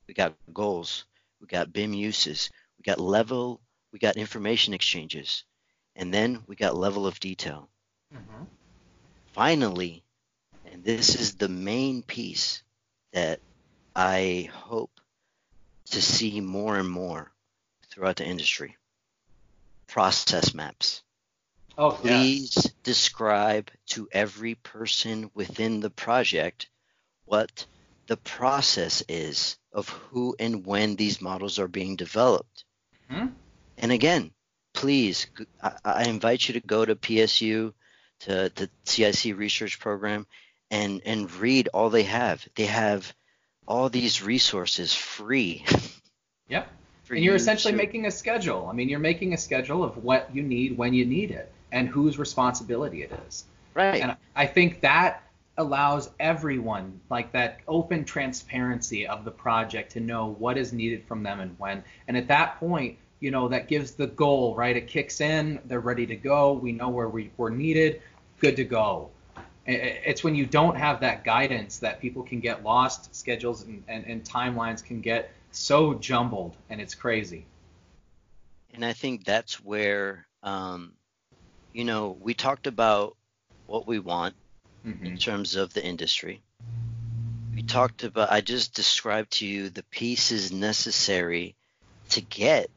we 0.06 0.14
got 0.14 0.34
goals, 0.52 1.04
we 1.40 1.46
got 1.46 1.72
BIM 1.72 1.94
uses, 1.94 2.50
we 2.78 2.82
got 2.82 3.00
level, 3.00 3.60
we 3.92 3.98
got 3.98 4.16
information 4.16 4.74
exchanges, 4.74 5.44
and 5.96 6.12
then 6.12 6.42
we 6.46 6.56
got 6.56 6.76
level 6.76 7.06
of 7.06 7.20
detail. 7.20 7.68
Mhm. 8.12 8.46
Finally, 9.32 10.03
and 10.74 10.82
this 10.82 11.14
is 11.14 11.36
the 11.36 11.48
main 11.48 12.02
piece 12.02 12.64
that 13.12 13.38
I 13.94 14.50
hope 14.52 14.90
to 15.92 16.02
see 16.02 16.40
more 16.40 16.76
and 16.76 16.90
more 16.90 17.30
throughout 17.90 18.16
the 18.16 18.26
industry 18.26 18.76
process 19.86 20.52
maps. 20.52 21.02
Oh, 21.78 21.92
yeah. 22.02 22.18
Please 22.18 22.72
describe 22.82 23.70
to 23.90 24.08
every 24.10 24.56
person 24.56 25.30
within 25.32 25.78
the 25.78 25.90
project 25.90 26.68
what 27.24 27.66
the 28.08 28.16
process 28.16 29.04
is 29.08 29.56
of 29.72 29.88
who 29.88 30.34
and 30.40 30.66
when 30.66 30.96
these 30.96 31.20
models 31.20 31.60
are 31.60 31.68
being 31.68 31.94
developed. 31.94 32.64
Hmm? 33.08 33.28
And 33.78 33.92
again, 33.92 34.32
please, 34.72 35.28
I 35.84 36.08
invite 36.08 36.48
you 36.48 36.54
to 36.54 36.66
go 36.66 36.84
to 36.84 36.96
PSU, 36.96 37.72
to 38.20 38.52
the 38.56 38.70
CIC 38.84 39.36
research 39.38 39.78
program, 39.78 40.26
and 40.74 41.02
and 41.04 41.32
read 41.34 41.68
all 41.72 41.88
they 41.88 42.02
have. 42.02 42.46
They 42.56 42.66
have 42.66 43.14
all 43.66 43.88
these 43.88 44.22
resources 44.22 44.92
free. 44.92 45.64
Yep. 46.46 46.68
And 47.08 47.24
you're 47.24 47.32
you 47.32 47.36
essentially 47.36 47.72
to- 47.72 47.78
making 47.78 48.04
a 48.04 48.10
schedule. 48.10 48.68
I 48.70 48.74
mean, 48.74 48.90
you're 48.90 48.98
making 48.98 49.32
a 49.32 49.38
schedule 49.38 49.82
of 49.82 50.04
what 50.04 50.28
you 50.34 50.42
need 50.42 50.76
when 50.76 50.92
you 50.92 51.06
need 51.06 51.30
it 51.30 51.50
and 51.72 51.88
whose 51.88 52.18
responsibility 52.18 53.02
it 53.02 53.10
is. 53.26 53.44
right. 53.72 54.02
And 54.02 54.14
I 54.36 54.44
think 54.46 54.82
that 54.82 55.22
allows 55.56 56.10
everyone 56.20 57.00
like 57.08 57.32
that 57.32 57.60
open 57.66 58.04
transparency 58.04 59.06
of 59.06 59.24
the 59.24 59.30
project 59.30 59.92
to 59.92 60.00
know 60.00 60.36
what 60.38 60.58
is 60.58 60.74
needed 60.74 61.06
from 61.06 61.22
them 61.22 61.40
and 61.40 61.58
when. 61.58 61.82
And 62.08 62.14
at 62.14 62.28
that 62.28 62.60
point, 62.60 62.98
you 63.20 63.30
know, 63.30 63.48
that 63.48 63.66
gives 63.66 63.92
the 63.92 64.08
goal, 64.08 64.54
right? 64.54 64.76
It 64.76 64.86
kicks 64.86 65.22
in, 65.22 65.60
they're 65.64 65.80
ready 65.80 66.06
to 66.08 66.16
go. 66.16 66.52
We 66.52 66.72
know 66.72 66.90
where 66.90 67.08
we, 67.08 67.30
we're 67.38 67.48
needed, 67.48 68.02
good 68.38 68.56
to 68.56 68.64
go. 68.64 69.08
It's 69.66 70.22
when 70.22 70.34
you 70.34 70.44
don't 70.44 70.76
have 70.76 71.00
that 71.00 71.24
guidance 71.24 71.78
that 71.78 72.00
people 72.00 72.22
can 72.22 72.40
get 72.40 72.62
lost, 72.62 73.14
schedules 73.14 73.62
and, 73.62 73.82
and, 73.88 74.04
and 74.04 74.22
timelines 74.22 74.84
can 74.84 75.00
get 75.00 75.32
so 75.52 75.94
jumbled, 75.94 76.56
and 76.68 76.80
it's 76.80 76.94
crazy. 76.94 77.46
And 78.74 78.84
I 78.84 78.92
think 78.92 79.24
that's 79.24 79.64
where, 79.64 80.26
um, 80.42 80.92
you 81.72 81.84
know, 81.84 82.16
we 82.20 82.34
talked 82.34 82.66
about 82.66 83.16
what 83.66 83.86
we 83.86 83.98
want 83.98 84.34
hmm 84.82 85.06
in 85.06 85.16
terms 85.16 85.54
of 85.54 85.72
the 85.72 85.84
industry. 85.84 86.42
We 87.54 87.62
talked 87.62 88.04
about, 88.04 88.32
I 88.32 88.40
just 88.40 88.74
described 88.74 89.30
to 89.34 89.46
you 89.46 89.70
the 89.70 89.84
pieces 89.84 90.52
necessary 90.52 91.54
to 92.10 92.20
get 92.20 92.68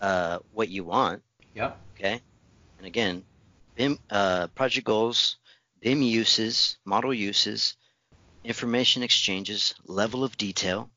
uh, 0.00 0.40
what 0.52 0.68
you 0.68 0.84
want. 0.84 1.22
Yep. 1.54 1.78
Okay. 1.96 2.20
And 2.78 2.86
again, 2.86 3.24
BIM, 3.76 3.98
uh, 4.10 4.48
project 4.48 4.86
goals, 4.86 5.36
BIM 5.84 6.02
uses, 6.02 6.78
model 6.86 7.14
uses, 7.14 7.76
information 8.42 9.02
exchanges, 9.02 9.74
level 9.84 10.24
of 10.24 10.36
detail, 10.38 10.90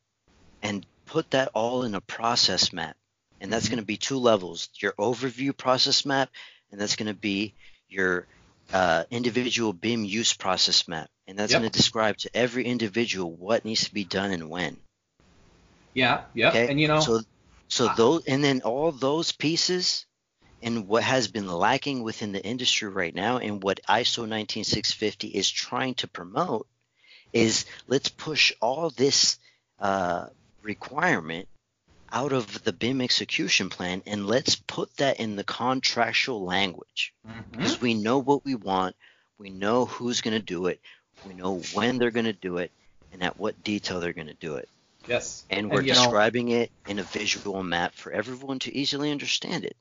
and 0.62 0.86
put 1.06 1.30
that 1.32 1.50
all 1.54 1.84
in 1.84 1.94
a 1.94 2.00
process 2.00 2.72
map. 2.72 2.96
And 3.40 3.52
that's 3.52 3.66
Mhm. 3.66 3.70
going 3.70 3.80
to 3.80 3.86
be 3.86 3.98
two 3.98 4.18
levels 4.18 4.70
your 4.80 4.94
overview 4.94 5.56
process 5.56 6.06
map, 6.06 6.30
and 6.72 6.80
that's 6.80 6.96
going 6.96 7.08
to 7.14 7.20
be 7.20 7.54
your 7.88 8.28
uh, 8.72 9.04
individual 9.10 9.74
BIM 9.74 10.04
use 10.06 10.32
process 10.34 10.88
map. 10.88 11.10
And 11.26 11.38
that's 11.38 11.52
Yep. 11.52 11.60
going 11.60 11.70
to 11.70 11.78
describe 11.78 12.16
to 12.18 12.30
every 12.34 12.64
individual 12.64 13.30
what 13.36 13.66
needs 13.66 13.84
to 13.84 13.94
be 13.94 14.04
done 14.04 14.30
and 14.32 14.48
when. 14.50 14.78
Yeah. 15.94 16.24
yeah. 16.34 16.48
Okay. 16.48 16.68
And 16.68 16.80
you 16.80 16.88
know, 16.88 17.00
so 17.02 17.20
so 17.68 17.88
those 17.88 18.24
and 18.26 18.42
then 18.42 18.62
all 18.62 18.92
those 18.92 19.32
pieces 19.32 20.06
and 20.62 20.88
what 20.88 21.02
has 21.04 21.28
been 21.28 21.46
lacking 21.46 22.02
within 22.02 22.32
the 22.32 22.44
industry 22.44 22.88
right 22.88 23.14
now 23.14 23.38
and 23.38 23.62
what 23.62 23.80
ISO 23.88 24.26
19650 24.28 25.28
is 25.28 25.50
trying 25.50 25.94
to 25.94 26.08
promote 26.08 26.66
is 27.32 27.64
let's 27.86 28.08
push 28.08 28.52
all 28.60 28.90
this 28.90 29.38
uh, 29.78 30.26
requirement 30.62 31.46
out 32.10 32.32
of 32.32 32.64
the 32.64 32.72
BIM 32.72 33.00
execution 33.02 33.68
plan 33.68 34.02
and 34.06 34.26
let's 34.26 34.56
put 34.56 34.96
that 34.96 35.20
in 35.20 35.36
the 35.36 35.44
contractual 35.44 36.42
language 36.44 37.12
Mhm. 37.26 37.50
because 37.52 37.80
we 37.80 37.94
know 37.94 38.18
what 38.18 38.44
we 38.44 38.54
want, 38.54 38.96
we 39.38 39.50
know 39.50 39.84
who's 39.84 40.20
going 40.22 40.34
to 40.38 40.42
do 40.44 40.66
it, 40.66 40.80
we 41.26 41.34
know 41.34 41.58
when 41.74 41.98
they're 41.98 42.10
going 42.10 42.24
to 42.24 42.32
do 42.32 42.56
it, 42.58 42.72
and 43.12 43.22
at 43.22 43.38
what 43.38 43.62
detail 43.62 44.00
they're 44.00 44.12
going 44.14 44.26
to 44.28 44.34
do 44.34 44.54
it. 44.56 44.68
Yes. 45.06 45.44
And 45.50 45.70
we're 45.70 45.82
know- 45.82 45.94
describing 45.94 46.48
it 46.48 46.70
in 46.86 46.98
a 46.98 47.02
visual 47.02 47.62
map 47.62 47.94
for 47.94 48.10
everyone 48.10 48.58
to 48.60 48.74
easily 48.74 49.10
understand 49.10 49.64
it. 49.64 49.76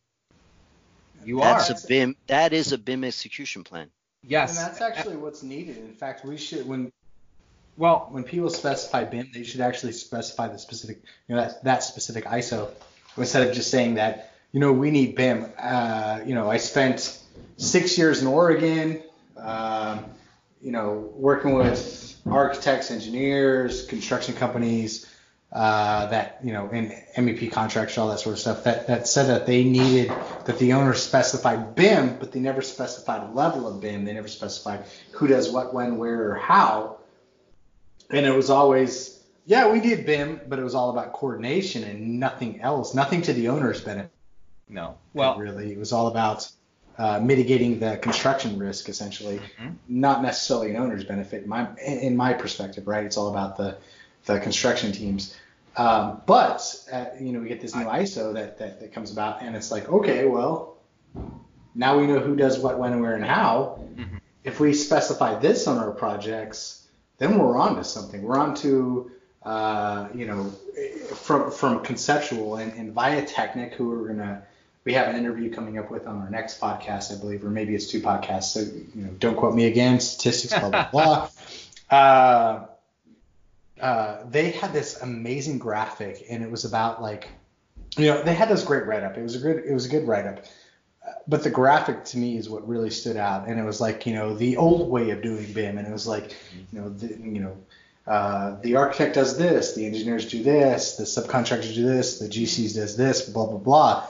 You 1.26 1.40
That's 1.40 1.70
are. 1.70 1.74
a 1.74 1.88
BIM. 1.88 2.16
That 2.28 2.54
is 2.54 2.72
a 2.72 2.78
BIM 2.78 3.04
execution 3.04 3.64
plan. 3.64 3.90
yes. 4.24 4.58
And 4.58 4.68
that's 4.68 4.82
actually 4.82 5.18
what's 5.18 5.44
needed. 5.44 5.78
In 5.78 5.94
fact, 5.94 6.26
we 6.26 6.38
should 6.38 6.68
when 6.68 6.92
well, 7.78 8.08
when 8.10 8.24
people 8.24 8.50
specify 8.50 9.04
BIM, 9.04 9.30
they 9.34 9.44
should 9.44 9.62
actually 9.62 9.94
specify 9.94 10.48
the 10.48 10.58
specific, 10.58 11.02
you 11.28 11.36
know, 11.36 11.42
that, 11.42 11.64
that 11.64 11.84
specific 11.84 12.26
ISO 12.26 12.70
instead 13.18 13.48
of 13.48 13.54
just 13.54 13.70
saying 13.70 13.96
that, 13.96 14.34
you 14.52 14.60
know, 14.60 14.74
we 14.74 14.90
need 14.90 15.16
BIM. 15.16 15.46
Uh, 15.60 16.22
you 16.26 16.34
know, 16.34 16.50
I 16.50 16.58
spent 16.58 17.20
six 17.58 17.98
years 17.98 18.22
in 18.22 18.28
Oregon, 18.28 19.04
um, 19.38 20.06
you 20.62 20.72
know, 20.72 21.12
working 21.16 21.54
with 21.54 22.16
architects, 22.26 22.90
engineers, 22.90 23.86
construction 23.86 24.34
companies, 24.36 25.07
uh, 25.52 26.08
that, 26.08 26.40
you 26.44 26.52
know, 26.54 26.70
in 26.70 26.90
MEP 27.16 27.52
contracts, 27.52 27.96
and 27.96 28.04
all 28.04 28.10
that 28.10 28.20
sort 28.20 28.34
of 28.34 28.40
stuff 28.40 28.64
that, 28.66 28.88
that 28.88 29.08
said 29.08 29.28
that 29.28 29.46
they 29.46 29.64
needed, 29.64 30.12
that 30.46 30.60
the 30.60 30.74
owner 30.74 30.94
specified 30.94 31.76
BIM, 31.76 32.18
but 32.20 32.32
they 32.32 32.40
never 32.40 32.62
specified 32.62 33.24
a 33.24 33.32
level 33.32 33.68
of 33.68 33.80
BIM. 33.82 34.06
They 34.06 34.14
never 34.14 34.28
specified 34.28 34.84
who 35.14 35.28
does 35.28 35.50
what, 35.50 35.74
when, 35.74 35.98
where, 35.98 36.32
or 36.32 36.36
how 36.36 36.98
and 38.10 38.26
it 38.26 38.34
was 38.34 38.50
always 38.50 39.22
yeah 39.46 39.72
we 39.72 39.80
did 39.80 40.06
bim 40.06 40.40
but 40.48 40.60
it 40.60 40.64
was 40.64 40.76
all 40.76 40.90
about 40.90 41.14
coordination 41.14 41.84
and 41.84 42.20
nothing 42.20 42.62
else 42.62 42.94
nothing 42.94 43.22
to 43.22 43.34
the 43.34 43.50
owner's 43.50 43.82
benefit 43.82 44.12
no. 44.70 44.98
Well, 45.14 45.38
really 45.38 45.72
it 45.72 45.78
was 45.78 45.94
all 45.94 46.08
about 46.08 46.50
uh, 46.98 47.20
mitigating 47.20 47.80
the 47.80 47.98
construction 47.98 48.58
risk 48.60 48.90
essentially 48.90 49.40
Mhm. 49.60 49.76
not 49.88 50.22
necessarily 50.22 50.72
an 50.72 50.78
owner's 50.78 51.04
benefit 51.04 51.44
in 51.44 51.50
my 51.50 51.68
in 51.86 52.16
my 52.16 52.34
perspective 52.34 52.88
right 52.88 53.06
it's 53.06 53.18
all 53.18 53.30
about 53.30 53.58
the 53.58 53.78
the 54.28 54.40
construction 54.40 54.92
teams 54.92 55.36
um, 55.76 56.22
but 56.26 56.62
uh, 56.92 57.06
you 57.20 57.32
know 57.34 57.40
we 57.40 57.48
get 57.48 57.60
this 57.62 57.76
new 57.76 57.86
iso 57.86 58.34
that, 58.34 58.60
that 58.60 58.80
that 58.80 58.94
comes 58.94 59.12
about 59.12 59.42
and 59.42 59.56
it's 59.56 59.72
like 59.72 59.90
okay 59.90 60.26
well 60.26 60.78
now 61.76 61.98
we 62.00 62.08
know 62.08 62.20
who 62.20 62.36
does 62.36 62.60
what 62.60 62.78
when 62.80 63.00
where 63.02 63.16
and 63.16 63.26
how 63.26 63.80
Mhm. 63.98 64.20
if 64.44 64.60
we 64.60 64.74
specify 64.74 65.40
this 65.40 65.68
on 65.68 65.78
our 65.78 65.92
projects 65.92 66.84
then 67.20 67.40
we're 67.40 67.58
on 67.58 67.78
to 67.78 67.84
something. 67.84 68.22
We're 68.22 68.38
on 68.38 68.54
to, 68.58 69.10
uh, 69.42 70.08
you 70.14 70.28
know, 70.28 70.52
from 71.16 71.50
from 71.50 71.84
conceptual 71.84 72.58
and, 72.58 72.72
and 72.74 72.94
ViaTechnik, 72.94 73.74
who 73.74 73.90
we're 73.90 74.10
gonna 74.10 74.44
we 74.86 74.94
have 74.94 75.08
an 75.08 75.16
interview 75.16 75.52
coming 75.52 75.80
up 75.80 75.90
with 75.90 76.06
on 76.06 76.22
our 76.22 76.30
next 76.30 76.62
podcast, 76.62 77.12
I 77.12 77.20
believe, 77.20 77.44
or 77.44 77.50
maybe 77.50 77.74
it's 77.74 77.88
two 77.88 78.02
podcasts. 78.02 78.52
So 78.54 78.60
you 78.60 79.02
know, 79.04 79.10
don't 79.18 79.36
quote 79.36 79.56
me 79.56 79.66
again. 79.66 80.00
Statistics, 80.00 80.54
blah 80.60 80.70
blah 80.70 80.90
blah. 80.92 81.30
Uh, 81.90 82.68
uh, 83.82 84.24
they 84.30 84.52
had 84.52 84.74
this 84.74 85.02
amazing 85.02 85.58
graphic, 85.60 86.26
and 86.30 86.44
it 86.44 86.52
was 86.52 86.66
about 86.66 87.02
like, 87.02 87.30
you 87.98 88.08
know, 88.08 88.24
they 88.24 88.34
had 88.34 88.50
this 88.50 88.64
great 88.64 88.86
write 88.86 89.04
up. 89.04 89.18
It 89.18 89.24
was 89.24 89.36
a 89.36 89.40
good 89.40 89.64
it 89.66 89.74
was 89.74 89.86
a 89.86 89.90
good 89.90 90.08
write 90.08 90.26
up 90.26 90.46
but 91.28 91.44
the 91.44 91.50
graphic 91.50 92.06
to 92.06 92.18
me 92.18 92.38
is 92.38 92.50
what 92.50 92.68
really 92.68 92.90
stood 92.90 93.18
out. 93.18 93.48
And 93.48 93.60
it 93.60 93.64
was 93.64 93.82
like 93.82 94.06
you 94.06 94.14
know 94.14 94.36
the 94.36 94.58
old 94.58 94.90
way 94.90 95.10
of 95.12 95.22
doing 95.22 95.52
bim 95.54 95.78
and 95.78 95.88
it 95.88 95.92
was 95.92 96.08
like 96.08 96.36
you 96.72 96.80
know 96.80 96.90
the, 96.90 97.08
you 97.08 97.42
know 97.42 97.58
uh, 98.06 98.60
the 98.62 98.76
architect 98.76 99.16
does 99.16 99.38
this 99.38 99.76
the 99.76 99.86
engineers 99.86 100.30
do 100.30 100.42
this 100.42 100.96
the 100.96 101.04
subcontractors 101.04 101.76
do 101.76 101.86
this 101.86 102.20
the 102.20 102.28
gcs 102.28 102.74
does 102.76 102.96
this 102.96 103.30
blah 103.30 103.46
blah 103.46 103.58
blah. 103.58 104.08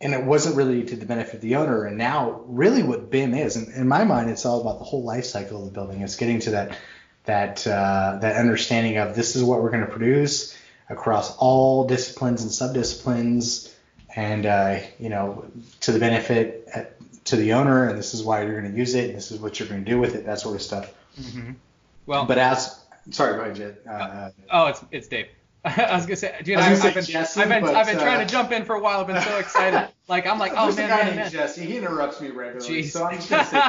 And 0.00 0.14
it 0.14 0.24
wasn't 0.24 0.56
really 0.56 0.82
to 0.82 0.96
the 0.96 1.06
benefit 1.06 1.34
of 1.34 1.40
the 1.42 1.54
owner. 1.54 1.84
And 1.84 1.96
now 1.96 2.42
really 2.46 2.82
what 2.82 3.08
bim 3.08 3.34
is 3.34 3.56
and 3.56 3.68
in 3.68 3.86
my 3.86 4.04
mind 4.04 4.30
it's 4.30 4.44
all 4.44 4.60
about 4.60 4.78
the 4.78 4.84
whole 4.84 5.04
life 5.04 5.24
cycle 5.24 5.60
of 5.60 5.66
the 5.66 5.70
building. 5.70 6.00
It's 6.00 6.16
getting 6.16 6.40
to 6.40 6.50
that 6.52 6.76
that 7.24 7.66
uh, 7.66 8.18
that 8.20 8.36
understanding 8.36 8.98
of 8.98 9.14
this 9.14 9.36
is 9.36 9.44
what 9.44 9.62
we're 9.62 9.70
going 9.70 9.86
to 9.86 9.90
produce 9.90 10.56
across 10.88 11.36
all 11.38 11.86
disciplines 11.86 12.42
and 12.42 12.50
subdisciplines 12.50 13.72
and 14.14 14.46
uh, 14.46 14.78
you 14.98 15.08
know 15.08 15.44
to 15.80 15.92
the 15.92 15.98
benefit 15.98 16.68
uh, 16.74 16.82
to 17.24 17.36
the 17.36 17.52
owner 17.52 17.88
and 17.88 17.98
this 17.98 18.14
is 18.14 18.22
why 18.22 18.42
you're 18.42 18.60
going 18.60 18.70
to 18.70 18.76
use 18.76 18.94
it 18.94 19.06
and 19.06 19.16
this 19.16 19.30
is 19.30 19.40
what 19.40 19.58
you're 19.58 19.68
going 19.68 19.84
to 19.84 19.90
do 19.90 19.98
with 19.98 20.14
it 20.14 20.26
that 20.26 20.40
sort 20.40 20.56
of 20.56 20.62
stuff 20.62 20.92
mhm. 21.20 21.54
well, 22.06 22.24
but 22.24 22.38
as 22.38 22.80
sorry 23.10 23.36
go 23.36 23.42
ahead 23.42 23.56
Jed. 23.56 23.78
Uh, 23.88 24.30
oh, 24.50 24.66
it's 24.66 24.84
it's 24.90 25.08
Dave. 25.08 25.26
I 25.64 25.94
was 25.94 26.06
gonna 26.06 26.16
say, 26.16 26.34
dude, 26.42 26.56
I 26.56 26.74
gonna 26.74 26.88
I've 26.88 26.94
been, 26.94 27.04
Jesse, 27.04 27.40
I've 27.40 27.48
been, 27.48 27.62
but, 27.62 27.76
I've 27.76 27.86
been 27.86 27.98
uh, 27.98 28.02
trying 28.02 28.26
to 28.26 28.30
jump 28.30 28.50
in 28.50 28.64
for 28.64 28.74
a 28.74 28.80
while. 28.80 29.00
I've 29.00 29.06
been 29.06 29.22
so 29.22 29.38
excited. 29.38 29.88
like 30.08 30.26
I'm 30.26 30.40
like, 30.40 30.54
oh 30.56 30.74
man, 30.74 30.88
man, 30.88 31.16
man. 31.16 31.30
Jesse 31.30 31.64
he 31.64 31.76
interrupts 31.76 32.20
me 32.20 32.30
regularly 32.30 32.82
Jeez. 32.82 32.90
so 32.90 33.04
I'm 33.04 33.14
just 33.14 33.28
to 33.28 33.44
say 33.44 33.60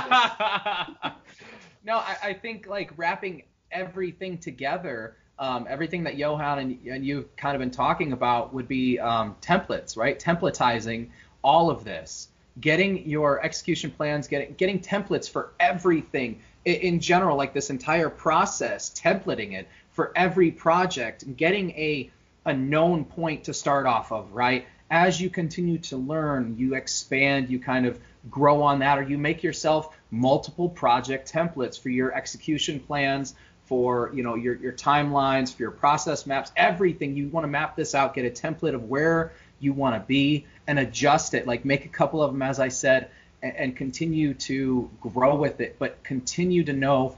this. 1.03 1.13
no, 1.83 1.97
I, 1.97 2.17
I 2.23 2.33
think 2.33 2.67
like 2.67 2.91
wrapping 2.97 3.43
everything 3.71 4.37
together, 4.37 5.15
um, 5.39 5.67
everything 5.69 6.03
that 6.03 6.15
Johan 6.15 6.59
and, 6.59 6.79
and 6.87 7.05
you've 7.05 7.35
kind 7.35 7.55
of 7.55 7.59
been 7.59 7.71
talking 7.71 8.13
about 8.13 8.53
would 8.53 8.67
be 8.67 8.99
um, 8.99 9.35
templates, 9.41 9.97
right? 9.97 10.19
Templatizing 10.19 11.09
all 11.43 11.69
of 11.69 11.83
this, 11.83 12.29
getting 12.59 13.07
your 13.09 13.43
execution 13.43 13.91
plans, 13.91 14.27
getting 14.27 14.53
getting 14.53 14.79
templates 14.79 15.29
for 15.29 15.53
everything 15.59 16.41
in, 16.65 16.75
in 16.75 16.99
general, 16.99 17.35
like 17.35 17.53
this 17.53 17.69
entire 17.69 18.09
process, 18.09 18.89
templating 18.91 19.53
it 19.53 19.67
for 19.91 20.11
every 20.15 20.51
project, 20.51 21.35
getting 21.35 21.71
a 21.71 22.09
a 22.45 22.53
known 22.53 23.05
point 23.05 23.45
to 23.45 23.53
start 23.53 23.85
off 23.85 24.11
of, 24.11 24.31
right? 24.33 24.65
As 24.89 25.19
you 25.19 25.29
continue 25.29 25.79
to 25.79 25.97
learn, 25.97 26.55
you 26.57 26.75
expand, 26.75 27.49
you 27.49 27.59
kind 27.59 27.85
of 27.85 27.99
grow 28.29 28.61
on 28.61 28.79
that, 28.79 28.97
or 28.99 29.03
you 29.03 29.17
make 29.17 29.41
yourself 29.41 29.97
multiple 30.13 30.69
project 30.69 31.31
templates 31.31 31.79
for 31.79 31.89
your 31.89 32.13
execution 32.13 32.79
plans, 32.79 33.33
for 33.65 34.11
you 34.13 34.23
know 34.23 34.35
your 34.35 34.55
your 34.55 34.71
timelines, 34.71 35.53
for 35.53 35.63
your 35.63 35.71
process 35.71 36.25
maps, 36.27 36.51
everything. 36.55 37.17
You 37.17 37.27
want 37.29 37.45
to 37.45 37.47
map 37.47 37.75
this 37.75 37.95
out, 37.95 38.13
get 38.13 38.25
a 38.25 38.29
template 38.29 38.75
of 38.75 38.89
where 38.89 39.33
you 39.59 39.73
want 39.73 39.95
to 39.95 40.07
be, 40.07 40.45
and 40.67 40.77
adjust 40.77 41.33
it. 41.33 41.47
Like 41.47 41.65
make 41.65 41.85
a 41.85 41.89
couple 41.89 42.21
of 42.21 42.31
them, 42.31 42.43
as 42.43 42.59
I 42.59 42.67
said, 42.67 43.09
and, 43.41 43.55
and 43.55 43.75
continue 43.75 44.35
to 44.35 44.89
grow 45.01 45.35
with 45.35 45.59
it, 45.59 45.77
but 45.79 46.03
continue 46.03 46.63
to 46.63 46.73
know 46.73 47.17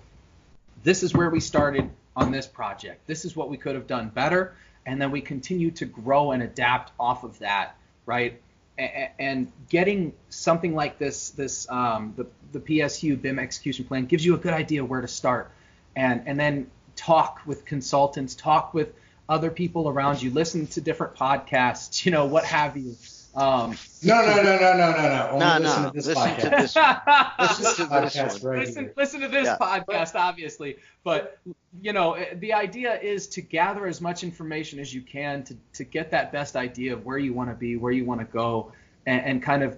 this 0.84 1.04
is 1.04 1.14
where 1.14 1.30
we 1.30 1.42
started 1.42 1.90
on 2.16 2.32
this 2.32 2.48
project. 2.48 3.06
This 3.08 3.26
is 3.26 3.36
what 3.36 3.50
we 3.50 3.58
could 3.58 3.76
have 3.76 3.88
done 3.88 4.10
better, 4.10 4.56
and 4.86 5.02
then 5.02 5.12
we 5.12 5.20
continue 5.20 5.72
to 5.72 5.86
grow 5.86 6.32
and 6.32 6.42
adapt 6.42 6.94
off 6.98 7.26
of 7.26 7.40
that, 7.40 7.76
right? 8.06 8.42
And 8.78 9.52
getting 9.70 10.14
something 10.30 10.76
like 10.76 10.98
this, 10.98 11.30
this 11.30 11.70
um, 11.70 12.14
the 12.18 12.28
the 12.52 12.60
PSU 12.60 13.22
BIM 13.22 13.40
execution 13.40 13.86
plan 13.86 14.06
gives 14.06 14.26
you 14.26 14.36
a 14.36 14.38
good 14.38 14.54
idea 14.54 14.84
where 14.84 15.02
to 15.02 15.08
start, 15.08 15.52
and 15.96 16.24
and 16.26 16.40
then 16.40 16.70
talk 16.96 17.42
with 17.46 17.66
consultants, 17.66 18.36
talk 18.36 18.74
with 18.74 18.94
other 19.28 19.50
people 19.50 19.88
around 19.90 20.22
you, 20.22 20.32
listen 20.32 20.68
to 20.68 20.82
different 20.82 21.16
podcasts, 21.16 22.06
you 22.06 22.12
know, 22.12 22.26
what 22.26 22.44
have 22.46 22.78
you. 22.78 22.96
Um, 23.36 23.78
no 24.02 24.22
no 24.26 24.36
no 24.38 24.44
no 24.44 24.58
no 24.78 24.92
no 24.92 25.02
no 25.02 25.30
only 25.34 25.40
No, 25.46 25.58
listen 25.60 25.84
no, 25.84 25.90
to 25.90 25.94
this 25.96 26.08
listen 26.08 26.36
to 26.36 26.42
podcast 26.42 26.62
this 26.62 26.76
one. 26.76 27.02
Listen 27.40 27.66
to 27.66 27.86
this 28.02 28.16
podcast 28.16 28.44
right 28.46 28.60
listen, 28.60 28.92
listen 28.96 29.22
to 29.22 29.28
this 29.28 29.46
Yeah. 29.46 29.58
podcast, 29.60 30.16
obviously. 30.16 30.78
But 31.04 31.38
you 31.82 31.92
know, 31.92 32.14
eh, 32.14 32.36
the 32.36 32.54
idea 32.54 32.98
is 33.00 33.28
to 33.28 33.42
gather 33.42 33.88
as 33.88 34.00
much 34.00 34.24
information 34.24 34.80
as 34.80 34.94
you 34.94 35.02
can 35.02 35.44
to 35.44 35.58
to 35.74 35.84
get 35.84 36.12
that 36.12 36.32
best 36.32 36.56
idea 36.56 36.94
of 36.94 37.06
where 37.06 37.18
you 37.18 37.34
want 37.34 37.50
to 37.50 37.56
be, 37.56 37.76
where 37.76 37.92
you 37.92 38.06
want 38.06 38.22
to 38.22 38.26
go, 38.26 38.72
and, 39.06 39.22
and 39.26 39.44
kind 39.44 39.64
of 39.64 39.78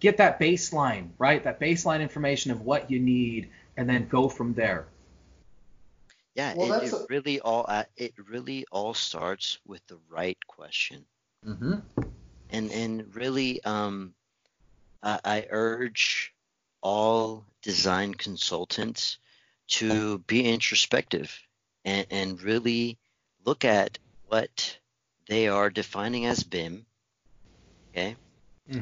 get 0.00 0.16
that 0.16 0.40
baseline, 0.40 1.10
right? 1.18 1.44
That 1.44 1.60
baseline 1.60 2.00
information 2.00 2.50
of 2.50 2.62
what 2.62 2.90
you 2.90 2.98
need, 2.98 3.50
and 3.76 3.88
then 3.88 4.08
go 4.08 4.28
from 4.28 4.54
there. 4.54 4.86
Yeah, 6.34 6.54
Well, 6.56 6.72
it, 6.80 6.84
it 6.86 6.92
a- 6.92 7.06
really 7.08 7.40
all 7.40 7.64
uh, 7.68 7.84
it 7.96 8.14
really 8.28 8.64
all 8.72 8.94
starts 8.94 9.58
with 9.66 9.86
the 9.86 9.98
right 10.08 10.38
question. 10.48 11.04
mm-hmm. 11.46 11.74
And 12.52 12.70
and 12.72 13.14
really 13.14 13.62
um 13.64 14.14
I, 15.02 15.20
I 15.24 15.46
urge 15.50 16.34
all 16.82 17.44
design 17.62 18.14
consultants 18.14 19.18
to 19.68 20.18
be 20.18 20.48
introspective 20.48 21.38
and, 21.84 22.06
and 22.10 22.42
really 22.42 22.98
look 23.44 23.64
at 23.64 23.98
what 24.26 24.78
they 25.28 25.48
are 25.48 25.70
defining 25.70 26.26
as 26.26 26.42
BIM. 26.42 26.86
Okay. 27.90 28.16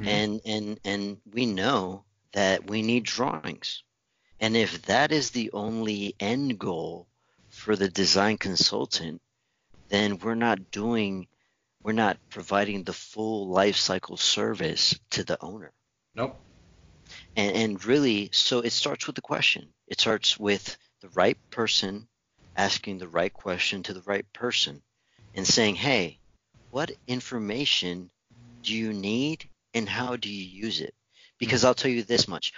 And 0.05 0.41
and 0.45 0.81
and 0.85 1.19
we 1.33 1.47
know 1.47 2.05
that 2.33 2.69
we 2.69 2.83
need 2.83 3.05
drawings. 3.05 3.83
And 4.41 4.57
if 4.57 4.83
that 4.83 5.13
is 5.13 5.31
the 5.31 5.51
only 5.53 6.15
end 6.21 6.59
goal 6.59 7.07
for 7.49 7.75
the 7.75 7.89
design 7.89 8.39
consultant, 8.39 9.21
then 9.89 10.19
we're 10.19 10.35
not 10.35 10.71
doing 10.71 11.27
we're 11.89 11.93
not 11.93 12.19
providing 12.29 12.83
the 12.83 12.93
full 12.93 13.49
life 13.49 13.77
cycle 13.77 14.19
service 14.19 14.95
to 15.09 15.25
the 15.25 15.43
owner. 15.43 15.73
Nope. 16.15 16.37
And, 17.35 17.57
and 17.57 17.85
really, 17.87 18.29
so 18.31 18.61
it 18.61 18.73
starts 18.73 19.07
with 19.07 19.17
the 19.17 19.23
question. 19.23 19.69
It 19.87 19.99
starts 19.99 20.39
with 20.39 20.77
the 21.01 21.09
right 21.15 21.39
person 21.49 22.07
asking 22.55 22.99
the 22.99 23.09
right 23.09 23.33
question 23.33 23.85
to 23.85 23.95
the 23.95 24.03
right 24.03 24.31
person 24.35 24.83
and 25.35 25.47
saying, 25.47 25.77
hey, 25.77 26.19
what 26.71 26.91
information 27.07 28.11
do 28.61 28.75
you 28.75 28.93
need 28.93 29.49
and 29.73 29.89
how 29.89 30.17
do 30.17 30.29
you 30.29 30.45
use 30.45 30.83
it? 30.83 30.95
Because 31.39 31.65
I'll 31.65 31.73
tell 31.73 31.91
you 31.91 32.03
this 32.03 32.29
much, 32.29 32.53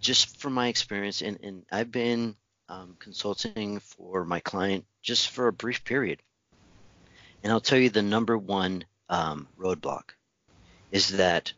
just 0.00 0.38
from 0.38 0.52
my 0.52 0.68
experience, 0.68 1.22
and, 1.22 1.38
and 1.42 1.64
I've 1.72 1.90
been 1.90 2.36
um, 2.68 2.96
consulting 2.98 3.80
for 3.80 4.26
my 4.26 4.40
client 4.40 4.84
just 5.02 5.30
for 5.30 5.48
a 5.48 5.52
brief 5.54 5.82
period. 5.82 6.20
And 7.46 7.52
I'll 7.52 7.60
tell 7.60 7.78
you 7.78 7.90
the 7.90 8.02
number 8.02 8.36
one 8.36 8.84
um, 9.08 9.46
roadblock 9.56 10.16
is 10.90 11.10
that 11.10 11.52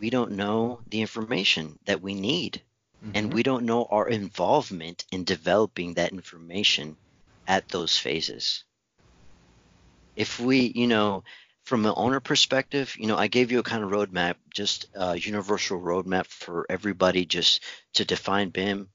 we 0.00 0.10
don't 0.10 0.32
know 0.32 0.80
the 0.88 1.02
information 1.02 1.78
that 1.84 2.02
we 2.02 2.14
need. 2.14 2.62
Mm-hmm. 3.00 3.12
And 3.14 3.32
we 3.32 3.44
don't 3.44 3.64
know 3.64 3.84
our 3.84 4.08
involvement 4.08 5.04
in 5.12 5.22
developing 5.22 5.94
that 5.94 6.10
information 6.10 6.96
at 7.46 7.68
those 7.68 7.96
phases. 7.96 8.64
If 10.16 10.40
we, 10.40 10.72
you 10.74 10.88
know, 10.88 11.22
from 11.62 11.86
an 11.86 11.94
owner 11.94 12.18
perspective, 12.18 12.96
you 12.98 13.06
know, 13.06 13.16
I 13.16 13.28
gave 13.28 13.52
you 13.52 13.60
a 13.60 13.62
kind 13.62 13.84
of 13.84 13.90
roadmap, 13.90 14.34
just 14.52 14.86
a 14.94 15.16
universal 15.16 15.80
roadmap 15.80 16.26
for 16.26 16.66
everybody 16.68 17.24
just 17.24 17.62
to 17.92 18.04
define 18.04 18.48
BIM 18.48 18.88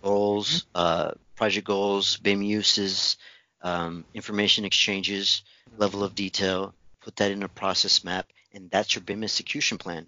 goals, 0.00 0.62
mm-hmm. 0.62 0.70
uh, 0.76 1.10
project 1.36 1.66
goals, 1.66 2.16
BIM 2.16 2.40
uses, 2.40 3.18
um, 3.62 4.04
information 4.14 4.64
exchanges, 4.64 5.42
level 5.78 6.02
of 6.02 6.14
detail, 6.14 6.74
put 7.00 7.16
that 7.16 7.30
in 7.30 7.42
a 7.42 7.48
process 7.48 8.04
map, 8.04 8.26
and 8.52 8.70
that's 8.70 8.94
your 8.94 9.02
BIM 9.02 9.24
execution 9.24 9.78
plan. 9.78 10.06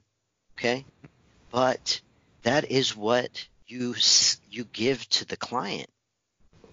Okay, 0.59 0.85
but 1.51 2.01
that 2.43 2.70
is 2.70 2.97
what 2.97 3.47
you 3.66 3.94
you 4.51 4.64
give 4.64 5.09
to 5.10 5.24
the 5.24 5.36
client. 5.36 5.90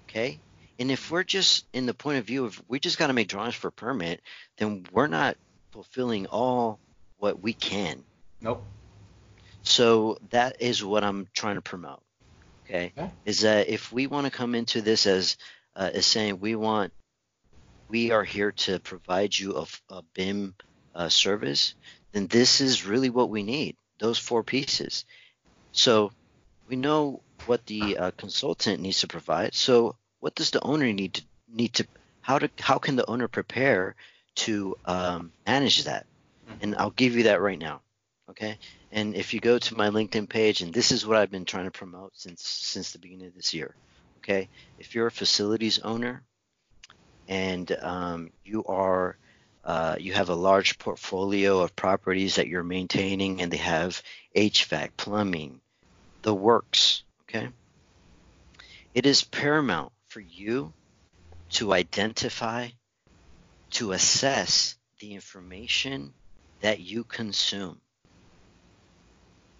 Okay, 0.04 0.40
and 0.80 0.92
if 0.92 1.12
we're 1.12 1.24
just 1.24 1.66
in 1.74 1.86
the 1.86 1.94
point 1.94 2.20
of 2.20 2.26
view 2.26 2.46
of 2.46 2.62
we 2.68 2.80
just 2.80 2.98
got 2.98 3.08
to 3.08 3.14
make 3.14 3.28
drawings 3.28 3.56
for 3.56 3.70
a 3.70 3.72
permit, 3.72 4.22
then 4.58 4.86
we're 4.92 5.08
not 5.08 5.38
fulfilling 5.72 6.28
all 6.28 6.80
what 7.18 7.42
we 7.42 7.54
can. 7.54 8.04
Nope. 8.42 8.64
So 9.64 10.18
that 10.32 10.58
is 10.62 10.84
what 10.84 11.04
I'm 11.04 11.28
trying 11.34 11.56
to 11.56 11.62
promote. 11.62 12.02
Okay, 12.66 12.94
okay. 12.98 13.12
is 13.26 13.42
that 13.42 13.70
if 13.70 13.92
we 13.92 14.08
want 14.08 14.26
to 14.26 14.32
come 14.32 14.56
into 14.56 14.82
this 14.82 15.06
as 15.06 15.38
uh, 15.76 15.90
as 15.94 16.06
saying 16.06 16.40
we 16.40 16.56
want 16.56 16.94
we 17.92 18.12
are 18.12 18.24
here 18.24 18.54
to 18.54 18.80
provide 18.80 19.38
you 19.38 19.58
a, 19.58 19.66
a 19.94 20.02
BIM 20.14 20.56
uh, 20.96 21.10
service, 21.10 21.76
then 22.14 22.28
this 22.28 22.62
is 22.62 22.86
really 22.86 23.10
what 23.10 23.30
we 23.30 23.44
need. 23.44 23.76
Those 24.00 24.18
four 24.18 24.44
pieces. 24.44 25.06
So 25.74 26.12
we 26.68 26.78
know 26.78 27.22
what 27.46 27.66
the 27.66 27.98
uh, 27.98 28.12
consultant 28.12 28.82
needs 28.82 29.02
to 29.02 29.08
provide. 29.08 29.54
So 29.54 29.96
what 30.22 30.36
does 30.36 30.52
the 30.52 30.64
owner 30.64 30.92
need 30.92 31.16
to 31.16 31.24
need 31.54 31.74
to 31.74 31.88
how 32.22 32.40
to 32.40 32.50
how 32.60 32.78
can 32.78 32.96
the 32.96 33.10
owner 33.10 33.28
prepare 33.28 33.96
to 34.36 34.78
um, 34.86 35.32
manage 35.46 35.84
that? 35.84 36.06
And 36.62 36.76
I'll 36.76 36.92
give 36.92 37.16
you 37.16 37.24
that 37.24 37.42
right 37.42 37.60
now. 37.60 37.82
Okay. 38.30 38.58
And 38.92 39.16
if 39.16 39.34
you 39.34 39.40
go 39.40 39.58
to 39.58 39.78
my 39.78 39.90
LinkedIn 39.90 40.30
page, 40.30 40.62
and 40.62 40.74
this 40.74 40.92
is 40.92 41.06
what 41.06 41.18
I've 41.18 41.32
been 41.32 41.46
trying 41.46 41.66
to 41.66 41.72
promote 41.72 42.12
since 42.16 42.44
since 42.44 42.92
the 42.92 43.00
beginning 43.00 43.28
of 43.28 43.36
this 43.36 43.54
year. 43.54 43.76
Okay. 44.24 44.50
If 44.78 44.94
you're 44.94 45.08
a 45.08 45.12
facilities 45.12 45.80
owner 45.80 46.24
and 47.28 47.72
um, 47.82 48.32
you 48.44 48.64
are 48.66 49.18
uh, 49.64 49.96
you 50.00 50.14
have 50.14 50.30
a 50.30 50.36
large 50.36 50.80
portfolio 50.80 51.60
of 51.60 51.76
properties 51.76 52.36
that 52.36 52.48
you're 52.48 52.64
maintaining 52.64 53.42
and 53.42 53.52
they 53.52 53.58
have 53.58 54.02
HVAC, 54.36 54.90
plumbing, 54.98 55.62
the 56.24 56.34
works, 56.34 57.04
okay? 57.24 57.50
It 58.96 59.06
is 59.06 59.24
paramount 59.24 59.92
for 60.08 60.20
you 60.20 60.74
to 61.52 61.74
identify, 61.74 62.70
to 63.72 63.92
assess 63.92 64.76
the 65.00 65.14
information 65.14 66.14
that 66.62 66.80
you 66.80 67.04
consume. 67.04 67.80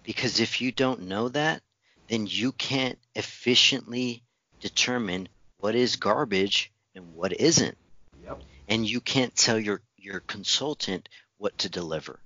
Because 0.02 0.40
if 0.40 0.60
you 0.60 0.72
don't 0.72 1.02
know 1.02 1.28
that, 1.28 1.62
then 2.08 2.26
you 2.26 2.50
can't 2.52 2.98
efficiently 3.14 4.24
determine 4.62 5.28
what 5.58 5.74
is 5.74 5.96
garbage 5.96 6.72
and 6.94 7.14
what 7.14 7.38
isn't. 7.38 7.76
Yep. 8.24 8.42
And 8.68 8.88
you 8.88 9.00
can't 9.00 9.34
tell 9.34 9.58
your 9.58 9.82
your 9.98 10.20
consultant 10.20 11.08
what 11.36 11.58
to 11.58 11.68
deliver. 11.68 12.18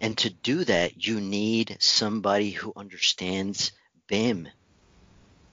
And 0.00 0.16
to 0.18 0.30
do 0.30 0.64
that, 0.64 1.06
you 1.06 1.20
need 1.20 1.78
somebody 1.80 2.50
who 2.50 2.72
understands 2.76 3.72
BIM 4.06 4.48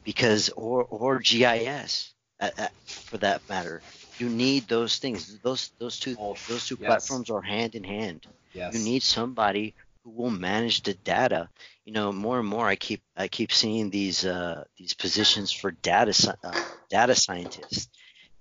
because 0.04 0.50
or 0.50 0.84
or 0.84 1.20
GIS 1.20 2.14
uh, 2.40 2.50
uh, 2.58 2.68
for 2.86 3.18
that 3.18 3.42
matter. 3.50 3.82
You 4.20 4.30
need 4.30 4.68
those 4.68 5.00
things. 5.00 5.40
Those 5.40 5.72
those 5.80 6.00
two 6.00 6.16
oh, 6.20 6.36
those 6.50 6.68
two 6.68 6.78
yes. 6.80 6.88
platforms 6.88 7.30
are 7.30 7.42
hand 7.42 7.76
in 7.76 7.84
hand. 7.84 8.28
Yes. 8.54 8.76
You 8.76 8.84
need 8.84 9.02
somebody 9.02 9.74
who 10.04 10.12
will 10.12 10.32
manage 10.32 10.84
the 10.84 10.94
data. 10.94 11.50
You 11.86 11.94
know, 11.94 12.12
more 12.12 12.40
and 12.40 12.48
more 12.48 12.68
I 12.68 12.76
keep 12.76 13.02
I 13.16 13.28
keep 13.28 13.52
seeing 13.52 13.90
these 13.90 14.26
uh, 14.26 14.64
these 14.78 14.94
positions 14.94 15.52
for 15.52 15.72
data 15.72 16.38
uh, 16.44 16.64
data 16.90 17.16
scientists 17.16 17.90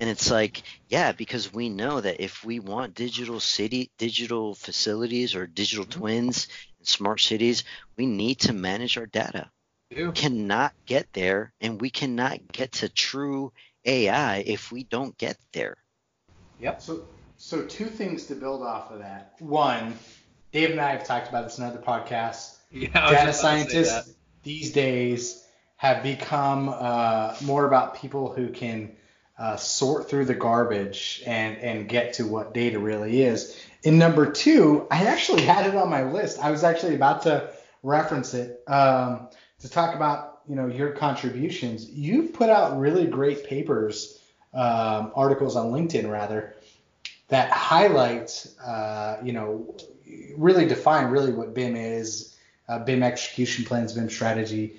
and 0.03 0.11
it's 0.11 0.33
like, 0.33 0.65
yeah, 0.89 1.13
because 1.13 1.53
we 1.53 1.69
know 1.69 2.01
that 2.01 2.21
if 2.21 2.45
we 2.45 2.59
want 2.59 2.97
digital 2.97 3.39
city, 3.39 3.93
digital 3.99 4.53
facilities 4.53 5.37
or 5.37 5.47
digital 5.47 5.85
mm-hmm. 5.85 6.01
twins 6.01 6.49
and 6.81 6.89
smart 6.89 7.21
cities, 7.21 7.63
we 7.97 8.07
need 8.07 8.41
to 8.41 8.53
manage 8.53 8.99
our 8.99 9.07
data. 9.07 9.49
We 9.95 10.11
cannot 10.11 10.73
get 10.87 11.07
there 11.13 11.53
and 11.61 11.81
we 11.81 11.89
cannot 11.89 12.51
get 12.51 12.73
to 12.73 12.89
true 12.89 13.53
AI 13.85 14.39
if 14.39 14.73
we 14.73 14.83
don't 14.83 15.17
get 15.19 15.37
there. 15.53 15.77
Yep. 16.61 16.83
So 16.83 17.05
so 17.37 17.65
two 17.67 17.87
things 17.87 18.27
to 18.27 18.35
build 18.35 18.63
off 18.63 18.91
of 18.91 18.99
that. 18.99 19.35
One, 19.39 19.97
Dave 20.53 20.71
and 20.71 20.81
I 20.81 20.91
have 20.91 21.05
talked 21.05 21.29
about 21.29 21.45
this 21.45 21.59
in 21.59 21.65
other 21.65 21.79
podcasts. 21.79 22.57
Yeah, 22.71 22.89
Data 22.93 23.33
scientists 23.33 24.15
these 24.43 24.73
days 24.73 25.47
have 25.77 26.03
become 26.03 26.69
uh, 26.69 27.35
more 27.43 27.67
about 27.67 27.97
people 27.97 28.33
who 28.33 28.49
can 28.49 28.95
uh, 29.39 29.57
sort 29.57 30.09
through 30.09 30.27
the 30.27 30.35
garbage 30.35 31.23
and 31.27 31.59
and 31.59 31.89
get 31.89 32.15
to 32.15 32.27
what 32.27 32.55
data 32.55 32.79
really 32.79 33.23
is. 33.23 33.61
In 33.83 33.99
number 33.99 34.31
two, 34.31 34.87
I 34.91 35.07
actually 35.07 35.43
had 35.43 35.67
it 35.67 35.75
on 35.75 35.89
my 35.91 36.05
list. 36.05 36.39
I 36.39 36.51
was 36.51 36.65
actually 36.65 36.95
about 36.95 37.23
to 37.23 37.51
reference 37.83 38.35
it 38.35 38.63
um, 38.69 39.29
to 39.61 39.69
talk 39.69 39.95
about 39.95 40.41
you 40.49 40.55
know 40.55 40.67
your 40.67 40.93
contributions. 40.93 41.91
You've 41.91 42.33
put 42.33 42.49
out 42.49 42.79
really 42.79 43.07
great 43.07 43.45
papers, 43.45 44.21
um, 44.55 45.13
articles 45.15 45.57
on 45.57 45.73
LinkedIn 45.73 46.11
rather, 46.11 46.55
that 47.29 47.51
highlight 47.51 48.47
uh, 48.65 49.17
you 49.23 49.33
know 49.33 49.77
really 50.37 50.67
define 50.67 51.07
really 51.07 51.33
what 51.33 51.55
BIM 51.55 51.77
is, 51.77 52.37
uh, 52.69 52.79
BIM 52.79 53.03
execution 53.03 53.65
plans, 53.65 53.93
BIM 53.93 54.11
strategy. 54.11 54.77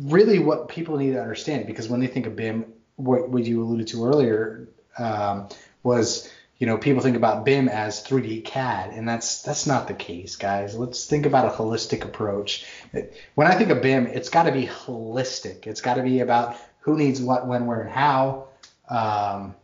Really, 0.00 0.38
what 0.38 0.68
people 0.68 0.96
need 0.96 1.12
to 1.12 1.22
understand 1.22 1.66
because 1.66 1.88
when 1.88 2.00
they 2.00 2.06
think 2.06 2.26
of 2.26 2.36
BIM, 2.36 2.72
what, 2.96 3.28
what 3.28 3.44
you 3.44 3.62
alluded 3.62 3.86
to 3.88 4.04
earlier 4.04 4.68
um, 4.98 5.48
was 5.82 6.30
you 6.58 6.66
know 6.66 6.78
people 6.78 7.02
think 7.02 7.16
about 7.16 7.44
BIM 7.44 7.68
as 7.68 8.04
3D 8.04 8.44
CAD, 8.44 8.92
and 8.94 9.08
that's 9.08 9.42
that's 9.42 9.66
not 9.66 9.86
the 9.86 9.94
case, 9.94 10.36
guys. 10.36 10.74
Let's 10.74 11.06
think 11.06 11.26
about 11.26 11.46
a 11.46 11.56
holistic 11.56 12.04
approach. 12.04 12.66
When 13.34 13.46
I 13.46 13.54
think 13.54 13.70
of 13.70 13.82
BIM, 13.82 14.06
it's 14.06 14.30
got 14.30 14.44
to 14.44 14.52
be 14.52 14.66
holistic. 14.66 15.66
It's 15.66 15.80
got 15.80 15.94
to 15.94 16.02
be 16.02 16.20
about 16.20 16.56
who 16.86 16.96
needs 16.96 17.20
what, 17.20 17.48
when, 17.48 17.66
where, 17.66 17.80
and 17.80 17.90
how, 17.90 18.46
um, 18.88 19.56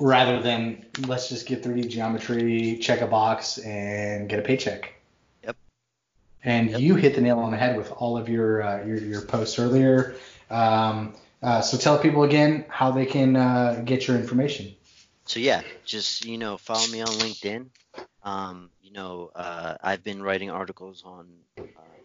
rather 0.00 0.40
than 0.40 0.84
let's 1.06 1.28
just 1.28 1.46
get 1.46 1.62
3D 1.62 1.88
geometry, 1.88 2.78
check 2.80 3.02
a 3.02 3.06
box, 3.06 3.58
and 3.58 4.28
get 4.28 4.38
a 4.38 4.42
paycheck. 4.42 4.94
Yep. 5.44 5.56
And 6.42 6.70
yep. 6.70 6.80
you 6.80 6.96
hit 6.96 7.14
the 7.14 7.20
nail 7.20 7.38
on 7.38 7.50
the 7.50 7.58
head 7.58 7.76
with 7.76 7.92
all 7.92 8.16
of 8.16 8.28
your 8.28 8.62
uh, 8.62 8.84
your, 8.84 8.96
your 8.96 9.20
posts 9.20 9.58
earlier. 9.58 10.16
Um, 10.50 11.14
uh, 11.42 11.60
so 11.60 11.78
tell 11.78 11.98
people 11.98 12.24
again 12.24 12.64
how 12.68 12.90
they 12.90 13.06
can 13.06 13.36
uh, 13.36 13.82
get 13.84 14.08
your 14.08 14.16
information. 14.16 14.74
So 15.26 15.38
yeah, 15.38 15.62
just 15.84 16.24
you 16.24 16.38
know 16.38 16.56
follow 16.56 16.86
me 16.88 17.02
on 17.02 17.08
LinkedIn. 17.08 17.66
Um, 18.22 18.70
you 18.82 18.92
know 18.92 19.30
uh, 19.34 19.76
I've 19.82 20.02
been 20.02 20.22
writing 20.22 20.50
articles 20.50 21.02
on 21.04 21.28
uh, 21.58 21.62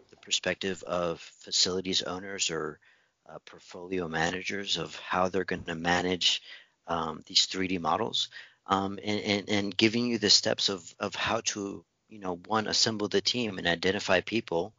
the 0.09 0.17
perspective 0.17 0.83
of 0.83 1.19
facilities 1.19 2.01
owners 2.01 2.51
or 2.51 2.79
uh, 3.27 3.39
portfolio 3.45 4.07
managers 4.07 4.77
of 4.77 4.95
how 4.97 5.29
they're 5.29 5.45
going 5.45 5.63
to 5.63 5.75
manage 5.75 6.41
um, 6.87 7.23
these 7.25 7.47
3D 7.47 7.79
models, 7.79 8.29
um, 8.67 8.99
and, 9.03 9.21
and, 9.21 9.49
and 9.49 9.77
giving 9.77 10.07
you 10.07 10.17
the 10.17 10.29
steps 10.29 10.69
of 10.69 10.93
of 10.99 11.15
how 11.15 11.41
to 11.45 11.83
you 12.09 12.19
know 12.19 12.39
one 12.47 12.67
assemble 12.67 13.07
the 13.07 13.21
team 13.21 13.57
and 13.57 13.67
identify 13.67 14.21
people 14.21 14.73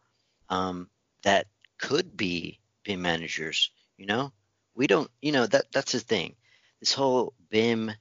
um, 0.48 0.88
that 1.22 1.46
could 1.78 2.16
be 2.16 2.58
BIM 2.84 3.02
managers. 3.02 3.70
You 3.96 4.06
know, 4.06 4.32
we 4.74 4.86
don't, 4.86 5.10
you 5.20 5.32
know, 5.32 5.46
that 5.46 5.72
that's 5.72 5.92
the 5.92 6.00
thing. 6.00 6.34
This 6.80 6.92
whole 6.92 7.32
BIM 7.50 7.92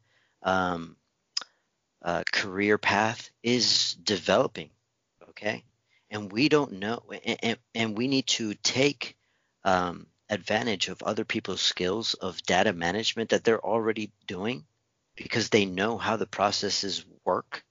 um, 0.44 0.95
uh, 2.02 2.23
career 2.32 2.77
path 2.77 3.30
is 3.41 3.94
developing, 3.95 4.69
okay, 5.30 5.64
and 6.10 6.32
we 6.32 6.49
don't 6.49 6.73
know, 6.73 7.02
and, 7.41 7.57
and 7.73 7.98
we 7.98 8.07
need 8.07 8.27
to 8.27 8.53
take 8.56 9.18
um, 9.64 10.06
advantage 10.30 10.88
of 10.88 11.02
other 11.03 11.26
people's 11.26 11.61
skills 11.61 12.14
of 12.15 12.41
data 12.43 12.73
management 12.73 13.30
that 13.30 13.43
they're 13.43 13.64
already 13.64 14.11
doing 14.27 14.65
because 15.15 15.49
they 15.49 15.65
know 15.65 15.97
how 15.97 16.18
the 16.18 16.26
processes 16.26 17.06
work 17.23 17.64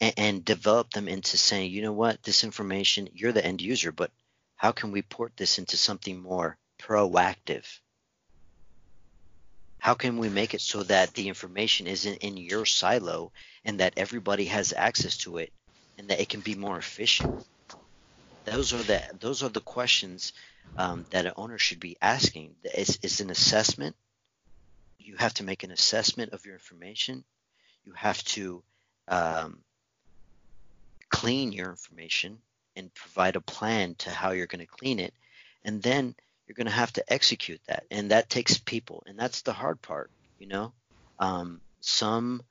and, 0.00 0.14
and, 0.16 0.44
develop 0.44 0.90
them 0.90 1.08
into 1.08 1.38
saying, 1.38 1.70
you 1.70 1.82
know 1.82 1.92
what, 1.92 2.22
this 2.22 2.44
information, 2.44 3.08
you're 3.14 3.32
the 3.32 3.44
end 3.44 3.62
user, 3.62 3.92
but 3.92 4.10
how 4.56 4.72
can 4.72 4.92
we 4.92 5.02
port 5.02 5.32
this 5.36 5.58
into 5.58 5.76
something 5.76 6.20
more 6.20 6.58
proactive? 6.78 7.64
How 9.78 9.94
can 9.94 10.18
we 10.18 10.28
make 10.28 10.54
it 10.54 10.60
so 10.60 10.82
that 10.82 11.14
the 11.14 11.28
information 11.28 11.86
isn't 11.86 12.16
in 12.16 12.36
your 12.36 12.66
silo 12.66 13.32
and 13.64 13.80
that 13.80 13.94
everybody 13.96 14.46
has 14.46 14.72
access 14.72 15.16
to 15.18 15.38
it 15.38 15.52
and 15.96 16.08
that 16.08 16.20
it 16.20 16.28
can 16.28 16.40
be 16.40 16.54
more 16.54 16.76
efficient? 16.76 17.46
Those 18.44 18.72
are 18.72 18.82
the 18.82 19.02
those 19.20 19.42
are 19.42 19.48
the 19.48 19.60
questions 19.60 20.32
um, 20.76 21.06
that 21.10 21.26
an 21.26 21.32
owner 21.36 21.58
should 21.58 21.80
be 21.80 21.96
asking. 22.00 22.54
It's, 22.64 22.98
it's 23.02 23.20
an 23.20 23.30
assessment. 23.30 23.96
You 24.98 25.16
have 25.16 25.34
to 25.34 25.44
make 25.44 25.62
an 25.62 25.70
assessment 25.70 26.32
of 26.32 26.44
your 26.44 26.54
information. 26.54 27.24
You 27.84 27.92
have 27.92 28.22
to 28.24 28.62
um, 29.08 29.58
clean 31.08 31.52
your 31.52 31.70
information 31.70 32.38
and 32.74 32.92
provide 32.94 33.36
a 33.36 33.40
plan 33.40 33.94
to 33.96 34.10
how 34.10 34.32
you're 34.32 34.46
going 34.46 34.60
to 34.60 34.66
clean 34.66 34.98
it. 34.98 35.14
And 35.64 35.82
then 35.82 36.14
you're 36.46 36.54
going 36.54 36.66
to 36.66 36.72
have 36.72 36.92
to 36.94 37.12
execute 37.12 37.60
that. 37.66 37.84
And 37.90 38.10
that 38.10 38.28
takes 38.28 38.58
people. 38.58 39.02
And 39.06 39.18
that's 39.18 39.42
the 39.42 39.52
hard 39.52 39.80
part, 39.82 40.10
you 40.38 40.46
know? 40.46 40.72
Um, 41.18 41.60
some 41.80 42.42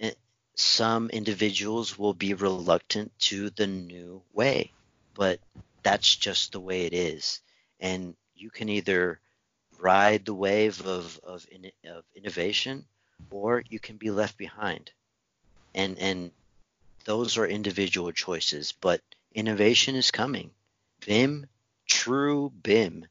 eh, 0.00 0.12
some 0.54 1.10
individuals 1.10 1.98
will 1.98 2.14
be 2.14 2.32
reluctant 2.32 3.12
to 3.18 3.50
the 3.50 3.66
new 3.66 4.22
way, 4.32 4.72
but 5.14 5.38
that's 5.82 6.16
just 6.16 6.52
the 6.52 6.60
way 6.60 6.86
it 6.86 6.94
is. 6.94 7.40
And 7.80 8.14
you 8.34 8.50
can 8.50 8.68
either 8.68 9.20
ride 9.78 10.24
the 10.24 10.34
wave 10.34 10.86
of, 10.86 11.20
of, 11.22 11.46
of 11.84 12.04
innovation 12.14 12.84
or 13.30 13.62
you 13.68 13.78
can 13.78 13.96
be 13.96 14.10
left 14.10 14.36
behind. 14.36 14.90
And, 15.74 15.98
and 15.98 16.30
those 17.04 17.36
are 17.36 17.46
individual 17.46 18.12
choices, 18.12 18.72
but 18.72 19.00
innovation 19.34 19.94
is 19.94 20.10
coming. 20.10 20.50
BIM, 21.04 21.46
true 21.86 22.52
BIM, 22.62 23.06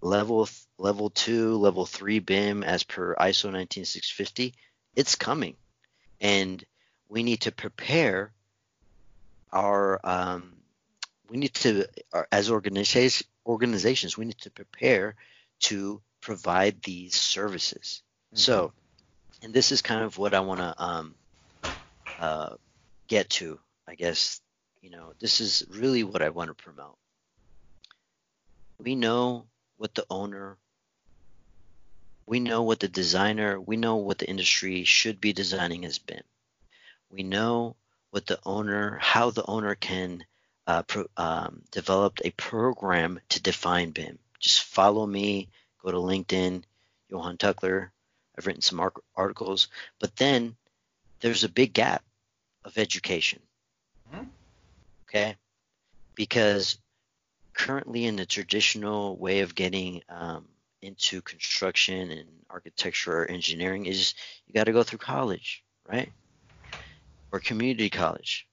level 0.00 0.48
level 0.78 1.10
two, 1.10 1.56
level 1.56 1.86
three 1.86 2.18
BIM 2.18 2.62
as 2.62 2.82
per 2.84 3.14
ISO 3.16 3.50
19650, 3.52 4.54
it's 4.96 5.14
coming, 5.14 5.56
and 6.20 6.64
we 7.08 7.22
need 7.22 7.42
to 7.42 7.52
prepare 7.52 8.32
our 9.52 10.00
um, 10.04 10.56
we 11.28 11.36
need 11.36 11.54
to 11.54 11.86
as 12.32 12.50
organizations 12.50 13.24
organizations 13.46 14.16
we 14.16 14.24
need 14.24 14.38
to 14.38 14.50
prepare 14.50 15.14
to 15.60 16.00
provide 16.20 16.82
these 16.82 17.14
services. 17.14 18.02
Mm-hmm. 18.28 18.38
So, 18.38 18.72
and 19.42 19.52
this 19.52 19.72
is 19.72 19.82
kind 19.82 20.02
of 20.02 20.18
what 20.18 20.34
I 20.34 20.40
want 20.40 20.60
to 20.60 20.74
um, 20.82 21.14
uh, 22.18 22.56
get 23.08 23.30
to, 23.30 23.58
I 23.88 23.94
guess, 23.94 24.40
you 24.82 24.90
know, 24.90 25.12
this 25.20 25.40
is 25.40 25.64
really 25.70 26.04
what 26.04 26.22
I 26.22 26.30
want 26.30 26.48
to 26.48 26.54
promote. 26.54 26.96
We 28.78 28.94
know 28.94 29.46
what 29.76 29.94
the 29.94 30.06
owner, 30.10 30.56
we 32.26 32.40
know 32.40 32.62
what 32.62 32.80
the 32.80 32.88
designer, 32.88 33.60
we 33.60 33.76
know 33.76 33.96
what 33.96 34.18
the 34.18 34.28
industry 34.28 34.84
should 34.84 35.20
be 35.20 35.32
designing 35.32 35.82
has 35.82 35.98
been. 35.98 36.22
We 37.10 37.22
know 37.22 37.76
what 38.10 38.26
the 38.26 38.38
owner, 38.44 38.98
how 39.00 39.30
the 39.30 39.44
owner 39.46 39.74
can 39.74 40.24
uh, 40.70 40.82
pro, 40.84 41.04
um, 41.16 41.62
develop 41.72 42.20
a 42.24 42.30
program 42.30 43.18
to 43.30 43.42
define 43.42 43.90
BIM. 43.90 44.18
Just 44.38 44.62
follow 44.62 45.04
me, 45.04 45.48
go 45.82 45.90
to 45.90 45.96
LinkedIn, 45.96 46.62
Johan 47.08 47.36
Tuckler. 47.36 47.90
I've 48.38 48.46
written 48.46 48.62
some 48.62 48.80
articles, 49.16 49.66
but 49.98 50.14
then 50.14 50.54
there's 51.20 51.42
a 51.42 51.48
big 51.48 51.72
gap 51.72 52.04
of 52.64 52.78
education. 52.78 53.40
Mm-hmm. 54.12 54.26
Okay? 55.08 55.34
Because 56.14 56.78
currently, 57.52 58.04
in 58.04 58.14
the 58.14 58.26
traditional 58.26 59.16
way 59.16 59.40
of 59.40 59.56
getting 59.56 60.02
um, 60.08 60.46
into 60.82 61.20
construction 61.20 62.12
and 62.12 62.28
architecture 62.48 63.22
or 63.22 63.26
engineering, 63.26 63.86
is 63.86 64.14
you 64.46 64.54
got 64.54 64.64
to 64.64 64.72
go 64.72 64.84
through 64.84 64.98
college, 64.98 65.64
right? 65.90 66.12
Or 67.32 67.40
community 67.40 67.90
college. 67.90 68.46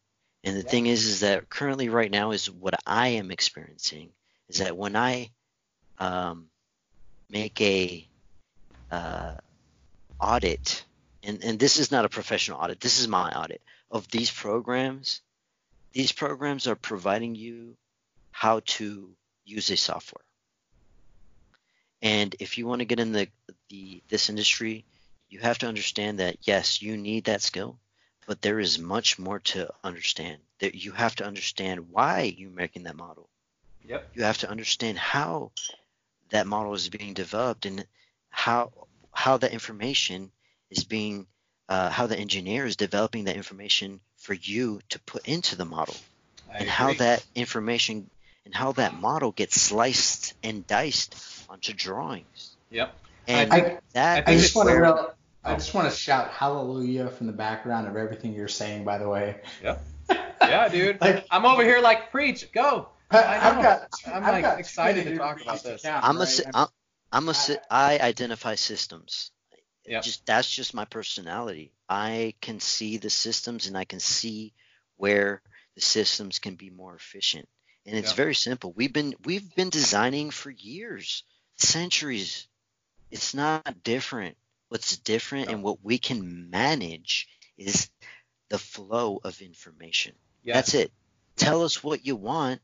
And 0.47 0.55
the 0.55 0.61
yeah. 0.61 0.69
thing 0.69 0.85
is, 0.85 1.05
is 1.05 1.19
that 1.19 1.49
currently, 1.49 1.89
right 1.89 2.09
now, 2.09 2.31
is 2.31 2.49
what 2.49 2.79
I 2.87 3.09
am 3.09 3.31
experiencing 3.31 4.11
is 4.47 4.59
that 4.59 4.77
when 4.77 4.95
I 4.95 5.31
um, 5.99 6.45
make 7.29 7.59
a 7.59 8.07
uh, 8.89 9.33
audit, 10.21 10.85
and, 11.21 11.43
and 11.43 11.59
this 11.59 11.79
is 11.79 11.91
not 11.91 12.05
a 12.05 12.09
professional 12.09 12.61
audit, 12.61 12.79
this 12.79 13.01
is 13.01 13.09
my 13.09 13.29
audit 13.29 13.61
of 13.91 14.09
these 14.09 14.31
programs, 14.31 15.19
these 15.91 16.13
programs 16.13 16.65
are 16.65 16.77
providing 16.77 17.35
you 17.35 17.75
how 18.31 18.61
to 18.67 19.09
use 19.43 19.69
a 19.69 19.75
software. 19.75 20.23
And 22.01 22.33
if 22.39 22.57
you 22.57 22.65
want 22.67 22.79
to 22.79 22.85
get 22.85 23.01
in 23.01 23.11
the, 23.11 23.27
the 23.67 24.01
this 24.07 24.29
industry, 24.29 24.85
you 25.27 25.39
have 25.39 25.57
to 25.57 25.67
understand 25.67 26.19
that 26.19 26.37
yes, 26.43 26.81
you 26.81 26.95
need 26.95 27.25
that 27.25 27.41
skill, 27.41 27.77
but 28.27 28.41
there 28.41 28.59
is 28.59 28.77
much 28.77 29.17
more 29.17 29.39
to 29.39 29.73
understand. 29.83 30.37
That 30.59 30.75
you 30.75 30.91
have 30.91 31.15
to 31.15 31.25
understand 31.25 31.89
why 31.91 32.33
you're 32.37 32.51
making 32.51 32.83
that 32.83 32.95
model. 32.95 33.29
Yep. 33.87 34.09
You 34.13 34.23
have 34.23 34.39
to 34.39 34.49
understand 34.49 34.97
how 34.97 35.51
that 36.29 36.45
model 36.45 36.73
is 36.73 36.89
being 36.89 37.13
developed 37.13 37.65
and 37.65 37.87
how 38.29 38.71
how 39.11 39.37
that 39.37 39.51
information 39.51 40.31
is 40.69 40.83
being 40.83 41.25
uh, 41.69 41.89
how 41.89 42.07
the 42.07 42.17
engineer 42.17 42.65
is 42.65 42.75
developing 42.75 43.25
that 43.25 43.35
information 43.35 43.99
for 44.17 44.33
you 44.33 44.81
to 44.89 44.99
put 44.99 45.27
into 45.27 45.55
the 45.55 45.65
model 45.65 45.95
I 46.49 46.53
and 46.53 46.61
agree. 46.61 46.69
how 46.69 46.93
that 46.93 47.25
information 47.33 48.09
and 48.45 48.53
how 48.53 48.73
that 48.73 48.93
model 48.93 49.31
gets 49.31 49.59
sliced 49.59 50.33
and 50.43 50.65
diced 50.67 51.15
onto 51.49 51.73
drawings. 51.73 52.55
Yep. 52.71 52.93
And 53.27 53.53
I, 53.53 53.79
that 53.93 54.27
I, 54.27 54.31
I 54.31 54.37
just 54.37 54.55
want 54.55 54.69
to 54.69 54.75
real, 54.75 55.13
I 55.47 55.53
oh. 55.53 55.55
just 55.55 55.73
want 55.73 55.89
to 55.89 55.95
shout 55.95 56.29
hallelujah 56.29 57.07
from 57.09 57.27
the 57.27 57.33
background 57.33 57.87
of 57.87 57.95
everything 57.95 58.33
you're 58.33 58.49
saying. 58.49 58.83
By 58.83 58.97
the 58.97 59.09
way. 59.09 59.37
Yep. 59.63 59.83
Yeah, 60.39 60.69
dude. 60.69 61.01
like, 61.01 61.25
I'm 61.29 61.45
over 61.45 61.61
here 61.61 61.81
like 61.81 62.09
preach, 62.09 62.53
go. 62.53 62.87
I, 63.11 63.21
have 63.21 63.61
got. 63.61 63.89
I'm 64.05 64.23
I've 64.23 64.33
like 64.33 64.43
got 64.43 64.59
excited 64.59 65.03
to 65.05 65.17
talk 65.17 65.41
about 65.41 65.61
this. 65.61 65.83
I'm 65.83 66.17
right? 66.17 66.39
a. 66.39 66.51
I'm, 66.53 66.67
I'm 67.11 67.29
a. 67.29 67.35
I 67.69 67.99
identify 67.99 68.55
systems. 68.55 69.31
Yep. 69.85 70.03
Just 70.03 70.25
that's 70.25 70.49
just 70.49 70.73
my 70.73 70.85
personality. 70.85 71.73
I 71.89 72.33
can 72.39 72.61
see 72.61 72.97
the 72.97 73.09
systems 73.09 73.67
and 73.67 73.77
I 73.77 73.83
can 73.83 73.99
see 73.99 74.53
where 74.95 75.41
the 75.75 75.81
systems 75.81 76.39
can 76.39 76.55
be 76.55 76.69
more 76.69 76.95
efficient. 76.95 77.49
And 77.85 77.97
it's 77.97 78.11
yep. 78.11 78.17
very 78.17 78.35
simple. 78.35 78.73
We've 78.73 78.93
been 78.93 79.15
we've 79.25 79.55
been 79.55 79.69
designing 79.69 80.29
for 80.29 80.51
years, 80.51 81.23
centuries. 81.57 82.47
It's 83.11 83.33
not 83.33 83.83
different. 83.83 84.37
What's 84.69 84.97
different 84.97 85.45
yep. 85.45 85.55
and 85.55 85.63
what 85.63 85.83
we 85.83 85.97
can 85.97 86.49
manage 86.49 87.27
is 87.57 87.89
the 88.49 88.57
flow 88.57 89.19
of 89.23 89.41
information. 89.41 90.13
Yes. 90.43 90.55
That's 90.55 90.73
it. 90.73 90.91
Tell 91.35 91.63
us 91.63 91.83
what 91.83 92.05
you 92.05 92.15
want. 92.15 92.61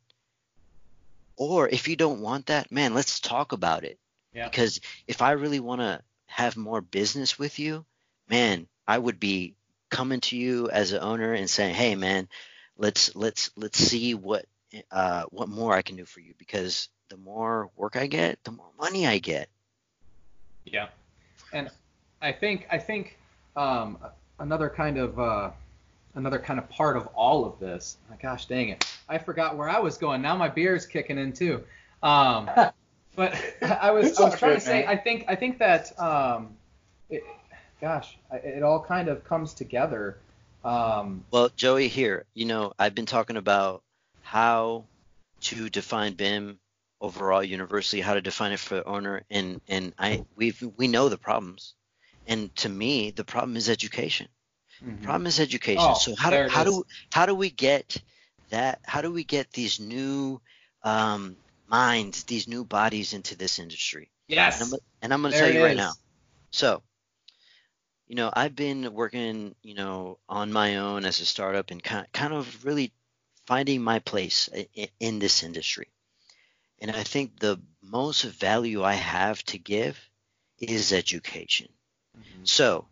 Or 1.36 1.68
if 1.68 1.88
you 1.88 1.96
don't 1.96 2.22
want 2.22 2.48
that, 2.48 2.72
man, 2.72 2.94
let's 2.94 3.20
talk 3.20 3.52
about 3.52 3.84
it. 3.84 3.98
Yeah. 4.34 4.50
Because 4.50 4.82
if 5.08 5.22
I 5.22 5.32
really 5.32 5.60
want 5.60 5.82
to 5.82 6.02
have 6.26 6.58
more 6.58 6.82
business 6.82 7.38
with 7.38 7.60
you, 7.60 7.86
man, 8.30 8.68
I 8.88 8.98
would 8.98 9.20
be 9.20 9.56
coming 9.90 10.22
to 10.22 10.38
you 10.38 10.70
as 10.70 10.92
an 10.92 11.02
owner 11.02 11.34
and 11.34 11.50
saying, 11.50 11.76
"Hey, 11.76 11.96
man, 11.96 12.28
let's 12.78 13.16
let's 13.16 13.52
let's 13.56 13.78
see 13.78 14.16
what 14.16 14.46
uh, 14.92 15.24
what 15.30 15.50
more 15.50 15.76
I 15.76 15.82
can 15.82 15.96
do 15.96 16.06
for 16.06 16.20
you." 16.20 16.34
Because 16.38 16.90
the 17.10 17.18
more 17.18 17.70
work 17.76 17.96
I 17.96 18.08
get, 18.08 18.44
the 18.44 18.52
more 18.52 18.72
money 18.80 19.06
I 19.06 19.20
get. 19.20 19.50
Yeah, 20.66 20.88
and 21.52 21.70
I 22.24 22.32
think 22.32 22.68
I 22.72 22.80
think 22.80 23.18
um, 23.56 23.98
another 24.40 24.70
kind 24.70 24.98
of 24.98 25.20
uh, 25.20 25.52
another 26.16 26.40
kind 26.40 26.60
of 26.60 26.70
part 26.70 26.98
of 26.98 27.08
all 27.08 27.46
of 27.46 27.60
this. 27.60 27.98
Oh, 28.12 28.16
gosh, 28.22 28.48
dang 28.48 28.70
it, 28.70 28.86
I 29.08 29.20
forgot 29.20 29.58
where 29.58 29.70
I 29.70 29.80
was 29.80 29.98
going. 29.98 30.22
Now 30.22 30.36
my 30.36 30.50
beer 30.50 30.76
is 30.76 30.88
kicking 30.88 31.20
in 31.20 31.34
too. 31.34 31.64
Um, 32.02 32.50
But 33.16 33.36
I 33.62 33.92
was 33.92 34.20
I 34.20 34.26
was 34.26 34.40
trying 34.40 34.56
to 34.56 34.60
say 34.60 34.86
I 34.86 34.98
think 34.98 35.26
I 35.28 35.36
think 35.36 35.60
that 35.60 35.98
um, 36.00 36.56
it, 37.10 37.24
gosh, 37.80 38.18
it 38.32 38.64
all 38.64 38.84
kind 38.84 39.08
of 39.08 39.24
comes 39.24 39.54
together. 39.54 40.18
Um, 40.66 41.24
well, 41.30 41.50
Joey, 41.56 41.90
here, 41.90 42.26
you 42.34 42.46
know, 42.46 42.74
I've 42.80 42.96
been 42.96 43.06
talking 43.06 43.38
about 43.38 43.84
how 44.22 44.86
to 45.42 45.70
define 45.70 46.14
BIM 46.14 46.58
overall 47.02 47.44
universally, 47.44 48.02
how 48.02 48.14
to 48.14 48.22
define 48.22 48.54
it 48.54 48.60
for 48.60 48.76
the 48.76 48.86
owner, 48.86 49.24
and 49.30 49.62
and 49.68 49.94
I 50.00 50.26
we 50.36 50.54
we 50.78 50.88
know 50.88 51.10
the 51.10 51.18
problems, 51.18 51.76
and 52.28 52.56
to 52.58 52.70
me, 52.70 53.12
the 53.12 53.24
problem 53.24 53.58
is 53.58 53.70
education. 53.70 54.28
Mm-hmm. 54.84 54.98
The 54.98 55.04
problem 55.04 55.28
is 55.28 55.40
education. 55.40 55.86
Oh, 55.86 55.94
so 55.96 56.16
how 56.16 56.30
do 56.30 56.48
how 56.50 56.64
is. 56.64 56.70
do 56.70 56.84
how 57.12 57.26
do 57.26 57.36
we 57.36 57.50
get 57.50 57.98
that? 58.50 58.80
How 58.84 59.02
do 59.02 59.12
we 59.12 59.24
get 59.24 59.52
these 59.52 59.80
new 59.80 60.42
um, 60.84 61.38
minds, 61.74 62.24
these 62.26 62.48
new 62.48 62.64
bodies 62.64 63.14
into 63.14 63.36
this 63.36 63.60
industry. 63.60 64.12
Yes. 64.28 64.62
And 64.62 64.74
I'm, 64.74 64.80
and 65.02 65.14
I'm 65.14 65.22
going 65.22 65.34
to 65.34 65.40
tell 65.40 65.52
you 65.52 65.60
is. 65.60 65.66
right 65.66 65.78
now. 65.78 65.94
So, 66.52 66.84
you 68.08 68.16
know, 68.16 68.32
I've 68.32 68.56
been 68.56 68.94
working, 68.94 69.56
you 69.64 69.74
know, 69.74 70.20
on 70.30 70.54
my 70.54 70.78
own 70.78 71.06
as 71.06 71.20
a 71.20 71.26
startup 71.26 71.72
and 71.72 71.82
kind 71.82 72.06
kind 72.14 72.34
of 72.34 72.64
really 72.64 72.92
finding 73.48 73.82
my 73.82 74.00
place 74.00 74.50
in, 74.76 74.88
in 75.00 75.20
this 75.20 75.42
industry. 75.44 75.88
And 76.80 76.92
I 76.92 77.04
think 77.04 77.40
the 77.40 77.60
most 77.82 78.24
value 78.24 78.84
I 78.84 78.94
have 78.94 79.44
to 79.46 79.58
give 79.58 79.98
is 80.60 80.94
education. 80.94 81.70
Mm-hmm. 82.18 82.46
So, 82.46 82.88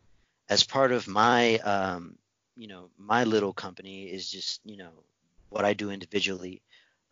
as 0.50 0.64
part 0.64 0.92
of 0.92 1.08
my, 1.08 1.58
um, 1.60 2.18
you 2.56 2.68
know, 2.68 2.90
my 2.98 3.24
little 3.24 3.54
company 3.54 4.06
is 4.06 4.30
just, 4.30 4.62
you 4.66 4.78
know, 4.78 4.92
what 5.50 5.66
I 5.66 5.74
do 5.74 5.92
individually, 5.92 6.62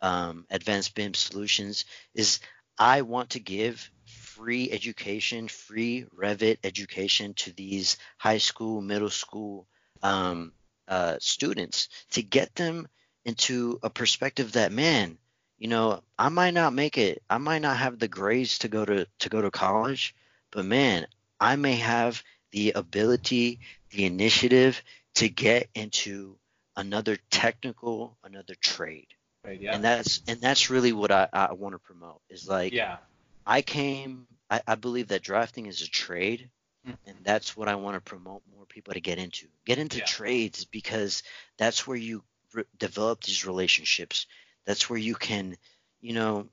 um, 0.00 0.46
Advanced 0.50 0.94
BIM 0.94 1.14
Solutions, 1.14 1.84
is 2.14 2.40
I 2.78 3.02
want 3.02 3.30
to 3.30 3.40
give 3.40 3.90
free 4.06 4.70
education, 4.70 5.48
free 5.48 6.06
Revit 6.16 6.58
education 6.64 7.34
to 7.34 7.52
these 7.52 7.98
high 8.16 8.38
school, 8.38 8.80
middle 8.80 9.10
school 9.10 9.66
um, 10.02 10.52
uh, 10.88 11.16
students 11.20 11.88
to 12.12 12.22
get 12.22 12.54
them 12.54 12.88
into 13.24 13.78
a 13.82 13.90
perspective 13.90 14.52
that, 14.52 14.72
man, 14.72 15.18
you 15.58 15.68
know, 15.68 16.02
I 16.18 16.30
might 16.30 16.54
not 16.54 16.72
make 16.72 16.96
it. 16.96 17.22
I 17.28 17.36
might 17.38 17.60
not 17.60 17.76
have 17.76 17.98
the 17.98 18.08
grades 18.08 18.58
to 18.60 18.68
go 18.68 18.84
to 18.84 19.06
to 19.18 19.28
go 19.28 19.42
to 19.42 19.50
college, 19.50 20.14
but 20.50 20.64
man, 20.64 21.06
I 21.40 21.56
may 21.56 21.76
have 21.76 22.22
the 22.52 22.72
ability, 22.72 23.60
the 23.90 24.04
initiative 24.04 24.82
to 25.16 25.28
get 25.28 25.68
into 25.74 26.36
another 26.76 27.18
technical, 27.30 28.16
another 28.24 28.54
trade. 28.60 29.08
Right, 29.44 29.60
yeah. 29.60 29.74
And 29.74 29.84
that's 29.84 30.22
and 30.28 30.40
that's 30.40 30.70
really 30.70 30.92
what 30.92 31.10
I, 31.10 31.28
I 31.32 31.52
want 31.54 31.74
to 31.74 31.78
promote 31.78 32.20
is 32.30 32.48
like 32.48 32.72
yeah. 32.74 32.98
I 33.46 33.62
came 33.62 34.26
I, 34.50 34.62
I 34.66 34.74
believe 34.76 35.08
that 35.08 35.22
drafting 35.22 35.66
is 35.66 35.82
a 35.82 35.88
trade 35.88 36.50
Mm. 36.86 36.96
and 37.06 37.18
that's 37.24 37.56
what 37.56 37.68
I 37.68 37.74
want 37.74 37.96
to 37.96 38.00
promote 38.00 38.42
more 38.54 38.64
people 38.66 38.94
to 38.94 39.00
get 39.00 39.18
into. 39.18 39.48
Get 39.66 39.78
into 39.78 39.98
Yeah. 39.98 40.04
trades 40.04 40.64
because 40.64 41.22
that's 41.58 41.86
where 41.86 41.96
you 41.96 42.24
re- 42.54 42.64
develop 42.78 43.22
these 43.22 43.44
relationships. 43.46 44.26
That's 44.66 44.88
where 44.88 44.98
you 44.98 45.14
can, 45.14 45.58
you 46.00 46.14
know, 46.14 46.48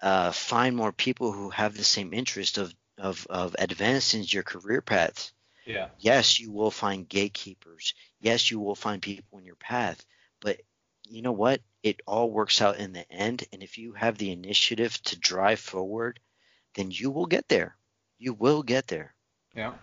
uh, 0.00 0.32
find 0.32 0.76
more 0.76 0.92
people 0.92 1.32
who 1.32 1.50
have 1.50 1.76
the 1.76 1.84
same 1.84 2.12
interest 2.14 2.58
of 2.58 2.74
of 2.98 3.26
of 3.28 3.56
advancing 3.58 4.24
your 4.26 4.42
career 4.42 4.80
paths. 4.80 5.32
Yeah. 5.66 5.88
Yes, 5.98 6.38
you 6.38 6.52
will 6.52 6.70
find 6.70 7.08
gatekeepers. 7.08 7.94
Yes, 8.20 8.50
you 8.50 8.60
will 8.60 8.74
find 8.74 9.00
people 9.00 9.38
in 9.38 9.44
your 9.44 9.56
path, 9.56 10.04
but 10.40 10.60
you 11.08 11.22
know 11.22 11.32
what? 11.32 11.60
It 11.82 12.00
all 12.06 12.30
works 12.30 12.62
out 12.62 12.78
in 12.78 12.92
the 12.92 13.10
end. 13.10 13.44
And 13.52 13.62
if 13.62 13.78
you 13.78 13.92
have 13.92 14.18
the 14.18 14.30
initiative 14.30 15.00
to 15.04 15.18
drive 15.18 15.60
forward, 15.60 16.18
then 16.74 16.90
you 16.90 17.10
will 17.10 17.26
get 17.26 17.48
there. 17.48 17.76
You 18.18 18.32
will 18.34 18.62
get 18.62 18.86
there. 18.86 19.14
Yeah. 19.54 19.74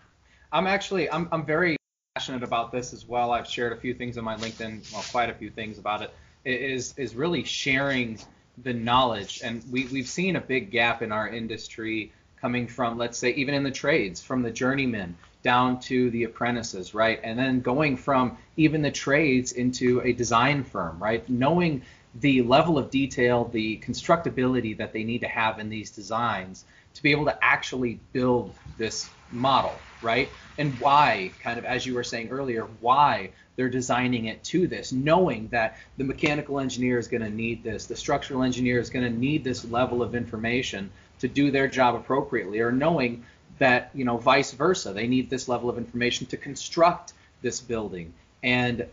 I'm 0.51 0.67
actually 0.67 1.09
I'm 1.09 1.29
I'm 1.31 1.45
very 1.45 1.77
passionate 2.15 2.43
about 2.43 2.71
this 2.71 2.93
as 2.93 3.07
well. 3.07 3.31
I've 3.31 3.47
shared 3.47 3.73
a 3.73 3.77
few 3.77 3.93
things 3.93 4.17
on 4.17 4.23
my 4.23 4.35
LinkedIn, 4.35 4.91
well, 4.91 5.03
quite 5.11 5.29
a 5.29 5.33
few 5.33 5.49
things 5.49 5.77
about 5.77 6.01
it. 6.01 6.13
It 6.43 6.61
Is 6.61 6.93
is 6.97 7.15
really 7.15 7.43
sharing 7.43 8.19
the 8.57 8.73
knowledge, 8.73 9.41
and 9.43 9.63
we 9.71 9.85
we've 9.87 10.09
seen 10.09 10.35
a 10.35 10.41
big 10.41 10.71
gap 10.71 11.01
in 11.01 11.11
our 11.11 11.27
industry 11.29 12.11
coming 12.41 12.67
from, 12.67 12.97
let's 12.97 13.17
say, 13.17 13.31
even 13.33 13.53
in 13.53 13.63
the 13.63 13.71
trades, 13.71 14.21
from 14.21 14.41
the 14.41 14.51
journeymen 14.51 15.15
down 15.43 15.79
to 15.79 16.09
the 16.11 16.23
apprentices, 16.23 16.93
right, 16.93 17.19
and 17.23 17.37
then 17.37 17.61
going 17.61 17.95
from 17.95 18.37
even 18.57 18.81
the 18.81 18.91
trades 18.91 19.51
into 19.51 20.01
a 20.01 20.11
design 20.11 20.63
firm, 20.63 21.01
right, 21.01 21.27
knowing 21.29 21.81
the 22.15 22.41
level 22.41 22.77
of 22.77 22.89
detail, 22.89 23.45
the 23.45 23.77
constructability 23.77 24.75
that 24.77 24.91
they 24.91 25.03
need 25.03 25.21
to 25.21 25.27
have 25.27 25.59
in 25.59 25.69
these 25.69 25.91
designs 25.91 26.65
to 26.93 27.03
be 27.03 27.11
able 27.11 27.25
to 27.25 27.37
actually 27.43 27.99
build 28.11 28.53
this 28.77 29.09
model, 29.31 29.81
right? 30.01 30.29
And 30.57 30.77
why, 30.79 31.31
kind 31.39 31.57
of 31.57 31.65
as 31.65 31.85
you 31.85 31.95
were 31.95 32.03
saying 32.03 32.29
earlier, 32.29 32.67
why 32.81 33.29
they're 33.55 33.69
designing 33.69 34.25
it 34.25 34.43
to 34.45 34.67
this, 34.67 34.91
knowing 34.91 35.47
that 35.49 35.77
the 35.97 36.03
mechanical 36.03 36.59
engineer 36.59 36.97
is 36.99 37.07
going 37.07 37.23
to 37.23 37.29
need 37.29 37.63
this, 37.63 37.85
the 37.85 37.95
structural 37.95 38.43
engineer 38.43 38.79
is 38.79 38.89
going 38.89 39.05
to 39.05 39.17
need 39.17 39.43
this 39.43 39.63
level 39.65 40.01
of 40.01 40.15
information 40.15 40.91
to 41.21 41.27
do 41.27 41.51
their 41.51 41.67
job 41.67 41.95
appropriately, 41.95 42.59
or 42.59 42.71
knowing 42.71 43.23
that, 43.57 43.91
you 43.93 44.05
know, 44.05 44.17
vice 44.17 44.51
versa, 44.51 44.91
they 44.93 45.07
need 45.07 45.29
this 45.29 45.47
level 45.47 45.69
of 45.69 45.77
information 45.77 46.27
to 46.27 46.37
construct 46.37 47.13
this 47.41 47.61
building. 47.61 48.13
And 48.43 48.87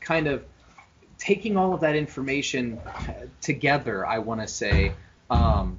kind 0.00 0.26
of 0.26 0.44
taking 1.18 1.56
all 1.56 1.74
of 1.74 1.80
that 1.80 1.96
information 1.96 2.80
together, 3.40 4.06
I 4.06 4.18
want 4.18 4.40
to 4.40 4.48
say, 4.48 4.92
um, 5.30 5.78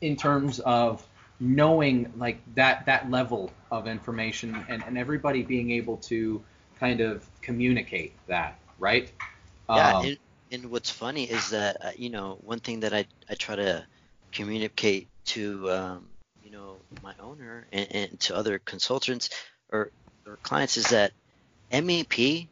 in 0.00 0.16
terms 0.16 0.60
of 0.60 1.06
knowing 1.40 2.12
like 2.16 2.40
that 2.54 2.86
that 2.86 3.10
level 3.10 3.50
of 3.70 3.86
information 3.88 4.64
and, 4.68 4.82
and 4.86 4.96
everybody 4.96 5.42
being 5.42 5.70
able 5.72 5.96
to 5.96 6.42
kind 6.78 7.00
of 7.00 7.26
communicate 7.40 8.14
that, 8.28 8.58
right? 8.78 9.10
Yeah, 9.68 9.98
Um, 9.98 10.06
and, 10.06 10.18
and 10.52 10.70
what's 10.70 10.90
funny 10.90 11.24
is 11.24 11.50
that 11.50 11.76
uh, 11.84 11.90
you 11.96 12.10
know 12.10 12.38
one 12.42 12.60
thing 12.60 12.80
that 12.80 12.92
I, 12.92 13.06
I 13.28 13.34
try 13.34 13.56
to 13.56 13.86
communicate 14.32 15.08
to 15.26 15.70
um, 15.70 16.08
you 16.42 16.50
know 16.50 16.76
my 17.02 17.14
owner 17.20 17.66
and, 17.72 17.88
and 17.90 18.20
to 18.20 18.36
other 18.36 18.58
consultants 18.58 19.30
or, 19.70 19.90
or 20.26 20.38
clients 20.42 20.76
is 20.76 20.88
that 20.88 21.12
MEP 21.70 22.48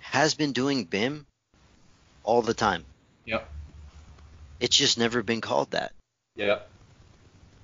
has 0.00 0.34
been 0.34 0.52
doing 0.52 0.84
BIM 0.84 1.26
all 2.22 2.42
the 2.42 2.54
time. 2.54 2.84
Yep. 3.24 3.48
It's 4.60 4.76
just 4.76 4.98
never 4.98 5.22
been 5.22 5.40
called 5.40 5.72
that. 5.72 5.92
Yep. 6.36 6.68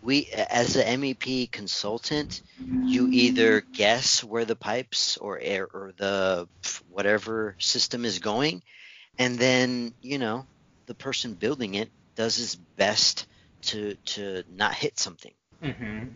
we 0.02 0.26
as 0.26 0.76
an 0.76 1.00
MEP 1.00 1.50
consultant, 1.50 2.42
you 2.58 3.08
either 3.10 3.60
guess 3.60 4.22
where 4.22 4.44
the 4.44 4.56
pipes 4.56 5.16
or 5.16 5.38
air 5.38 5.66
or 5.72 5.92
the 5.96 6.48
whatever 6.90 7.56
system 7.58 8.04
is 8.04 8.18
going, 8.18 8.62
and 9.18 9.38
then 9.38 9.94
you 10.00 10.18
know 10.18 10.46
the 10.86 10.94
person 10.94 11.34
building 11.34 11.74
it 11.74 11.90
does 12.14 12.36
his 12.36 12.56
best 12.56 13.26
to 13.62 13.94
to 14.04 14.44
not 14.54 14.74
hit 14.74 14.98
something. 14.98 15.32
Mm-hmm. 15.62 16.08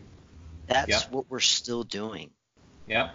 That's 0.67 0.89
Yeah. 0.89 1.01
what 1.09 1.29
we're 1.29 1.39
still 1.39 1.83
doing. 1.83 2.29
Yep. 2.87 3.11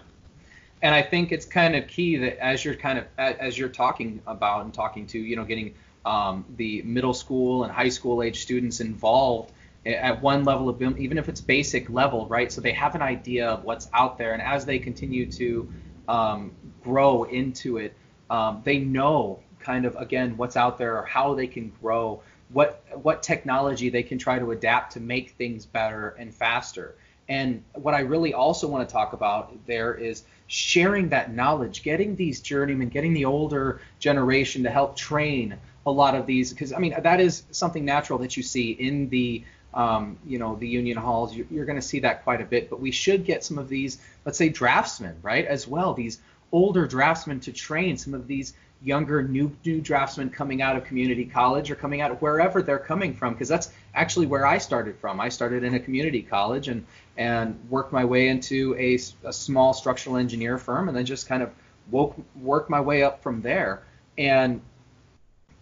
And 0.82 0.94
I 0.94 1.02
think 1.02 1.32
it's 1.32 1.46
kind 1.46 1.74
of 1.76 1.88
key 1.88 2.16
that 2.18 2.38
as 2.38 2.64
you're 2.64 2.74
kind 2.74 2.98
of 2.98 3.06
as 3.16 3.56
you're 3.56 3.68
talking 3.68 4.20
about 4.26 4.64
and 4.64 4.74
talking 4.74 5.06
to, 5.08 5.18
you 5.18 5.36
know, 5.36 5.44
getting 5.44 5.74
um, 6.04 6.44
the 6.56 6.82
middle 6.82 7.14
school 7.14 7.64
and 7.64 7.72
high 7.72 7.88
school 7.88 8.22
age 8.22 8.42
students 8.42 8.80
involved 8.80 9.52
at 9.86 10.20
one 10.22 10.44
level 10.44 10.68
of 10.68 10.80
even 10.98 11.18
if 11.18 11.28
it's 11.28 11.40
basic 11.40 11.90
level, 11.90 12.26
right? 12.26 12.50
So 12.50 12.60
they 12.60 12.72
have 12.72 12.94
an 12.94 13.02
idea 13.02 13.48
of 13.48 13.64
what's 13.64 13.88
out 13.92 14.18
there, 14.18 14.32
and 14.32 14.42
as 14.42 14.64
they 14.64 14.78
continue 14.78 15.30
to 15.32 15.72
um, 16.08 16.52
grow 16.82 17.24
into 17.24 17.78
it, 17.78 17.94
um, 18.30 18.62
they 18.64 18.78
know 18.78 19.40
kind 19.60 19.86
of 19.86 19.96
again 19.96 20.36
what's 20.36 20.56
out 20.56 20.78
there 20.78 20.98
or 20.98 21.04
how 21.04 21.34
they 21.34 21.46
can 21.46 21.72
grow, 21.80 22.22
what 22.50 22.84
what 23.02 23.22
technology 23.22 23.88
they 23.88 24.02
can 24.02 24.18
try 24.18 24.38
to 24.38 24.50
adapt 24.50 24.92
to 24.92 25.00
make 25.00 25.30
things 25.32 25.66
better 25.66 26.10
and 26.18 26.32
faster. 26.34 26.94
And 27.28 27.62
what 27.72 27.94
I 27.94 28.00
really 28.00 28.34
also 28.34 28.68
want 28.68 28.86
to 28.86 28.92
talk 28.92 29.14
about 29.14 29.54
there 29.66 29.94
is 29.94 30.24
sharing 30.46 31.08
that 31.08 31.32
knowledge, 31.32 31.82
getting 31.82 32.16
these 32.16 32.40
journeymen, 32.40 32.90
getting 32.90 33.14
the 33.14 33.24
older 33.24 33.80
generation 33.98 34.62
to 34.64 34.70
help 34.70 34.94
train 34.94 35.56
a 35.86 35.90
lot 35.90 36.14
of 36.14 36.26
these, 36.26 36.52
because 36.52 36.72
I 36.72 36.78
mean 36.78 36.94
that 37.02 37.20
is 37.20 37.44
something 37.50 37.84
natural 37.84 38.18
that 38.20 38.36
you 38.36 38.42
see 38.42 38.72
in 38.72 39.08
the 39.08 39.42
um, 39.72 40.18
you 40.26 40.38
know 40.38 40.56
the 40.56 40.68
union 40.68 40.96
halls. 40.96 41.34
You're, 41.34 41.46
you're 41.50 41.66
going 41.66 41.80
to 41.80 41.86
see 41.86 42.00
that 42.00 42.24
quite 42.24 42.40
a 42.40 42.44
bit, 42.44 42.70
but 42.70 42.80
we 42.80 42.90
should 42.90 43.24
get 43.24 43.42
some 43.42 43.58
of 43.58 43.68
these, 43.68 43.98
let's 44.24 44.38
say 44.38 44.48
draftsmen, 44.48 45.16
right, 45.22 45.46
as 45.46 45.66
well. 45.66 45.94
These 45.94 46.20
older 46.52 46.86
draftsmen 46.86 47.40
to 47.40 47.52
train 47.52 47.96
some 47.96 48.14
of 48.14 48.26
these 48.26 48.54
younger 48.82 49.22
new 49.22 49.54
new 49.64 49.80
draftsmen 49.80 50.28
coming 50.28 50.60
out 50.60 50.76
of 50.76 50.84
community 50.84 51.24
college 51.24 51.70
or 51.70 51.74
coming 51.74 52.00
out 52.02 52.10
of 52.10 52.20
wherever 52.20 52.60
they're 52.60 52.78
coming 52.78 53.14
from 53.14 53.32
because 53.32 53.48
that's 53.48 53.70
actually 53.94 54.26
where 54.26 54.46
I 54.46 54.58
started 54.58 54.98
from. 54.98 55.20
I 55.20 55.28
started 55.30 55.64
in 55.64 55.74
a 55.74 55.80
community 55.80 56.22
college 56.22 56.68
and 56.68 56.84
and 57.16 57.58
worked 57.70 57.92
my 57.92 58.04
way 58.04 58.28
into 58.28 58.74
a, 58.78 58.98
a 59.26 59.32
small 59.32 59.72
structural 59.72 60.16
engineer 60.16 60.58
firm 60.58 60.88
and 60.88 60.96
then 60.96 61.06
just 61.06 61.26
kind 61.26 61.42
of 61.42 61.50
woke 61.90 62.16
worked 62.40 62.70
my 62.70 62.80
way 62.80 63.02
up 63.02 63.22
from 63.22 63.40
there. 63.40 63.82
And 64.18 64.60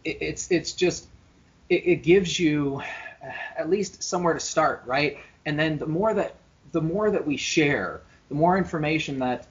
it, 0.04 0.18
it's 0.20 0.50
it's 0.50 0.72
just 0.72 1.06
it, 1.68 1.86
it 1.86 2.02
gives 2.02 2.38
you 2.38 2.82
uh, 3.24 3.30
at 3.56 3.70
least 3.70 4.02
somewhere 4.02 4.34
to 4.34 4.40
start, 4.40 4.82
right? 4.86 5.18
And 5.46 5.58
then 5.58 5.78
the 5.78 5.86
more 5.86 6.12
that 6.14 6.36
the 6.72 6.82
more 6.82 7.10
that 7.10 7.26
we 7.26 7.36
share, 7.36 8.00
the 8.28 8.34
more 8.34 8.56
information 8.56 9.18
that 9.20 9.46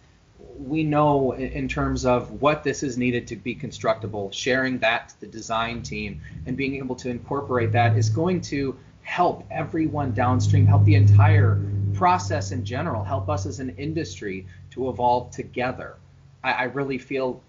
we 0.57 0.84
know 0.84 1.34
in 1.34 1.68
terms 1.68 2.05
of 2.05 2.41
what 2.41 2.63
this 2.63 2.84
is 2.84 2.97
needed 2.97 3.27
to 3.27 3.35
be 3.35 3.55
constructible, 3.55 4.31
sharing 4.31 4.77
that 4.80 5.09
to 5.09 5.22
the 5.22 5.27
design 5.27 5.81
team 5.81 6.22
and 6.45 6.55
being 6.55 6.76
able 6.76 6.95
to 6.95 7.09
incorporate 7.09 7.72
that 7.72 7.97
is 7.97 8.09
going 8.09 8.41
to 8.41 8.77
help 9.03 9.45
everyone 9.49 10.11
downstream, 10.13 10.65
help 10.65 10.85
the 10.85 10.95
entire 10.95 11.59
process 11.93 12.51
in 12.51 12.63
general, 12.63 13.03
help 13.03 13.30
us 13.30 13.45
as 13.45 13.59
an 13.59 13.69
industry 13.77 14.45
to 14.69 14.89
evolve 14.89 15.31
together. 15.31 15.95
I, 16.43 16.51
I 16.51 16.63
really 16.63 16.97
feel 16.97 17.41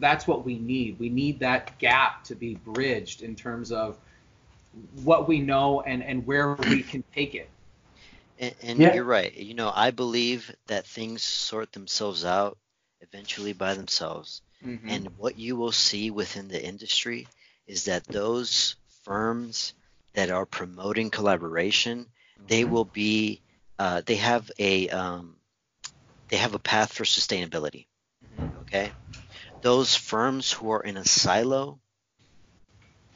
that's 0.00 0.26
what 0.26 0.44
we 0.44 0.58
need. 0.58 0.98
We 0.98 1.08
need 1.08 1.38
that 1.40 1.78
gap 1.78 2.24
to 2.24 2.34
be 2.34 2.56
bridged 2.56 3.22
in 3.22 3.36
terms 3.36 3.70
of 3.70 3.98
what 5.04 5.28
we 5.28 5.40
know 5.40 5.82
and, 5.82 6.02
and 6.02 6.26
where 6.26 6.54
we 6.54 6.82
can 6.82 7.04
take 7.14 7.34
it. 7.34 7.48
And, 8.38 8.54
and 8.62 8.86
Yeah. 8.86 8.94
you're 8.94 9.04
right. 9.04 9.32
You 9.34 9.54
know, 9.54 9.70
I 9.74 9.90
believe 9.90 10.54
that 10.66 10.86
things 10.86 11.22
sort 11.22 11.72
themselves 11.72 12.24
out 12.24 12.58
eventually 13.00 13.52
by 13.52 13.74
themselves. 13.74 14.42
Mhm. 14.62 14.86
And 14.86 15.16
what 15.16 15.36
you 15.36 15.56
will 15.56 15.72
see 15.72 16.10
within 16.10 16.48
the 16.48 16.62
industry 16.64 17.30
is 17.66 17.84
that 17.84 18.10
those 18.10 18.76
firms 19.04 19.74
that 20.14 20.30
are 20.30 20.46
promoting 20.46 21.10
collaboration, 21.10 22.10
they 22.48 22.64
Mhm. 22.64 22.64
will 22.64 22.84
be, 22.84 23.42
uh, 23.78 24.02
they 24.06 24.16
have 24.16 24.50
a, 24.58 24.88
um, 24.90 25.36
they 26.30 26.36
have 26.36 26.54
a 26.54 26.58
path 26.60 26.92
for 26.92 27.04
sustainability. 27.04 27.86
Okay, 28.62 28.94
those 29.62 29.94
firms 29.96 30.52
who 30.52 30.70
are 30.70 30.82
in 30.82 30.96
a 30.96 31.04
silo 31.04 31.80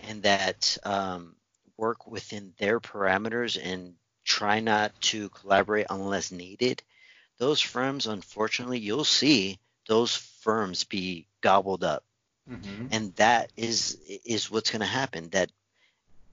and 0.00 0.22
that 0.22 0.76
um, 0.84 1.36
work 1.76 2.06
within 2.06 2.54
their 2.58 2.80
parameters 2.80 3.58
and 3.62 3.94
try 4.24 4.60
not 4.60 4.98
to 5.00 5.28
collaborate 5.30 5.86
unless 5.90 6.32
needed, 6.32 6.82
those 7.38 7.60
firms, 7.60 8.06
unfortunately, 8.06 8.78
you'll 8.78 9.04
see 9.04 9.58
those 9.88 10.14
firms 10.14 10.84
be 10.84 11.26
gobbled 11.40 11.84
up. 11.84 12.04
Mm-hmm. 12.48 12.86
And 12.90 13.14
that 13.16 13.52
is 13.56 13.98
is 14.24 14.50
what's 14.50 14.70
going 14.70 14.80
to 14.80 14.86
happen. 14.86 15.28
That 15.30 15.50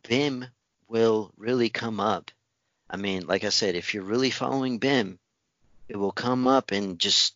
BIM 0.03 0.45
will 0.87 1.31
really 1.37 1.69
come 1.69 1.99
up. 1.99 2.31
I 2.89 2.97
mean, 2.97 3.27
like 3.27 3.43
I 3.43 3.49
said, 3.49 3.75
if 3.75 3.93
you're 3.93 4.03
really 4.03 4.31
following 4.31 4.79
BIM, 4.79 5.19
it 5.89 5.97
will 5.97 6.11
come 6.11 6.47
up 6.47 6.71
and 6.71 6.99
just 6.99 7.35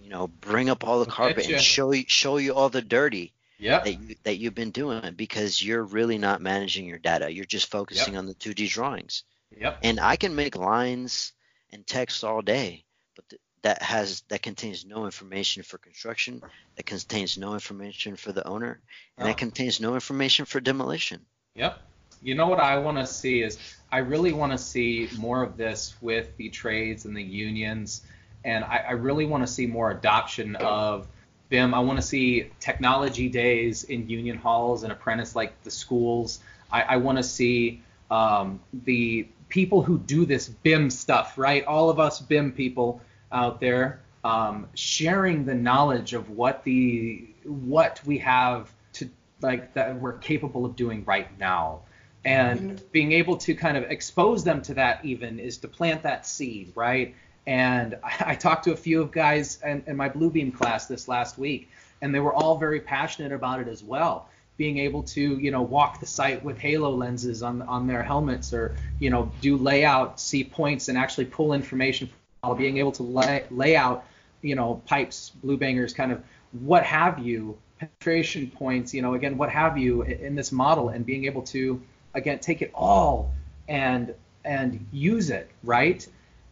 you 0.00 0.08
know 0.08 0.26
bring 0.26 0.70
up 0.70 0.86
all 0.86 1.04
the 1.04 1.10
carpet 1.10 1.48
and 1.48 1.60
show 1.60 1.92
you 1.92 2.04
show 2.06 2.36
you 2.38 2.54
all 2.54 2.68
the 2.68 2.82
dirty 2.82 3.32
yep. 3.58 3.84
that 3.84 3.92
you, 3.92 4.16
that 4.24 4.36
you've 4.36 4.54
been 4.54 4.70
doing 4.70 5.14
because 5.14 5.62
you're 5.62 5.82
really 5.82 6.18
not 6.18 6.40
managing 6.40 6.86
your 6.86 6.98
data. 6.98 7.30
You're 7.30 7.44
just 7.44 7.70
focusing 7.70 8.14
yep. 8.14 8.20
on 8.20 8.26
the 8.26 8.34
2D 8.34 8.68
drawings. 8.68 9.24
Yep. 9.58 9.78
And 9.82 10.00
I 10.00 10.16
can 10.16 10.34
make 10.34 10.56
lines 10.56 11.32
and 11.72 11.86
text 11.86 12.24
all 12.24 12.42
day, 12.42 12.84
but 13.16 13.28
th- 13.28 13.40
that 13.62 13.82
has 13.82 14.22
that 14.28 14.42
contains 14.42 14.84
no 14.84 15.04
information 15.04 15.62
for 15.62 15.78
construction, 15.78 16.42
that 16.76 16.86
contains 16.86 17.38
no 17.38 17.54
information 17.54 18.16
for 18.16 18.32
the 18.32 18.46
owner, 18.46 18.80
and 19.16 19.24
oh. 19.24 19.28
that 19.28 19.36
contains 19.36 19.80
no 19.80 19.94
information 19.94 20.44
for 20.44 20.60
demolition. 20.60 21.24
Yep. 21.54 21.78
You 22.22 22.34
know 22.34 22.46
what 22.46 22.60
I 22.60 22.78
want 22.78 22.98
to 22.98 23.06
see 23.06 23.42
is 23.42 23.58
I 23.90 23.98
really 23.98 24.32
want 24.32 24.52
to 24.52 24.58
see 24.58 25.08
more 25.18 25.42
of 25.42 25.56
this 25.56 25.94
with 26.00 26.36
the 26.36 26.48
trades 26.48 27.04
and 27.04 27.16
the 27.16 27.22
unions, 27.22 28.02
and 28.44 28.64
I, 28.64 28.84
I 28.88 28.92
really 28.92 29.26
want 29.26 29.46
to 29.46 29.52
see 29.52 29.66
more 29.66 29.90
adoption 29.90 30.56
of 30.56 31.06
BIM. 31.48 31.74
I 31.74 31.80
want 31.80 31.98
to 31.98 32.02
see 32.02 32.50
technology 32.60 33.28
days 33.28 33.84
in 33.84 34.08
union 34.08 34.38
halls 34.38 34.84
and 34.84 34.92
apprentice 34.92 35.36
like 35.36 35.62
the 35.64 35.70
schools. 35.70 36.40
I, 36.70 36.82
I 36.82 36.96
want 36.96 37.18
to 37.18 37.24
see 37.24 37.82
um, 38.12 38.60
the 38.84 39.26
people 39.48 39.82
who 39.82 39.98
do 39.98 40.26
this 40.26 40.48
BIM 40.48 40.90
stuff, 40.90 41.38
right? 41.38 41.64
All 41.64 41.90
of 41.90 41.98
us 41.98 42.20
BIM 42.20 42.52
people 42.52 43.00
out 43.32 43.60
there 43.60 44.00
um, 44.24 44.68
sharing 44.74 45.44
the 45.44 45.54
knowledge 45.54 46.12
of 46.12 46.30
what 46.30 46.62
the 46.64 47.26
what 47.44 48.00
we 48.04 48.18
have 48.18 48.70
to 48.92 49.08
like 49.40 49.74
that 49.74 49.98
we're 50.00 50.12
capable 50.18 50.64
of 50.64 50.76
doing 50.76 51.04
right 51.04 51.36
now 51.38 51.80
and 52.24 52.60
mm-hmm. 52.60 52.86
being 52.92 53.12
able 53.12 53.36
to 53.36 53.54
kind 53.54 53.76
of 53.76 53.82
expose 53.84 54.44
them 54.44 54.62
to 54.62 54.74
that 54.74 55.04
even 55.04 55.40
is 55.40 55.56
to 55.58 55.66
plant 55.66 56.04
that 56.04 56.24
seed 56.24 56.70
right 56.76 57.16
and 57.48 57.98
i, 58.04 58.16
I 58.26 58.34
talked 58.36 58.62
to 58.64 58.72
a 58.72 58.76
few 58.76 59.02
of 59.02 59.10
guys 59.10 59.60
in, 59.64 59.82
in 59.88 59.96
my 59.96 60.08
bluebeam 60.08 60.54
class 60.54 60.86
this 60.86 61.08
last 61.08 61.36
week 61.36 61.68
and 62.00 62.14
they 62.14 62.20
were 62.20 62.32
all 62.32 62.58
very 62.58 62.78
passionate 62.78 63.32
about 63.32 63.58
it 63.58 63.66
as 63.66 63.82
well 63.82 64.28
being 64.56 64.78
able 64.78 65.02
to 65.02 65.38
you 65.38 65.50
know 65.50 65.62
walk 65.62 66.00
the 66.00 66.06
site 66.06 66.42
with 66.44 66.58
HoloLenses 66.58 67.46
on 67.46 67.62
on 67.62 67.86
their 67.86 68.02
helmets 68.02 68.52
or 68.52 68.76
you 68.98 69.10
know 69.10 69.30
do 69.40 69.56
layout 69.56 70.20
see 70.20 70.44
points 70.44 70.88
and 70.88 70.98
actually 70.98 71.24
pull 71.24 71.52
information 71.52 72.08
while 72.40 72.54
being 72.54 72.78
able 72.78 72.92
to 72.92 73.02
lay, 73.02 73.44
lay 73.50 73.76
out 73.76 74.04
you 74.42 74.54
know 74.54 74.82
pipes 74.86 75.30
blue 75.42 75.56
bangers 75.56 75.92
kind 75.92 76.12
of 76.12 76.22
what 76.52 76.84
have 76.84 77.18
you 77.18 77.56
penetration 77.78 78.50
points 78.50 78.92
you 78.92 79.02
know 79.02 79.14
again 79.14 79.36
what 79.36 79.48
have 79.48 79.78
you 79.78 80.02
in 80.02 80.34
this 80.34 80.52
model 80.52 80.90
and 80.90 81.06
being 81.06 81.24
able 81.24 81.42
to 81.42 81.80
again 82.14 82.38
take 82.38 82.62
it 82.62 82.70
all 82.74 83.32
and 83.68 84.14
and 84.44 84.86
use 84.92 85.30
it 85.30 85.50
right? 85.62 86.06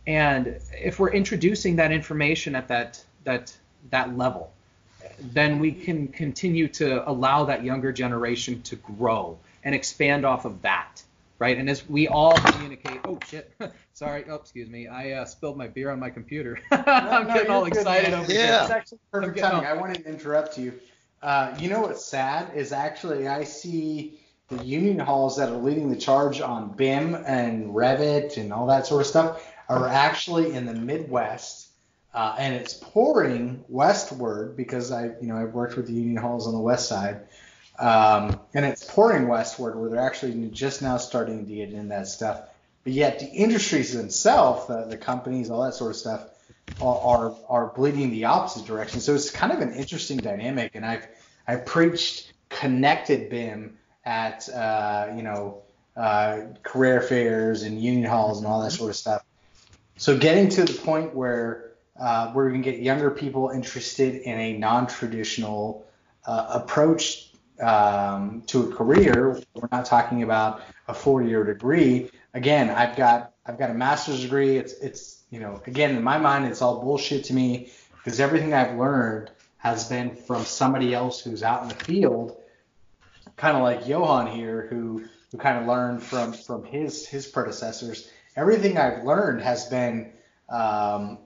And 0.07 0.59
if 0.73 0.99
we're 0.99 1.13
introducing 1.13 1.77
that 1.77 1.93
information 1.93 2.55
at 2.55 2.69
that 2.69 3.05
that 3.25 3.57
that 3.91 4.17
level 4.17 4.53
then 5.23 5.59
we 5.59 5.73
can 5.73 6.09
continue 6.09 6.69
to 6.69 7.09
allow 7.09 7.45
that 7.45 7.65
younger 7.65 7.93
generation 7.93 8.63
to 8.63 8.77
grow 8.77 9.39
and 9.65 9.75
expand 9.75 10.25
off 10.25 10.45
of 10.45 10.63
that 10.63 11.03
right? 11.41 11.57
And 11.57 11.69
as 11.69 11.89
we 11.89 12.07
all 12.07 12.37
communicate 12.37 13.01
oh 13.05 13.19
shit. 13.27 13.53
Sorry. 13.95 14.25
Oh 14.29 14.37
excuse 14.37 14.69
me. 14.69 14.87
I 14.87 15.13
uh, 15.13 15.25
spilled 15.25 15.57
my 15.57 15.67
beer 15.67 15.91
on 15.91 15.99
my 15.99 16.11
computer. 16.11 16.61
I'm 16.71 17.27
no, 17.27 17.35
getting 17.35 17.51
all 17.51 17.65
excited 17.65 18.15
over 18.15 18.31
yeah. 18.31 18.39
here 18.39 18.61
it's 18.63 18.71
actually 18.71 18.99
perfect 19.11 19.39
timing. 19.39 19.67
I 19.67 19.73
wanted 19.73 20.05
to 20.05 20.09
interrupt 20.09 20.59
you. 20.59 20.75
Uh, 21.23 21.57
you 21.59 21.69
know 21.69 21.81
what's 21.81 22.05
sad 22.05 22.55
is 22.55 22.73
actually 22.73 23.29
i 23.29 23.45
see 23.45 24.19
the 24.49 24.65
union 24.65 24.99
halls 24.99 25.37
that 25.37 25.49
are 25.49 25.57
leading 25.57 25.91
the 25.91 25.97
charge 25.97 26.41
on 26.41 26.73
BIM 26.73 27.15
and 27.15 27.71
Revit 27.75 28.37
and 28.37 28.53
all 28.53 28.67
that 28.67 28.87
sort 28.87 29.03
of 29.03 29.07
stuff 29.07 29.47
are 29.69 29.87
actually 29.87 30.53
in 30.53 30.67
the 30.67 30.75
Midwest, 30.75 31.70
uh, 32.13 32.35
and 32.39 32.55
it's 32.55 32.75
pouring 32.75 33.65
westward 33.69 34.57
because 34.57 34.91
I, 34.91 35.07
you 35.21 35.29
know, 35.29 35.37
I've 35.37 35.55
worked 35.55 35.77
with 35.77 35.87
the 35.87 35.93
union 35.93 36.17
halls 36.17 36.47
on 36.47 36.53
the 36.53 36.61
west 36.61 36.89
side, 36.89 37.21
um, 37.79 38.41
and 38.53 38.65
it's 38.65 38.85
pouring 38.85 39.29
westward 39.29 39.79
where 39.79 39.89
they're 39.89 40.01
actually 40.01 40.49
just 40.49 40.83
now 40.83 40.97
starting 40.97 41.47
to 41.47 41.55
get 41.55 41.71
in 41.71 41.89
that 41.89 42.09
stuff. 42.09 42.43
But 42.83 42.95
yet 42.95 43.21
the 43.21 43.27
industries 43.27 43.93
themselves, 43.93 44.67
the, 44.67 44.87
the 44.87 44.97
companies, 44.97 45.51
all 45.51 45.63
that 45.65 45.75
sort 45.75 45.91
of 45.91 45.97
stuff, 45.97 46.27
are, 46.81 47.01
are 47.01 47.37
are 47.49 47.67
bleeding 47.69 48.11
the 48.11 48.25
opposite 48.25 48.67
direction. 48.67 49.01
So 49.01 49.15
it's 49.15 49.31
kind 49.31 49.53
of 49.53 49.61
an 49.61 49.75
interesting 49.75 50.17
dynamic, 50.19 50.75
and 50.75 50.85
I've 50.85 51.07
I've 51.47 51.67
preached 51.67 52.33
connected 52.49 53.31
BIM 53.31 53.79
at 54.05 54.49
uh, 54.49 55.13
you 55.15 55.23
know 55.23 55.63
uh, 55.97 56.41
career 56.63 57.03
fairs 57.03 57.63
and 57.63 57.81
union 57.81 58.11
halls 58.11 58.39
and 58.39 58.47
all 58.47 58.63
that 58.63 58.73
sort 58.73 58.91
of 58.91 58.97
stuff. 58.97 59.25
So 59.97 60.17
getting 60.17 60.49
to 60.51 60.65
the 60.65 60.73
point 60.73 61.15
where 61.15 61.70
uh, 62.01 62.33
we're 62.35 62.49
going 62.49 62.63
to 62.63 62.71
get 62.71 62.81
younger 62.81 63.11
people 63.11 63.51
interested 63.51 64.23
in 64.23 64.39
a 64.39 64.59
non-traditional 64.59 65.87
uh, 66.27 66.47
approach 66.51 67.31
um, 67.61 68.43
to 68.47 68.71
a 68.71 68.75
career. 68.75 69.41
We're 69.55 69.69
not 69.71 69.85
talking 69.85 70.23
about 70.23 70.63
a 70.89 70.95
four-year 70.95 71.45
degree. 71.45 72.11
Again, 72.35 72.71
I've 72.71 72.97
got 72.97 73.33
I've 73.47 73.59
got 73.59 73.71
a 73.71 73.75
master's 73.75 74.23
degree. 74.23 74.57
It's 74.57 74.73
it's 74.75 75.25
you 75.31 75.41
know 75.41 75.61
again 75.67 75.95
in 75.97 76.03
my 76.03 76.19
mind 76.19 76.47
it's 76.47 76.63
all 76.63 76.81
bullshit 76.81 77.25
to 77.25 77.35
me 77.35 77.71
because 77.97 78.19
everything 78.19 78.55
I've 78.55 78.79
learned 78.79 79.31
has 79.59 79.89
been 79.89 80.17
from 80.17 80.45
somebody 80.45 80.95
else 80.95 81.21
who's 81.21 81.43
out 81.43 81.63
in 81.63 81.69
the 81.69 81.75
field 81.75 82.41
kind 83.41 83.57
of 83.57 83.63
like 83.63 83.89
Johan 83.89 84.27
here, 84.27 84.67
who 84.69 85.05
who 85.33 85.39
kind 85.39 85.59
of 85.59 85.67
learned 85.67 86.03
from 86.03 86.33
from 86.33 86.65
his 86.65 87.07
his 87.07 87.27
predecessors. 87.27 88.11
Everything 88.37 88.79
I've 88.79 89.05
learned 89.05 89.41
has 89.43 89.67
been 89.67 90.13
um, 90.49 91.19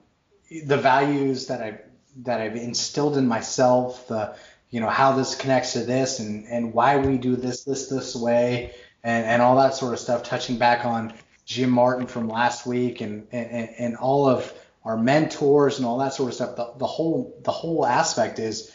the 0.49 0.77
values 0.77 1.47
that 1.47 1.61
I've 1.61 1.81
that 2.17 2.39
I've 2.39 2.55
instilled 2.55 3.17
in 3.17 3.27
myself. 3.27 4.07
The 4.07 4.35
you 4.69 4.79
know 4.79 4.89
how 4.89 5.13
this 5.13 5.35
connects 5.35 5.73
to 5.73 5.79
this 5.79 6.19
and 6.19 6.45
and 6.47 6.73
why 6.73 6.97
we 6.97 7.17
do 7.17 7.35
this 7.35 7.63
this 7.63 7.87
this 7.87 8.15
way 8.15 8.73
and 9.03 9.25
and 9.25 9.41
all 9.41 9.57
that 9.57 9.75
sort 9.75 9.93
of 9.93 9.99
stuff. 9.99 10.23
Touching 10.23 10.57
back 10.57 10.85
on 10.85 11.13
Jim 11.45 11.69
Martin 11.69 12.07
from 12.07 12.27
last 12.27 12.65
week 12.65 13.01
and 13.01 13.27
and 13.31 13.69
and 13.77 13.97
all 13.97 14.27
of 14.27 14.53
our 14.83 14.97
mentors 14.97 15.77
and 15.77 15.85
all 15.85 15.97
that 15.97 16.13
sort 16.13 16.29
of 16.29 16.35
stuff. 16.35 16.55
The, 16.55 16.73
the 16.77 16.87
whole 16.87 17.37
the 17.43 17.51
whole 17.51 17.85
aspect 17.85 18.39
is 18.39 18.71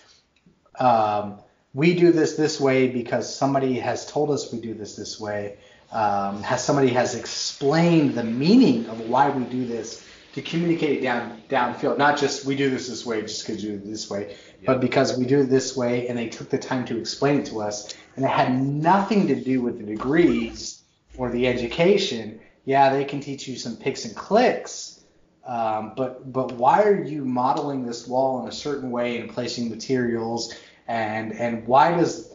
um, 0.78 1.40
we 1.72 1.94
do 1.94 2.10
this 2.10 2.36
this 2.36 2.60
way 2.60 2.88
because 2.88 3.32
somebody 3.32 3.78
has 3.78 4.10
told 4.10 4.30
us 4.30 4.52
we 4.52 4.60
do 4.60 4.74
this 4.74 4.96
this 4.96 5.20
way. 5.20 5.58
Um, 5.92 6.42
has 6.44 6.64
somebody 6.64 6.90
has 6.90 7.16
explained 7.16 8.14
the 8.14 8.22
meaning 8.22 8.86
of 8.86 9.08
why 9.08 9.28
we 9.30 9.42
do 9.44 9.66
this 9.66 10.04
to 10.34 10.42
communicate 10.42 10.98
it 10.98 11.02
down 11.02 11.42
downfield. 11.48 11.98
Not 11.98 12.18
just 12.18 12.44
we 12.44 12.56
do 12.56 12.70
this 12.70 12.88
this 12.88 13.04
way 13.04 13.22
just 13.22 13.46
because 13.46 13.62
you 13.62 13.72
do 13.72 13.76
it 13.76 13.86
this 13.86 14.08
way, 14.08 14.28
yep. 14.28 14.66
but 14.66 14.80
because 14.80 15.18
we 15.18 15.24
do 15.24 15.40
it 15.40 15.46
this 15.46 15.76
way 15.76 16.08
and 16.08 16.16
they 16.16 16.28
took 16.28 16.50
the 16.50 16.58
time 16.58 16.84
to 16.86 16.98
explain 16.98 17.40
it 17.40 17.46
to 17.46 17.60
us, 17.60 17.94
and 18.16 18.24
it 18.24 18.28
had 18.28 18.60
nothing 18.60 19.26
to 19.28 19.34
do 19.34 19.62
with 19.62 19.78
the 19.78 19.84
degrees 19.84 20.82
or 21.16 21.30
the 21.30 21.46
education. 21.46 22.40
Yeah, 22.64 22.92
they 22.92 23.04
can 23.04 23.20
teach 23.20 23.48
you 23.48 23.56
some 23.56 23.76
picks 23.76 24.04
and 24.04 24.14
clicks, 24.14 25.00
um, 25.46 25.94
but 25.96 26.32
but 26.32 26.52
why 26.52 26.82
are 26.82 27.02
you 27.02 27.24
modeling 27.24 27.84
this 27.84 28.06
wall 28.06 28.42
in 28.42 28.48
a 28.48 28.52
certain 28.52 28.90
way 28.90 29.18
and 29.18 29.30
placing 29.30 29.68
materials 29.68 30.54
and 30.86 31.32
and 31.32 31.66
why 31.66 31.96
does 31.96 32.34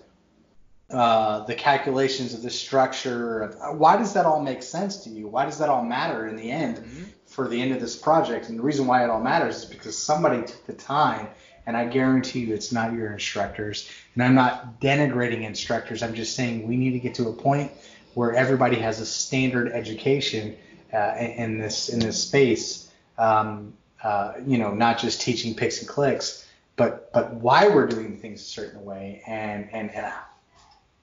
uh, 0.90 1.44
the 1.46 1.56
calculations 1.56 2.34
of 2.34 2.42
this 2.42 2.60
structure 2.60 3.56
why 3.74 3.98
does 3.98 4.14
that 4.14 4.26
all 4.26 4.42
make 4.42 4.64
sense 4.64 5.04
to 5.04 5.10
you 5.10 5.28
why 5.28 5.46
does 5.46 5.58
that 5.58 5.70
all 5.70 5.84
matter 5.84 6.28
in 6.28 6.36
the 6.36 6.50
end 6.50 6.78
mm-hmm. 6.78 7.04
For 7.36 7.48
the 7.48 7.62
end 7.62 7.74
of 7.74 7.80
this 7.80 7.96
project. 7.96 8.50
And 8.50 8.58
the 8.58 8.64
reason 8.64 8.88
why 8.88 9.04
it 9.04 9.10
all 9.10 9.22
matters 9.22 9.58
is 9.58 9.66
because 9.66 9.98
somebody 9.98 10.42
took 10.42 10.66
the 10.66 10.74
time 10.74 11.28
and 11.68 11.76
I 11.76 11.86
guarantee 11.86 12.42
you 12.42 12.54
it's 12.54 12.72
not 12.72 12.94
your 12.94 13.12
instructors. 13.12 13.90
And 14.14 14.24
I'm 14.24 14.36
not 14.36 14.80
denigrating 14.80 15.42
instructors. 15.42 16.04
I'm 16.04 16.14
just 16.14 16.36
saying 16.36 16.68
we 16.68 16.78
need 16.78 16.92
to 16.92 17.00
get 17.00 17.16
to 17.16 17.28
a 17.30 17.34
point 17.34 17.72
where 18.14 18.34
everybody 18.34 18.78
has 18.78 19.00
a 19.00 19.06
standard 19.06 19.72
education 19.72 20.56
uh, 20.94 21.16
in 21.18 21.58
this 21.60 21.90
in 21.90 22.00
this 22.00 22.22
space. 22.24 22.90
Um, 23.18 23.74
uh, 24.04 24.34
you 24.46 24.58
know 24.58 24.74
not 24.74 25.00
just 25.00 25.22
teaching 25.22 25.56
picks 25.56 25.80
and 25.80 25.88
clicks 25.88 26.46
but 26.76 27.12
but 27.14 27.34
why 27.36 27.68
we're 27.68 27.88
doing 27.88 28.18
things 28.18 28.42
a 28.42 28.46
certain 28.46 28.84
way. 28.84 29.22
And 29.26 29.70
and, 29.72 29.92
and 29.92 30.12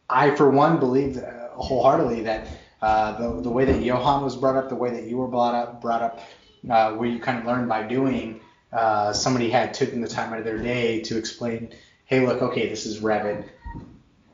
I 0.09 0.35
for 0.35 0.51
one 0.51 0.79
believe 0.79 1.19
uh, 1.19 1.49
wholeheartedly 1.51 2.23
that 2.23 2.47
uh, 2.83 3.13
the 3.19 3.41
the 3.41 3.51
way 3.51 3.65
that 3.65 3.81
Johan 3.81 4.23
was 4.23 4.37
brought 4.37 4.57
up, 4.57 4.69
the 4.69 4.75
way 4.75 4.91
that 4.91 5.05
you 5.05 5.17
were 5.17 5.29
brought 5.29 5.55
up 5.55 5.81
brought 5.81 6.03
up, 6.03 6.21
uh, 6.69 6.93
where 6.93 7.09
you 7.09 7.19
kind 7.21 7.39
of 7.39 7.47
learn 7.47 7.69
by 7.69 7.85
doing. 7.85 8.41
uh, 8.73 9.13
somebody 9.13 9.51
had 9.51 9.75
taken 9.75 10.01
the 10.01 10.09
time 10.09 10.33
out 10.33 10.39
of 10.39 10.45
their 10.45 10.59
day 10.59 11.01
to 11.03 11.19
explain, 11.19 11.71
hey, 12.07 12.27
look, 12.27 12.41
okay, 12.43 12.69
this 12.69 12.87
is 12.87 13.01
Revit. 13.01 13.45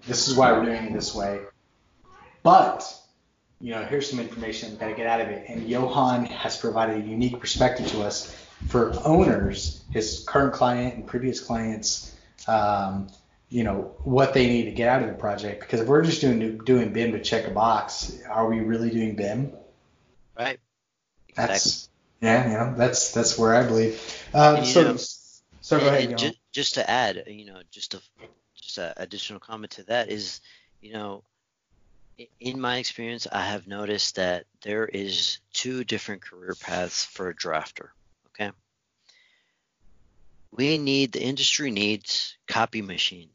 This 0.07 0.29
is 0.29 0.37
why 0.37 0.53
we're 0.53 0.65
doing 0.65 0.85
it 0.85 0.93
this 0.93 1.15
way. 1.15 1.41
But, 2.43 2.85
you 3.61 3.73
know, 3.73 3.85
here's 3.85 4.09
some 4.09 4.21
information 4.21 4.71
we've 4.71 4.79
got 4.79 4.89
to 4.89 4.95
get 4.95 5.07
out 5.07 5.21
of 5.21 5.29
it. 5.29 5.45
And 5.49 5.69
Johan 5.69 6.27
has 6.27 6.57
provided 6.57 7.05
a 7.05 7.07
unique 7.07 7.41
perspective 7.41 7.89
to 7.89 8.03
us 8.03 8.35
for 8.69 8.93
owners, 9.05 9.83
his 9.91 10.25
current 10.27 10.53
client 10.55 10.95
and 10.95 11.07
previous 11.07 11.41
clients, 11.41 12.15
um, 12.47 13.09
you 13.49 13.65
know, 13.65 13.95
what 14.05 14.35
they 14.35 14.47
need 14.47 14.65
to 14.65 14.73
get 14.73 14.89
out 14.89 15.03
of 15.03 15.09
the 15.09 15.15
project. 15.15 15.61
Because 15.61 15.81
if 15.81 15.87
we're 15.87 16.05
just 16.05 16.21
doing 16.21 16.59
doing 16.59 16.93
BIM 16.93 17.13
to 17.13 17.23
check 17.23 17.47
a 17.47 17.51
box, 17.51 18.19
are 18.29 18.49
we 18.49 18.61
really 18.61 18.91
doing 18.91 19.17
BIM? 19.17 19.53
Right. 20.37 20.59
Exactly. 21.29 21.55
That's 21.55 21.89
yeah, 22.21 22.51
you 22.51 22.59
know, 22.59 22.75
that's 22.77 23.13
that's 23.13 23.39
where 23.39 23.55
I 23.55 23.65
believe. 23.65 24.01
Uh, 24.35 24.63
so, 24.65 24.83
know, 24.83 24.97
so 25.61 25.79
go 25.79 25.87
ahead. 25.87 26.19
Just, 26.19 26.39
just, 26.53 26.75
to 26.75 26.89
add, 26.89 27.25
you 27.29 27.47
know, 27.47 27.61
just 27.71 27.95
a 27.95 28.01
just 28.57 28.79
an 28.79 28.93
additional 28.97 29.39
comment 29.39 29.73
to 29.73 29.85
that 29.85 30.11
is, 30.11 30.41
you 30.81 30.93
know, 30.93 31.23
in 32.41 32.61
my 32.61 32.79
experience, 32.79 33.29
I 33.31 33.43
have 33.43 33.69
noticed 33.69 34.17
that 34.17 34.47
there 34.63 34.87
is 34.87 35.39
two 35.53 35.85
different 35.85 36.23
career 36.23 36.57
paths 36.61 37.05
for 37.05 37.29
a 37.29 37.35
drafter. 37.35 37.91
Okay. 38.31 38.51
We 40.51 40.79
need 40.79 41.13
the 41.13 41.23
industry 41.23 41.71
needs 41.71 42.37
copy 42.49 42.83
machines, 42.83 43.31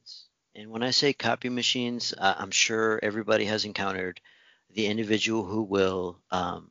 and 0.56 0.70
when 0.70 0.84
I 0.84 0.92
say 0.92 1.14
copy 1.14 1.50
machines, 1.50 2.14
I'm 2.18 2.52
sure 2.52 3.00
everybody 3.02 3.46
has 3.46 3.66
encountered 3.66 4.22
the 4.74 4.88
individual 4.88 5.44
who 5.44 5.64
will 5.64 6.20
um, 6.32 6.70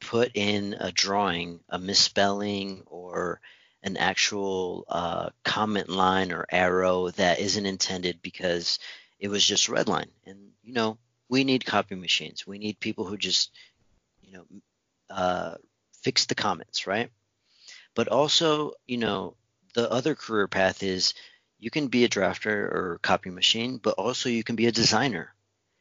put 0.00 0.32
in 0.34 0.74
a 0.78 0.90
drawing 0.90 1.60
a 1.68 1.78
misspelling 1.78 2.82
or 2.86 3.40
an 3.82 3.96
actual 3.96 4.84
uh, 4.88 5.30
comment 5.44 5.88
line 5.88 6.32
or 6.32 6.46
arrow 6.50 7.10
that 7.10 7.38
isn't 7.38 7.66
intended 7.66 8.20
because 8.22 8.78
it 9.18 9.28
was 9.28 9.44
just 9.44 9.68
red 9.68 9.88
line. 9.88 10.10
And 10.26 10.50
you 10.62 10.72
know, 10.72 10.98
we 11.28 11.44
need 11.44 11.64
copy 11.64 11.94
machines. 11.94 12.46
We 12.46 12.58
need 12.58 12.80
people 12.80 13.04
who 13.04 13.16
just, 13.16 13.52
you 14.22 14.32
know, 14.32 14.44
uh, 15.08 15.54
fix 16.02 16.26
the 16.26 16.34
comments, 16.34 16.86
right? 16.86 17.10
But 17.94 18.08
also, 18.08 18.72
you 18.86 18.98
know, 18.98 19.36
the 19.74 19.90
other 19.90 20.14
career 20.14 20.48
path 20.48 20.82
is 20.82 21.14
you 21.60 21.70
can 21.70 21.88
be 21.88 22.04
a 22.04 22.08
drafter 22.08 22.48
or 22.48 22.98
copy 23.02 23.30
machine, 23.30 23.76
but 23.76 23.94
also 23.94 24.28
you 24.30 24.42
can 24.42 24.56
be 24.56 24.66
a 24.66 24.72
designer. 24.72 25.34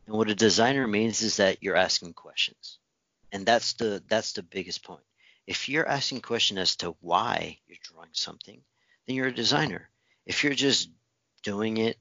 And 0.05 0.15
what 0.15 0.29
a 0.29 0.35
designer 0.35 0.85
means 0.85 1.21
is 1.21 1.37
that 1.37 1.63
you're 1.63 1.77
asking 1.77 2.13
questions. 2.13 2.77
And 3.31 3.45
that's 3.45 3.73
the 3.73 4.03
that's 4.07 4.33
the 4.33 4.43
biggest 4.43 4.83
point. 4.83 5.03
If 5.47 5.69
you're 5.69 5.87
asking 5.87 6.21
question 6.21 6.57
as 6.57 6.75
to 6.77 6.95
why 6.99 7.59
you're 7.67 7.77
drawing 7.81 8.09
something 8.13 8.61
then 9.07 9.15
you're 9.15 9.27
a 9.27 9.33
designer. 9.33 9.89
If 10.25 10.43
you're 10.43 10.53
just 10.53 10.89
doing 11.41 11.77
it 11.77 11.97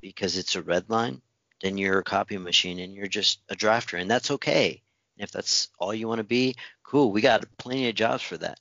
because 0.00 0.36
it's 0.36 0.56
a 0.56 0.62
red 0.62 0.90
line 0.90 1.22
then 1.62 1.78
you're 1.78 2.00
a 2.00 2.04
copy 2.04 2.36
machine 2.38 2.80
and 2.80 2.92
you're 2.92 3.06
just 3.06 3.38
a 3.48 3.54
drafter 3.54 4.00
and 4.00 4.10
that's 4.10 4.32
okay. 4.32 4.82
And 5.16 5.24
if 5.24 5.30
that's 5.30 5.68
all 5.78 5.94
you 5.94 6.08
want 6.08 6.18
to 6.18 6.24
be 6.24 6.56
cool 6.82 7.12
we 7.12 7.20
got 7.20 7.44
plenty 7.56 7.88
of 7.88 7.94
jobs 7.94 8.22
for 8.22 8.36
that. 8.38 8.58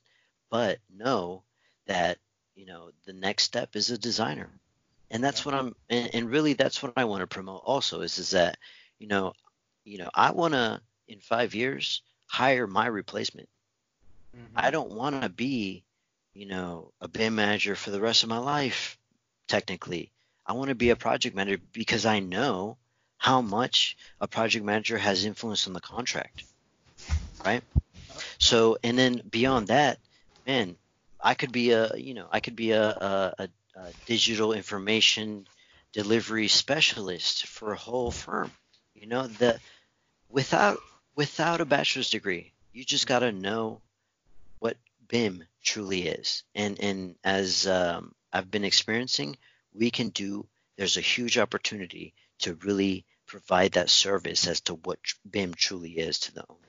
But 0.50 0.80
know 0.94 1.44
that 1.88 2.20
you 2.56 2.66
know 2.66 2.90
the 3.06 3.14
next 3.14 3.44
step 3.44 3.76
is 3.76 3.90
a 3.90 3.98
designer 3.98 4.50
and 5.10 5.24
that's 5.24 5.46
what 5.46 5.56
i'm 5.56 5.76
and, 5.90 6.10
and 6.14 6.32
really 6.32 6.54
that's 6.54 6.82
what 6.82 6.94
i 6.98 7.06
want 7.06 7.22
to 7.22 7.28
promote 7.28 7.62
also 7.66 8.02
is 8.02 8.18
is 8.18 8.32
that 8.32 8.58
you 9.00 9.08
know 9.08 9.34
you 9.84 9.98
know 9.98 10.10
i 10.14 10.32
want 10.32 10.54
to 10.54 10.82
in 11.08 11.20
five 11.20 11.54
years 11.54 12.02
hire 12.32 12.66
my 12.66 12.86
replacement. 12.88 13.50
Mm-hmm. 14.36 14.54
I 14.56 14.72
don't 14.72 14.92
want 14.92 15.22
to 15.22 15.30
be, 15.30 15.84
you 16.34 16.46
know, 16.46 16.94
a 17.02 17.08
BIM 17.10 17.36
manager 17.36 17.76
for 17.76 17.92
the 17.92 18.00
rest 18.00 18.24
of 18.24 18.30
my 18.30 18.38
life, 18.38 18.98
technically. 19.48 20.12
I 20.46 20.54
want 20.54 20.70
to 20.70 20.76
be 20.76 20.90
a 20.90 20.96
project 20.96 21.36
manager 21.36 21.62
because 21.74 22.06
I 22.06 22.20
know 22.20 22.78
how 23.18 23.42
much 23.42 23.98
a 24.22 24.28
project 24.28 24.64
manager 24.66 24.98
has 24.98 25.26
influence 25.26 25.68
on 25.68 25.74
the 25.74 25.82
contract. 25.82 26.44
Right? 27.46 27.64
So, 28.40 28.78
and 28.84 28.98
then 28.98 29.22
beyond 29.30 29.68
that, 29.68 30.00
man, 30.48 30.78
I 31.24 31.34
could 31.34 31.52
be 31.52 31.72
a, 31.72 31.96
you 31.96 32.14
know, 32.14 32.28
I 32.32 32.40
could 32.40 32.56
be 32.56 32.72
a, 32.72 32.84
a, 32.84 33.34
a, 33.40 33.50
a 33.76 33.94
digital 34.06 34.54
information 34.54 35.48
delivery 35.94 36.48
specialist 36.48 37.46
for 37.48 37.74
a 37.74 37.78
whole 37.78 38.12
firm. 38.12 38.52
You 38.96 39.08
know, 39.08 39.28
the 39.28 39.60
without 40.30 40.80
without 41.16 41.62
a 41.62 41.66
bachelor's 41.66 42.10
degree. 42.10 42.52
You 42.74 42.84
just 42.84 43.08
got 43.08 43.20
to 43.20 43.32
know 43.32 43.82
what 44.60 44.78
BIM 45.08 45.44
truly 45.64 46.08
is. 46.08 46.44
And 46.56 46.80
and 46.82 47.16
as 47.24 47.68
um, 47.68 48.14
I've 48.32 48.50
been 48.50 48.64
experiencing, 48.64 49.38
we 49.74 49.92
can 49.92 50.10
do. 50.10 50.48
There's 50.78 50.98
a 50.98 51.02
huge 51.02 51.38
opportunity 51.38 52.14
to 52.40 52.56
really 52.64 53.06
provide 53.28 53.74
that 53.74 53.90
service 53.90 54.48
as 54.48 54.62
to 54.62 54.76
what 54.76 55.00
BIM 55.30 55.54
truly 55.54 55.92
is 55.92 56.20
to 56.20 56.34
the 56.34 56.46
owner. 56.50 56.60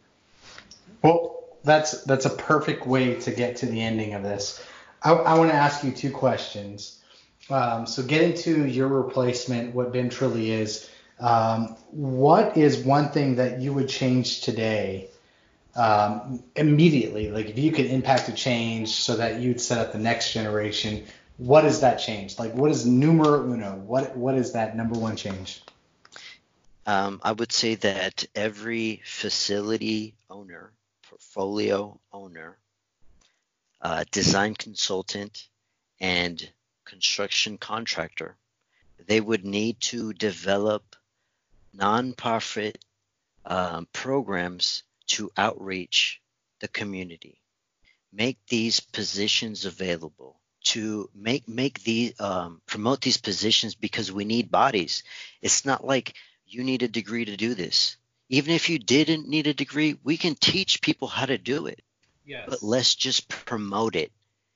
Well, 1.03 1.42
that's 1.65 2.03
that's 2.05 2.27
a 2.27 2.31
perfect 2.31 2.87
way 2.87 3.15
to 3.21 3.31
get 3.31 3.57
to 3.57 3.67
the 3.67 3.81
ending 3.81 4.15
of 4.15 4.23
this. 4.23 4.65
I, 5.03 5.13
I 5.13 5.39
want 5.39 5.51
to 5.51 5.57
ask 5.57 5.85
you 5.85 5.93
two 5.93 6.11
questions. 6.11 6.99
Um, 7.51 7.87
so 7.87 8.03
getting 8.03 8.35
to 8.35 8.67
your 8.67 8.89
replacement, 8.89 9.75
what 9.75 9.93
BIM 9.93 10.11
truly 10.11 10.53
is, 10.53 10.89
um, 11.19 11.77
what 11.91 12.57
is 12.57 12.79
one 12.79 13.11
thing 13.11 13.37
that 13.37 13.61
you 13.61 13.73
would 13.73 13.89
change 13.89 14.41
today 14.43 15.09
um, 15.75 16.43
immediately? 16.57 17.31
Like 17.31 17.49
if 17.49 17.59
you 17.59 17.73
could 17.73 17.87
impact 17.87 18.29
a 18.29 18.33
change 18.33 18.91
so 18.91 19.17
that 19.17 19.41
you'd 19.41 19.61
set 19.61 19.79
up 19.79 19.93
the 19.93 19.99
next 19.99 20.33
generation, 20.33 21.05
what 21.37 21.65
is 21.65 21.81
that 21.81 21.97
change? 21.97 22.39
Like 22.39 22.55
what 22.55 22.71
is 22.71 22.87
numero 22.87 23.45
uno? 23.45 23.77
What 23.77 24.17
what 24.17 24.37
is 24.37 24.53
that 24.53 24.77
number 24.77 24.99
one 24.99 25.17
change? 25.17 25.63
Um, 26.87 27.21
I 27.23 27.33
would 27.33 27.53
say 27.53 27.77
that 27.77 28.25
every 28.35 29.03
facility 29.05 30.15
owner, 30.29 30.73
portfolio 31.13 32.01
owner, 32.11 32.57
uh, 33.83 34.03
design 34.13 34.55
consultant, 34.55 35.47
and 36.01 36.51
construction 36.87 37.59
contractor, 37.59 38.39
they 39.07 39.21
would 39.21 39.45
need 39.45 39.79
to 39.79 40.15
develop 40.15 40.97
nonprofit 41.77 42.77
um, 43.45 43.87
programs 43.93 44.85
to 45.07 45.31
outreach 45.37 46.23
the 46.61 46.69
community. 46.69 47.43
Make 48.11 48.39
these 48.49 48.81
positions 48.81 49.67
available 49.67 50.41
to 50.65 51.11
make 51.15 51.47
make 51.47 51.83
the 51.83 52.15
um, 52.21 52.63
promote 52.65 53.03
these 53.03 53.19
positions 53.19 53.75
because 53.75 54.11
we 54.11 54.25
need 54.25 54.51
bodies. 54.51 55.03
It's 55.43 55.67
not 55.67 55.85
like 55.85 56.15
you 56.47 56.65
need 56.65 56.83
a 56.83 56.89
degree 56.89 57.27
to 57.27 57.37
do 57.37 57.53
this. 57.53 57.99
Even 58.33 58.55
if 58.55 58.71
you 58.71 58.79
didn't 58.79 59.29
need 59.29 59.47
a 59.47 59.53
degree, 59.53 59.99
we 60.03 60.17
can 60.17 60.35
teach 60.35 60.81
people 60.81 61.07
how 61.07 61.27
to 61.27 61.37
do 61.37 61.67
it. 61.67 61.83
Yes. 62.25 62.47
But 62.49 62.63
let's 62.63 62.95
just 62.95 63.29
promote 63.29 63.95
it, 63.95 64.11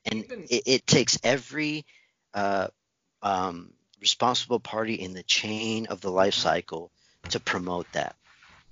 and 0.07 0.24
Even, 0.24 0.43
it, 0.48 0.62
it, 0.65 0.86
takes 0.86 1.19
every 1.23 1.85
uh, 2.32 2.69
um, 3.23 3.74
responsible 4.01 4.61
party 4.61 4.94
in 4.94 5.12
the 5.12 5.23
chain 5.23 5.86
of 5.89 6.01
the 6.01 6.11
life 6.11 6.32
cycle 6.32 6.90
to 7.31 7.40
promote 7.40 7.90
that. 7.93 8.16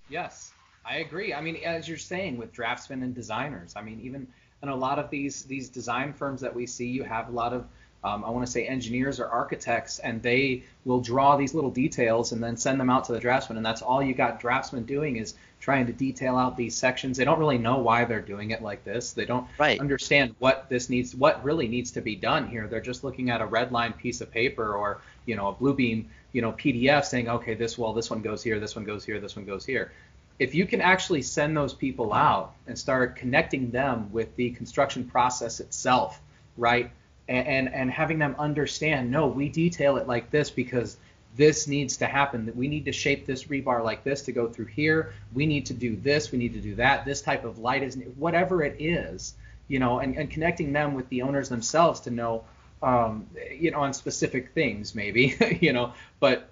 Yes, 0.08 0.52
I 0.86 0.98
agree. 0.98 1.34
I 1.34 1.42
mean, 1.42 1.56
as 1.56 1.86
you're 1.86 1.98
saying 1.98 2.38
with 2.38 2.52
draftsmen 2.52 3.02
and 3.02 3.14
designers, 3.14 3.74
I 3.76 3.82
mean, 3.82 4.00
even 4.02 4.26
in 4.62 4.70
a 4.70 4.76
lot 4.76 4.98
of 4.98 5.10
these 5.10 5.42
these 5.42 5.68
design 5.68 6.14
firms 6.14 6.40
that 6.40 6.54
we 6.54 6.64
see, 6.64 6.86
you 6.86 7.02
have 7.02 7.28
a 7.28 7.32
lot 7.32 7.52
of 7.52 7.66
um, 8.04 8.22
I 8.22 8.30
want 8.30 8.44
to 8.44 8.52
say 8.52 8.66
engineers 8.66 9.18
or 9.18 9.26
architects, 9.28 9.98
and 9.98 10.22
they 10.22 10.64
will 10.84 11.00
draw 11.00 11.36
these 11.36 11.54
little 11.54 11.70
details 11.70 12.32
and 12.32 12.42
then 12.42 12.58
send 12.58 12.78
them 12.78 12.90
out 12.90 13.04
to 13.06 13.12
the 13.12 13.18
draftsman, 13.18 13.56
and 13.56 13.64
that's 13.64 13.80
all 13.80 14.02
you 14.02 14.12
got 14.12 14.40
draftsmen 14.40 14.84
doing 14.84 15.16
is 15.16 15.34
trying 15.58 15.86
to 15.86 15.92
detail 15.94 16.36
out 16.36 16.58
these 16.58 16.74
sections. 16.74 17.16
They 17.16 17.24
don't 17.24 17.38
really 17.38 17.56
know 17.56 17.78
why 17.78 18.04
they're 18.04 18.20
doing 18.20 18.50
it 18.50 18.60
like 18.60 18.84
this. 18.84 19.14
They 19.14 19.24
don't 19.24 19.46
right. 19.56 19.80
understand 19.80 20.34
what 20.38 20.68
this 20.68 20.90
needs, 20.90 21.14
what 21.14 21.42
really 21.42 21.66
needs 21.66 21.92
to 21.92 22.02
be 22.02 22.14
done 22.14 22.46
here. 22.46 22.68
They're 22.68 22.82
just 22.82 23.02
looking 23.02 23.30
at 23.30 23.40
a 23.40 23.46
red 23.46 23.72
line 23.72 23.94
piece 23.94 24.20
of 24.20 24.30
paper 24.30 24.74
or 24.74 25.00
you 25.24 25.36
know 25.36 25.48
a 25.48 25.54
Bluebeam 25.54 26.04
you 26.32 26.42
know 26.42 26.52
PDF 26.52 27.06
saying, 27.06 27.30
okay, 27.30 27.54
this 27.54 27.78
well, 27.78 27.94
this 27.94 28.10
one 28.10 28.20
goes 28.20 28.42
here, 28.42 28.60
this 28.60 28.76
one 28.76 28.84
goes 28.84 29.06
here, 29.06 29.18
this 29.18 29.34
one 29.34 29.46
goes 29.46 29.64
here. 29.64 29.92
If 30.38 30.54
you 30.54 30.66
can 30.66 30.82
actually 30.82 31.22
send 31.22 31.56
those 31.56 31.72
people 31.72 32.12
out 32.12 32.54
and 32.66 32.78
start 32.78 33.16
connecting 33.16 33.70
them 33.70 34.12
with 34.12 34.36
the 34.36 34.50
construction 34.50 35.08
process 35.08 35.60
itself, 35.60 36.20
right? 36.58 36.90
And, 37.28 37.46
and, 37.46 37.74
and 37.74 37.90
having 37.90 38.18
them 38.18 38.36
understand, 38.38 39.10
no, 39.10 39.26
we 39.26 39.48
detail 39.48 39.96
it 39.96 40.06
like 40.06 40.30
this 40.30 40.50
because 40.50 40.98
this 41.36 41.66
needs 41.66 41.96
to 41.98 42.06
happen. 42.06 42.46
That 42.46 42.56
we 42.56 42.68
need 42.68 42.84
to 42.84 42.92
shape 42.92 43.26
this 43.26 43.44
rebar 43.44 43.82
like 43.82 44.04
this 44.04 44.22
to 44.22 44.32
go 44.32 44.48
through 44.48 44.66
here. 44.66 45.14
We 45.32 45.46
need 45.46 45.66
to 45.66 45.74
do 45.74 45.96
this. 45.96 46.32
We 46.32 46.38
need 46.38 46.52
to 46.54 46.60
do 46.60 46.74
that. 46.76 47.04
This 47.04 47.22
type 47.22 47.44
of 47.44 47.58
light 47.58 47.82
is 47.82 47.96
whatever 48.16 48.62
it 48.62 48.76
is, 48.78 49.34
you 49.68 49.78
know, 49.78 50.00
and, 50.00 50.16
and 50.16 50.30
connecting 50.30 50.72
them 50.72 50.94
with 50.94 51.08
the 51.08 51.22
owners 51.22 51.48
themselves 51.48 52.00
to 52.00 52.10
know 52.10 52.44
um, 52.84 53.26
you 53.50 53.70
know, 53.70 53.80
on 53.80 53.94
specific 53.94 54.52
things 54.52 54.94
maybe, 54.94 55.36
you 55.60 55.72
know, 55.72 55.94
but 56.20 56.50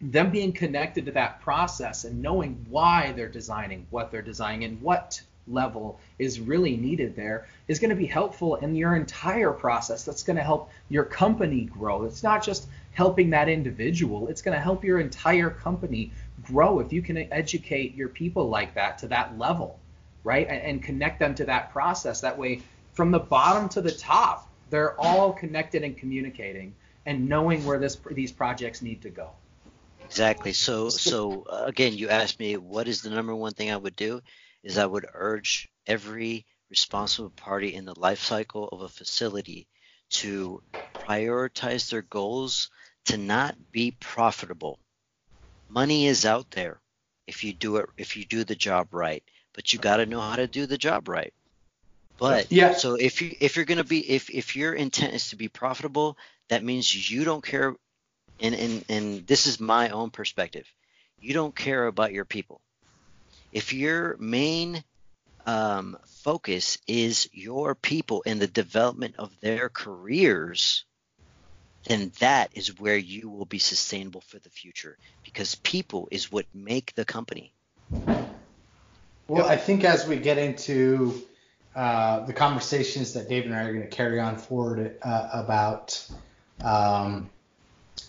them 0.00 0.30
being 0.30 0.52
connected 0.52 1.06
to 1.06 1.12
that 1.12 1.40
process 1.40 2.04
and 2.04 2.20
knowing 2.20 2.66
why 2.68 3.12
they're 3.12 3.28
designing 3.28 3.86
what 3.90 4.10
they're 4.10 4.20
designing 4.20 4.64
and 4.64 4.82
what 4.82 5.20
level 5.48 5.98
is 6.18 6.40
really 6.40 6.76
needed 6.76 7.16
there 7.16 7.46
is 7.68 7.78
going 7.78 7.90
to 7.90 7.96
be 7.96 8.06
helpful 8.06 8.56
in 8.56 8.74
your 8.74 8.94
entire 8.96 9.52
process. 9.52 10.04
That's 10.04 10.22
going 10.22 10.36
to 10.36 10.42
help 10.42 10.70
your 10.88 11.04
company 11.04 11.62
grow. 11.62 12.04
It's 12.04 12.22
not 12.22 12.44
just 12.44 12.68
helping 12.92 13.30
that 13.30 13.48
individual, 13.48 14.28
it's 14.28 14.42
going 14.42 14.56
to 14.56 14.62
help 14.62 14.84
your 14.84 15.00
entire 15.00 15.50
company 15.50 16.12
grow 16.44 16.80
if 16.80 16.92
you 16.92 17.02
can 17.02 17.16
educate 17.32 17.94
your 17.94 18.08
people 18.08 18.48
like 18.48 18.74
that 18.74 18.98
to 18.98 19.08
that 19.08 19.38
level, 19.38 19.78
right? 20.24 20.46
And, 20.46 20.62
and 20.62 20.82
connect 20.82 21.18
them 21.18 21.34
to 21.36 21.44
that 21.46 21.72
process. 21.72 22.20
That 22.20 22.36
way, 22.36 22.60
from 22.92 23.10
the 23.10 23.18
bottom 23.18 23.68
to 23.70 23.80
the 23.80 23.92
top, 23.92 24.48
they're 24.70 24.98
all 25.00 25.32
connected 25.32 25.82
and 25.82 25.96
communicating 25.96 26.74
and 27.06 27.28
knowing 27.28 27.64
where 27.64 27.78
this 27.78 27.98
these 28.10 28.32
projects 28.32 28.82
need 28.82 29.02
to 29.02 29.10
go. 29.10 29.30
Exactly. 30.04 30.52
So 30.52 30.88
so 30.88 31.46
uh, 31.48 31.64
again, 31.66 31.94
you 31.94 32.08
asked 32.08 32.38
me 32.38 32.56
what 32.56 32.88
is 32.88 33.02
the 33.02 33.10
number 33.10 33.34
one 33.34 33.52
thing 33.52 33.70
I 33.70 33.76
would 33.76 33.96
do 33.96 34.20
is 34.62 34.78
I 34.78 34.86
would 34.86 35.06
urge 35.12 35.68
every 35.86 36.46
responsible 36.70 37.30
party 37.30 37.74
in 37.74 37.84
the 37.84 37.98
life 37.98 38.20
cycle 38.20 38.68
of 38.68 38.82
a 38.82 38.88
facility 38.88 39.68
to 40.10 40.62
prioritize 40.98 41.90
their 41.90 42.02
goals 42.02 42.70
to 43.06 43.16
not 43.16 43.56
be 43.72 43.90
profitable. 43.90 44.78
Money 45.68 46.06
is 46.06 46.24
out 46.24 46.50
there 46.52 46.80
if 47.26 47.44
you 47.44 47.52
do 47.52 47.76
it 47.76 47.86
if 47.96 48.16
you 48.16 48.24
do 48.24 48.44
the 48.44 48.54
job 48.54 48.88
right, 48.92 49.22
but 49.54 49.72
you 49.72 49.78
got 49.78 49.96
to 49.96 50.06
know 50.06 50.20
how 50.20 50.36
to 50.36 50.46
do 50.46 50.66
the 50.66 50.78
job 50.78 51.08
right. 51.08 51.32
But 52.18 52.52
yeah. 52.52 52.72
So 52.72 52.94
if 52.94 53.20
you 53.20 53.34
if 53.40 53.56
you're 53.56 53.64
gonna 53.64 53.84
be 53.84 54.08
if 54.08 54.30
if 54.30 54.54
your 54.54 54.74
intent 54.74 55.14
is 55.14 55.30
to 55.30 55.36
be 55.36 55.48
profitable, 55.48 56.16
that 56.48 56.62
means 56.62 57.10
you 57.10 57.24
don't 57.24 57.44
care. 57.44 57.74
And 58.40 58.54
and 58.54 58.84
and 58.88 59.26
this 59.26 59.46
is 59.46 59.60
my 59.60 59.90
own 59.90 60.10
perspective. 60.10 60.66
You 61.18 61.34
don't 61.34 61.54
care 61.54 61.86
about 61.86 62.12
your 62.12 62.24
people. 62.24 62.60
If 63.52 63.72
your 63.72 64.16
main 64.18 64.82
um, 65.46 65.98
focus 66.06 66.78
is 66.86 67.28
your 67.32 67.74
people 67.74 68.22
and 68.26 68.40
the 68.40 68.46
development 68.46 69.16
of 69.18 69.30
their 69.40 69.68
careers, 69.68 70.84
then 71.84 72.12
that 72.20 72.50
is 72.54 72.78
where 72.80 72.96
you 72.96 73.28
will 73.28 73.44
be 73.44 73.58
sustainable 73.58 74.22
for 74.22 74.38
the 74.38 74.48
future 74.48 74.96
because 75.24 75.54
people 75.56 76.08
is 76.10 76.30
what 76.30 76.46
make 76.54 76.94
the 76.94 77.04
company. 77.04 77.52
Well, 79.28 79.46
I 79.46 79.56
think 79.56 79.84
as 79.84 80.06
we 80.06 80.16
get 80.16 80.38
into 80.38 81.22
uh, 81.74 82.20
the 82.26 82.32
conversations 82.32 83.14
that 83.14 83.28
Dave 83.28 83.44
and 83.44 83.54
I 83.54 83.64
are 83.64 83.72
going 83.72 83.88
to 83.88 83.94
carry 83.94 84.20
on 84.20 84.36
forward 84.36 84.96
uh, 85.02 85.28
about, 85.32 86.06
um, 86.62 87.30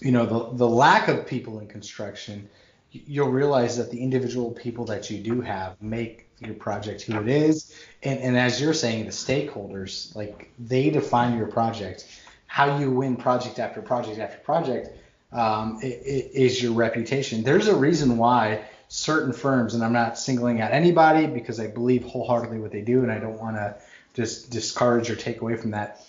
you 0.01 0.11
know, 0.11 0.25
the, 0.25 0.57
the 0.57 0.67
lack 0.67 1.07
of 1.07 1.25
people 1.25 1.59
in 1.59 1.67
construction, 1.67 2.49
you'll 2.93 3.29
realize 3.29 3.77
that 3.77 3.89
the 3.89 3.99
individual 3.99 4.51
people 4.51 4.85
that 4.85 5.09
you 5.09 5.17
do 5.17 5.41
have 5.41 5.81
make 5.81 6.29
your 6.39 6.53
project 6.53 7.01
who 7.01 7.19
it 7.19 7.27
is. 7.27 7.75
And, 8.03 8.19
and 8.19 8.37
as 8.37 8.61
you're 8.61 8.73
saying, 8.73 9.05
the 9.05 9.11
stakeholders, 9.11 10.15
like 10.15 10.51
they 10.59 10.89
define 10.89 11.37
your 11.37 11.47
project. 11.47 12.05
How 12.45 12.77
you 12.77 12.91
win 12.91 13.15
project 13.15 13.57
after 13.57 13.81
project 13.81 14.19
after 14.19 14.37
project 14.39 14.95
um, 15.31 15.79
is 15.81 16.61
your 16.61 16.73
reputation. 16.73 17.43
There's 17.43 17.67
a 17.67 17.75
reason 17.75 18.17
why 18.17 18.65
certain 18.89 19.33
firms, 19.33 19.73
and 19.73 19.83
I'm 19.83 19.93
not 19.93 20.19
singling 20.19 20.61
out 20.61 20.71
anybody 20.71 21.25
because 21.25 21.59
I 21.59 21.65
believe 21.65 22.03
wholeheartedly 22.03 22.59
what 22.59 22.71
they 22.71 22.81
do, 22.81 23.01
and 23.01 23.11
I 23.11 23.17
don't 23.17 23.39
want 23.39 23.55
to 23.55 23.75
just 24.13 24.51
discourage 24.51 25.09
or 25.09 25.15
take 25.15 25.41
away 25.41 25.57
from 25.57 25.71
that. 25.71 26.05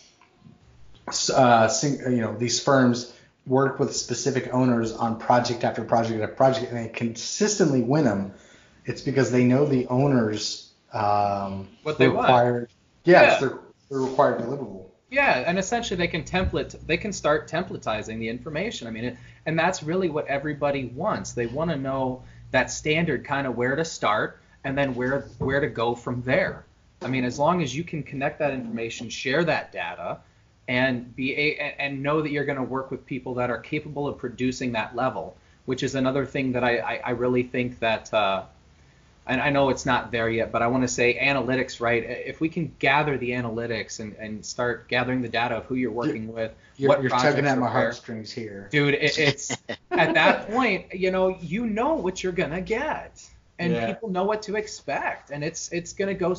Uh, 1.34 1.68
sing, 1.68 1.98
you 2.14 2.20
know, 2.20 2.36
these 2.36 2.62
firms 2.62 3.13
work 3.46 3.78
with 3.78 3.94
specific 3.94 4.52
owners 4.52 4.92
on 4.92 5.18
project 5.18 5.64
after 5.64 5.84
project 5.84 6.20
after 6.20 6.34
project, 6.34 6.72
and 6.72 6.84
they 6.84 6.88
consistently 6.88 7.82
win 7.82 8.04
them. 8.04 8.32
It's 8.84 9.02
because 9.02 9.30
they 9.30 9.44
know 9.44 9.66
the 9.66 9.86
owners 9.86 10.72
um, 10.92 11.68
what 11.82 11.98
they 11.98 12.08
required. 12.08 12.54
Want. 12.54 12.70
Yes, 13.04 13.40
yeah. 13.40 13.48
they're, 13.48 13.58
they're 13.90 14.00
required 14.00 14.40
deliverable. 14.40 14.86
Yeah, 15.10 15.44
and 15.46 15.58
essentially 15.58 15.96
they 15.96 16.08
can 16.08 16.24
template, 16.24 16.74
they 16.86 16.96
can 16.96 17.12
start 17.12 17.48
templatizing 17.48 18.18
the 18.18 18.28
information. 18.28 18.88
I 18.88 18.90
mean, 18.90 19.04
it, 19.04 19.16
and 19.46 19.58
that's 19.58 19.82
really 19.82 20.08
what 20.08 20.26
everybody 20.26 20.86
wants. 20.86 21.32
They 21.32 21.46
want 21.46 21.70
to 21.70 21.76
know 21.76 22.22
that 22.50 22.70
standard 22.70 23.24
kind 23.24 23.46
of 23.46 23.56
where 23.56 23.76
to 23.76 23.84
start 23.84 24.40
and 24.64 24.76
then 24.76 24.94
where 24.94 25.22
where 25.38 25.60
to 25.60 25.68
go 25.68 25.94
from 25.94 26.22
there. 26.22 26.64
I 27.02 27.08
mean, 27.08 27.24
as 27.24 27.38
long 27.38 27.62
as 27.62 27.76
you 27.76 27.84
can 27.84 28.02
connect 28.02 28.38
that 28.38 28.52
information, 28.52 29.10
share 29.10 29.44
that 29.44 29.72
data, 29.72 30.20
and 30.68 31.14
be 31.14 31.32
a, 31.34 31.74
and 31.78 32.02
know 32.02 32.22
that 32.22 32.30
you're 32.30 32.44
going 32.44 32.58
to 32.58 32.64
work 32.64 32.90
with 32.90 33.04
people 33.06 33.34
that 33.34 33.50
are 33.50 33.58
capable 33.58 34.06
of 34.06 34.18
producing 34.18 34.72
that 34.72 34.96
level, 34.96 35.36
which 35.66 35.82
is 35.82 35.94
another 35.94 36.24
thing 36.24 36.52
that 36.52 36.64
I 36.64 36.78
I, 36.78 37.00
I 37.04 37.10
really 37.10 37.42
think 37.42 37.78
that. 37.80 38.12
Uh, 38.12 38.44
and 39.26 39.40
I 39.40 39.48
know 39.48 39.70
it's 39.70 39.86
not 39.86 40.10
there 40.10 40.28
yet, 40.28 40.52
but 40.52 40.60
I 40.60 40.66
want 40.66 40.82
to 40.82 40.88
say 40.88 41.18
analytics, 41.18 41.80
right? 41.80 42.04
If 42.04 42.42
we 42.42 42.50
can 42.50 42.74
gather 42.78 43.16
the 43.16 43.30
analytics 43.30 44.00
and, 44.00 44.14
and 44.16 44.44
start 44.44 44.86
gathering 44.86 45.22
the 45.22 45.30
data 45.30 45.54
of 45.54 45.64
who 45.64 45.76
you're 45.76 45.90
working 45.90 46.30
with, 46.30 46.52
you're, 46.76 46.90
what 46.90 47.00
you're 47.00 47.10
tugging 47.10 47.46
at 47.46 47.56
my 47.56 47.70
heartstrings 47.70 48.30
here, 48.30 48.68
dude. 48.70 48.92
It, 48.92 49.18
it's 49.18 49.56
at 49.90 50.12
that 50.12 50.50
point, 50.50 50.92
you 50.92 51.10
know, 51.10 51.28
you 51.40 51.66
know 51.66 51.94
what 51.94 52.22
you're 52.22 52.34
gonna 52.34 52.60
get 52.60 53.26
and 53.58 53.72
yeah. 53.72 53.86
people 53.86 54.10
know 54.10 54.24
what 54.24 54.42
to 54.42 54.56
expect 54.56 55.30
and 55.30 55.44
it's 55.44 55.70
it's 55.72 55.92
going 55.92 56.08
to 56.08 56.14
go 56.14 56.34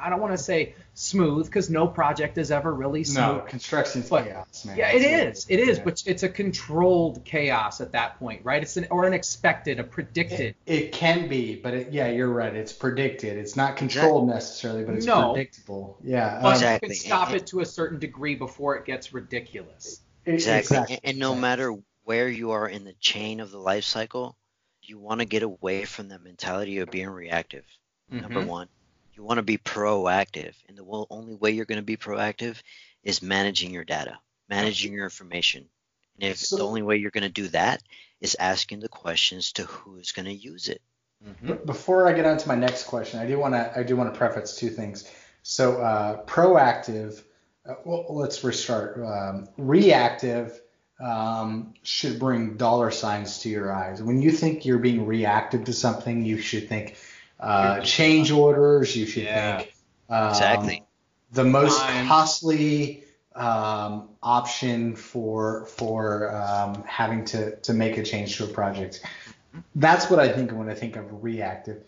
i 0.00 0.08
don't 0.08 0.20
want 0.20 0.32
to 0.32 0.38
say 0.38 0.74
smooth 0.94 1.46
because 1.46 1.68
no 1.68 1.86
project 1.86 2.38
is 2.38 2.50
ever 2.50 2.72
really 2.72 3.02
smooth 3.02 3.24
no 3.24 3.38
construction's 3.40 4.08
but, 4.08 4.24
chaos 4.24 4.64
man 4.64 4.76
yeah 4.76 4.92
it 4.92 5.02
is 5.02 5.46
it 5.48 5.58
is 5.58 5.78
yeah. 5.78 5.84
but 5.84 6.02
it's 6.06 6.22
a 6.22 6.28
controlled 6.28 7.24
chaos 7.24 7.80
at 7.80 7.92
that 7.92 8.18
point 8.18 8.40
right 8.44 8.62
it's 8.62 8.76
an 8.76 8.86
or 8.90 9.04
an 9.04 9.12
expected 9.12 9.80
a 9.80 9.84
predicted 9.84 10.54
it, 10.66 10.72
it 10.72 10.92
can 10.92 11.28
be 11.28 11.56
but 11.56 11.74
it, 11.74 11.92
yeah 11.92 12.08
you're 12.08 12.28
right 12.28 12.54
it's 12.54 12.72
predicted 12.72 13.36
it's 13.36 13.56
not 13.56 13.76
controlled 13.76 14.28
necessarily 14.28 14.84
but 14.84 14.94
it's 14.94 15.06
no. 15.06 15.32
predictable 15.32 15.98
yeah 16.02 16.36
um, 16.36 16.42
but 16.42 16.54
exactly. 16.54 16.88
you 16.88 16.94
can 16.94 17.04
stop 17.04 17.32
it 17.32 17.46
to 17.46 17.60
a 17.60 17.66
certain 17.66 17.98
degree 17.98 18.36
before 18.36 18.76
it 18.76 18.84
gets 18.84 19.12
ridiculous 19.12 20.00
exactly, 20.24 20.76
exactly. 20.76 21.00
and 21.02 21.18
no 21.18 21.34
matter 21.34 21.74
where 22.04 22.28
you 22.28 22.52
are 22.52 22.68
in 22.68 22.84
the 22.84 22.94
chain 22.94 23.40
of 23.40 23.50
the 23.50 23.58
life 23.58 23.84
cycle 23.84 24.36
you 24.90 24.98
want 24.98 25.20
to 25.20 25.24
get 25.24 25.42
away 25.42 25.84
from 25.84 26.08
that 26.08 26.22
mentality 26.22 26.78
of 26.78 26.90
being 26.90 27.08
reactive. 27.08 27.64
Mm-hmm. 28.12 28.22
Number 28.22 28.44
one, 28.44 28.68
you 29.14 29.22
want 29.22 29.38
to 29.38 29.42
be 29.42 29.56
proactive, 29.56 30.54
and 30.68 30.76
the 30.76 31.06
only 31.10 31.34
way 31.34 31.52
you're 31.52 31.64
going 31.64 31.80
to 31.80 31.82
be 31.82 31.96
proactive 31.96 32.60
is 33.04 33.22
managing 33.22 33.72
your 33.72 33.84
data, 33.84 34.18
managing 34.48 34.92
your 34.92 35.04
information. 35.04 35.66
And 36.16 36.30
if 36.30 36.38
so, 36.38 36.56
the 36.56 36.66
only 36.66 36.82
way 36.82 36.96
you're 36.96 37.12
going 37.12 37.22
to 37.22 37.28
do 37.28 37.48
that 37.48 37.82
is 38.20 38.36
asking 38.38 38.80
the 38.80 38.88
questions 38.88 39.52
to 39.52 39.64
who's 39.64 40.12
going 40.12 40.26
to 40.26 40.34
use 40.34 40.68
it. 40.68 40.82
Mm-hmm. 41.26 41.64
Before 41.66 42.08
I 42.08 42.12
get 42.12 42.26
on 42.26 42.36
to 42.38 42.48
my 42.48 42.56
next 42.56 42.84
question, 42.84 43.20
I 43.20 43.26
do 43.26 43.38
want 43.38 43.54
to 43.54 43.72
I 43.78 43.82
do 43.82 43.96
want 43.96 44.12
to 44.12 44.18
preface 44.18 44.56
two 44.56 44.70
things. 44.70 45.10
So 45.42 45.80
uh, 45.80 46.24
proactive. 46.24 47.22
Uh, 47.64 47.74
well, 47.84 48.06
let's 48.08 48.42
restart. 48.42 48.98
Um, 48.98 49.48
reactive 49.56 50.60
um, 51.00 51.74
should 51.82 52.18
bring 52.18 52.56
dollar 52.56 52.90
signs 52.90 53.40
to 53.40 53.48
your 53.48 53.72
eyes. 53.72 54.02
When 54.02 54.20
you 54.20 54.30
think 54.30 54.64
you're 54.64 54.78
being 54.78 55.06
reactive 55.06 55.64
to 55.64 55.72
something, 55.72 56.24
you 56.24 56.38
should 56.38 56.68
think 56.68 56.96
uh, 57.38 57.80
change 57.80 58.30
orders. 58.30 58.94
You 58.94 59.06
should 59.06 59.24
yeah, 59.24 59.58
think 59.58 59.74
um, 60.08 60.28
exactly 60.28 60.84
the 61.32 61.44
most 61.44 61.80
Time. 61.80 62.06
costly 62.06 63.04
um, 63.34 64.10
option 64.22 64.96
for 64.96 65.66
for 65.66 66.34
um, 66.34 66.84
having 66.84 67.24
to 67.26 67.56
to 67.56 67.72
make 67.72 67.96
a 67.96 68.02
change 68.02 68.36
to 68.36 68.44
a 68.44 68.48
project. 68.48 69.02
That's 69.74 70.10
what 70.10 70.20
I 70.20 70.28
think 70.28 70.52
when 70.52 70.68
I 70.68 70.74
think 70.74 70.96
of 70.96 71.24
reactive. 71.24 71.82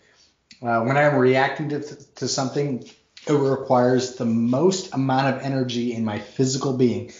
Uh, 0.61 0.81
when 0.81 0.97
I'm 0.97 1.15
reacting 1.15 1.69
to, 1.69 1.81
to 1.81 2.27
something, 2.27 2.89
it 3.27 3.33
requires 3.33 4.15
the 4.15 4.25
most 4.25 4.93
amount 4.93 5.35
of 5.35 5.41
energy 5.41 5.93
in 5.93 6.05
my 6.05 6.19
physical 6.19 6.77
being 6.77 7.11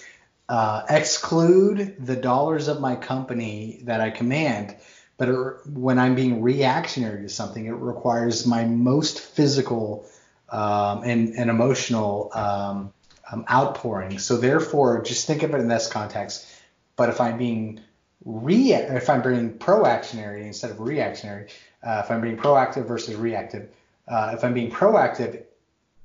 uh, 0.50 0.84
exclude 0.90 1.96
the 2.00 2.16
dollars 2.16 2.68
of 2.68 2.82
my 2.82 2.96
company 2.96 3.82
that 3.84 4.02
I 4.02 4.10
command. 4.10 4.76
But 5.18 5.30
it, 5.30 5.68
when 5.68 6.00
I'm 6.00 6.16
being 6.16 6.42
reactionary 6.42 7.22
to 7.22 7.30
something, 7.30 7.66
it 7.66 7.72
requires 7.72 8.46
my 8.46 8.66
most 8.66 9.20
physical 9.20 10.06
um, 10.50 11.04
and, 11.04 11.36
and, 11.36 11.50
emotional 11.50 12.30
um, 12.34 12.94
um, 13.32 13.46
outpouring. 13.50 14.20
So 14.20 14.38
therefore, 14.38 15.02
just 15.02 15.26
think 15.26 15.44
of 15.44 15.54
it 15.54 15.60
in 15.60 15.68
this 15.68 15.88
context. 15.88 16.48
But 16.96 17.10
if 17.10 17.22
I'm 17.22 17.38
being 17.38 17.82
re 18.26 18.74
if 18.74 19.10
I'm 19.10 19.22
being 19.22 19.58
proactionary 19.58 20.46
instead 20.46 20.72
of 20.72 20.80
reactionary, 20.80 21.50
uh, 21.82 22.02
if 22.04 22.12
I'm 22.12 22.22
being 22.22 22.38
proactive 22.38 22.86
versus 22.86 23.16
reactive, 23.16 23.70
uh, 24.08 24.32
if 24.36 24.44
I'm 24.44 24.54
being 24.54 24.72
proactive, 24.72 25.44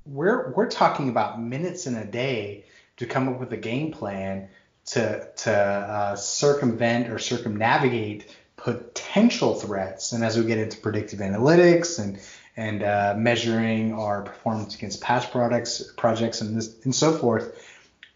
we're 0.05 0.51
we're 0.51 0.69
talking 0.69 1.09
about 1.09 1.39
minutes 1.39 1.85
in 1.85 1.95
a 1.95 2.05
day 2.05 2.65
to 2.99 3.05
come 3.05 3.29
up 3.29 3.39
with 3.39 3.51
a 3.53 3.57
game 3.57 3.91
plan 3.91 4.49
to 4.85 5.27
to 5.37 5.51
uh, 5.51 6.15
circumvent 6.15 7.09
or 7.09 7.17
circumnavigate 7.17 8.35
potential 8.57 9.55
threats. 9.55 10.11
And 10.11 10.23
as 10.23 10.37
we 10.37 10.43
get 10.45 10.57
into 10.57 10.77
predictive 10.77 11.19
analytics 11.19 11.99
and 11.99 12.19
and 12.57 12.83
uh, 12.83 13.15
measuring 13.17 13.93
our 13.93 14.21
performance 14.23 14.75
against 14.75 15.01
past 15.01 15.31
products 15.31 15.81
projects 15.97 16.41
and 16.41 16.57
this 16.57 16.75
and 16.83 16.93
so 16.93 17.17
forth, 17.17 17.65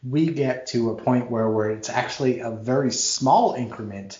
we 0.07 0.27
get 0.27 0.67
to 0.67 0.91
a 0.91 0.95
point 0.95 1.31
where 1.31 1.49
where 1.49 1.71
it's 1.71 1.89
actually 1.89 2.41
a 2.41 2.51
very 2.51 2.91
small 2.91 3.53
increment 3.53 4.19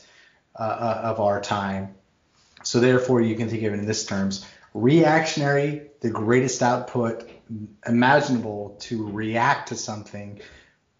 uh, 0.57 0.63
uh 0.63 1.01
of 1.03 1.19
our 1.19 1.41
time. 1.41 1.95
So 2.63 2.79
therefore, 2.79 3.19
you 3.19 3.35
can 3.35 3.49
think 3.49 3.63
of 3.63 3.73
it 3.73 3.79
in 3.79 3.85
this 3.85 4.05
terms: 4.05 4.45
reactionary, 4.73 5.89
the 5.99 6.09
greatest 6.09 6.63
output 6.63 7.27
imaginable 7.85 8.77
to 8.81 9.09
react 9.09 9.69
to 9.69 9.75
something. 9.75 10.41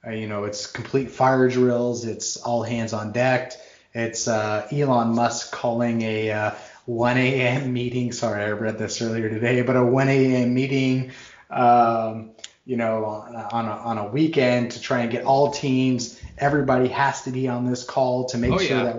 Uh, 0.06 0.12
you 0.12 0.28
know, 0.28 0.44
it's 0.44 0.68
complete 0.68 1.12
fire 1.12 1.48
drills. 1.50 2.06
It's 2.06 2.38
all 2.38 2.64
hands 2.64 2.94
on 2.94 3.12
deck. 3.12 3.54
It's 3.94 4.28
uh, 4.28 4.68
Elon 4.72 5.16
Musk 5.16 5.52
calling 5.52 6.02
a 6.02 6.32
uh, 6.32 6.52
1 6.86 7.18
a.m. 7.18 7.72
meeting. 7.72 8.12
Sorry, 8.12 8.44
I 8.44 8.52
read 8.52 8.78
this 8.78 9.02
earlier 9.02 9.30
today, 9.30 9.62
but 9.62 9.76
a 9.76 9.84
1 9.86 10.10
a.m. 10.10 10.54
meeting. 10.54 11.12
Um, 11.50 12.32
you 12.66 12.78
know, 12.78 13.06
on 13.06 13.66
a, 13.66 13.70
on 13.72 13.98
a 13.98 14.08
weekend 14.08 14.72
to 14.72 14.82
try 14.82 15.02
and 15.02 15.12
get 15.12 15.26
all 15.26 15.52
teams. 15.52 16.20
Everybody 16.38 16.88
has 16.88 17.24
to 17.24 17.32
be 17.32 17.48
on 17.50 17.70
this 17.70 17.84
call 17.84 18.26
to 18.30 18.38
make 18.38 18.54
Oh, 18.54 18.58
sure 18.58 18.78
yeah. 18.78 18.84
that 18.86 18.96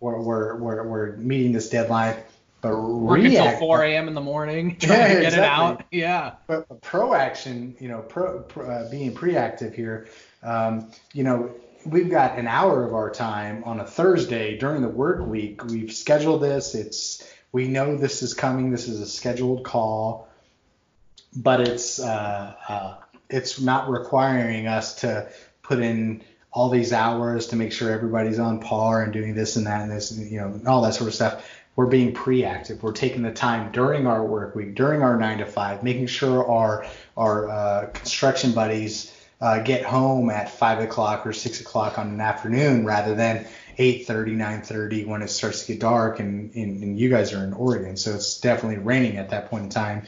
we're, 0.00 0.20
we're, 0.20 0.56
we're, 0.56 0.82
we're 0.86 1.16
meeting 1.16 1.52
this 1.52 1.70
deadline. 1.70 2.16
But 2.60 2.76
Work 2.76 3.20
until 3.20 3.44
react, 3.44 3.60
4 3.60 3.82
a.m. 3.84 4.08
in 4.08 4.14
the 4.14 4.20
morning, 4.20 4.76
trying 4.78 4.98
Yeah, 4.98 5.14
to 5.14 5.20
get 5.20 5.32
it 5.34 5.38
out. 5.38 5.84
Yeah. 5.92 6.34
but 6.46 6.80
pro 6.82 7.14
action, 7.14 7.76
you 7.78 7.88
know, 7.88 8.00
pro, 8.00 8.40
pro 8.40 8.68
uh, 8.68 8.90
being 8.90 9.14
pre-active 9.14 9.74
here, 9.74 10.08
um, 10.42 10.90
you 11.12 11.22
know, 11.22 11.54
we've 11.86 12.10
got 12.10 12.38
an 12.38 12.48
hour 12.48 12.84
of 12.84 12.94
our 12.94 13.10
time 13.10 13.62
on 13.64 13.80
a 13.80 13.84
Thursday 13.86 14.58
during 14.58 14.82
the 14.82 14.88
work 14.88 15.24
week. 15.24 15.64
We've 15.64 15.92
scheduled 15.92 16.42
this. 16.42 16.74
It's 16.74 17.28
we 17.52 17.68
know 17.68 17.96
this 17.96 18.22
is 18.22 18.34
coming. 18.34 18.70
This 18.70 18.88
is 18.88 19.00
a 19.00 19.06
scheduled 19.06 19.64
call, 19.64 20.28
but 21.36 21.60
it's 21.60 22.00
uh, 22.00 22.54
uh, 22.68 22.94
it's 23.30 23.60
not 23.60 23.88
requiring 23.88 24.66
us 24.66 24.96
to 24.96 25.28
put 25.62 25.78
in 25.78 26.22
all 26.50 26.70
these 26.70 26.92
hours 26.92 27.48
to 27.48 27.56
make 27.56 27.72
sure 27.72 27.90
everybody's 27.92 28.38
on 28.38 28.58
par 28.58 29.02
and 29.02 29.12
doing 29.12 29.34
this 29.34 29.56
and 29.56 29.66
that 29.66 29.82
and 29.82 29.90
this, 29.90 30.10
and, 30.10 30.30
you 30.30 30.40
know, 30.40 30.60
all 30.66 30.82
that 30.82 30.94
sort 30.94 31.08
of 31.08 31.14
stuff. 31.14 31.44
We're 31.78 31.86
being 31.86 32.12
pre-active. 32.12 32.82
We're 32.82 32.90
taking 32.90 33.22
the 33.22 33.30
time 33.30 33.70
during 33.70 34.08
our 34.08 34.26
work 34.26 34.56
week, 34.56 34.74
during 34.74 35.00
our 35.00 35.16
nine 35.16 35.38
to 35.38 35.46
five, 35.46 35.84
making 35.84 36.08
sure 36.08 36.44
our 36.44 36.84
our 37.16 37.48
uh, 37.48 37.86
construction 37.94 38.50
buddies 38.50 39.16
uh, 39.40 39.60
get 39.60 39.84
home 39.84 40.28
at 40.28 40.50
five 40.50 40.80
o'clock 40.80 41.24
or 41.24 41.32
six 41.32 41.60
o'clock 41.60 41.96
on 41.96 42.08
an 42.08 42.20
afternoon 42.20 42.84
rather 42.84 43.14
than 43.14 43.46
8:30, 43.78 44.34
9:30 44.34 45.06
when 45.06 45.22
it 45.22 45.28
starts 45.28 45.66
to 45.66 45.72
get 45.72 45.80
dark 45.80 46.18
and, 46.18 46.52
and, 46.56 46.82
and 46.82 46.98
you 46.98 47.10
guys 47.10 47.32
are 47.32 47.44
in 47.44 47.52
Oregon, 47.52 47.96
so 47.96 48.12
it's 48.12 48.40
definitely 48.40 48.78
raining 48.78 49.16
at 49.16 49.30
that 49.30 49.48
point 49.48 49.62
in 49.62 49.70
time. 49.70 50.02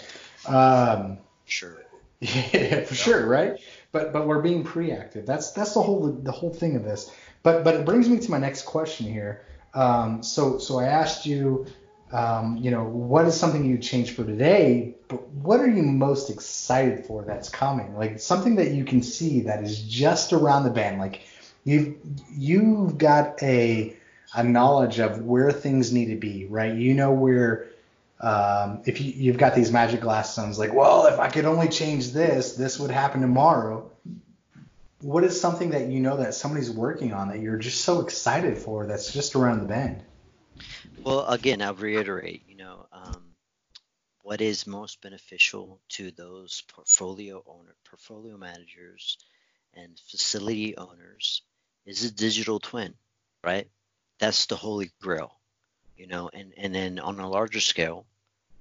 Um, 0.48 1.18
Sure. 1.44 1.76
yeah, 2.20 2.82
for 2.82 2.96
sure, 2.96 3.26
right? 3.28 3.60
But 3.92 4.12
but 4.12 4.26
we're 4.26 4.42
being 4.42 4.64
pre-active. 4.64 5.24
That's 5.24 5.52
that's 5.52 5.74
the 5.74 5.82
whole 5.82 6.10
the 6.10 6.32
whole 6.32 6.52
thing 6.52 6.74
of 6.74 6.82
this. 6.82 7.14
But 7.44 7.62
but 7.62 7.76
it 7.76 7.84
brings 7.84 8.08
me 8.08 8.18
to 8.18 8.30
my 8.32 8.38
next 8.38 8.62
question 8.62 9.06
here. 9.06 9.44
Um, 9.74 10.22
so 10.22 10.58
so 10.58 10.78
I 10.78 10.86
asked 10.86 11.26
you, 11.26 11.66
um, 12.12 12.56
you 12.56 12.70
know, 12.70 12.84
what 12.84 13.26
is 13.26 13.38
something 13.38 13.64
you 13.64 13.78
change 13.78 14.12
for 14.12 14.24
today? 14.24 14.94
But 15.08 15.26
what 15.28 15.60
are 15.60 15.68
you 15.68 15.82
most 15.82 16.30
excited 16.30 17.06
for 17.06 17.22
that's 17.22 17.48
coming? 17.48 17.96
Like 17.96 18.20
something 18.20 18.56
that 18.56 18.72
you 18.72 18.84
can 18.84 19.02
see 19.02 19.40
that 19.42 19.62
is 19.62 19.82
just 19.82 20.32
around 20.32 20.64
the 20.64 20.70
bend. 20.70 20.98
Like 20.98 21.22
you've 21.64 21.96
you've 22.30 22.98
got 22.98 23.42
a 23.42 23.96
a 24.34 24.42
knowledge 24.44 24.98
of 24.98 25.22
where 25.22 25.50
things 25.50 25.92
need 25.92 26.06
to 26.06 26.16
be, 26.16 26.46
right? 26.46 26.74
You 26.74 26.94
know 26.94 27.12
where 27.12 27.68
um, 28.20 28.82
if 28.84 29.00
you, 29.00 29.12
you've 29.12 29.38
got 29.38 29.54
these 29.54 29.72
magic 29.72 30.02
glass 30.02 30.32
stones, 30.32 30.58
like, 30.58 30.74
well, 30.74 31.06
if 31.06 31.18
I 31.18 31.28
could 31.28 31.46
only 31.46 31.68
change 31.68 32.12
this, 32.12 32.54
this 32.54 32.78
would 32.78 32.90
happen 32.90 33.20
tomorrow. 33.20 33.90
What 35.00 35.24
is 35.24 35.40
something 35.40 35.70
that 35.70 35.88
you 35.88 36.00
know 36.00 36.18
that 36.18 36.34
somebody's 36.34 36.70
working 36.70 37.12
on 37.12 37.28
that 37.28 37.40
you're 37.40 37.56
just 37.56 37.82
so 37.82 38.00
excited 38.00 38.58
for 38.58 38.86
that's 38.86 39.12
just 39.12 39.34
around 39.34 39.60
the 39.60 39.66
bend? 39.66 40.02
Well, 41.02 41.26
again, 41.26 41.62
I'll 41.62 41.74
reiterate, 41.74 42.42
you 42.46 42.56
know, 42.56 42.86
um, 42.92 43.22
what 44.22 44.40
is 44.40 44.66
most 44.66 45.00
beneficial 45.00 45.80
to 45.90 46.10
those 46.10 46.62
portfolio 46.68 47.42
owner, 47.46 47.74
portfolio 47.88 48.36
managers 48.36 49.16
and 49.74 49.98
facility 50.10 50.76
owners 50.76 51.42
is 51.86 52.04
a 52.04 52.12
digital 52.12 52.60
twin, 52.60 52.94
right? 53.42 53.68
That's 54.18 54.46
the 54.46 54.56
holy 54.56 54.90
grail, 55.00 55.34
you 55.96 56.06
know, 56.06 56.28
and, 56.32 56.52
and 56.56 56.74
then 56.74 56.98
on 56.98 57.18
a 57.18 57.28
larger 57.28 57.60
scale, 57.60 58.04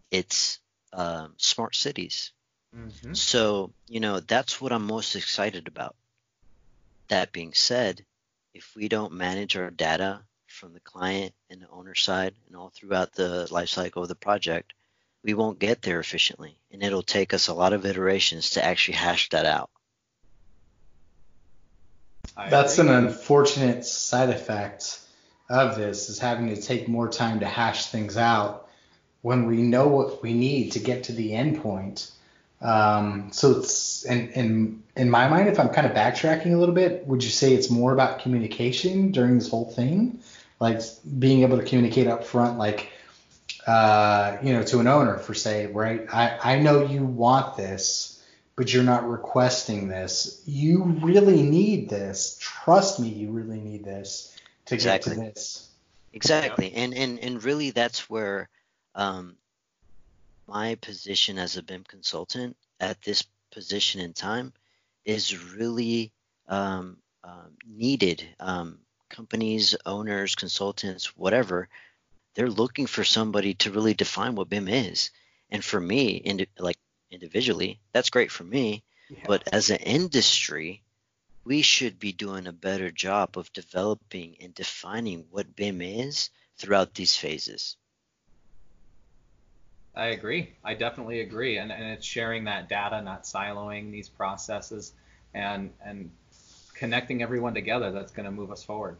it's 0.09 0.59
um, 0.93 1.33
smart 1.37 1.75
cities. 1.75 2.31
Mm-hmm. 2.75 3.13
So, 3.13 3.73
you 3.87 3.99
know, 3.99 4.19
that's 4.21 4.61
what 4.61 4.71
I'm 4.71 4.85
most 4.85 5.15
excited 5.15 5.67
about. 5.67 5.95
That 7.09 7.31
being 7.31 7.53
said, 7.53 8.05
if 8.53 8.71
we 8.75 8.87
don't 8.87 9.13
manage 9.13 9.57
our 9.57 9.69
data 9.69 10.21
from 10.47 10.73
the 10.73 10.79
client 10.79 11.33
and 11.49 11.61
the 11.61 11.69
owner 11.69 11.95
side 11.95 12.33
and 12.47 12.55
all 12.55 12.69
throughout 12.69 13.13
the 13.13 13.47
life 13.51 13.69
cycle 13.69 14.03
of 14.03 14.09
the 14.09 14.15
project, 14.15 14.73
we 15.23 15.33
won't 15.33 15.59
get 15.59 15.81
there 15.81 15.99
efficiently. 15.99 16.57
And 16.71 16.83
it'll 16.83 17.03
take 17.03 17.33
us 17.33 17.47
a 17.47 17.53
lot 17.53 17.73
of 17.73 17.85
iterations 17.85 18.51
to 18.51 18.63
actually 18.63 18.95
hash 18.95 19.29
that 19.29 19.45
out. 19.45 19.69
That's 22.49 22.79
an 22.79 22.89
unfortunate 22.89 23.85
side 23.85 24.29
effect 24.29 24.99
of 25.49 25.75
this 25.75 26.09
is 26.09 26.19
having 26.19 26.53
to 26.55 26.61
take 26.61 26.87
more 26.87 27.09
time 27.09 27.39
to 27.39 27.47
hash 27.47 27.87
things 27.87 28.17
out 28.17 28.69
when 29.21 29.45
we 29.45 29.57
know 29.61 29.87
what 29.87 30.21
we 30.21 30.33
need 30.33 30.73
to 30.73 30.79
get 30.79 31.05
to 31.05 31.11
the 31.11 31.33
end 31.33 31.61
point. 31.61 32.11
Um, 32.61 33.31
so 33.31 33.59
it's 33.59 34.03
in, 34.03 34.29
in 34.29 34.83
in 34.95 35.09
my 35.09 35.29
mind, 35.29 35.47
if 35.47 35.59
I'm 35.59 35.69
kind 35.69 35.87
of 35.87 35.93
backtracking 35.93 36.53
a 36.53 36.57
little 36.57 36.75
bit, 36.75 37.07
would 37.07 37.23
you 37.23 37.29
say 37.29 37.53
it's 37.53 37.69
more 37.69 37.93
about 37.93 38.19
communication 38.19 39.11
during 39.11 39.35
this 39.35 39.49
whole 39.49 39.71
thing, 39.71 40.19
like 40.59 40.81
being 41.17 41.43
able 41.43 41.57
to 41.57 41.63
communicate 41.63 42.07
up 42.07 42.25
front, 42.25 42.57
like 42.57 42.91
uh, 43.65 44.37
you 44.43 44.51
know, 44.51 44.63
to 44.63 44.79
an 44.79 44.87
owner 44.87 45.17
for 45.17 45.33
say, 45.33 45.67
right? 45.67 46.05
I 46.11 46.55
I 46.55 46.59
know 46.59 46.83
you 46.85 47.05
want 47.05 47.55
this, 47.55 48.21
but 48.55 48.73
you're 48.73 48.83
not 48.83 49.07
requesting 49.09 49.87
this. 49.87 50.41
You 50.45 50.83
really 51.01 51.43
need 51.43 51.89
this. 51.89 52.37
Trust 52.41 52.99
me, 52.99 53.07
you 53.07 53.31
really 53.31 53.61
need 53.61 53.85
this 53.85 54.35
to 54.65 54.75
Exactly. 54.75 55.15
get 55.15 55.19
to 55.21 55.31
this. 55.31 55.69
Exactly. 56.11 56.73
And, 56.73 56.93
and 56.93 57.19
and 57.19 57.43
really 57.43 57.71
that's 57.71 58.09
where 58.09 58.49
um, 58.95 59.37
my 60.49 60.75
position 60.75 61.37
as 61.37 61.57
a 61.57 61.63
BIM 61.63 61.83
consultant 61.83 62.57
at 62.79 63.01
this 63.03 63.23
position 63.51 64.01
in 64.01 64.13
time 64.13 64.51
is 65.05 65.53
really 65.53 66.11
um, 66.47 66.97
um, 67.23 67.51
needed. 67.67 68.27
Um, 68.39 68.79
companies, 69.09 69.75
owners, 69.85 70.35
consultants, 70.35 71.15
whatever, 71.15 71.69
they're 72.35 72.49
looking 72.49 72.87
for 72.87 73.03
somebody 73.03 73.53
to 73.55 73.71
really 73.71 73.93
define 73.93 74.35
what 74.35 74.49
BIM 74.49 74.67
is. 74.67 75.11
And 75.49 75.63
for 75.63 75.79
me, 75.79 76.17
indi- 76.17 76.49
like 76.57 76.77
individually, 77.11 77.79
that's 77.91 78.09
great 78.09 78.31
for 78.31 78.43
me. 78.43 78.83
But 79.25 79.47
as 79.51 79.69
an 79.69 79.77
industry, 79.77 80.83
we 81.43 81.61
should 81.61 81.99
be 81.99 82.11
doing 82.11 82.47
a 82.47 82.53
better 82.53 82.91
job 82.91 83.37
of 83.37 83.51
developing 83.53 84.37
and 84.41 84.53
defining 84.53 85.25
what 85.31 85.55
BIM 85.55 85.81
is 85.81 86.29
throughout 86.57 86.93
these 86.93 87.15
phases. 87.15 87.77
I 89.99 90.07
agree. 90.07 90.51
I 90.63 90.73
definitely 90.75 91.19
agree. 91.21 91.57
And, 91.57 91.71
and 91.71 91.83
it's 91.91 92.05
sharing 92.05 92.45
that 92.45 92.69
data, 92.69 93.01
not 93.01 93.23
siloing 93.23 93.91
these 93.91 94.07
processes, 94.09 94.93
and 95.33 95.71
and 95.83 96.09
connecting 96.73 97.21
everyone 97.21 97.53
together 97.53 97.91
that's 97.91 98.11
going 98.13 98.25
to 98.25 98.31
move 98.31 98.51
us 98.51 98.63
forward. 98.63 98.95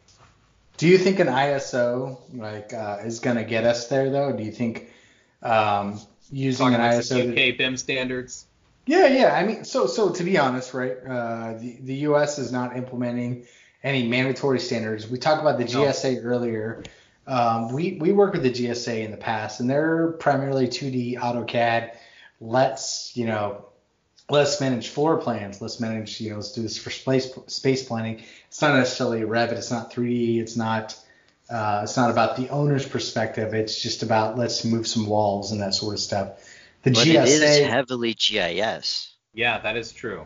Do 0.78 0.88
you 0.88 0.98
think 0.98 1.20
an 1.20 1.28
ISO 1.28 2.18
like 2.34 2.74
uh, 2.74 2.98
is 3.06 3.20
going 3.20 3.38
to 3.38 3.44
get 3.44 3.64
us 3.64 3.88
there 3.88 4.10
though? 4.10 4.32
Do 4.36 4.44
you 4.44 4.52
think 4.52 4.92
um, 5.42 6.00
using 6.32 6.72
Talking 6.72 6.86
an 6.86 6.92
ISO? 7.00 7.36
to- 7.36 7.52
UK 7.52 7.58
BIM 7.58 7.78
standards. 7.78 8.46
Yeah, 8.86 9.08
yeah. 9.08 9.34
I 9.36 9.46
mean, 9.46 9.64
so 9.66 9.86
so 9.88 10.10
to 10.12 10.24
be 10.24 10.38
honest, 10.38 10.74
right? 10.74 10.98
Uh, 11.08 11.54
the 11.60 11.78
the 11.82 11.96
U.S. 12.10 12.40
is 12.40 12.52
not 12.52 12.76
implementing 12.76 13.46
any 13.84 14.08
mandatory 14.08 14.60
standards. 14.60 15.08
We 15.08 15.18
talked 15.18 15.42
about 15.42 15.58
the 15.58 15.66
No. 15.66 15.86
GSA 15.86 16.24
earlier. 16.26 16.84
Um, 17.30 17.72
we 17.72 17.94
we 18.02 18.12
worked 18.12 18.34
with 18.34 18.44
the 18.44 18.52
GSA 18.52 19.06
in 19.06 19.12
the 19.12 19.18
past, 19.18 19.60
and 19.60 19.70
they're 19.70 20.14
primarily 20.14 20.68
2D 20.68 21.16
AutoCAD. 21.18 21.92
Let's 22.42 23.12
you 23.16 23.28
know, 23.28 23.66
let's 24.32 24.60
manage 24.60 24.90
floor 24.90 25.18
plans. 25.18 25.62
Let's 25.62 25.80
manage 25.80 26.20
you 26.20 26.32
know, 26.32 26.38
let's 26.38 26.54
do 26.54 26.64
this 26.64 26.80
for 26.80 26.90
space 26.90 27.32
space 27.46 27.84
planning. 27.84 28.24
It's 28.48 28.62
not 28.64 28.76
necessarily 28.76 29.22
Revit. 29.22 29.52
It's 29.54 29.70
not 29.70 29.94
3D. 29.94 30.40
It's 30.40 30.58
not. 30.58 30.98
Uh, 31.48 31.82
it's 31.84 31.98
not 31.98 32.10
about 32.10 32.36
the 32.36 32.50
owner's 32.50 32.88
perspective. 32.88 33.54
It's 33.54 33.80
just 33.80 34.02
about 34.02 34.36
let's 34.36 34.66
move 34.66 34.88
some 34.88 35.06
walls 35.06 35.52
and 35.52 35.62
that 35.62 35.76
sort 35.76 35.94
of 35.94 36.00
stuff. 36.00 36.44
The 36.82 36.92
But 36.92 37.06
GSA. 37.06 37.22
it 37.22 37.28
is 37.28 37.68
heavily 37.68 38.16
GIS. 38.16 39.14
Yeah, 39.36 39.60
that 39.60 39.78
is 39.78 39.92
true. 39.92 40.26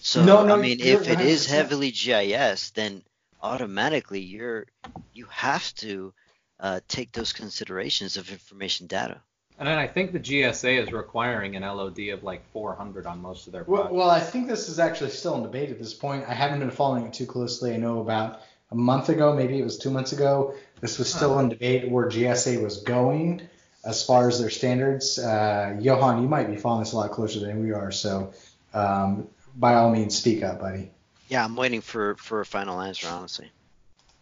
So 0.00 0.24
No, 0.24 0.44
no, 0.44 0.54
I 0.54 0.60
mean, 0.60 0.80
if 0.80 1.08
it 1.08 1.20
is 1.20 1.46
heavily 1.46 1.90
GIS, 1.90 2.70
then 2.70 3.02
automatically 3.42 4.20
you're 4.20 4.66
you 5.12 5.26
have 5.30 5.74
to 5.74 6.12
uh, 6.60 6.80
take 6.88 7.12
those 7.12 7.32
considerations 7.32 8.16
of 8.16 8.30
information 8.30 8.86
data. 8.86 9.20
And 9.58 9.68
then 9.68 9.78
I 9.78 9.86
think 9.86 10.12
the 10.12 10.20
GSA 10.20 10.82
is 10.82 10.92
requiring 10.92 11.54
an 11.56 11.62
LOD 11.62 11.98
of 12.14 12.22
like 12.22 12.42
400 12.52 13.06
on 13.06 13.20
most 13.20 13.46
of 13.46 13.52
their 13.52 13.64
Well, 13.64 13.82
projects. 13.82 13.94
well, 13.96 14.10
I 14.10 14.20
think 14.20 14.48
this 14.48 14.68
is 14.70 14.78
actually 14.78 15.10
still 15.10 15.34
in 15.34 15.42
debate 15.42 15.70
at 15.70 15.78
this 15.78 15.92
point. 15.92 16.24
I 16.26 16.32
haven't 16.32 16.60
been 16.60 16.70
following 16.70 17.04
it 17.06 17.12
too 17.12 17.26
closely. 17.26 17.74
I 17.74 17.76
know 17.76 18.00
about 18.00 18.40
a 18.70 18.74
month 18.74 19.10
ago, 19.10 19.34
maybe 19.34 19.58
it 19.58 19.64
was 19.64 19.76
two 19.78 19.90
months 19.90 20.12
ago, 20.12 20.54
this 20.80 20.98
was 20.98 21.12
still 21.12 21.38
in 21.40 21.48
debate 21.50 21.90
where 21.90 22.08
GSA 22.08 22.62
was 22.62 22.78
going. 22.82 23.42
as 23.84 24.04
far 24.04 24.28
as 24.28 24.38
their 24.38 24.50
standards. 24.50 25.18
Uh, 25.18 25.74
Johan, 25.80 26.22
you 26.22 26.28
might 26.28 26.46
be 26.48 26.56
following 26.56 26.84
this 26.84 26.92
a 26.92 26.96
lot 26.96 27.10
closer 27.12 27.40
than 27.40 27.62
we 27.62 27.72
are, 27.72 27.90
so 27.90 28.32
um, 28.74 29.26
by 29.56 29.74
all 29.74 29.90
means, 29.90 30.16
speak 30.16 30.42
up, 30.42 30.60
buddy. 30.60 30.90
Yeah, 31.28 31.42
I'm 31.44 31.56
waiting 31.56 31.80
for 31.80 32.14
for 32.16 32.40
a 32.40 32.46
final 32.46 32.80
answer, 32.80 33.08
honestly. 33.08 33.50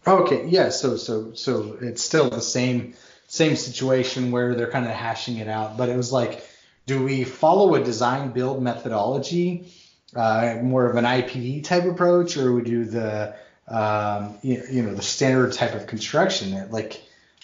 Okay, 0.07 0.47
yeah, 0.47 0.71
so 0.71 0.97
so 0.97 1.33
so 1.35 1.77
it's 1.81 2.03
still 2.03 2.31
the 2.31 2.41
same 2.41 2.95
same 3.27 3.57
situation 3.57 4.31
where 4.31 4.55
they're 4.55 4.71
kind 4.71 4.87
of 4.87 4.93
hashing 4.93 5.37
it 5.37 5.49
out, 5.49 5.77
but 5.77 5.89
it 5.89 5.97
was 5.97 6.13
like, 6.13 6.47
do 6.87 7.05
we 7.05 7.25
follow 7.25 7.75
a 7.75 7.85
design 7.85 8.31
build 8.31 8.63
methodology, 8.63 9.71
uh, 10.17 10.57
more 10.63 10.89
of 10.89 10.97
an 10.97 11.05
IPD 11.05 11.65
type 11.65 11.85
approach, 11.85 12.37
or 12.37 12.53
we 12.55 12.63
do 12.63 12.85
the 12.87 13.35
um, 13.67 14.39
you, 14.43 14.63
you 14.71 14.83
know 14.83 14.95
the 14.95 15.03
standard 15.03 15.53
type 15.53 15.75
of 15.75 15.87
construction? 15.87 16.71
Like, 16.71 17.03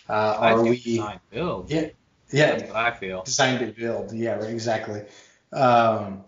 uh, 0.08 0.36
are 0.38 0.62
we 0.62 0.80
design 0.80 1.20
build? 1.30 1.70
Yeah, 1.70 1.88
yeah. 2.32 2.70
I 2.74 2.92
feel. 2.92 3.22
Design 3.22 3.58
to 3.60 3.66
build. 3.66 4.12
Yeah, 4.12 4.36
right, 4.36 4.50
exactly. 4.50 5.02
Um, 5.52 6.24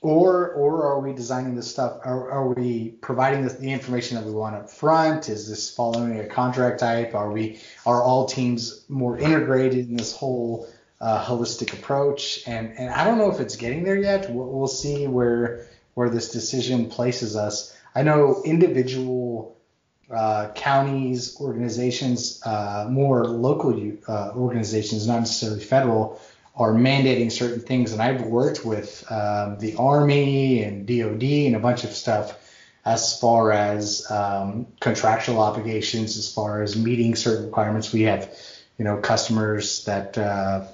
or 0.00 0.50
or 0.52 0.86
are 0.86 1.00
we 1.00 1.12
designing 1.12 1.54
this 1.54 1.70
stuff? 1.70 2.00
Are, 2.04 2.30
are 2.30 2.48
we 2.48 2.90
providing 3.00 3.44
the, 3.44 3.52
the 3.52 3.70
information 3.70 4.16
that 4.16 4.24
we 4.24 4.32
want 4.32 4.56
up 4.56 4.70
front? 4.70 5.28
Is 5.28 5.48
this 5.48 5.74
following 5.74 6.18
a 6.20 6.26
contract 6.26 6.80
type? 6.80 7.14
Are 7.14 7.30
we 7.30 7.60
are 7.84 8.02
all 8.02 8.26
teams 8.26 8.84
more 8.88 9.18
integrated 9.18 9.88
in 9.88 9.96
this 9.96 10.16
whole 10.16 10.68
uh, 11.00 11.24
holistic 11.24 11.74
approach? 11.74 12.42
And 12.46 12.72
and 12.78 12.90
I 12.90 13.04
don't 13.04 13.18
know 13.18 13.30
if 13.30 13.40
it's 13.40 13.56
getting 13.56 13.84
there 13.84 13.98
yet. 13.98 14.30
We'll, 14.30 14.46
we'll 14.46 14.68
see 14.68 15.06
where 15.06 15.66
where 15.94 16.08
this 16.08 16.30
decision 16.30 16.88
places 16.88 17.36
us. 17.36 17.76
I 17.94 18.02
know 18.02 18.42
individual 18.44 19.56
uh, 20.10 20.50
counties, 20.54 21.36
organizations, 21.40 22.40
uh, 22.44 22.86
more 22.90 23.26
local 23.26 23.92
uh, 24.08 24.32
organizations, 24.34 25.06
not 25.06 25.20
necessarily 25.20 25.60
federal, 25.60 26.20
are 26.56 26.72
mandating 26.72 27.30
certain 27.30 27.60
things. 27.60 27.92
And 27.92 28.02
I've 28.02 28.22
worked 28.22 28.64
with 28.64 29.04
um, 29.10 29.58
the 29.58 29.76
Army 29.78 30.62
and 30.62 30.86
DoD 30.86 31.22
and 31.22 31.56
a 31.56 31.60
bunch 31.60 31.84
of 31.84 31.90
stuff 31.90 32.36
as 32.84 33.18
far 33.18 33.52
as 33.52 34.10
um, 34.10 34.66
contractual 34.80 35.40
obligations, 35.40 36.16
as 36.16 36.32
far 36.32 36.62
as 36.62 36.76
meeting 36.76 37.14
certain 37.14 37.46
requirements. 37.46 37.92
We 37.92 38.02
have, 38.02 38.34
you 38.78 38.84
know, 38.84 38.96
customers 38.98 39.84
that 39.84 40.16
uh, 40.16 40.66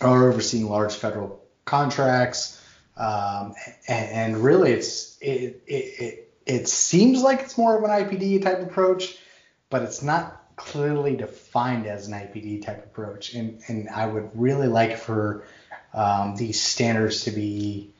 are 0.00 0.28
overseeing 0.28 0.68
large 0.68 0.94
federal 0.94 1.42
contracts, 1.64 2.54
um, 2.96 3.54
and, 3.86 4.10
and, 4.10 4.36
really, 4.38 4.72
it's 4.72 5.16
it, 5.20 5.62
it, 5.66 5.72
it 5.72 6.32
it 6.46 6.68
seems 6.68 7.22
like 7.22 7.40
it's 7.40 7.56
more 7.56 7.76
of 7.76 7.84
an 7.84 7.90
IPD 7.90 8.42
type 8.42 8.60
approach, 8.60 9.16
but 9.70 9.82
it's 9.82 10.02
not 10.02 10.47
clearly 10.58 11.16
defined 11.16 11.86
as 11.86 12.08
an 12.08 12.14
IPD 12.14 12.62
type 12.62 12.84
approach, 12.84 13.34
and 13.34 13.62
and 13.68 13.88
I 13.88 14.06
would 14.06 14.30
really 14.34 14.66
like 14.66 14.98
for 14.98 15.44
um, 15.94 16.36
these 16.36 16.60
standards 16.60 17.24
to 17.24 17.30
be 17.30 17.94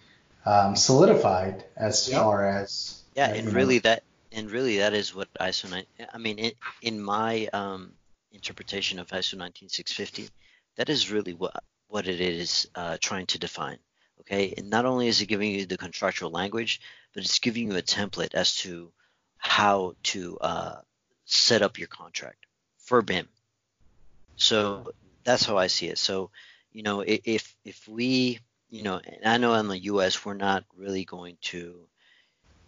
um, 0.44 0.76
solidified 0.76 1.64
as 1.76 2.08
yep. 2.08 2.20
far 2.20 2.46
as 2.46 3.02
yeah, 3.14 3.30
uh, 3.30 3.34
and 3.34 3.52
really 3.52 3.78
that 3.78 4.02
and 4.32 4.50
really 4.50 4.78
that 4.78 4.92
is 4.92 5.14
what 5.14 5.32
ISO 5.40 5.70
9. 5.70 5.84
I 6.12 6.18
mean, 6.18 6.38
in, 6.38 6.52
in 6.82 7.00
my 7.00 7.48
um, 7.52 7.92
interpretation 8.32 8.98
of 8.98 9.08
ISO 9.08 9.38
19650, 9.38 10.28
that 10.76 10.90
is 10.90 11.10
really 11.10 11.32
what 11.32 11.62
what 11.86 12.06
it 12.06 12.20
is 12.20 12.68
uh, 12.74 12.98
trying 13.00 13.26
to 13.26 13.38
define. 13.38 13.78
Okay, 14.20 14.52
and 14.58 14.68
not 14.68 14.84
only 14.84 15.08
is 15.08 15.22
it 15.22 15.26
giving 15.26 15.52
you 15.52 15.64
the 15.64 15.78
contractual 15.78 16.30
language, 16.30 16.80
but 17.14 17.24
it's 17.24 17.38
giving 17.38 17.70
you 17.70 17.78
a 17.78 17.82
template 17.82 18.34
as 18.34 18.56
to 18.56 18.92
how 19.38 19.94
to 20.02 20.36
uh, 20.40 20.80
set 21.24 21.62
up 21.62 21.78
your 21.78 21.88
contract 21.88 22.47
for 22.88 23.02
BIM. 23.02 23.28
So 24.36 24.92
that's 25.22 25.44
how 25.44 25.58
I 25.58 25.66
see 25.66 25.88
it. 25.88 25.98
So, 25.98 26.30
you 26.72 26.82
know, 26.82 27.04
if 27.06 27.54
if 27.62 27.86
we, 27.86 28.40
you 28.70 28.82
know, 28.82 28.98
and 29.04 29.26
I 29.26 29.36
know 29.36 29.54
in 29.54 29.68
the 29.68 29.78
U.S. 29.92 30.24
we're 30.24 30.32
not 30.32 30.64
really 30.74 31.04
going 31.04 31.36
to 31.52 31.86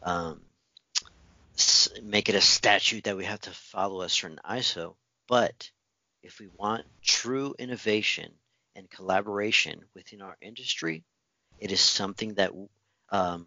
um, 0.03 0.43
make 2.03 2.29
it 2.29 2.35
a 2.35 2.41
statute 2.41 3.05
that 3.05 3.17
we 3.17 3.25
have 3.25 3.41
to 3.43 3.51
follow 3.51 4.03
a 4.03 4.11
certain 4.11 4.41
ISO, 4.45 4.95
but 5.27 5.71
if 6.23 6.39
we 6.39 6.49
want 6.55 6.85
true 7.03 7.55
innovation 7.59 8.31
and 8.77 8.91
collaboration 8.91 9.81
within 9.95 10.21
our 10.21 10.37
industry, 10.43 11.03
it 11.59 11.73
is 11.73 11.81
something 11.81 12.35
that 12.35 12.53
um, 13.11 13.47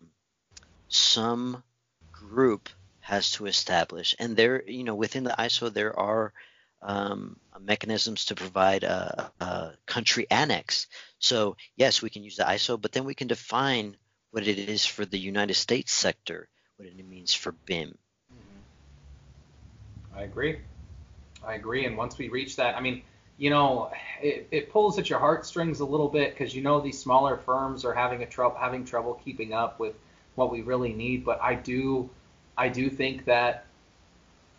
some 0.88 1.62
group 2.12 2.70
has 3.00 3.32
to 3.32 3.46
establish. 3.46 4.16
And 4.18 4.36
there, 4.36 4.64
you 4.68 4.84
know, 4.84 4.96
within 4.96 5.24
the 5.24 5.36
ISO, 5.38 5.72
there 5.72 5.98
are 6.00 6.34
um, 6.84 7.38
mechanisms 7.60 8.26
to 8.26 8.36
provide 8.36 8.84
a, 8.84 9.32
a, 9.40 9.72
country 9.86 10.28
annex. 10.30 10.88
So 11.20 11.56
yes, 11.76 12.02
we 12.02 12.10
can 12.10 12.24
use 12.24 12.36
the 12.36 12.44
ISO, 12.44 12.80
but 12.80 12.92
then 12.92 13.06
we 13.06 13.16
can 13.16 13.28
define 13.28 13.96
what 14.32 14.48
it 14.48 14.60
is 14.60 14.86
for 14.86 15.06
the 15.06 15.18
United 15.18 15.54
States 15.54 15.94
sector, 15.94 16.50
what 16.78 16.88
it 16.88 17.08
means 17.08 17.34
for 17.34 17.54
BIM. 17.66 17.98
Mm-hmm. 18.32 20.20
I 20.20 20.24
agree. 20.24 20.60
I 21.46 21.56
agree. 21.56 21.86
And 21.86 21.98
once 21.98 22.18
we 22.18 22.30
reach 22.30 22.56
that, 22.58 22.76
I 22.76 22.82
mean, 22.82 23.04
you 23.38 23.50
know, 23.50 23.92
it, 24.22 24.48
it 24.52 24.72
pulls 24.72 25.00
at 25.00 25.10
your 25.10 25.20
heartstrings 25.20 25.80
a 25.80 25.86
little 25.86 26.08
bit 26.08 26.32
because 26.32 26.56
you 26.56 26.62
know 26.62 26.80
these 26.80 27.00
smaller 27.00 27.38
firms 27.38 27.86
are 27.86 27.94
having 27.94 28.24
a 28.24 28.26
trouble 28.26 28.58
having 28.60 28.86
trouble 28.86 29.20
keeping 29.26 29.54
up 29.54 29.80
with 29.80 29.96
what 30.36 30.52
we 30.52 30.62
really 30.62 30.94
need. 30.94 31.26
But 31.26 31.42
I 31.42 31.56
do, 31.56 32.10
I 32.58 32.70
do 32.70 32.90
think 32.90 33.26
that 33.26 33.66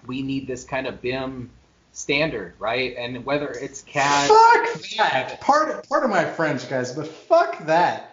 we 0.07 0.23
need 0.23 0.47
this 0.47 0.65
kind 0.65 0.87
of 0.87 1.01
BIM 1.01 1.51
standard, 1.95 2.55
right? 2.59 2.95
And 2.99 3.25
whether 3.25 3.49
it's 3.49 3.83
CAD. 3.83 4.29
Fuck 4.29 4.83
that. 4.99 5.41
Part 5.41 5.71
of, 5.71 5.89
part 5.89 6.05
of 6.05 6.11
my 6.11 6.25
French, 6.25 6.69
guys, 6.69 6.93
but 6.93 7.07
fuck 7.07 7.65
that. 7.67 8.11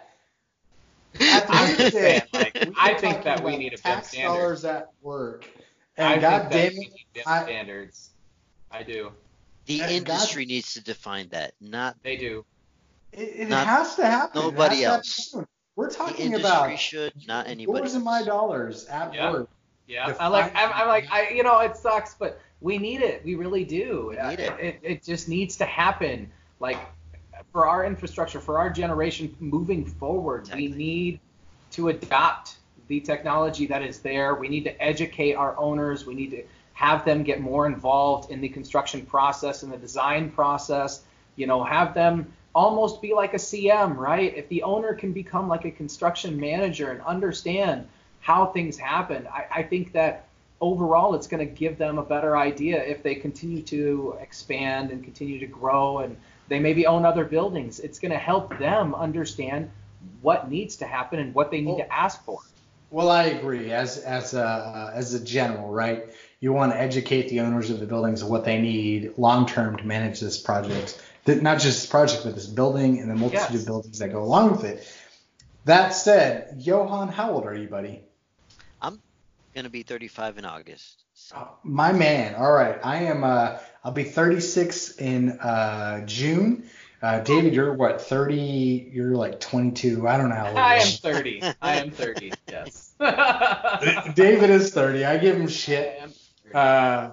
I, 1.20 1.90
day, 1.90 2.22
like, 2.32 2.72
I 2.78 2.94
think 2.94 3.24
that 3.24 3.44
we 3.44 3.58
need 3.58 3.74
a 3.74 3.76
tax 3.76 4.12
BIM 4.12 4.20
standard. 4.20 4.38
dollars 4.38 4.64
at 4.64 4.92
work. 5.02 5.46
And 5.98 6.08
I 6.08 6.18
God 6.18 6.50
think 6.50 6.74
that 6.74 6.94
BIM 7.12 7.22
I, 7.26 7.42
standards. 7.42 8.10
I 8.70 8.82
do. 8.82 9.12
The 9.66 9.82
industry 9.82 10.44
God, 10.44 10.48
needs 10.48 10.72
to 10.74 10.82
define 10.82 11.28
that, 11.28 11.52
not 11.60 11.96
they 12.02 12.16
do. 12.16 12.44
It, 13.12 13.32
it 13.36 13.48
not, 13.48 13.66
has 13.66 13.94
to 13.96 14.06
happen. 14.06 14.40
Nobody 14.40 14.84
else. 14.84 15.36
We're 15.76 15.90
talking 15.90 16.32
the 16.32 16.40
about 16.40 16.70
industry 16.70 16.76
should, 16.76 17.26
not 17.26 17.46
anybody. 17.46 17.80
Yours 17.80 17.94
and 17.94 18.04
my 18.04 18.22
dollars 18.22 18.86
at 18.86 19.14
yeah. 19.14 19.32
work. 19.32 19.50
Yeah, 19.86 20.14
I 20.18 20.28
like. 20.28 20.52
I'm, 20.54 20.70
I'm 20.72 20.88
like. 20.88 21.10
I. 21.10 21.30
You 21.30 21.42
know, 21.42 21.58
it 21.60 21.76
sucks, 21.76 22.14
but 22.14 22.40
we 22.60 22.78
need 22.78 23.02
it. 23.02 23.24
We 23.24 23.34
really 23.34 23.64
do. 23.64 24.08
We 24.10 24.28
need 24.28 24.40
it. 24.40 24.52
Uh, 24.52 24.56
it. 24.56 24.80
It 24.82 25.02
just 25.02 25.28
needs 25.28 25.56
to 25.56 25.64
happen. 25.64 26.30
Like 26.60 26.78
for 27.52 27.66
our 27.66 27.84
infrastructure, 27.84 28.40
for 28.40 28.58
our 28.58 28.70
generation 28.70 29.34
moving 29.40 29.84
forward, 29.84 30.48
we 30.54 30.68
need 30.68 31.20
to 31.72 31.88
adopt 31.88 32.56
the 32.88 33.00
technology 33.00 33.66
that 33.66 33.82
is 33.82 34.00
there. 34.00 34.34
We 34.34 34.48
need 34.48 34.64
to 34.64 34.82
educate 34.82 35.34
our 35.34 35.56
owners. 35.58 36.06
We 36.06 36.14
need 36.14 36.30
to 36.30 36.44
have 36.74 37.04
them 37.04 37.22
get 37.22 37.40
more 37.40 37.66
involved 37.66 38.30
in 38.30 38.40
the 38.40 38.48
construction 38.48 39.04
process 39.04 39.62
and 39.62 39.72
the 39.72 39.76
design 39.76 40.30
process. 40.30 41.02
You 41.36 41.46
know, 41.46 41.62
have 41.64 41.94
them 41.94 42.32
almost 42.54 43.00
be 43.00 43.14
like 43.14 43.34
a 43.34 43.38
CM, 43.38 43.96
right? 43.96 44.36
If 44.36 44.48
the 44.48 44.62
owner 44.62 44.94
can 44.94 45.12
become 45.12 45.48
like 45.48 45.64
a 45.64 45.70
construction 45.70 46.38
manager 46.38 46.90
and 46.90 47.00
understand 47.02 47.88
how 48.22 48.46
things 48.46 48.78
happen, 48.78 49.26
I, 49.26 49.46
I 49.56 49.62
think 49.64 49.92
that 49.92 50.28
overall 50.60 51.14
it's 51.14 51.26
going 51.26 51.46
to 51.46 51.52
give 51.52 51.76
them 51.76 51.98
a 51.98 52.04
better 52.04 52.36
idea 52.36 52.82
if 52.82 53.02
they 53.02 53.16
continue 53.16 53.62
to 53.62 54.16
expand 54.20 54.90
and 54.90 55.04
continue 55.04 55.40
to 55.40 55.46
grow 55.46 55.98
and 55.98 56.16
they 56.48 56.60
maybe 56.60 56.86
own 56.86 57.04
other 57.04 57.24
buildings. 57.24 57.80
It's 57.80 57.98
going 57.98 58.12
to 58.12 58.18
help 58.18 58.58
them 58.58 58.94
understand 58.94 59.70
what 60.20 60.48
needs 60.48 60.76
to 60.76 60.86
happen 60.86 61.18
and 61.18 61.34
what 61.34 61.50
they 61.50 61.60
need 61.60 61.76
well, 61.76 61.78
to 61.78 61.92
ask 61.92 62.24
for. 62.24 62.38
Well, 62.90 63.10
I 63.10 63.24
agree. 63.24 63.72
As 63.72 63.98
as 63.98 64.34
a 64.34 64.92
as 64.94 65.14
a 65.14 65.24
general, 65.24 65.70
right? 65.70 66.04
You 66.40 66.52
want 66.52 66.72
to 66.72 66.78
educate 66.78 67.28
the 67.28 67.40
owners 67.40 67.70
of 67.70 67.80
the 67.80 67.86
buildings 67.86 68.22
of 68.22 68.28
what 68.28 68.44
they 68.44 68.60
need 68.60 69.14
long 69.16 69.46
term 69.46 69.76
to 69.78 69.84
manage 69.84 70.20
this 70.20 70.38
project. 70.38 71.00
Not 71.26 71.60
just 71.60 71.82
this 71.82 71.86
project, 71.86 72.24
but 72.24 72.34
this 72.34 72.46
building 72.46 73.00
and 73.00 73.10
the 73.10 73.14
multitude 73.14 73.50
yes. 73.50 73.60
of 73.60 73.66
buildings 73.66 73.98
that 74.00 74.12
go 74.12 74.22
along 74.22 74.52
with 74.52 74.64
it. 74.64 74.86
That 75.64 75.90
said, 75.90 76.56
Johan, 76.58 77.08
how 77.08 77.32
old 77.32 77.46
are 77.46 77.54
you, 77.54 77.68
buddy? 77.68 78.02
Gonna 79.54 79.70
be 79.70 79.82
35 79.82 80.38
in 80.38 80.44
August. 80.44 81.04
So. 81.14 81.36
Oh, 81.38 81.48
my 81.62 81.92
man. 81.92 82.34
All 82.34 82.52
right, 82.52 82.78
I 82.82 83.04
am. 83.04 83.24
Uh, 83.24 83.58
I'll 83.84 83.92
be 83.92 84.04
36 84.04 84.96
in 84.96 85.32
uh, 85.40 86.04
June. 86.06 86.68
Uh, 87.02 87.18
David, 87.20 87.52
you're 87.52 87.74
what 87.74 88.00
30? 88.00 88.90
You're 88.92 89.16
like 89.16 89.40
22. 89.40 90.06
I 90.06 90.16
don't 90.16 90.28
know 90.28 90.36
how 90.36 90.48
old 90.48 90.56
I 90.56 90.76
am 90.76 90.86
30. 90.86 91.42
I 91.60 91.76
am 91.76 91.90
30. 91.90 92.32
Yes. 92.48 92.94
David 94.14 94.50
is 94.50 94.72
30. 94.72 95.06
I 95.06 95.16
give 95.16 95.36
him 95.36 95.48
shit. 95.48 96.00
Uh, 96.54 97.10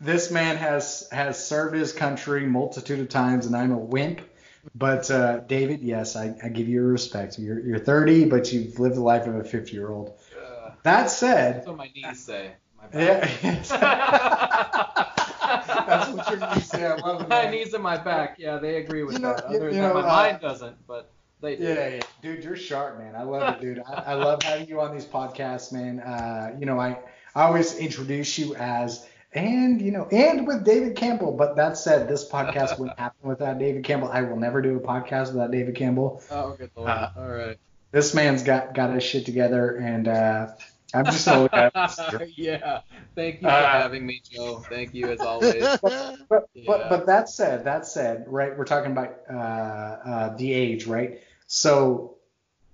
this 0.00 0.30
man 0.30 0.56
has 0.56 1.08
has 1.10 1.44
served 1.44 1.74
his 1.74 1.92
country 1.92 2.46
multitude 2.46 3.00
of 3.00 3.08
times, 3.08 3.46
and 3.46 3.56
I'm 3.56 3.72
a 3.72 3.78
wimp. 3.78 4.20
But 4.74 5.10
uh, 5.10 5.38
David, 5.40 5.80
yes, 5.80 6.16
I, 6.16 6.34
I 6.42 6.48
give 6.48 6.68
you 6.68 6.82
respect. 6.82 7.38
You're 7.38 7.60
you're 7.60 7.78
30, 7.78 8.26
but 8.26 8.52
you've 8.52 8.78
lived 8.78 8.96
the 8.96 9.00
life 9.00 9.26
of 9.26 9.34
a 9.34 9.44
50 9.44 9.72
year 9.72 9.90
old. 9.90 10.12
That 10.86 11.10
said, 11.10 11.56
that's 11.56 11.66
what 11.66 11.76
my 11.78 11.90
knees 11.92 12.20
say. 12.24 12.52
My 12.78 13.00
yeah. 13.00 13.28
That's 15.86 16.10
what 16.10 16.30
your 16.30 16.54
knees 16.54 16.66
say. 16.70 16.86
I 16.86 16.94
love 16.94 17.22
it. 17.22 17.28
my 17.28 17.50
knees 17.50 17.74
and 17.74 17.82
my 17.82 17.96
back, 17.96 18.36
yeah, 18.38 18.58
they 18.58 18.76
agree 18.76 19.02
with 19.02 19.14
You 19.14 19.18
know- 19.20 19.34
that. 19.34 19.46
Other 19.46 19.64
you 19.66 19.72
than 19.72 19.82
know, 19.82 19.94
my 19.94 20.00
uh, 20.00 20.06
mind 20.06 20.40
doesn't, 20.40 20.76
but 20.86 21.10
they 21.40 21.56
do. 21.56 21.64
Yeah, 21.64 21.88
yeah, 21.88 22.00
dude, 22.22 22.44
you're 22.44 22.54
sharp, 22.54 22.98
man. 22.98 23.16
I 23.16 23.24
love 23.24 23.56
it, 23.56 23.60
dude. 23.60 23.82
I, 23.84 23.94
I 23.94 24.14
love 24.14 24.44
having 24.44 24.68
you 24.68 24.80
on 24.80 24.94
these 24.94 25.04
podcasts, 25.04 25.72
man. 25.72 25.98
Uh, 25.98 26.54
you 26.56 26.66
know, 26.66 26.78
I 26.78 26.98
I 27.34 27.42
always 27.42 27.76
introduce 27.78 28.38
you 28.38 28.54
as 28.54 29.08
and 29.32 29.82
you 29.82 29.90
know 29.90 30.06
and 30.12 30.46
with 30.46 30.64
David 30.64 30.94
Campbell. 30.94 31.32
But 31.32 31.56
that 31.56 31.76
said, 31.78 32.08
this 32.08 32.28
podcast 32.28 32.78
wouldn't 32.78 32.98
happen 33.06 33.28
without 33.28 33.58
David 33.58 33.82
Campbell. 33.82 34.08
I 34.12 34.22
will 34.22 34.36
never 34.38 34.62
do 34.62 34.76
a 34.76 34.80
podcast 34.80 35.32
without 35.32 35.50
David 35.50 35.74
Campbell. 35.74 36.22
Oh, 36.30 36.52
good 36.52 36.70
lord. 36.76 36.90
Uh, 36.90 37.10
All 37.16 37.28
right. 37.28 37.58
This 37.90 38.14
man's 38.14 38.42
got 38.44 38.72
got 38.74 38.94
his 38.94 39.02
shit 39.04 39.24
together, 39.26 39.76
and 39.76 40.08
uh, 40.08 40.48
I'm 40.96 41.04
just 41.06 41.26
gonna 41.26 41.42
look 41.42 41.52
at 41.52 42.28
yeah. 42.36 42.80
Thank 43.14 43.36
you 43.36 43.48
for 43.48 43.54
Uh, 43.54 43.66
having 43.82 44.06
me, 44.06 44.22
Joe. 44.30 44.64
Thank 44.70 44.94
you 44.94 45.10
as 45.10 45.20
always. 45.20 45.62
But, 45.82 46.18
but 46.28 46.48
Yeah. 46.54 46.88
but 46.88 47.06
that 47.06 47.28
said, 47.28 47.64
that 47.64 47.86
said, 47.86 48.24
right? 48.26 48.56
We're 48.56 48.64
talking 48.64 48.92
about 48.92 49.16
uh, 49.30 49.34
uh, 49.34 50.36
the 50.36 50.52
age, 50.52 50.86
right? 50.86 51.20
So 51.46 52.16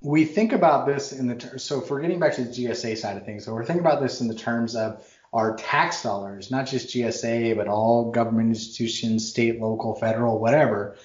we 0.00 0.24
think 0.24 0.52
about 0.52 0.86
this 0.86 1.12
in 1.12 1.26
the 1.26 1.34
ter- 1.34 1.58
so 1.58 1.82
if 1.82 1.90
we're 1.90 2.00
getting 2.00 2.18
back 2.18 2.34
to 2.36 2.44
the 2.44 2.50
GSA 2.50 2.96
side 2.96 3.16
of 3.16 3.24
things, 3.24 3.44
so 3.44 3.52
we're 3.54 3.64
thinking 3.64 3.84
about 3.84 4.00
this 4.00 4.20
in 4.20 4.28
the 4.28 4.34
terms 4.34 4.74
of 4.76 5.04
our 5.32 5.56
tax 5.56 6.02
dollars, 6.02 6.50
not 6.50 6.66
just 6.66 6.88
GSA, 6.88 7.56
but 7.56 7.66
all 7.68 8.10
government 8.10 8.48
institutions, 8.50 9.28
state, 9.28 9.60
local, 9.60 9.94
federal, 9.94 10.38
whatever. 10.38 10.96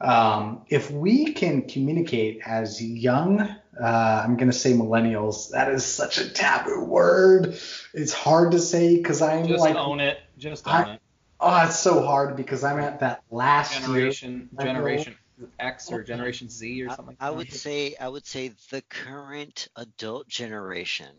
Um, 0.00 0.62
if 0.68 0.90
we 0.90 1.32
can 1.32 1.62
communicate 1.68 2.40
as 2.46 2.80
young, 2.82 3.48
uh, 3.80 4.22
I'm 4.24 4.36
going 4.36 4.50
to 4.50 4.56
say 4.56 4.72
millennials. 4.72 5.50
That 5.50 5.70
is 5.72 5.84
such 5.84 6.18
a 6.18 6.28
taboo 6.28 6.84
word. 6.84 7.58
It's 7.94 8.12
hard 8.12 8.52
to 8.52 8.58
say 8.58 8.96
because 8.96 9.22
I'm 9.22 9.46
Just 9.46 9.60
like 9.60 9.76
own 9.76 10.00
it. 10.00 10.18
Just 10.38 10.66
own 10.66 10.74
I- 10.74 10.94
it. 10.94 11.00
Oh, 11.40 11.66
it's 11.66 11.78
so 11.78 12.02
hard 12.04 12.34
because 12.36 12.64
I'm 12.64 12.80
at 12.80 12.98
that 13.00 13.22
last. 13.30 13.80
Generation 13.80 14.48
I 14.58 14.64
know. 14.64 14.72
Generation 14.72 15.14
X 15.60 15.92
or 15.92 16.02
Generation 16.02 16.48
Z 16.48 16.82
or 16.82 16.90
something. 16.90 17.16
I 17.20 17.28
like 17.28 17.38
would 17.38 17.50
that. 17.50 17.54
say 17.56 17.94
I 18.00 18.08
would 18.08 18.26
say 18.26 18.52
the 18.70 18.82
current 18.82 19.68
adult 19.76 20.26
generation. 20.26 21.14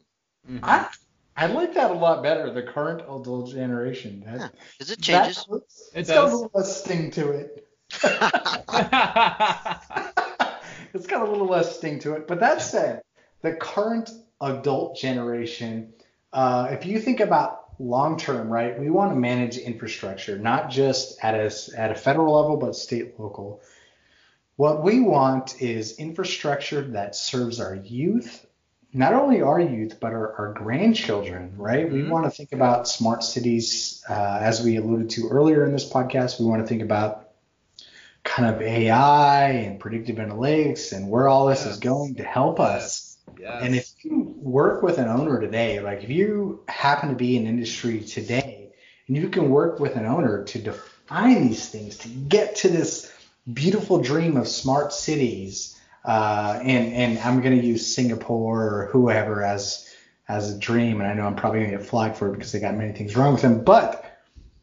Mhm. 0.49 0.59
I, 0.61 0.89
I 1.37 1.45
like 1.47 1.73
that 1.75 1.91
a 1.91 1.93
lot 1.93 2.21
better. 2.21 2.51
The 2.51 2.63
current 2.63 2.99
adult 3.03 3.51
generation. 3.51 4.23
That, 4.25 4.39
Yeah, 4.39 4.47
Because 4.77 4.91
it 4.91 4.97
that- 4.97 5.03
changes. 5.03 5.45
It 5.49 5.63
it's 5.99 6.09
got 6.09 6.23
a 6.23 6.25
little 6.25 6.51
less 6.53 6.83
sting 6.83 7.11
to 7.11 7.31
it. 7.31 7.65
it's 10.93 11.07
got 11.07 11.21
a 11.27 11.29
little 11.29 11.47
less 11.47 11.77
sting 11.77 11.99
to 11.99 12.13
it. 12.13 12.27
But 12.27 12.39
that 12.41 12.61
said, 12.61 13.01
the 13.41 13.53
current 13.53 14.09
adult 14.41 14.97
generation, 14.97 15.93
uh, 16.33 16.69
if 16.71 16.85
you 16.85 16.99
think 16.99 17.19
about 17.19 17.79
long 17.79 18.17
term, 18.17 18.49
right, 18.49 18.77
we 18.79 18.89
want 18.89 19.11
to 19.11 19.15
manage 19.15 19.57
infrastructure, 19.57 20.37
not 20.37 20.69
just 20.69 21.23
at 21.23 21.35
a, 21.35 21.51
at 21.77 21.91
a 21.91 21.95
federal 21.95 22.35
level, 22.35 22.57
but 22.57 22.75
state, 22.75 23.19
local. 23.19 23.61
What 24.57 24.83
we 24.83 24.99
want 24.99 25.61
is 25.61 25.97
infrastructure 25.99 26.81
that 26.81 27.15
serves 27.15 27.61
our 27.61 27.75
youth, 27.75 28.45
not 28.91 29.13
only 29.13 29.41
our 29.41 29.59
youth, 29.59 29.99
but 30.01 30.11
our, 30.11 30.33
our 30.35 30.53
grandchildren, 30.53 31.53
right? 31.55 31.89
We 31.89 31.99
Mhm. 32.01 32.09
want 32.09 32.25
to 32.25 32.31
think 32.31 32.51
about 32.51 32.87
smart 32.87 33.23
cities, 33.23 34.03
uh, 34.09 34.39
as 34.41 34.61
we 34.61 34.75
alluded 34.75 35.11
to 35.11 35.29
earlier 35.29 35.65
in 35.65 35.71
this 35.71 35.89
podcast. 35.89 36.39
We 36.39 36.45
want 36.45 36.61
to 36.61 36.67
think 36.67 36.81
about 36.81 37.28
kind 38.23 38.53
of 38.53 38.61
AI 38.61 39.49
and 39.49 39.79
predictive 39.79 40.17
analytics 40.17 40.91
and 40.93 41.09
where 41.09 41.27
all 41.27 41.47
this 41.47 41.65
is 41.65 41.77
going 41.77 42.15
to 42.15 42.23
help 42.23 42.59
us. 42.59 43.17
Yes. 43.39 43.61
And 43.63 43.75
if 43.75 43.91
you 44.03 44.35
work 44.37 44.83
with 44.83 44.97
an 44.97 45.07
owner 45.07 45.39
today, 45.39 45.79
like 45.79 46.03
if 46.03 46.09
you 46.09 46.63
happen 46.67 47.09
to 47.09 47.15
be 47.15 47.37
in 47.37 47.47
industry 47.47 48.01
today, 48.01 48.71
and 49.07 49.17
you 49.17 49.29
can 49.29 49.49
work 49.49 49.79
with 49.79 49.95
an 49.95 50.05
owner 50.05 50.43
to 50.43 50.59
define 50.59 51.47
these 51.47 51.69
things, 51.69 51.97
to 51.99 52.09
get 52.09 52.57
to 52.57 52.69
this 52.69 53.11
beautiful 53.51 54.01
dream 54.01 54.37
of 54.37 54.47
smart 54.47 54.93
cities, 54.93 55.79
uh, 56.05 56.59
and 56.61 56.93
and 56.93 57.19
I'm 57.19 57.41
going 57.41 57.59
to 57.59 57.65
use 57.65 57.95
Singapore 57.95 58.63
or 58.63 58.89
whoever 58.91 59.43
as 59.43 59.87
as 60.27 60.53
a 60.53 60.59
dream, 60.59 61.01
and 61.01 61.09
I 61.09 61.13
know 61.13 61.25
I'm 61.25 61.35
probably 61.35 61.61
going 61.61 61.71
to 61.71 61.77
get 61.77 61.87
flagged 61.87 62.17
for 62.17 62.29
it 62.29 62.33
because 62.33 62.51
they 62.51 62.59
got 62.59 62.75
many 62.75 62.93
things 62.93 63.15
wrong 63.15 63.33
with 63.33 63.41
them, 63.41 63.63
but 63.63 64.05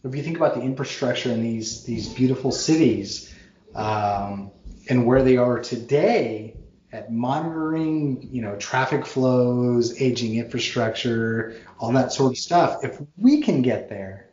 if 0.04 0.14
you 0.14 0.22
think 0.22 0.36
about 0.36 0.54
the 0.54 0.60
infrastructure 0.60 1.30
in 1.30 1.42
these 1.42 1.84
these 1.84 2.08
beautiful 2.08 2.52
cities 2.52 3.34
um, 3.76 4.50
and 4.88 5.06
where 5.06 5.22
they 5.22 5.36
are 5.36 5.60
today 5.60 6.56
at 6.92 7.12
monitoring, 7.12 8.26
you 8.32 8.40
know, 8.40 8.56
traffic 8.56 9.04
flows, 9.04 10.00
aging 10.00 10.36
infrastructure, 10.36 11.60
all 11.78 11.92
that 11.92 12.12
sort 12.12 12.32
of 12.32 12.38
stuff. 12.38 12.82
If 12.82 13.00
we 13.16 13.42
can 13.42 13.62
get 13.62 13.88
there, 13.88 14.30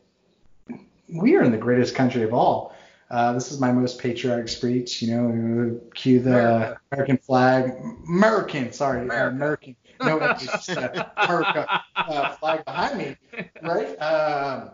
we 1.10 1.36
are 1.36 1.44
in 1.44 1.52
the 1.52 1.58
greatest 1.58 1.94
country 1.94 2.24
of 2.24 2.34
all. 2.34 2.76
Uh, 3.10 3.34
this 3.34 3.52
is 3.52 3.60
my 3.60 3.72
most 3.72 4.00
patriotic 4.00 4.48
speech. 4.48 5.02
You 5.02 5.16
know, 5.16 5.82
cue 5.94 6.20
the 6.20 6.30
America. 6.32 6.80
American 6.92 7.18
flag. 7.18 7.74
American, 8.08 8.72
sorry, 8.72 9.02
America. 9.02 9.36
American. 9.36 9.76
No, 10.02 10.18
it's 10.18 10.46
just, 10.46 10.70
uh, 10.72 11.06
America 11.18 11.82
uh, 11.96 12.30
flag 12.36 12.66
behind 12.66 12.98
me, 12.98 13.16
right? 13.62 13.96
Um, 13.98 14.72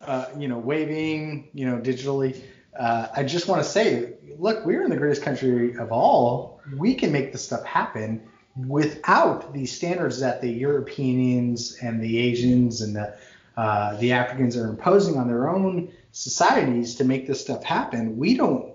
uh, 0.00 0.26
you 0.38 0.48
know, 0.48 0.58
waving, 0.58 1.50
you 1.54 1.66
know, 1.66 1.78
digitally. 1.78 2.40
Uh, 2.78 3.08
I 3.14 3.24
just 3.24 3.48
want 3.48 3.62
to 3.62 3.68
say, 3.68 4.14
look, 4.38 4.64
we're 4.64 4.82
in 4.82 4.90
the 4.90 4.96
greatest 4.96 5.22
country 5.22 5.76
of 5.76 5.92
all. 5.92 6.60
We 6.76 6.94
can 6.94 7.12
make 7.12 7.32
this 7.32 7.44
stuff 7.44 7.64
happen 7.64 8.28
without 8.56 9.52
the 9.52 9.66
standards 9.66 10.20
that 10.20 10.40
the 10.40 10.50
Europeans 10.50 11.78
and 11.82 12.02
the 12.02 12.18
Asians 12.18 12.80
and 12.80 12.96
the 12.96 13.14
uh, 13.56 13.96
the 13.96 14.12
Africans 14.12 14.56
are 14.56 14.66
imposing 14.68 15.18
on 15.18 15.28
their 15.28 15.48
own 15.48 15.92
societies 16.12 16.94
to 16.94 17.04
make 17.04 17.26
this 17.26 17.40
stuff 17.40 17.62
happen. 17.62 18.16
We 18.16 18.34
don't, 18.34 18.72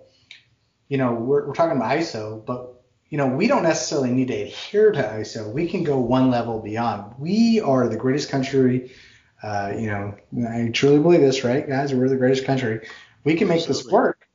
you 0.89 0.97
know, 0.97 1.13
we're, 1.13 1.47
we're 1.47 1.55
talking 1.55 1.77
about 1.77 1.97
ISO, 1.97 2.45
but 2.45 2.75
you 3.09 3.17
know, 3.17 3.27
we 3.27 3.47
don't 3.47 3.63
necessarily 3.63 4.11
need 4.11 4.27
to 4.27 4.33
adhere 4.33 4.91
to 4.91 5.01
ISO. 5.01 5.51
We 5.51 5.67
can 5.67 5.83
go 5.83 5.97
one 5.97 6.29
level 6.29 6.59
beyond. 6.59 7.15
We 7.17 7.61
are 7.61 7.87
the 7.87 7.97
greatest 7.97 8.29
country. 8.29 8.91
Uh, 9.41 9.73
you 9.77 9.87
know, 9.87 10.15
I 10.47 10.69
truly 10.69 10.99
believe 10.99 11.21
this, 11.21 11.43
right, 11.43 11.67
guys? 11.67 11.93
We're 11.93 12.09
the 12.09 12.17
greatest 12.17 12.45
country. 12.45 12.87
We 13.25 13.35
can 13.35 13.47
make 13.49 13.65
this 13.65 13.79
Absolutely. 13.79 13.93
work. 13.93 14.27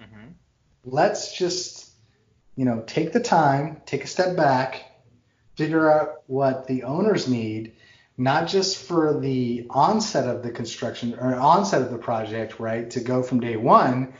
Mhm. 0.00 0.32
Let's 0.84 1.36
just, 1.36 1.90
you 2.56 2.64
know, 2.64 2.82
take 2.86 3.12
the 3.12 3.20
time, 3.20 3.80
take 3.86 4.02
a 4.02 4.08
step 4.08 4.36
back, 4.36 4.82
figure 5.54 5.88
out 5.90 6.22
what 6.26 6.66
the 6.66 6.82
owners 6.82 7.28
need, 7.28 7.74
not 8.16 8.48
just 8.48 8.78
for 8.78 9.20
the 9.20 9.66
onset 9.70 10.26
of 10.26 10.42
the 10.42 10.50
construction 10.50 11.14
or 11.20 11.34
onset 11.34 11.82
of 11.82 11.90
the 11.90 11.98
project, 11.98 12.58
right, 12.58 12.90
to 12.90 13.00
go 13.00 13.22
from 13.22 13.38
day 13.40 13.56
one, 13.56 14.14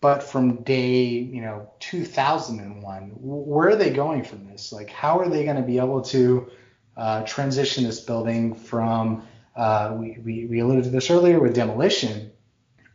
but 0.00 0.22
from 0.22 0.62
day, 0.62 1.04
you 1.06 1.40
know, 1.40 1.70
2001. 1.80 3.10
Where 3.20 3.68
are 3.68 3.76
they 3.76 3.90
going 3.90 4.24
from 4.24 4.46
this? 4.46 4.72
Like, 4.72 4.90
how 4.90 5.18
are 5.18 5.28
they 5.28 5.44
going 5.44 5.56
to 5.56 5.62
be 5.62 5.78
able 5.78 6.02
to 6.02 6.50
uh, 6.96 7.22
transition 7.22 7.84
this 7.84 8.00
building 8.00 8.54
from, 8.54 9.26
uh, 9.56 9.94
we, 9.96 10.18
we, 10.24 10.46
we 10.46 10.60
alluded 10.60 10.84
to 10.84 10.90
this 10.90 11.10
earlier 11.10 11.40
with 11.40 11.54
demolition, 11.54 12.32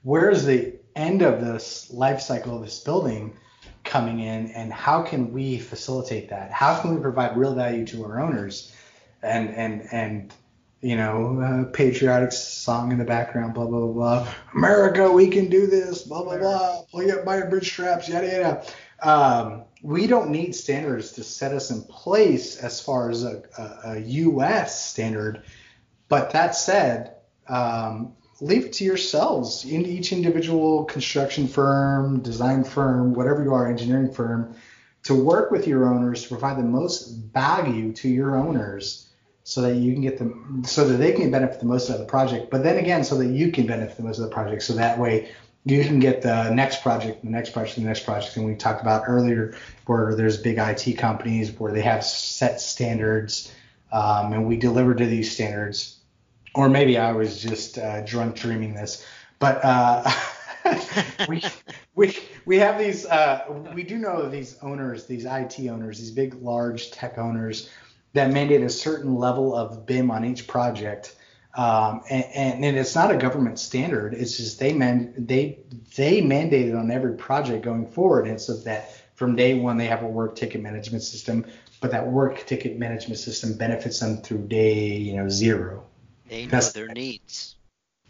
where's 0.04 0.46
the 0.46 0.76
end 0.96 1.22
of 1.22 1.42
this 1.42 1.92
life 1.92 2.22
cycle 2.22 2.56
of 2.56 2.62
this 2.62 2.80
building 2.80 3.36
coming 3.84 4.20
in 4.20 4.48
and 4.52 4.72
how 4.72 5.02
can 5.02 5.34
we 5.34 5.58
facilitate 5.58 6.30
that? 6.30 6.52
How 6.52 6.80
can 6.80 6.96
we 6.96 7.02
provide 7.02 7.36
real 7.36 7.56
value 7.56 7.86
to 7.88 8.06
our 8.06 8.22
owners 8.22 8.72
and 9.22 9.50
and 9.50 9.88
and 9.92 10.34
you 10.82 10.98
know 10.98 11.70
patriotic 11.74 12.32
song 12.32 12.92
in 12.92 12.98
the 12.98 13.06
background 13.06 13.54
blah 13.54 13.66
blah 13.66 13.80
blah 13.80 13.94
blah. 13.94 14.34
America 14.54 15.10
we 15.12 15.28
can 15.30 15.50
do 15.50 15.66
this 15.66 16.04
blah 16.04 16.24
blah 16.24 16.38
blah. 16.38 16.82
Pull 16.92 17.12
up 17.12 17.26
by 17.26 17.38
your 17.38 17.48
bootstraps 17.48 18.08
yada 18.08 18.28
yada. 18.28 18.66
Um, 19.02 19.64
we 19.82 20.08
don't 20.08 20.30
need 20.30 20.56
standards 20.56 21.14
to 21.14 21.24
set 21.24 21.54
us 21.54 21.72
in 21.72 21.82
place 21.84 22.58
as 22.58 22.80
far 22.80 23.10
as 23.10 23.24
a, 23.24 23.44
a, 23.58 23.98
a 23.98 24.00
us 24.00 24.82
standard. 24.82 25.44
But 26.08 26.32
that 26.32 26.56
said 26.56 27.16
um, 27.50 28.14
leave 28.42 28.66
it 28.66 28.74
to 28.74 28.84
yourselves. 28.84 29.66
In 29.66 29.86
each 29.86 30.12
individual 30.12 30.86
construction 30.86 31.48
firm, 31.48 32.20
design 32.22 32.64
firm, 32.64 33.14
whatever 33.14 33.44
you 33.44 33.54
are, 33.54 33.68
engineering 33.68 34.12
firm, 34.12 34.56
to 35.04 35.14
work 35.14 35.52
with 35.52 35.68
your 35.68 35.86
owners 35.86 36.24
to 36.24 36.30
provide 36.30 36.58
the 36.58 36.64
most 36.64 37.10
value 37.34 37.92
to 37.94 38.10
your 38.10 38.38
owners 38.38 39.10
so 39.44 39.62
that 39.62 39.76
you 39.76 39.94
can 39.94 40.02
get 40.02 40.18
them 40.18 40.64
so 40.66 40.88
that 40.88 40.98
they 40.98 41.12
can 41.12 41.30
benefit 41.30 41.60
the 41.60 41.66
most 41.66 41.90
out 41.90 41.96
of 41.96 42.00
the 42.00 42.06
project 42.06 42.50
but 42.50 42.64
then 42.64 42.78
again 42.78 43.04
so 43.04 43.18
that 43.18 43.28
you 43.28 43.52
can 43.52 43.68
benefit 43.68 43.98
the 43.98 44.04
most 44.04 44.18
of 44.18 44.24
the 44.24 44.34
project 44.34 44.64
so 44.64 44.74
that 44.74 44.98
way 44.98 45.30
you 45.66 45.84
can 45.84 46.00
get 46.00 46.22
the 46.22 46.50
next 46.52 46.82
project 46.82 47.24
the 47.24 47.30
next 47.30 47.52
project 47.52 47.76
the 47.76 47.84
next 47.84 48.06
project. 48.06 48.36
And 48.38 48.46
we 48.46 48.56
talked 48.56 48.82
about 48.82 49.04
earlier 49.08 49.56
where 49.86 50.16
there's 50.16 50.38
big 50.38 50.58
IT 50.58 50.98
companies 50.98 51.52
where 51.60 51.72
they 51.72 51.82
have 51.82 52.04
set 52.04 52.60
standards 52.60 53.52
um, 53.92 54.34
and 54.34 54.48
we 54.48 54.58
deliver 54.58 54.94
to 54.96 55.06
these 55.06 55.32
standards 55.32 56.00
or 56.56 56.70
maybe 56.70 56.98
I 56.98 57.12
was 57.12 57.42
just 57.42 57.78
uh, 57.78 58.02
drunk 58.02 58.36
dreaming 58.36 58.74
this, 58.74 59.06
but 59.40 59.64
uh, 59.64 60.10
we 61.30 61.44
we 61.96 62.18
we 62.46 62.58
have 62.60 62.78
these. 62.78 63.06
Uh, 63.06 63.46
we 63.74 63.84
do 63.84 63.98
know 63.98 64.30
these 64.30 64.58
owners, 64.62 65.06
these 65.06 65.26
IT 65.26 65.60
owners, 65.68 66.00
these 66.00 66.12
big, 66.12 66.36
large 66.42 66.92
tech 66.92 67.18
owners 67.18 67.70
that 68.14 68.32
mandate 68.32 68.62
a 68.62 68.70
certain 68.70 69.16
level 69.16 69.56
of 69.56 69.86
BIM 69.86 70.12
on 70.12 70.24
each 70.24 70.48
project. 70.48 71.16
Um, 71.56 72.02
and, 72.10 72.64
and, 72.66 72.78
it's 72.78 72.96
not 72.96 73.12
a 73.12 73.18
government 73.18 73.60
standard. 73.60 74.16
It's 74.16 74.38
just 74.38 74.60
they 74.60 74.74
man 74.74 75.14
they 75.16 75.60
they 75.96 76.20
mandated 76.20 76.80
on 76.80 76.90
every 76.90 77.14
project 77.16 77.64
going 77.64 77.86
forward, 77.86 78.28
and 78.28 78.42
so 78.42 78.56
that 78.62 78.92
from 79.14 79.36
day 79.36 79.54
one 79.54 79.78
they 79.78 79.86
have 79.86 80.02
a 80.02 80.08
work 80.08 80.36
ticket 80.36 80.62
management 80.62 81.04
system, 81.04 81.46
but 81.80 81.92
that 81.92 82.08
work 82.08 82.48
ticket 82.48 82.80
management 82.80 83.20
system 83.20 83.56
benefits 83.56 84.00
them 84.00 84.18
through 84.18 84.48
day 84.48 84.96
you 84.98 85.16
know 85.16 85.30
zero. 85.30 85.86
They 86.30 86.46
know 86.46 86.62
their 86.62 86.88
needs. 86.88 87.56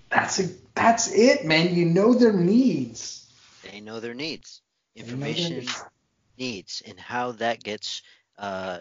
That's 0.10 0.40
a, 0.40 0.49
that's 0.76 1.11
it, 1.11 1.45
man. 1.45 1.73
You 1.76 1.85
know 1.85 2.14
their 2.14 2.34
needs. 2.34 3.27
They 3.64 3.80
know 3.80 3.99
their 3.99 4.14
needs. 4.14 4.61
Information 4.95 5.65
their 5.65 5.76
needs. 6.38 6.84
and 6.85 6.99
how 6.99 7.31
that 7.34 7.64
gets 7.64 8.03
uh, 8.38 8.80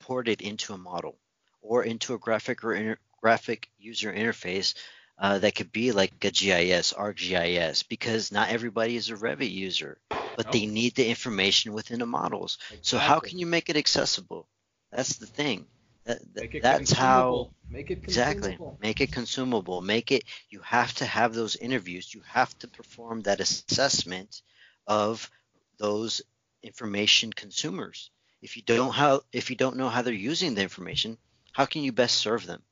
ported 0.00 0.40
into 0.40 0.72
a 0.72 0.78
model 0.78 1.16
or 1.62 1.84
into 1.84 2.14
a 2.14 2.18
graphic 2.18 2.64
or 2.64 2.74
inter- 2.74 2.98
graphic 3.20 3.68
user 3.78 4.12
interface 4.12 4.74
uh, 5.18 5.38
that 5.38 5.54
could 5.54 5.72
be 5.72 5.92
like 5.92 6.12
a 6.24 6.30
GIS, 6.30 6.92
ArcGIS, 6.92 7.88
because 7.88 8.30
not 8.30 8.50
everybody 8.50 8.96
is 8.96 9.10
a 9.10 9.14
Revit 9.14 9.50
user, 9.50 9.98
but 10.08 10.46
nope. 10.46 10.52
they 10.52 10.66
need 10.66 10.94
the 10.94 11.08
information 11.08 11.72
within 11.72 11.98
the 11.98 12.06
models. 12.06 12.58
Exactly. 12.70 12.78
So 12.82 12.98
how 12.98 13.20
can 13.20 13.38
you 13.38 13.46
make 13.46 13.68
it 13.68 13.76
accessible? 13.76 14.46
That's 14.92 15.16
the 15.16 15.26
thing. 15.26 15.66
That, 16.08 16.34
that, 16.36 16.62
that's 16.62 16.90
how 16.90 17.50
make 17.70 17.90
it 17.90 17.98
exactly 18.02 18.58
make 18.80 19.02
it 19.02 19.12
consumable. 19.12 19.82
Make 19.82 20.10
it. 20.10 20.24
You 20.48 20.60
have 20.60 20.94
to 20.94 21.04
have 21.04 21.34
those 21.34 21.54
interviews. 21.54 22.14
You 22.14 22.22
have 22.26 22.58
to 22.60 22.68
perform 22.68 23.20
that 23.22 23.40
assessment 23.40 24.40
of 24.86 25.30
those 25.76 26.22
information 26.62 27.30
consumers. 27.30 28.10
If 28.40 28.56
you 28.56 28.62
don't 28.62 28.90
how 28.90 29.20
if 29.34 29.50
you 29.50 29.56
don't 29.56 29.76
know 29.76 29.90
how 29.90 30.00
they're 30.00 30.14
using 30.14 30.54
the 30.54 30.62
information, 30.62 31.18
how 31.52 31.66
can 31.66 31.82
you 31.82 31.92
best 31.92 32.16
serve 32.16 32.46
them? 32.46 32.62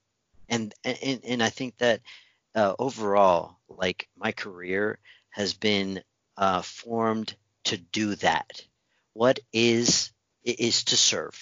And 0.48 0.72
and 0.82 1.20
and 1.22 1.42
I 1.42 1.50
think 1.50 1.76
that 1.76 2.00
uh, 2.54 2.74
overall, 2.78 3.58
like 3.68 4.08
my 4.16 4.32
career 4.32 4.98
has 5.28 5.52
been 5.52 6.02
uh, 6.38 6.62
formed 6.62 7.36
to 7.64 7.76
do 7.76 8.14
that. 8.14 8.64
What 9.12 9.40
is 9.52 10.10
is 10.42 10.84
to 10.84 10.96
serve 10.96 11.38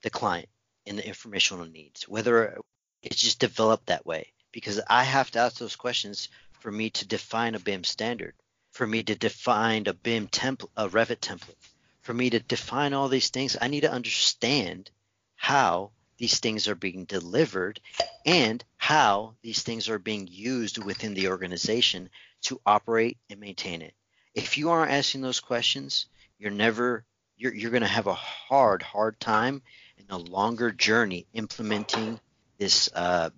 the 0.00 0.08
client 0.08 0.48
in 0.88 0.96
the 0.96 1.06
informational 1.06 1.66
needs, 1.66 2.08
whether 2.08 2.58
it's 3.02 3.20
just 3.20 3.38
developed 3.38 3.86
that 3.86 4.06
way. 4.06 4.32
Because 4.52 4.80
I 4.88 5.04
have 5.04 5.30
to 5.32 5.38
ask 5.40 5.58
those 5.58 5.76
questions 5.76 6.28
for 6.60 6.72
me 6.72 6.90
to 6.90 7.06
define 7.06 7.54
a 7.54 7.60
BIM 7.60 7.84
standard, 7.84 8.34
for 8.70 8.86
me 8.86 9.02
to 9.02 9.14
define 9.14 9.86
a 9.86 9.92
BIM 9.92 10.28
template, 10.28 10.70
a 10.76 10.88
Revit 10.88 11.18
template, 11.20 11.54
for 12.00 12.14
me 12.14 12.30
to 12.30 12.40
define 12.40 12.94
all 12.94 13.08
these 13.08 13.28
things. 13.28 13.56
I 13.60 13.68
need 13.68 13.82
to 13.82 13.92
understand 13.92 14.90
how 15.36 15.92
these 16.16 16.40
things 16.40 16.66
are 16.66 16.74
being 16.74 17.04
delivered 17.04 17.80
and 18.24 18.64
how 18.76 19.34
these 19.42 19.62
things 19.62 19.88
are 19.88 19.98
being 19.98 20.26
used 20.26 20.82
within 20.82 21.14
the 21.14 21.28
organization 21.28 22.08
to 22.42 22.60
operate 22.64 23.18
and 23.30 23.38
maintain 23.38 23.82
it. 23.82 23.94
If 24.34 24.58
you 24.58 24.70
aren't 24.70 24.92
asking 24.92 25.20
those 25.20 25.40
questions, 25.40 26.06
you're 26.38 26.50
never 26.50 27.04
you're, 27.36 27.54
you're 27.54 27.70
going 27.70 27.82
to 27.82 27.86
have 27.86 28.08
a 28.08 28.14
hard 28.14 28.82
hard 28.82 29.20
time 29.20 29.62
and 29.98 30.06
a 30.10 30.16
longer 30.16 30.70
journey 30.70 31.26
implementing 31.34 32.20
this 32.58 32.88
uh, 32.94 33.30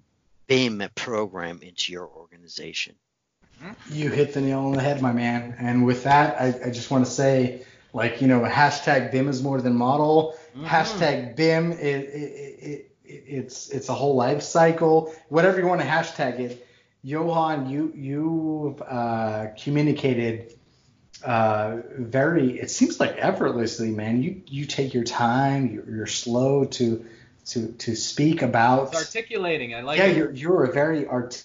BIM 0.47 0.83
program 0.95 1.61
into 1.63 1.93
your 1.93 2.09
organization. 2.09 2.95
You 3.91 4.11
hit 4.11 4.33
the 4.33 4.41
nail 4.41 4.61
on 4.61 4.73
the 4.73 4.81
head, 4.81 5.03
my 5.03 5.13
man. 5.13 5.55
And 5.59 5.85
with 5.85 6.05
that, 6.05 6.41
I, 6.41 6.69
I 6.69 6.71
just 6.71 6.91
want 6.91 7.05
to 7.05 7.11
say, 7.11 7.67
like, 7.93 8.23
you 8.23 8.29
know, 8.29 8.41
hashtag 8.41 9.13
BIM 9.13 9.29
is 9.29 9.43
more 9.43 9.61
than 9.61 9.77
model 9.77 10.35
Mm-hmm. 10.57 10.67
Hashtag 10.67 11.37
BIM. 11.37 11.73
It, 11.73 11.79
it, 11.79 12.87
it, 13.05 13.25
it's 13.27 13.71
it's 13.71 13.89
a 13.89 13.95
whole 13.95 14.15
life 14.15 14.43
cycle. 14.43 15.15
Whatever 15.29 15.61
you 15.61 15.67
want 15.67 15.81
to 15.81 15.87
hashtag 15.87 16.41
it. 16.41 16.67
Johan, 17.03 17.71
you 17.71 17.93
you 17.95 18.77
uh, 18.87 19.49
communicated 19.59 20.59
uh, 21.23 21.79
very. 21.97 22.59
It 22.59 22.71
seems 22.71 23.01
like 23.01 23.17
effortlessly, 23.19 23.91
man. 23.91 24.23
You 24.23 24.43
you 24.47 24.67
take 24.67 24.95
your 24.95 25.05
time. 25.05 25.73
You're, 25.73 25.91
you're 25.91 26.07
slow 26.07 26.65
to 26.65 27.05
to 27.47 27.73
to 27.73 27.97
speak 27.97 28.43
about. 28.43 28.89
It's 28.89 28.97
articulating. 28.97 29.75
I 29.75 29.83
like. 29.83 29.99
Yeah, 29.99 30.07
it. 30.07 30.17
you're 30.17 30.31
you're 30.33 30.65
a 30.65 30.73
very 30.73 31.07
art. 31.07 31.45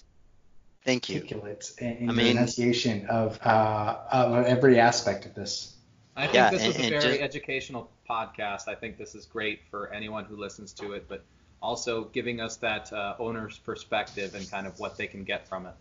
Thank 0.84 1.08
you. 1.08 1.16
Articulate 1.16 1.72
in, 1.78 1.96
in 1.96 2.10
I 2.10 2.12
mean, 2.12 2.26
enunciation 2.28 3.06
of 3.06 3.38
uh, 3.44 3.98
of 4.10 4.46
every 4.46 4.78
aspect 4.78 5.26
of 5.26 5.34
this. 5.34 5.74
I 6.16 6.22
think 6.22 6.34
yeah, 6.34 6.50
this 6.50 6.66
was 6.66 6.76
a 6.76 6.88
very 6.88 7.02
just, 7.02 7.20
educational 7.20 7.90
podcast. 8.08 8.68
I 8.68 8.74
think 8.74 8.96
this 8.96 9.14
is 9.14 9.26
great 9.26 9.60
for 9.70 9.92
anyone 9.92 10.24
who 10.24 10.36
listens 10.36 10.72
to 10.74 10.92
it, 10.92 11.06
but 11.08 11.24
also 11.60 12.04
giving 12.04 12.40
us 12.40 12.56
that 12.56 12.92
uh, 12.92 13.16
owner's 13.18 13.58
perspective 13.58 14.34
and 14.34 14.50
kind 14.50 14.66
of 14.66 14.78
what 14.78 14.96
they 14.96 15.06
can 15.06 15.24
get 15.24 15.46
from 15.46 15.66
it. 15.66 15.74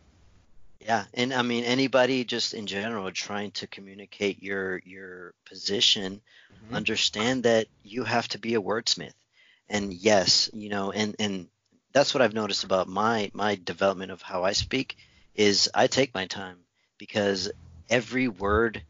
Yeah, 0.86 1.06
and 1.16 1.34
I 1.34 1.42
mean 1.42 1.64
anybody 1.64 2.24
just 2.26 2.54
in 2.54 2.68
general 2.68 3.10
trying 3.12 3.52
to 3.52 3.66
communicate 3.66 4.44
your 4.44 4.78
your 4.86 5.34
position, 5.46 6.22
mm-hmm. 6.54 6.76
understand 6.76 7.44
that 7.44 7.66
you 7.84 8.04
have 8.04 8.28
to 8.30 8.38
be 8.38 8.54
a 8.54 8.62
wordsmith. 8.62 9.16
And 9.68 9.92
yes, 9.92 10.52
you 10.54 10.70
know, 10.70 10.92
and 10.92 11.16
and 11.18 11.48
that's 11.92 12.14
what 12.14 12.22
I've 12.22 12.36
noticed 12.36 12.64
about 12.64 12.88
my 12.88 13.32
my 13.34 13.56
development 13.56 14.12
of 14.12 14.22
how 14.22 14.44
I 14.44 14.52
speak 14.52 14.98
is 15.34 15.72
I 15.74 15.88
take 15.88 16.14
my 16.14 16.28
time 16.28 16.60
because 17.00 17.52
every 17.90 18.28
word 18.28 18.84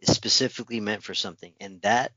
is 0.00 0.14
specifically 0.14 0.80
meant 0.80 1.02
for 1.02 1.12
something, 1.12 1.52
and 1.60 1.82
that 1.82 2.12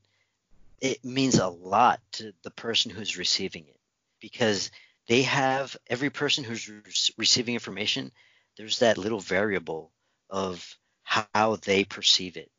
it 0.80 1.04
means 1.04 1.38
a 1.38 1.48
lot 1.48 2.00
to 2.12 2.32
the 2.42 2.50
person 2.50 2.90
who's 2.90 3.18
receiving 3.18 3.66
it 3.68 3.80
because 4.18 4.70
they 5.08 5.22
have 5.22 5.76
every 5.88 6.08
person 6.08 6.42
who's 6.42 6.70
re- 6.70 6.80
receiving 7.18 7.52
information. 7.52 8.12
There's 8.56 8.78
that 8.80 8.98
little 8.98 9.20
variable 9.20 9.92
of 10.30 10.76
how 11.02 11.56
they 11.56 11.84
perceive 11.84 12.36
it 12.36 12.50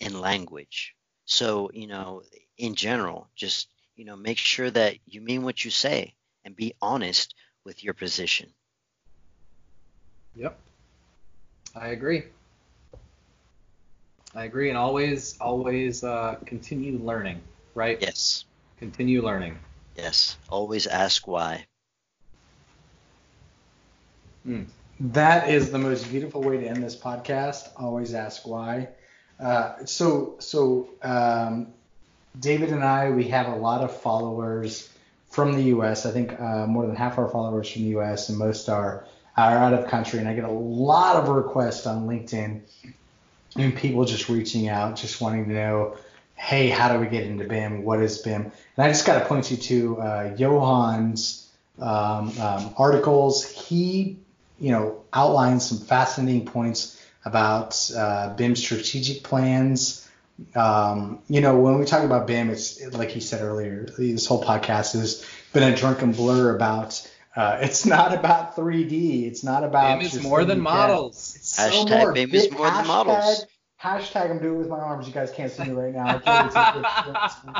in 0.00 0.20
language. 0.20 0.94
So 1.24 1.70
you 1.72 1.86
know, 1.86 2.22
in 2.58 2.74
general, 2.74 3.28
just 3.36 3.68
you 3.96 4.04
know, 4.04 4.16
make 4.16 4.38
sure 4.38 4.70
that 4.70 4.96
you 5.06 5.20
mean 5.20 5.42
what 5.42 5.64
you 5.64 5.70
say 5.70 6.14
and 6.44 6.56
be 6.56 6.74
honest 6.80 7.34
with 7.64 7.84
your 7.84 7.94
position. 7.94 8.52
Yep. 10.34 10.58
I 11.76 11.88
agree. 11.88 12.24
I 14.34 14.44
agree, 14.44 14.70
and 14.70 14.78
always, 14.78 15.38
always 15.40 16.04
uh, 16.04 16.36
continue 16.46 16.98
learning, 16.98 17.40
right? 17.74 17.98
Yes. 18.00 18.46
Continue 18.78 19.22
learning. 19.22 19.58
Yes. 19.94 20.38
Always 20.48 20.86
ask 20.86 21.26
why. 21.26 21.66
Mm. 24.46 24.66
That 25.00 25.50
is 25.50 25.70
the 25.70 25.78
most 25.78 26.10
beautiful 26.10 26.42
way 26.42 26.58
to 26.58 26.66
end 26.66 26.82
this 26.82 26.96
podcast. 26.96 27.68
Always 27.76 28.14
ask 28.14 28.46
why. 28.46 28.88
Uh, 29.40 29.84
so, 29.84 30.36
so 30.38 30.88
um, 31.02 31.68
David 32.38 32.70
and 32.70 32.84
I, 32.84 33.10
we 33.10 33.24
have 33.28 33.48
a 33.48 33.56
lot 33.56 33.82
of 33.82 33.96
followers 33.96 34.88
from 35.28 35.54
the 35.54 35.62
U.S. 35.64 36.06
I 36.06 36.12
think 36.12 36.38
uh, 36.40 36.66
more 36.66 36.86
than 36.86 36.94
half 36.94 37.18
our 37.18 37.28
followers 37.28 37.70
from 37.70 37.82
the 37.82 37.88
U.S. 37.88 38.28
and 38.28 38.38
most 38.38 38.68
are 38.68 39.06
are 39.36 39.56
out 39.56 39.72
of 39.72 39.88
country. 39.88 40.18
And 40.18 40.28
I 40.28 40.34
get 40.34 40.44
a 40.44 40.50
lot 40.50 41.16
of 41.16 41.28
requests 41.28 41.86
on 41.86 42.06
LinkedIn 42.06 42.60
and 43.56 43.76
people 43.76 44.04
just 44.04 44.28
reaching 44.28 44.68
out, 44.68 44.96
just 44.96 45.20
wanting 45.20 45.46
to 45.46 45.52
know, 45.52 45.96
hey, 46.34 46.68
how 46.68 46.92
do 46.92 46.98
we 46.98 47.06
get 47.06 47.24
into 47.24 47.44
BIM? 47.44 47.82
What 47.82 48.00
is 48.00 48.18
BIM? 48.18 48.42
And 48.42 48.52
I 48.86 48.88
just 48.88 49.06
got 49.06 49.20
to 49.20 49.24
point 49.26 49.50
you 49.50 49.56
to 49.56 50.00
uh, 50.00 50.36
Johan's 50.36 51.50
um, 51.78 52.38
um, 52.38 52.74
articles. 52.76 53.48
He, 53.50 54.18
you 54.62 54.70
know, 54.70 55.02
outlines 55.12 55.68
some 55.68 55.78
fascinating 55.78 56.46
points 56.46 57.04
about 57.24 57.90
uh, 57.96 58.32
BIM 58.34 58.54
strategic 58.54 59.24
plans. 59.24 60.08
Um, 60.54 61.20
you 61.28 61.40
know, 61.40 61.58
when 61.58 61.80
we 61.80 61.84
talk 61.84 62.04
about 62.04 62.28
BIM, 62.28 62.48
it's 62.48 62.80
like 62.92 63.10
he 63.10 63.18
said 63.18 63.42
earlier, 63.42 63.88
this 63.98 64.24
whole 64.24 64.42
podcast 64.42 64.92
has 64.92 65.26
been 65.52 65.64
a 65.64 65.76
drunken 65.76 66.12
blur 66.12 66.54
about. 66.54 67.10
Uh, 67.34 67.58
it's 67.60 67.84
not 67.84 68.14
about 68.14 68.54
3D. 68.54 69.26
It's 69.26 69.42
not 69.42 69.64
about. 69.64 69.98
BIM 69.98 70.06
is 70.06 70.22
more 70.22 70.44
than 70.44 70.60
models. 70.60 71.36
Hashtag 71.58 71.90
more. 71.90 72.12
BIM 72.12 72.32
is 72.32 72.50
more 72.52 72.66
hashtag, 72.66 72.76
than 72.76 72.86
models. 72.86 73.46
Hashtag 73.82 74.30
I'm 74.30 74.38
doing 74.38 74.54
it 74.54 74.58
with 74.58 74.68
my 74.68 74.78
arms. 74.78 75.08
You 75.08 75.12
guys 75.12 75.32
can't 75.32 75.50
see 75.50 75.64
me 75.64 75.70
right 75.72 75.92
now. 75.92 76.22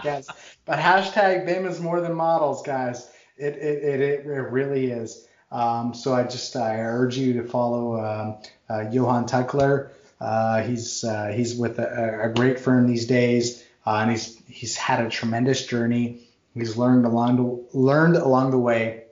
yes. 0.05 0.29
But 0.65 0.79
hashtag 0.79 1.47
BIM 1.47 1.67
is 1.67 1.81
more 1.81 2.01
than 2.01 2.15
models, 2.15 2.63
guys. 2.63 3.11
It 3.37 3.57
it, 3.57 3.83
it, 3.83 4.01
it, 4.01 4.27
really 4.27 4.93
is. 4.93 5.27
Um, 5.53 5.93
so 5.93 6.15
I 6.15 6.25
just 6.25 6.57
I 6.57 6.81
urge 6.81 7.17
you 7.19 7.35
to 7.35 7.45
follow 7.45 8.03
um, 8.03 8.37
uh, 8.71 8.89
Johan 8.91 9.27
Tuckler. 9.27 9.93
Uh, 10.19 10.63
he's 10.63 11.05
uh, 11.05 11.29
he's 11.29 11.55
with 11.55 11.79
a, 11.79 12.23
a, 12.25 12.29
great 12.31 12.59
firm 12.59 12.87
these 12.87 13.07
days, 13.07 13.63
uh, 13.87 13.97
and 13.97 14.11
he's 14.11 14.41
he's 14.47 14.77
had 14.77 15.05
a 15.05 15.11
tremendous 15.11 15.67
journey. 15.67 16.23
He's 16.55 16.77
learned 16.77 17.05
along 17.05 17.37
the 17.37 17.79
learned 17.79 18.17
along 18.17 18.53
the 18.53 18.59
way. 18.59 19.05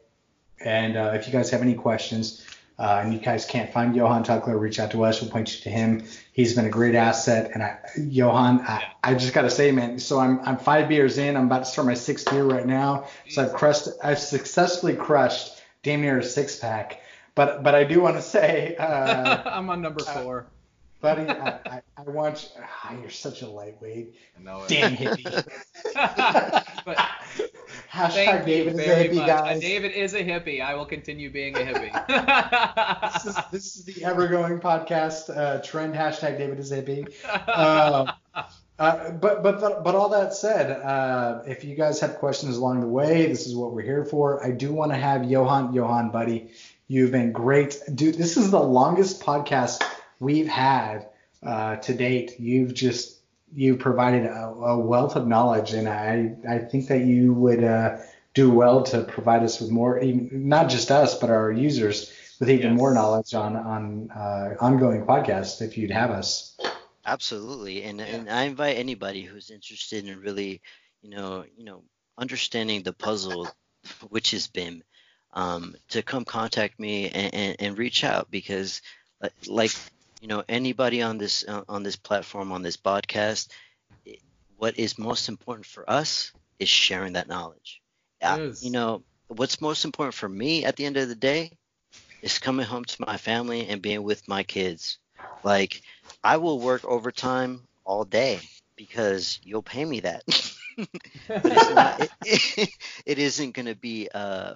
And 0.64 0.96
uh, 0.96 1.12
if 1.14 1.26
you 1.26 1.32
guys 1.32 1.50
have 1.50 1.60
any 1.62 1.74
questions, 1.74 2.46
uh, 2.78 3.02
and 3.04 3.12
you 3.12 3.18
guys 3.18 3.44
can't 3.44 3.70
find 3.70 3.94
Johan 3.94 4.24
Tuckler, 4.24 4.56
reach 4.56 4.78
out 4.80 4.90
to 4.92 5.04
us. 5.04 5.20
We'll 5.20 5.30
point 5.30 5.54
you 5.54 5.62
to 5.64 5.70
him. 5.70 6.04
He's 6.32 6.54
been 6.54 6.64
a 6.64 6.70
great 6.70 6.94
asset. 6.94 7.50
And 7.52 7.62
I, 7.62 7.78
Johan, 7.98 8.60
I, 8.60 8.84
I 9.02 9.14
just 9.14 9.34
got 9.34 9.42
to 9.42 9.50
say, 9.50 9.70
man, 9.70 9.98
so 9.98 10.18
I'm, 10.18 10.40
I'm 10.40 10.56
five 10.56 10.88
beers 10.88 11.18
in. 11.18 11.36
I'm 11.36 11.44
about 11.44 11.60
to 11.60 11.64
start 11.66 11.86
my 11.86 11.94
sixth 11.94 12.30
beer 12.30 12.44
right 12.44 12.66
now. 12.66 13.06
So 13.28 13.42
I've 13.42 13.52
crushed, 13.52 13.88
I've 14.02 14.18
successfully 14.18 14.94
crushed 14.94 15.59
damn 15.82 16.02
near 16.02 16.18
a 16.18 16.22
six 16.24 16.58
pack. 16.58 17.00
But, 17.34 17.62
but 17.62 17.74
I 17.74 17.84
do 17.84 18.00
want 18.00 18.16
to 18.16 18.22
say, 18.22 18.76
uh, 18.78 19.42
I'm 19.46 19.70
on 19.70 19.80
number 19.82 20.02
uh, 20.06 20.22
four. 20.22 20.46
buddy, 21.00 21.28
I, 21.28 21.58
I, 21.66 21.82
I 21.96 22.02
want 22.02 22.50
you, 22.56 22.62
ah, 22.84 22.94
you're 23.00 23.10
such 23.10 23.42
a 23.42 23.48
lightweight. 23.48 24.14
I 24.38 24.42
know 24.42 24.62
it. 24.64 24.68
Damn 24.68 24.96
hippie. 24.96 25.24
but 26.84 26.96
Hashtag 27.90 28.12
thank 28.12 28.46
you 28.46 28.54
David 28.54 28.72
is 28.74 28.78
a 28.80 28.82
very 28.84 29.08
hippie, 29.08 29.14
much. 29.16 29.26
guys. 29.26 29.56
Uh, 29.56 29.60
David 29.60 29.92
is 29.92 30.14
a 30.14 30.22
hippie. 30.24 30.60
I 30.62 30.74
will 30.74 30.86
continue 30.86 31.30
being 31.30 31.56
a 31.56 31.60
hippie. 31.60 31.92
this, 32.06 33.24
hippie. 33.24 33.26
is, 33.26 33.36
this 33.50 33.76
is 33.76 33.84
the 33.84 34.04
ever 34.04 34.28
going 34.28 34.60
podcast 34.60 35.34
uh, 35.36 35.60
trend 35.62 35.94
hashtag 35.94 36.38
David 36.38 36.58
is 36.58 36.70
a 36.72 36.82
hippie. 36.82 37.06
Um, 37.48 38.10
uh, 38.80 39.10
but 39.10 39.42
but 39.42 39.84
but 39.84 39.94
all 39.94 40.08
that 40.08 40.32
said, 40.34 40.70
uh, 40.70 41.42
if 41.46 41.64
you 41.64 41.76
guys 41.76 42.00
have 42.00 42.16
questions 42.16 42.56
along 42.56 42.80
the 42.80 42.86
way, 42.88 43.26
this 43.26 43.46
is 43.46 43.54
what 43.54 43.72
we're 43.74 43.82
here 43.82 44.04
for. 44.04 44.42
I 44.44 44.50
do 44.50 44.72
want 44.72 44.90
to 44.92 44.96
have 44.98 45.24
Johan, 45.24 45.74
Johan, 45.74 46.10
buddy. 46.10 46.50
You've 46.88 47.12
been 47.12 47.30
great, 47.30 47.78
dude. 47.94 48.16
This 48.16 48.36
is 48.36 48.50
the 48.50 48.58
longest 48.58 49.22
podcast 49.22 49.82
we've 50.18 50.48
had 50.48 51.08
uh, 51.42 51.76
to 51.76 51.94
date. 51.94 52.40
You've 52.40 52.74
just 52.74 53.18
you 53.54 53.76
provided 53.76 54.24
a, 54.26 54.46
a 54.46 54.78
wealth 54.78 55.14
of 55.14 55.26
knowledge, 55.28 55.72
and 55.74 55.86
I 55.88 56.34
I 56.48 56.58
think 56.58 56.88
that 56.88 57.00
you 57.00 57.34
would 57.34 57.62
uh, 57.62 57.98
do 58.32 58.50
well 58.50 58.82
to 58.84 59.04
provide 59.04 59.42
us 59.42 59.60
with 59.60 59.70
more, 59.70 60.00
even, 60.00 60.48
not 60.48 60.70
just 60.70 60.90
us, 60.90 61.18
but 61.18 61.30
our 61.30 61.52
users 61.52 62.12
with 62.40 62.48
even 62.48 62.70
Yes. 62.70 62.78
more 62.78 62.94
knowledge 62.94 63.34
on 63.34 63.56
on 63.56 64.10
uh, 64.10 64.54
ongoing 64.58 65.04
podcasts 65.04 65.60
if 65.60 65.76
you'd 65.76 65.90
have 65.90 66.10
us. 66.10 66.56
Absolutely, 67.04 67.82
and 67.84 68.00
and 68.00 68.28
I 68.30 68.44
invite 68.44 68.76
anybody 68.76 69.22
who's 69.22 69.50
interested 69.50 70.06
in 70.06 70.20
really, 70.20 70.60
you 71.02 71.10
know, 71.10 71.44
you 71.56 71.64
know, 71.64 71.84
understanding 72.18 72.82
the 72.82 72.92
puzzle, 72.92 73.50
which 74.10 74.34
is 74.34 74.46
BIM, 74.48 74.82
um, 75.32 75.74
to 75.88 76.02
come 76.02 76.24
contact 76.24 76.78
me 76.78 77.08
and, 77.08 77.34
and, 77.34 77.56
and 77.60 77.78
reach 77.78 78.04
out 78.04 78.30
because, 78.30 78.82
like, 79.20 79.32
like, 79.46 79.72
you 80.20 80.28
know, 80.28 80.44
anybody 80.48 81.00
on 81.02 81.16
this 81.18 81.44
uh, 81.48 81.64
on 81.68 81.82
this 81.82 81.96
platform 81.96 82.52
on 82.52 82.62
this 82.62 82.76
podcast, 82.76 83.48
what 84.56 84.78
is 84.78 84.98
most 84.98 85.28
important 85.28 85.66
for 85.66 85.88
us 85.88 86.32
is 86.58 86.68
sharing 86.68 87.14
that 87.14 87.28
knowledge. 87.28 87.80
Uh, 88.22 88.38
Yes. 88.38 88.62
You 88.62 88.70
know, 88.70 89.04
what's 89.28 89.60
most 89.60 89.84
important 89.84 90.14
for 90.14 90.28
me 90.28 90.64
at 90.64 90.76
the 90.76 90.84
end 90.84 90.96
of 90.96 91.08
the 91.08 91.14
day 91.14 91.52
is 92.22 92.38
coming 92.38 92.66
home 92.66 92.84
to 92.84 93.04
my 93.06 93.16
family 93.16 93.68
and 93.68 93.82
being 93.82 94.02
with 94.02 94.26
my 94.28 94.42
kids. 94.42 94.98
Like 95.42 95.82
I 96.22 96.36
will 96.36 96.60
work 96.60 96.84
overtime 96.84 97.66
all 97.84 98.04
day 98.04 98.40
because 98.76 99.40
you'll 99.42 99.62
pay 99.62 99.84
me 99.84 100.00
that. 100.00 100.22
but 100.76 101.44
it's 101.44 101.70
not, 101.70 102.08
it, 102.24 102.70
it 103.06 103.18
isn't 103.18 103.52
going 103.52 103.66
to 103.66 103.74
be 103.74 104.08
uh, 104.12 104.54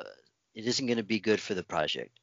it 0.54 0.66
isn't 0.66 0.86
going 0.86 0.98
to 0.98 1.02
be 1.02 1.20
good 1.20 1.40
for 1.40 1.54
the 1.54 1.62
project, 1.62 2.18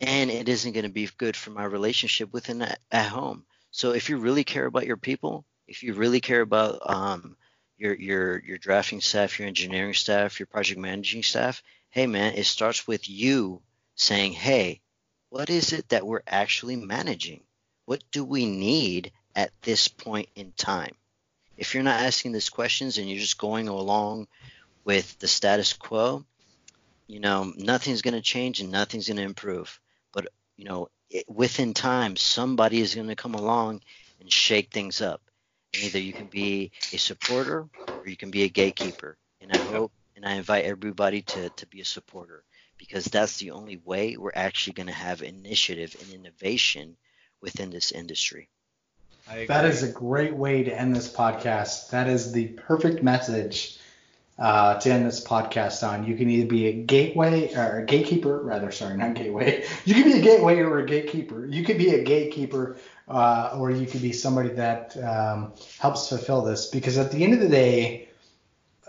and 0.00 0.30
it 0.30 0.48
isn't 0.48 0.72
going 0.72 0.84
to 0.86 0.92
be 0.92 1.08
good 1.18 1.36
for 1.36 1.50
my 1.50 1.64
relationship 1.64 2.32
within 2.32 2.62
at, 2.62 2.78
at 2.90 3.08
home. 3.08 3.44
So 3.70 3.92
if 3.92 4.08
you 4.08 4.18
really 4.18 4.44
care 4.44 4.66
about 4.66 4.86
your 4.86 4.96
people, 4.96 5.44
if 5.66 5.82
you 5.82 5.94
really 5.94 6.20
care 6.20 6.40
about 6.40 6.78
um, 6.88 7.36
your 7.76 7.94
your 7.94 8.38
your 8.44 8.58
drafting 8.58 9.00
staff, 9.00 9.38
your 9.38 9.48
engineering 9.48 9.94
staff, 9.94 10.38
your 10.38 10.46
project 10.46 10.80
managing 10.80 11.22
staff, 11.22 11.62
hey 11.90 12.06
man, 12.06 12.34
it 12.34 12.46
starts 12.46 12.86
with 12.86 13.08
you 13.08 13.60
saying, 13.96 14.32
hey, 14.32 14.80
what 15.28 15.50
is 15.50 15.72
it 15.72 15.88
that 15.88 16.06
we're 16.06 16.22
actually 16.26 16.76
managing? 16.76 17.42
What 17.86 18.02
do 18.12 18.24
we 18.24 18.46
need 18.46 19.12
at 19.34 19.50
this 19.62 19.88
point 19.88 20.28
in 20.34 20.52
time? 20.52 20.94
If 21.56 21.74
you're 21.74 21.82
not 21.82 22.00
asking 22.00 22.32
these 22.32 22.48
questions 22.48 22.98
and 22.98 23.08
you're 23.08 23.20
just 23.20 23.38
going 23.38 23.68
along 23.68 24.26
with 24.84 25.18
the 25.18 25.28
status 25.28 25.72
quo, 25.72 26.24
you 27.06 27.20
know, 27.20 27.52
nothing's 27.56 28.02
going 28.02 28.14
to 28.14 28.22
change 28.22 28.60
and 28.60 28.70
nothing's 28.70 29.08
going 29.08 29.18
to 29.18 29.22
improve. 29.22 29.80
But, 30.12 30.28
you 30.56 30.64
know, 30.64 30.88
it, 31.10 31.28
within 31.28 31.74
time, 31.74 32.16
somebody 32.16 32.80
is 32.80 32.94
going 32.94 33.08
to 33.08 33.14
come 33.14 33.34
along 33.34 33.82
and 34.20 34.32
shake 34.32 34.72
things 34.72 35.00
up. 35.00 35.20
And 35.74 35.84
either 35.84 35.98
you 35.98 36.14
can 36.14 36.26
be 36.26 36.72
a 36.92 36.96
supporter 36.96 37.68
or 38.02 38.08
you 38.08 38.16
can 38.16 38.30
be 38.30 38.44
a 38.44 38.48
gatekeeper. 38.48 39.18
And 39.40 39.52
I 39.52 39.58
hope 39.58 39.92
and 40.16 40.24
I 40.24 40.34
invite 40.34 40.64
everybody 40.64 41.22
to, 41.22 41.50
to 41.50 41.66
be 41.66 41.80
a 41.80 41.84
supporter 41.84 42.44
because 42.78 43.04
that's 43.04 43.38
the 43.38 43.50
only 43.50 43.76
way 43.76 44.16
we're 44.16 44.32
actually 44.34 44.74
going 44.74 44.86
to 44.86 44.92
have 44.92 45.22
initiative 45.22 45.96
and 46.00 46.12
innovation 46.12 46.96
within 47.44 47.70
this 47.70 47.92
industry. 47.92 48.48
I 49.30 49.44
That 49.46 49.64
agree. 49.64 49.70
is 49.70 49.82
a 49.82 49.92
great 49.92 50.34
way 50.34 50.64
to 50.64 50.80
end 50.80 50.96
this 50.96 51.12
podcast. 51.12 51.90
That 51.90 52.08
is 52.08 52.32
the 52.32 52.48
perfect 52.48 53.02
message 53.02 53.78
uh, 54.38 54.80
to 54.80 54.90
end 54.90 55.06
this 55.06 55.24
podcast 55.24 55.86
on. 55.86 56.06
You 56.06 56.16
can 56.16 56.28
either 56.28 56.48
be 56.48 56.66
a 56.66 56.72
gateway 56.72 57.54
or 57.54 57.80
a 57.80 57.86
gatekeeper, 57.86 58.40
rather, 58.42 58.72
sorry, 58.72 58.96
not 58.96 59.14
gateway. 59.14 59.64
You 59.84 59.94
can 59.94 60.04
be 60.04 60.18
a 60.18 60.22
gateway 60.22 60.58
or 60.58 60.78
a 60.78 60.86
gatekeeper. 60.86 61.46
You 61.46 61.64
could 61.64 61.78
be 61.78 61.90
a 61.90 62.02
gatekeeper, 62.02 62.76
uh, 63.08 63.56
or 63.58 63.70
you 63.70 63.86
could 63.86 64.02
be 64.02 64.12
somebody 64.12 64.50
that 64.50 64.96
um, 65.02 65.52
helps 65.78 66.08
fulfill 66.08 66.42
this. 66.42 66.66
Because 66.66 66.98
at 66.98 67.12
the 67.12 67.22
end 67.22 67.34
of 67.34 67.40
the 67.40 67.48
day, 67.48 68.08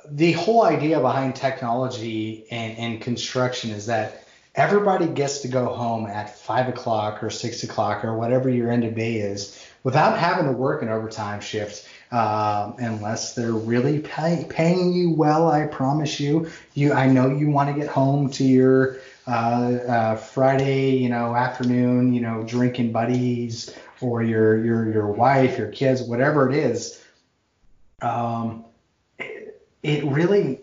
the 0.10 0.32
whole 0.34 0.64
idea 0.64 1.00
behind 1.00 1.36
technology 1.36 2.46
and, 2.52 2.78
and 2.78 3.02
construction 3.02 3.72
is 3.72 3.86
that 3.88 4.25
everybody 4.56 5.08
gets 5.08 5.40
to 5.40 5.48
go 5.48 5.66
home 5.66 6.08
at 6.08 6.38
five 6.38 6.70
o'clock 6.70 7.22
or 7.24 7.30
six 7.30 7.64
o'clock 7.64 8.06
or 8.06 8.18
whatever 8.18 8.50
your 8.50 8.72
end 8.72 8.84
of 8.84 8.96
day 8.96 9.16
is 9.18 9.62
without 9.84 10.18
having 10.18 10.46
to 10.46 10.52
work 10.52 10.82
an 10.82 10.90
overtime 10.90 11.42
shift 11.42 11.88
um, 12.12 12.76
unless 12.80 13.36
they're 13.36 13.52
really 13.52 14.00
pay, 14.00 14.46
paying 14.50 14.94
you 14.94 15.12
well 15.12 15.50
i 15.50 15.66
promise 15.68 16.20
you. 16.20 16.50
You 16.74 16.94
i 16.94 17.08
know 17.08 17.30
you 17.30 17.50
want 17.50 17.74
to 17.74 17.80
get 17.80 17.90
home 17.90 18.30
to 18.32 18.44
your 18.44 18.98
uh, 19.28 19.32
uh, 19.88 20.16
friday 20.16 20.92
you 20.98 21.10
know 21.10 21.36
afternoon 21.36 22.14
you 22.14 22.22
know 22.22 22.44
drinking 22.44 22.92
buddies 22.92 23.76
or 24.02 24.22
your 24.22 24.64
your 24.64 24.92
your 24.92 25.08
wife 25.08 25.58
your 25.58 25.70
kids 25.70 26.02
whatever 26.04 26.50
it 26.50 26.56
is. 26.56 27.04
Um, 28.02 28.66
it, 29.18 29.68
it 29.82 30.04
really 30.06 30.62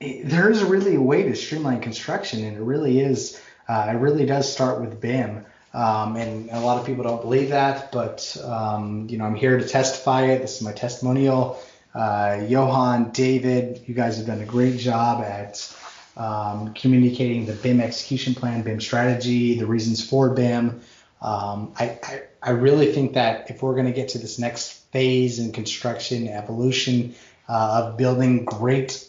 there 0.00 0.50
is 0.50 0.62
really 0.62 0.94
a 0.94 1.00
way 1.00 1.24
to 1.24 1.34
streamline 1.34 1.80
construction, 1.80 2.44
and 2.44 2.56
it 2.56 2.60
really 2.60 3.00
is. 3.00 3.40
Uh, 3.68 3.88
it 3.90 3.98
really 3.98 4.24
does 4.24 4.50
start 4.50 4.80
with 4.80 5.00
BIM, 5.00 5.44
um, 5.74 6.16
and 6.16 6.48
a 6.50 6.60
lot 6.60 6.78
of 6.78 6.86
people 6.86 7.04
don't 7.04 7.20
believe 7.20 7.50
that, 7.50 7.92
but 7.92 8.36
um, 8.44 9.06
you 9.10 9.18
know 9.18 9.24
I'm 9.24 9.34
here 9.34 9.58
to 9.58 9.66
testify 9.66 10.26
it. 10.26 10.40
This 10.40 10.56
is 10.56 10.62
my 10.62 10.72
testimonial. 10.72 11.60
Uh, 11.94 12.44
Johan, 12.48 13.10
David, 13.10 13.82
you 13.86 13.94
guys 13.94 14.18
have 14.18 14.26
done 14.26 14.40
a 14.40 14.46
great 14.46 14.78
job 14.78 15.22
at 15.24 15.74
um, 16.16 16.74
communicating 16.74 17.46
the 17.46 17.54
BIM 17.54 17.80
execution 17.80 18.34
plan, 18.34 18.62
BIM 18.62 18.80
strategy, 18.80 19.58
the 19.58 19.66
reasons 19.66 20.06
for 20.06 20.30
BIM. 20.30 20.80
Um, 21.20 21.72
I, 21.76 21.98
I, 22.02 22.22
I 22.42 22.50
really 22.50 22.92
think 22.92 23.14
that 23.14 23.50
if 23.50 23.62
we're 23.62 23.74
going 23.74 23.86
to 23.86 23.92
get 23.92 24.10
to 24.10 24.18
this 24.18 24.38
next 24.38 24.84
phase 24.92 25.40
in 25.40 25.52
construction 25.52 26.28
evolution 26.28 27.14
uh, 27.48 27.82
of 27.82 27.96
building 27.96 28.44
great 28.44 29.07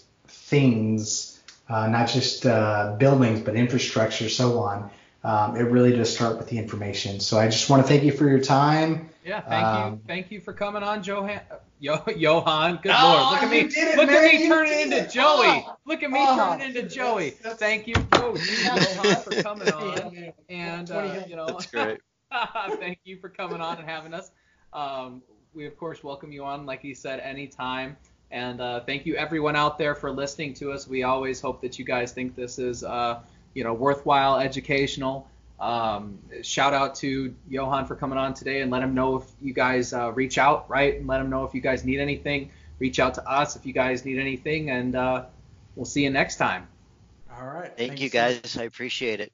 things, 0.50 1.40
uh, 1.70 1.88
not 1.88 2.10
just 2.10 2.46
uh, 2.46 2.96
buildings, 2.98 3.40
but 3.42 3.56
infrastructure, 3.56 4.30
so 4.30 4.60
on, 4.60 4.90
um, 5.24 5.56
it 5.56 5.64
really 5.64 5.96
does 5.96 6.14
start 6.14 6.38
with 6.38 6.48
the 6.48 6.58
information. 6.58 7.20
So 7.20 7.38
I 7.38 7.48
just 7.48 7.70
want 7.70 7.84
to 7.84 7.88
thank 7.88 8.04
you 8.04 8.12
for 8.12 8.28
your 8.28 8.40
time. 8.40 9.10
Yeah, 9.26 9.42
thank 9.42 9.66
Um, 9.68 9.94
you, 9.94 10.00
thank 10.08 10.32
you 10.32 10.40
for 10.42 10.54
coming 10.54 10.82
on, 10.82 11.04
Johan. 11.04 11.40
Yo, 11.82 12.02
Johan, 12.16 12.80
good 12.84 12.92
Oh, 12.94 13.30
lord, 13.30 13.34
look 13.34 13.44
at 13.44 13.50
me, 13.52 13.60
it, 13.60 13.96
look 13.98 14.08
at 14.10 14.14
man, 14.14 14.36
me 14.36 14.44
you 14.44 14.50
turning 14.50 14.80
into 14.82 14.98
it. 14.98 15.12
Joey. 15.12 15.48
Oh. 15.48 15.76
Look 15.86 16.04
at 16.04 16.12
me 16.12 16.20
Oh, 16.22 16.36
turning 16.36 16.68
into 16.68 16.84
Joey. 16.84 17.30
that's- 17.32 17.58
that's- 17.58 17.60
Thank 17.60 17.88
you, 17.88 17.96
oh, 18.14 18.36
Johan, 18.36 19.22
for 19.22 19.42
coming 19.44 19.72
on, 19.74 20.34
and 20.50 20.92
uh, 20.92 21.24
you 21.28 21.36
know, 21.36 21.46
That's 21.48 21.68
great. 21.68 22.00
thank 22.80 23.00
you 23.06 23.18
for 23.18 23.30
coming 23.30 23.62
on 23.62 23.78
and 23.78 23.88
having 23.88 24.14
us. 24.14 24.32
Um, 24.74 25.22
we 25.54 25.66
of 25.66 25.78
course 25.78 26.04
welcome 26.04 26.32
you 26.32 26.44
on, 26.44 26.66
like 26.66 26.84
you 26.84 26.94
said, 26.96 27.20
anytime. 27.22 27.98
And 28.32 28.62
uh, 28.62 28.82
thank 28.82 29.06
you 29.06 29.16
everyone 29.16 29.56
out 29.56 29.78
there 29.78 29.96
for 29.96 30.12
listening 30.12 30.54
to 30.56 30.72
us. 30.72 30.88
We 30.88 31.04
always 31.04 31.42
hope 31.42 31.62
that 31.62 31.80
you 31.80 31.86
guys 31.86 32.12
think 32.12 32.36
this 32.36 32.60
is, 32.60 32.84
uh, 32.84 33.20
you 33.54 33.64
know, 33.64 33.74
worthwhile, 33.74 34.40
educational. 34.40 35.28
Um, 35.60 36.20
shout 36.42 36.74
out 36.74 36.96
to 36.96 37.34
Johan 37.50 37.86
for 37.86 37.96
coming 37.96 38.18
on 38.18 38.34
today, 38.34 38.62
and 38.62 38.72
let 38.72 38.82
him 38.82 38.94
know 38.94 39.18
if 39.18 39.24
you 39.42 39.54
guys 39.54 39.94
uh, 39.94 40.12
reach 40.12 40.38
out, 40.38 40.70
right? 40.70 40.96
And 40.96 41.08
let 41.08 41.20
him 41.20 41.30
know 41.30 41.44
if 41.44 41.54
you 41.54 41.62
guys 41.62 41.84
need 41.84 42.00
anything. 42.00 42.52
Reach 42.78 43.00
out 43.00 43.16
to 43.16 43.30
us 43.30 43.56
if 43.56 43.66
you 43.66 43.74
guys 43.74 44.06
need 44.06 44.20
anything, 44.20 44.70
and 44.70 44.96
uh, 44.96 45.26
we'll 45.76 45.86
see 45.86 46.04
you 46.04 46.12
next 46.12 46.38
time. 46.38 46.68
All 47.36 47.46
right. 47.46 47.76
Thank 47.76 48.00
you 48.00 48.10
guys. 48.10 48.58
I 48.58 48.64
appreciate 48.64 49.20
it. 49.20 49.34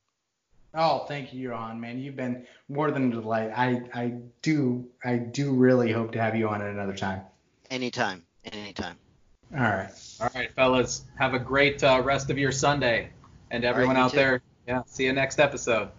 Oh, 0.73 1.05
thank 1.07 1.33
you, 1.33 1.49
Johan, 1.49 1.79
man. 1.79 1.99
You've 1.99 2.17
been 2.17 2.45
more 2.67 2.91
than 2.91 3.11
a 3.11 3.15
delight. 3.15 3.51
I, 3.55 3.81
I 3.93 4.13
do 4.41 4.85
I 5.03 5.15
do 5.15 5.53
really 5.53 5.91
hope 5.91 6.11
to 6.13 6.21
have 6.21 6.35
you 6.35 6.49
on 6.49 6.61
at 6.61 6.67
another 6.67 6.95
time. 6.95 7.21
Anytime. 7.71 8.24
Anytime. 8.51 8.97
All 9.53 9.61
right. 9.61 9.89
All 10.21 10.29
right, 10.35 10.51
fellas, 10.53 11.05
have 11.17 11.33
a 11.33 11.39
great 11.39 11.83
uh, 11.83 12.01
rest 12.03 12.29
of 12.29 12.37
your 12.37 12.51
Sunday, 12.51 13.09
and 13.51 13.63
everyone 13.63 13.95
you 13.95 14.01
out 14.01 14.11
too. 14.11 14.17
there, 14.17 14.41
yeah, 14.67 14.81
see 14.85 15.05
you 15.05 15.13
next 15.13 15.39
episode. 15.39 15.89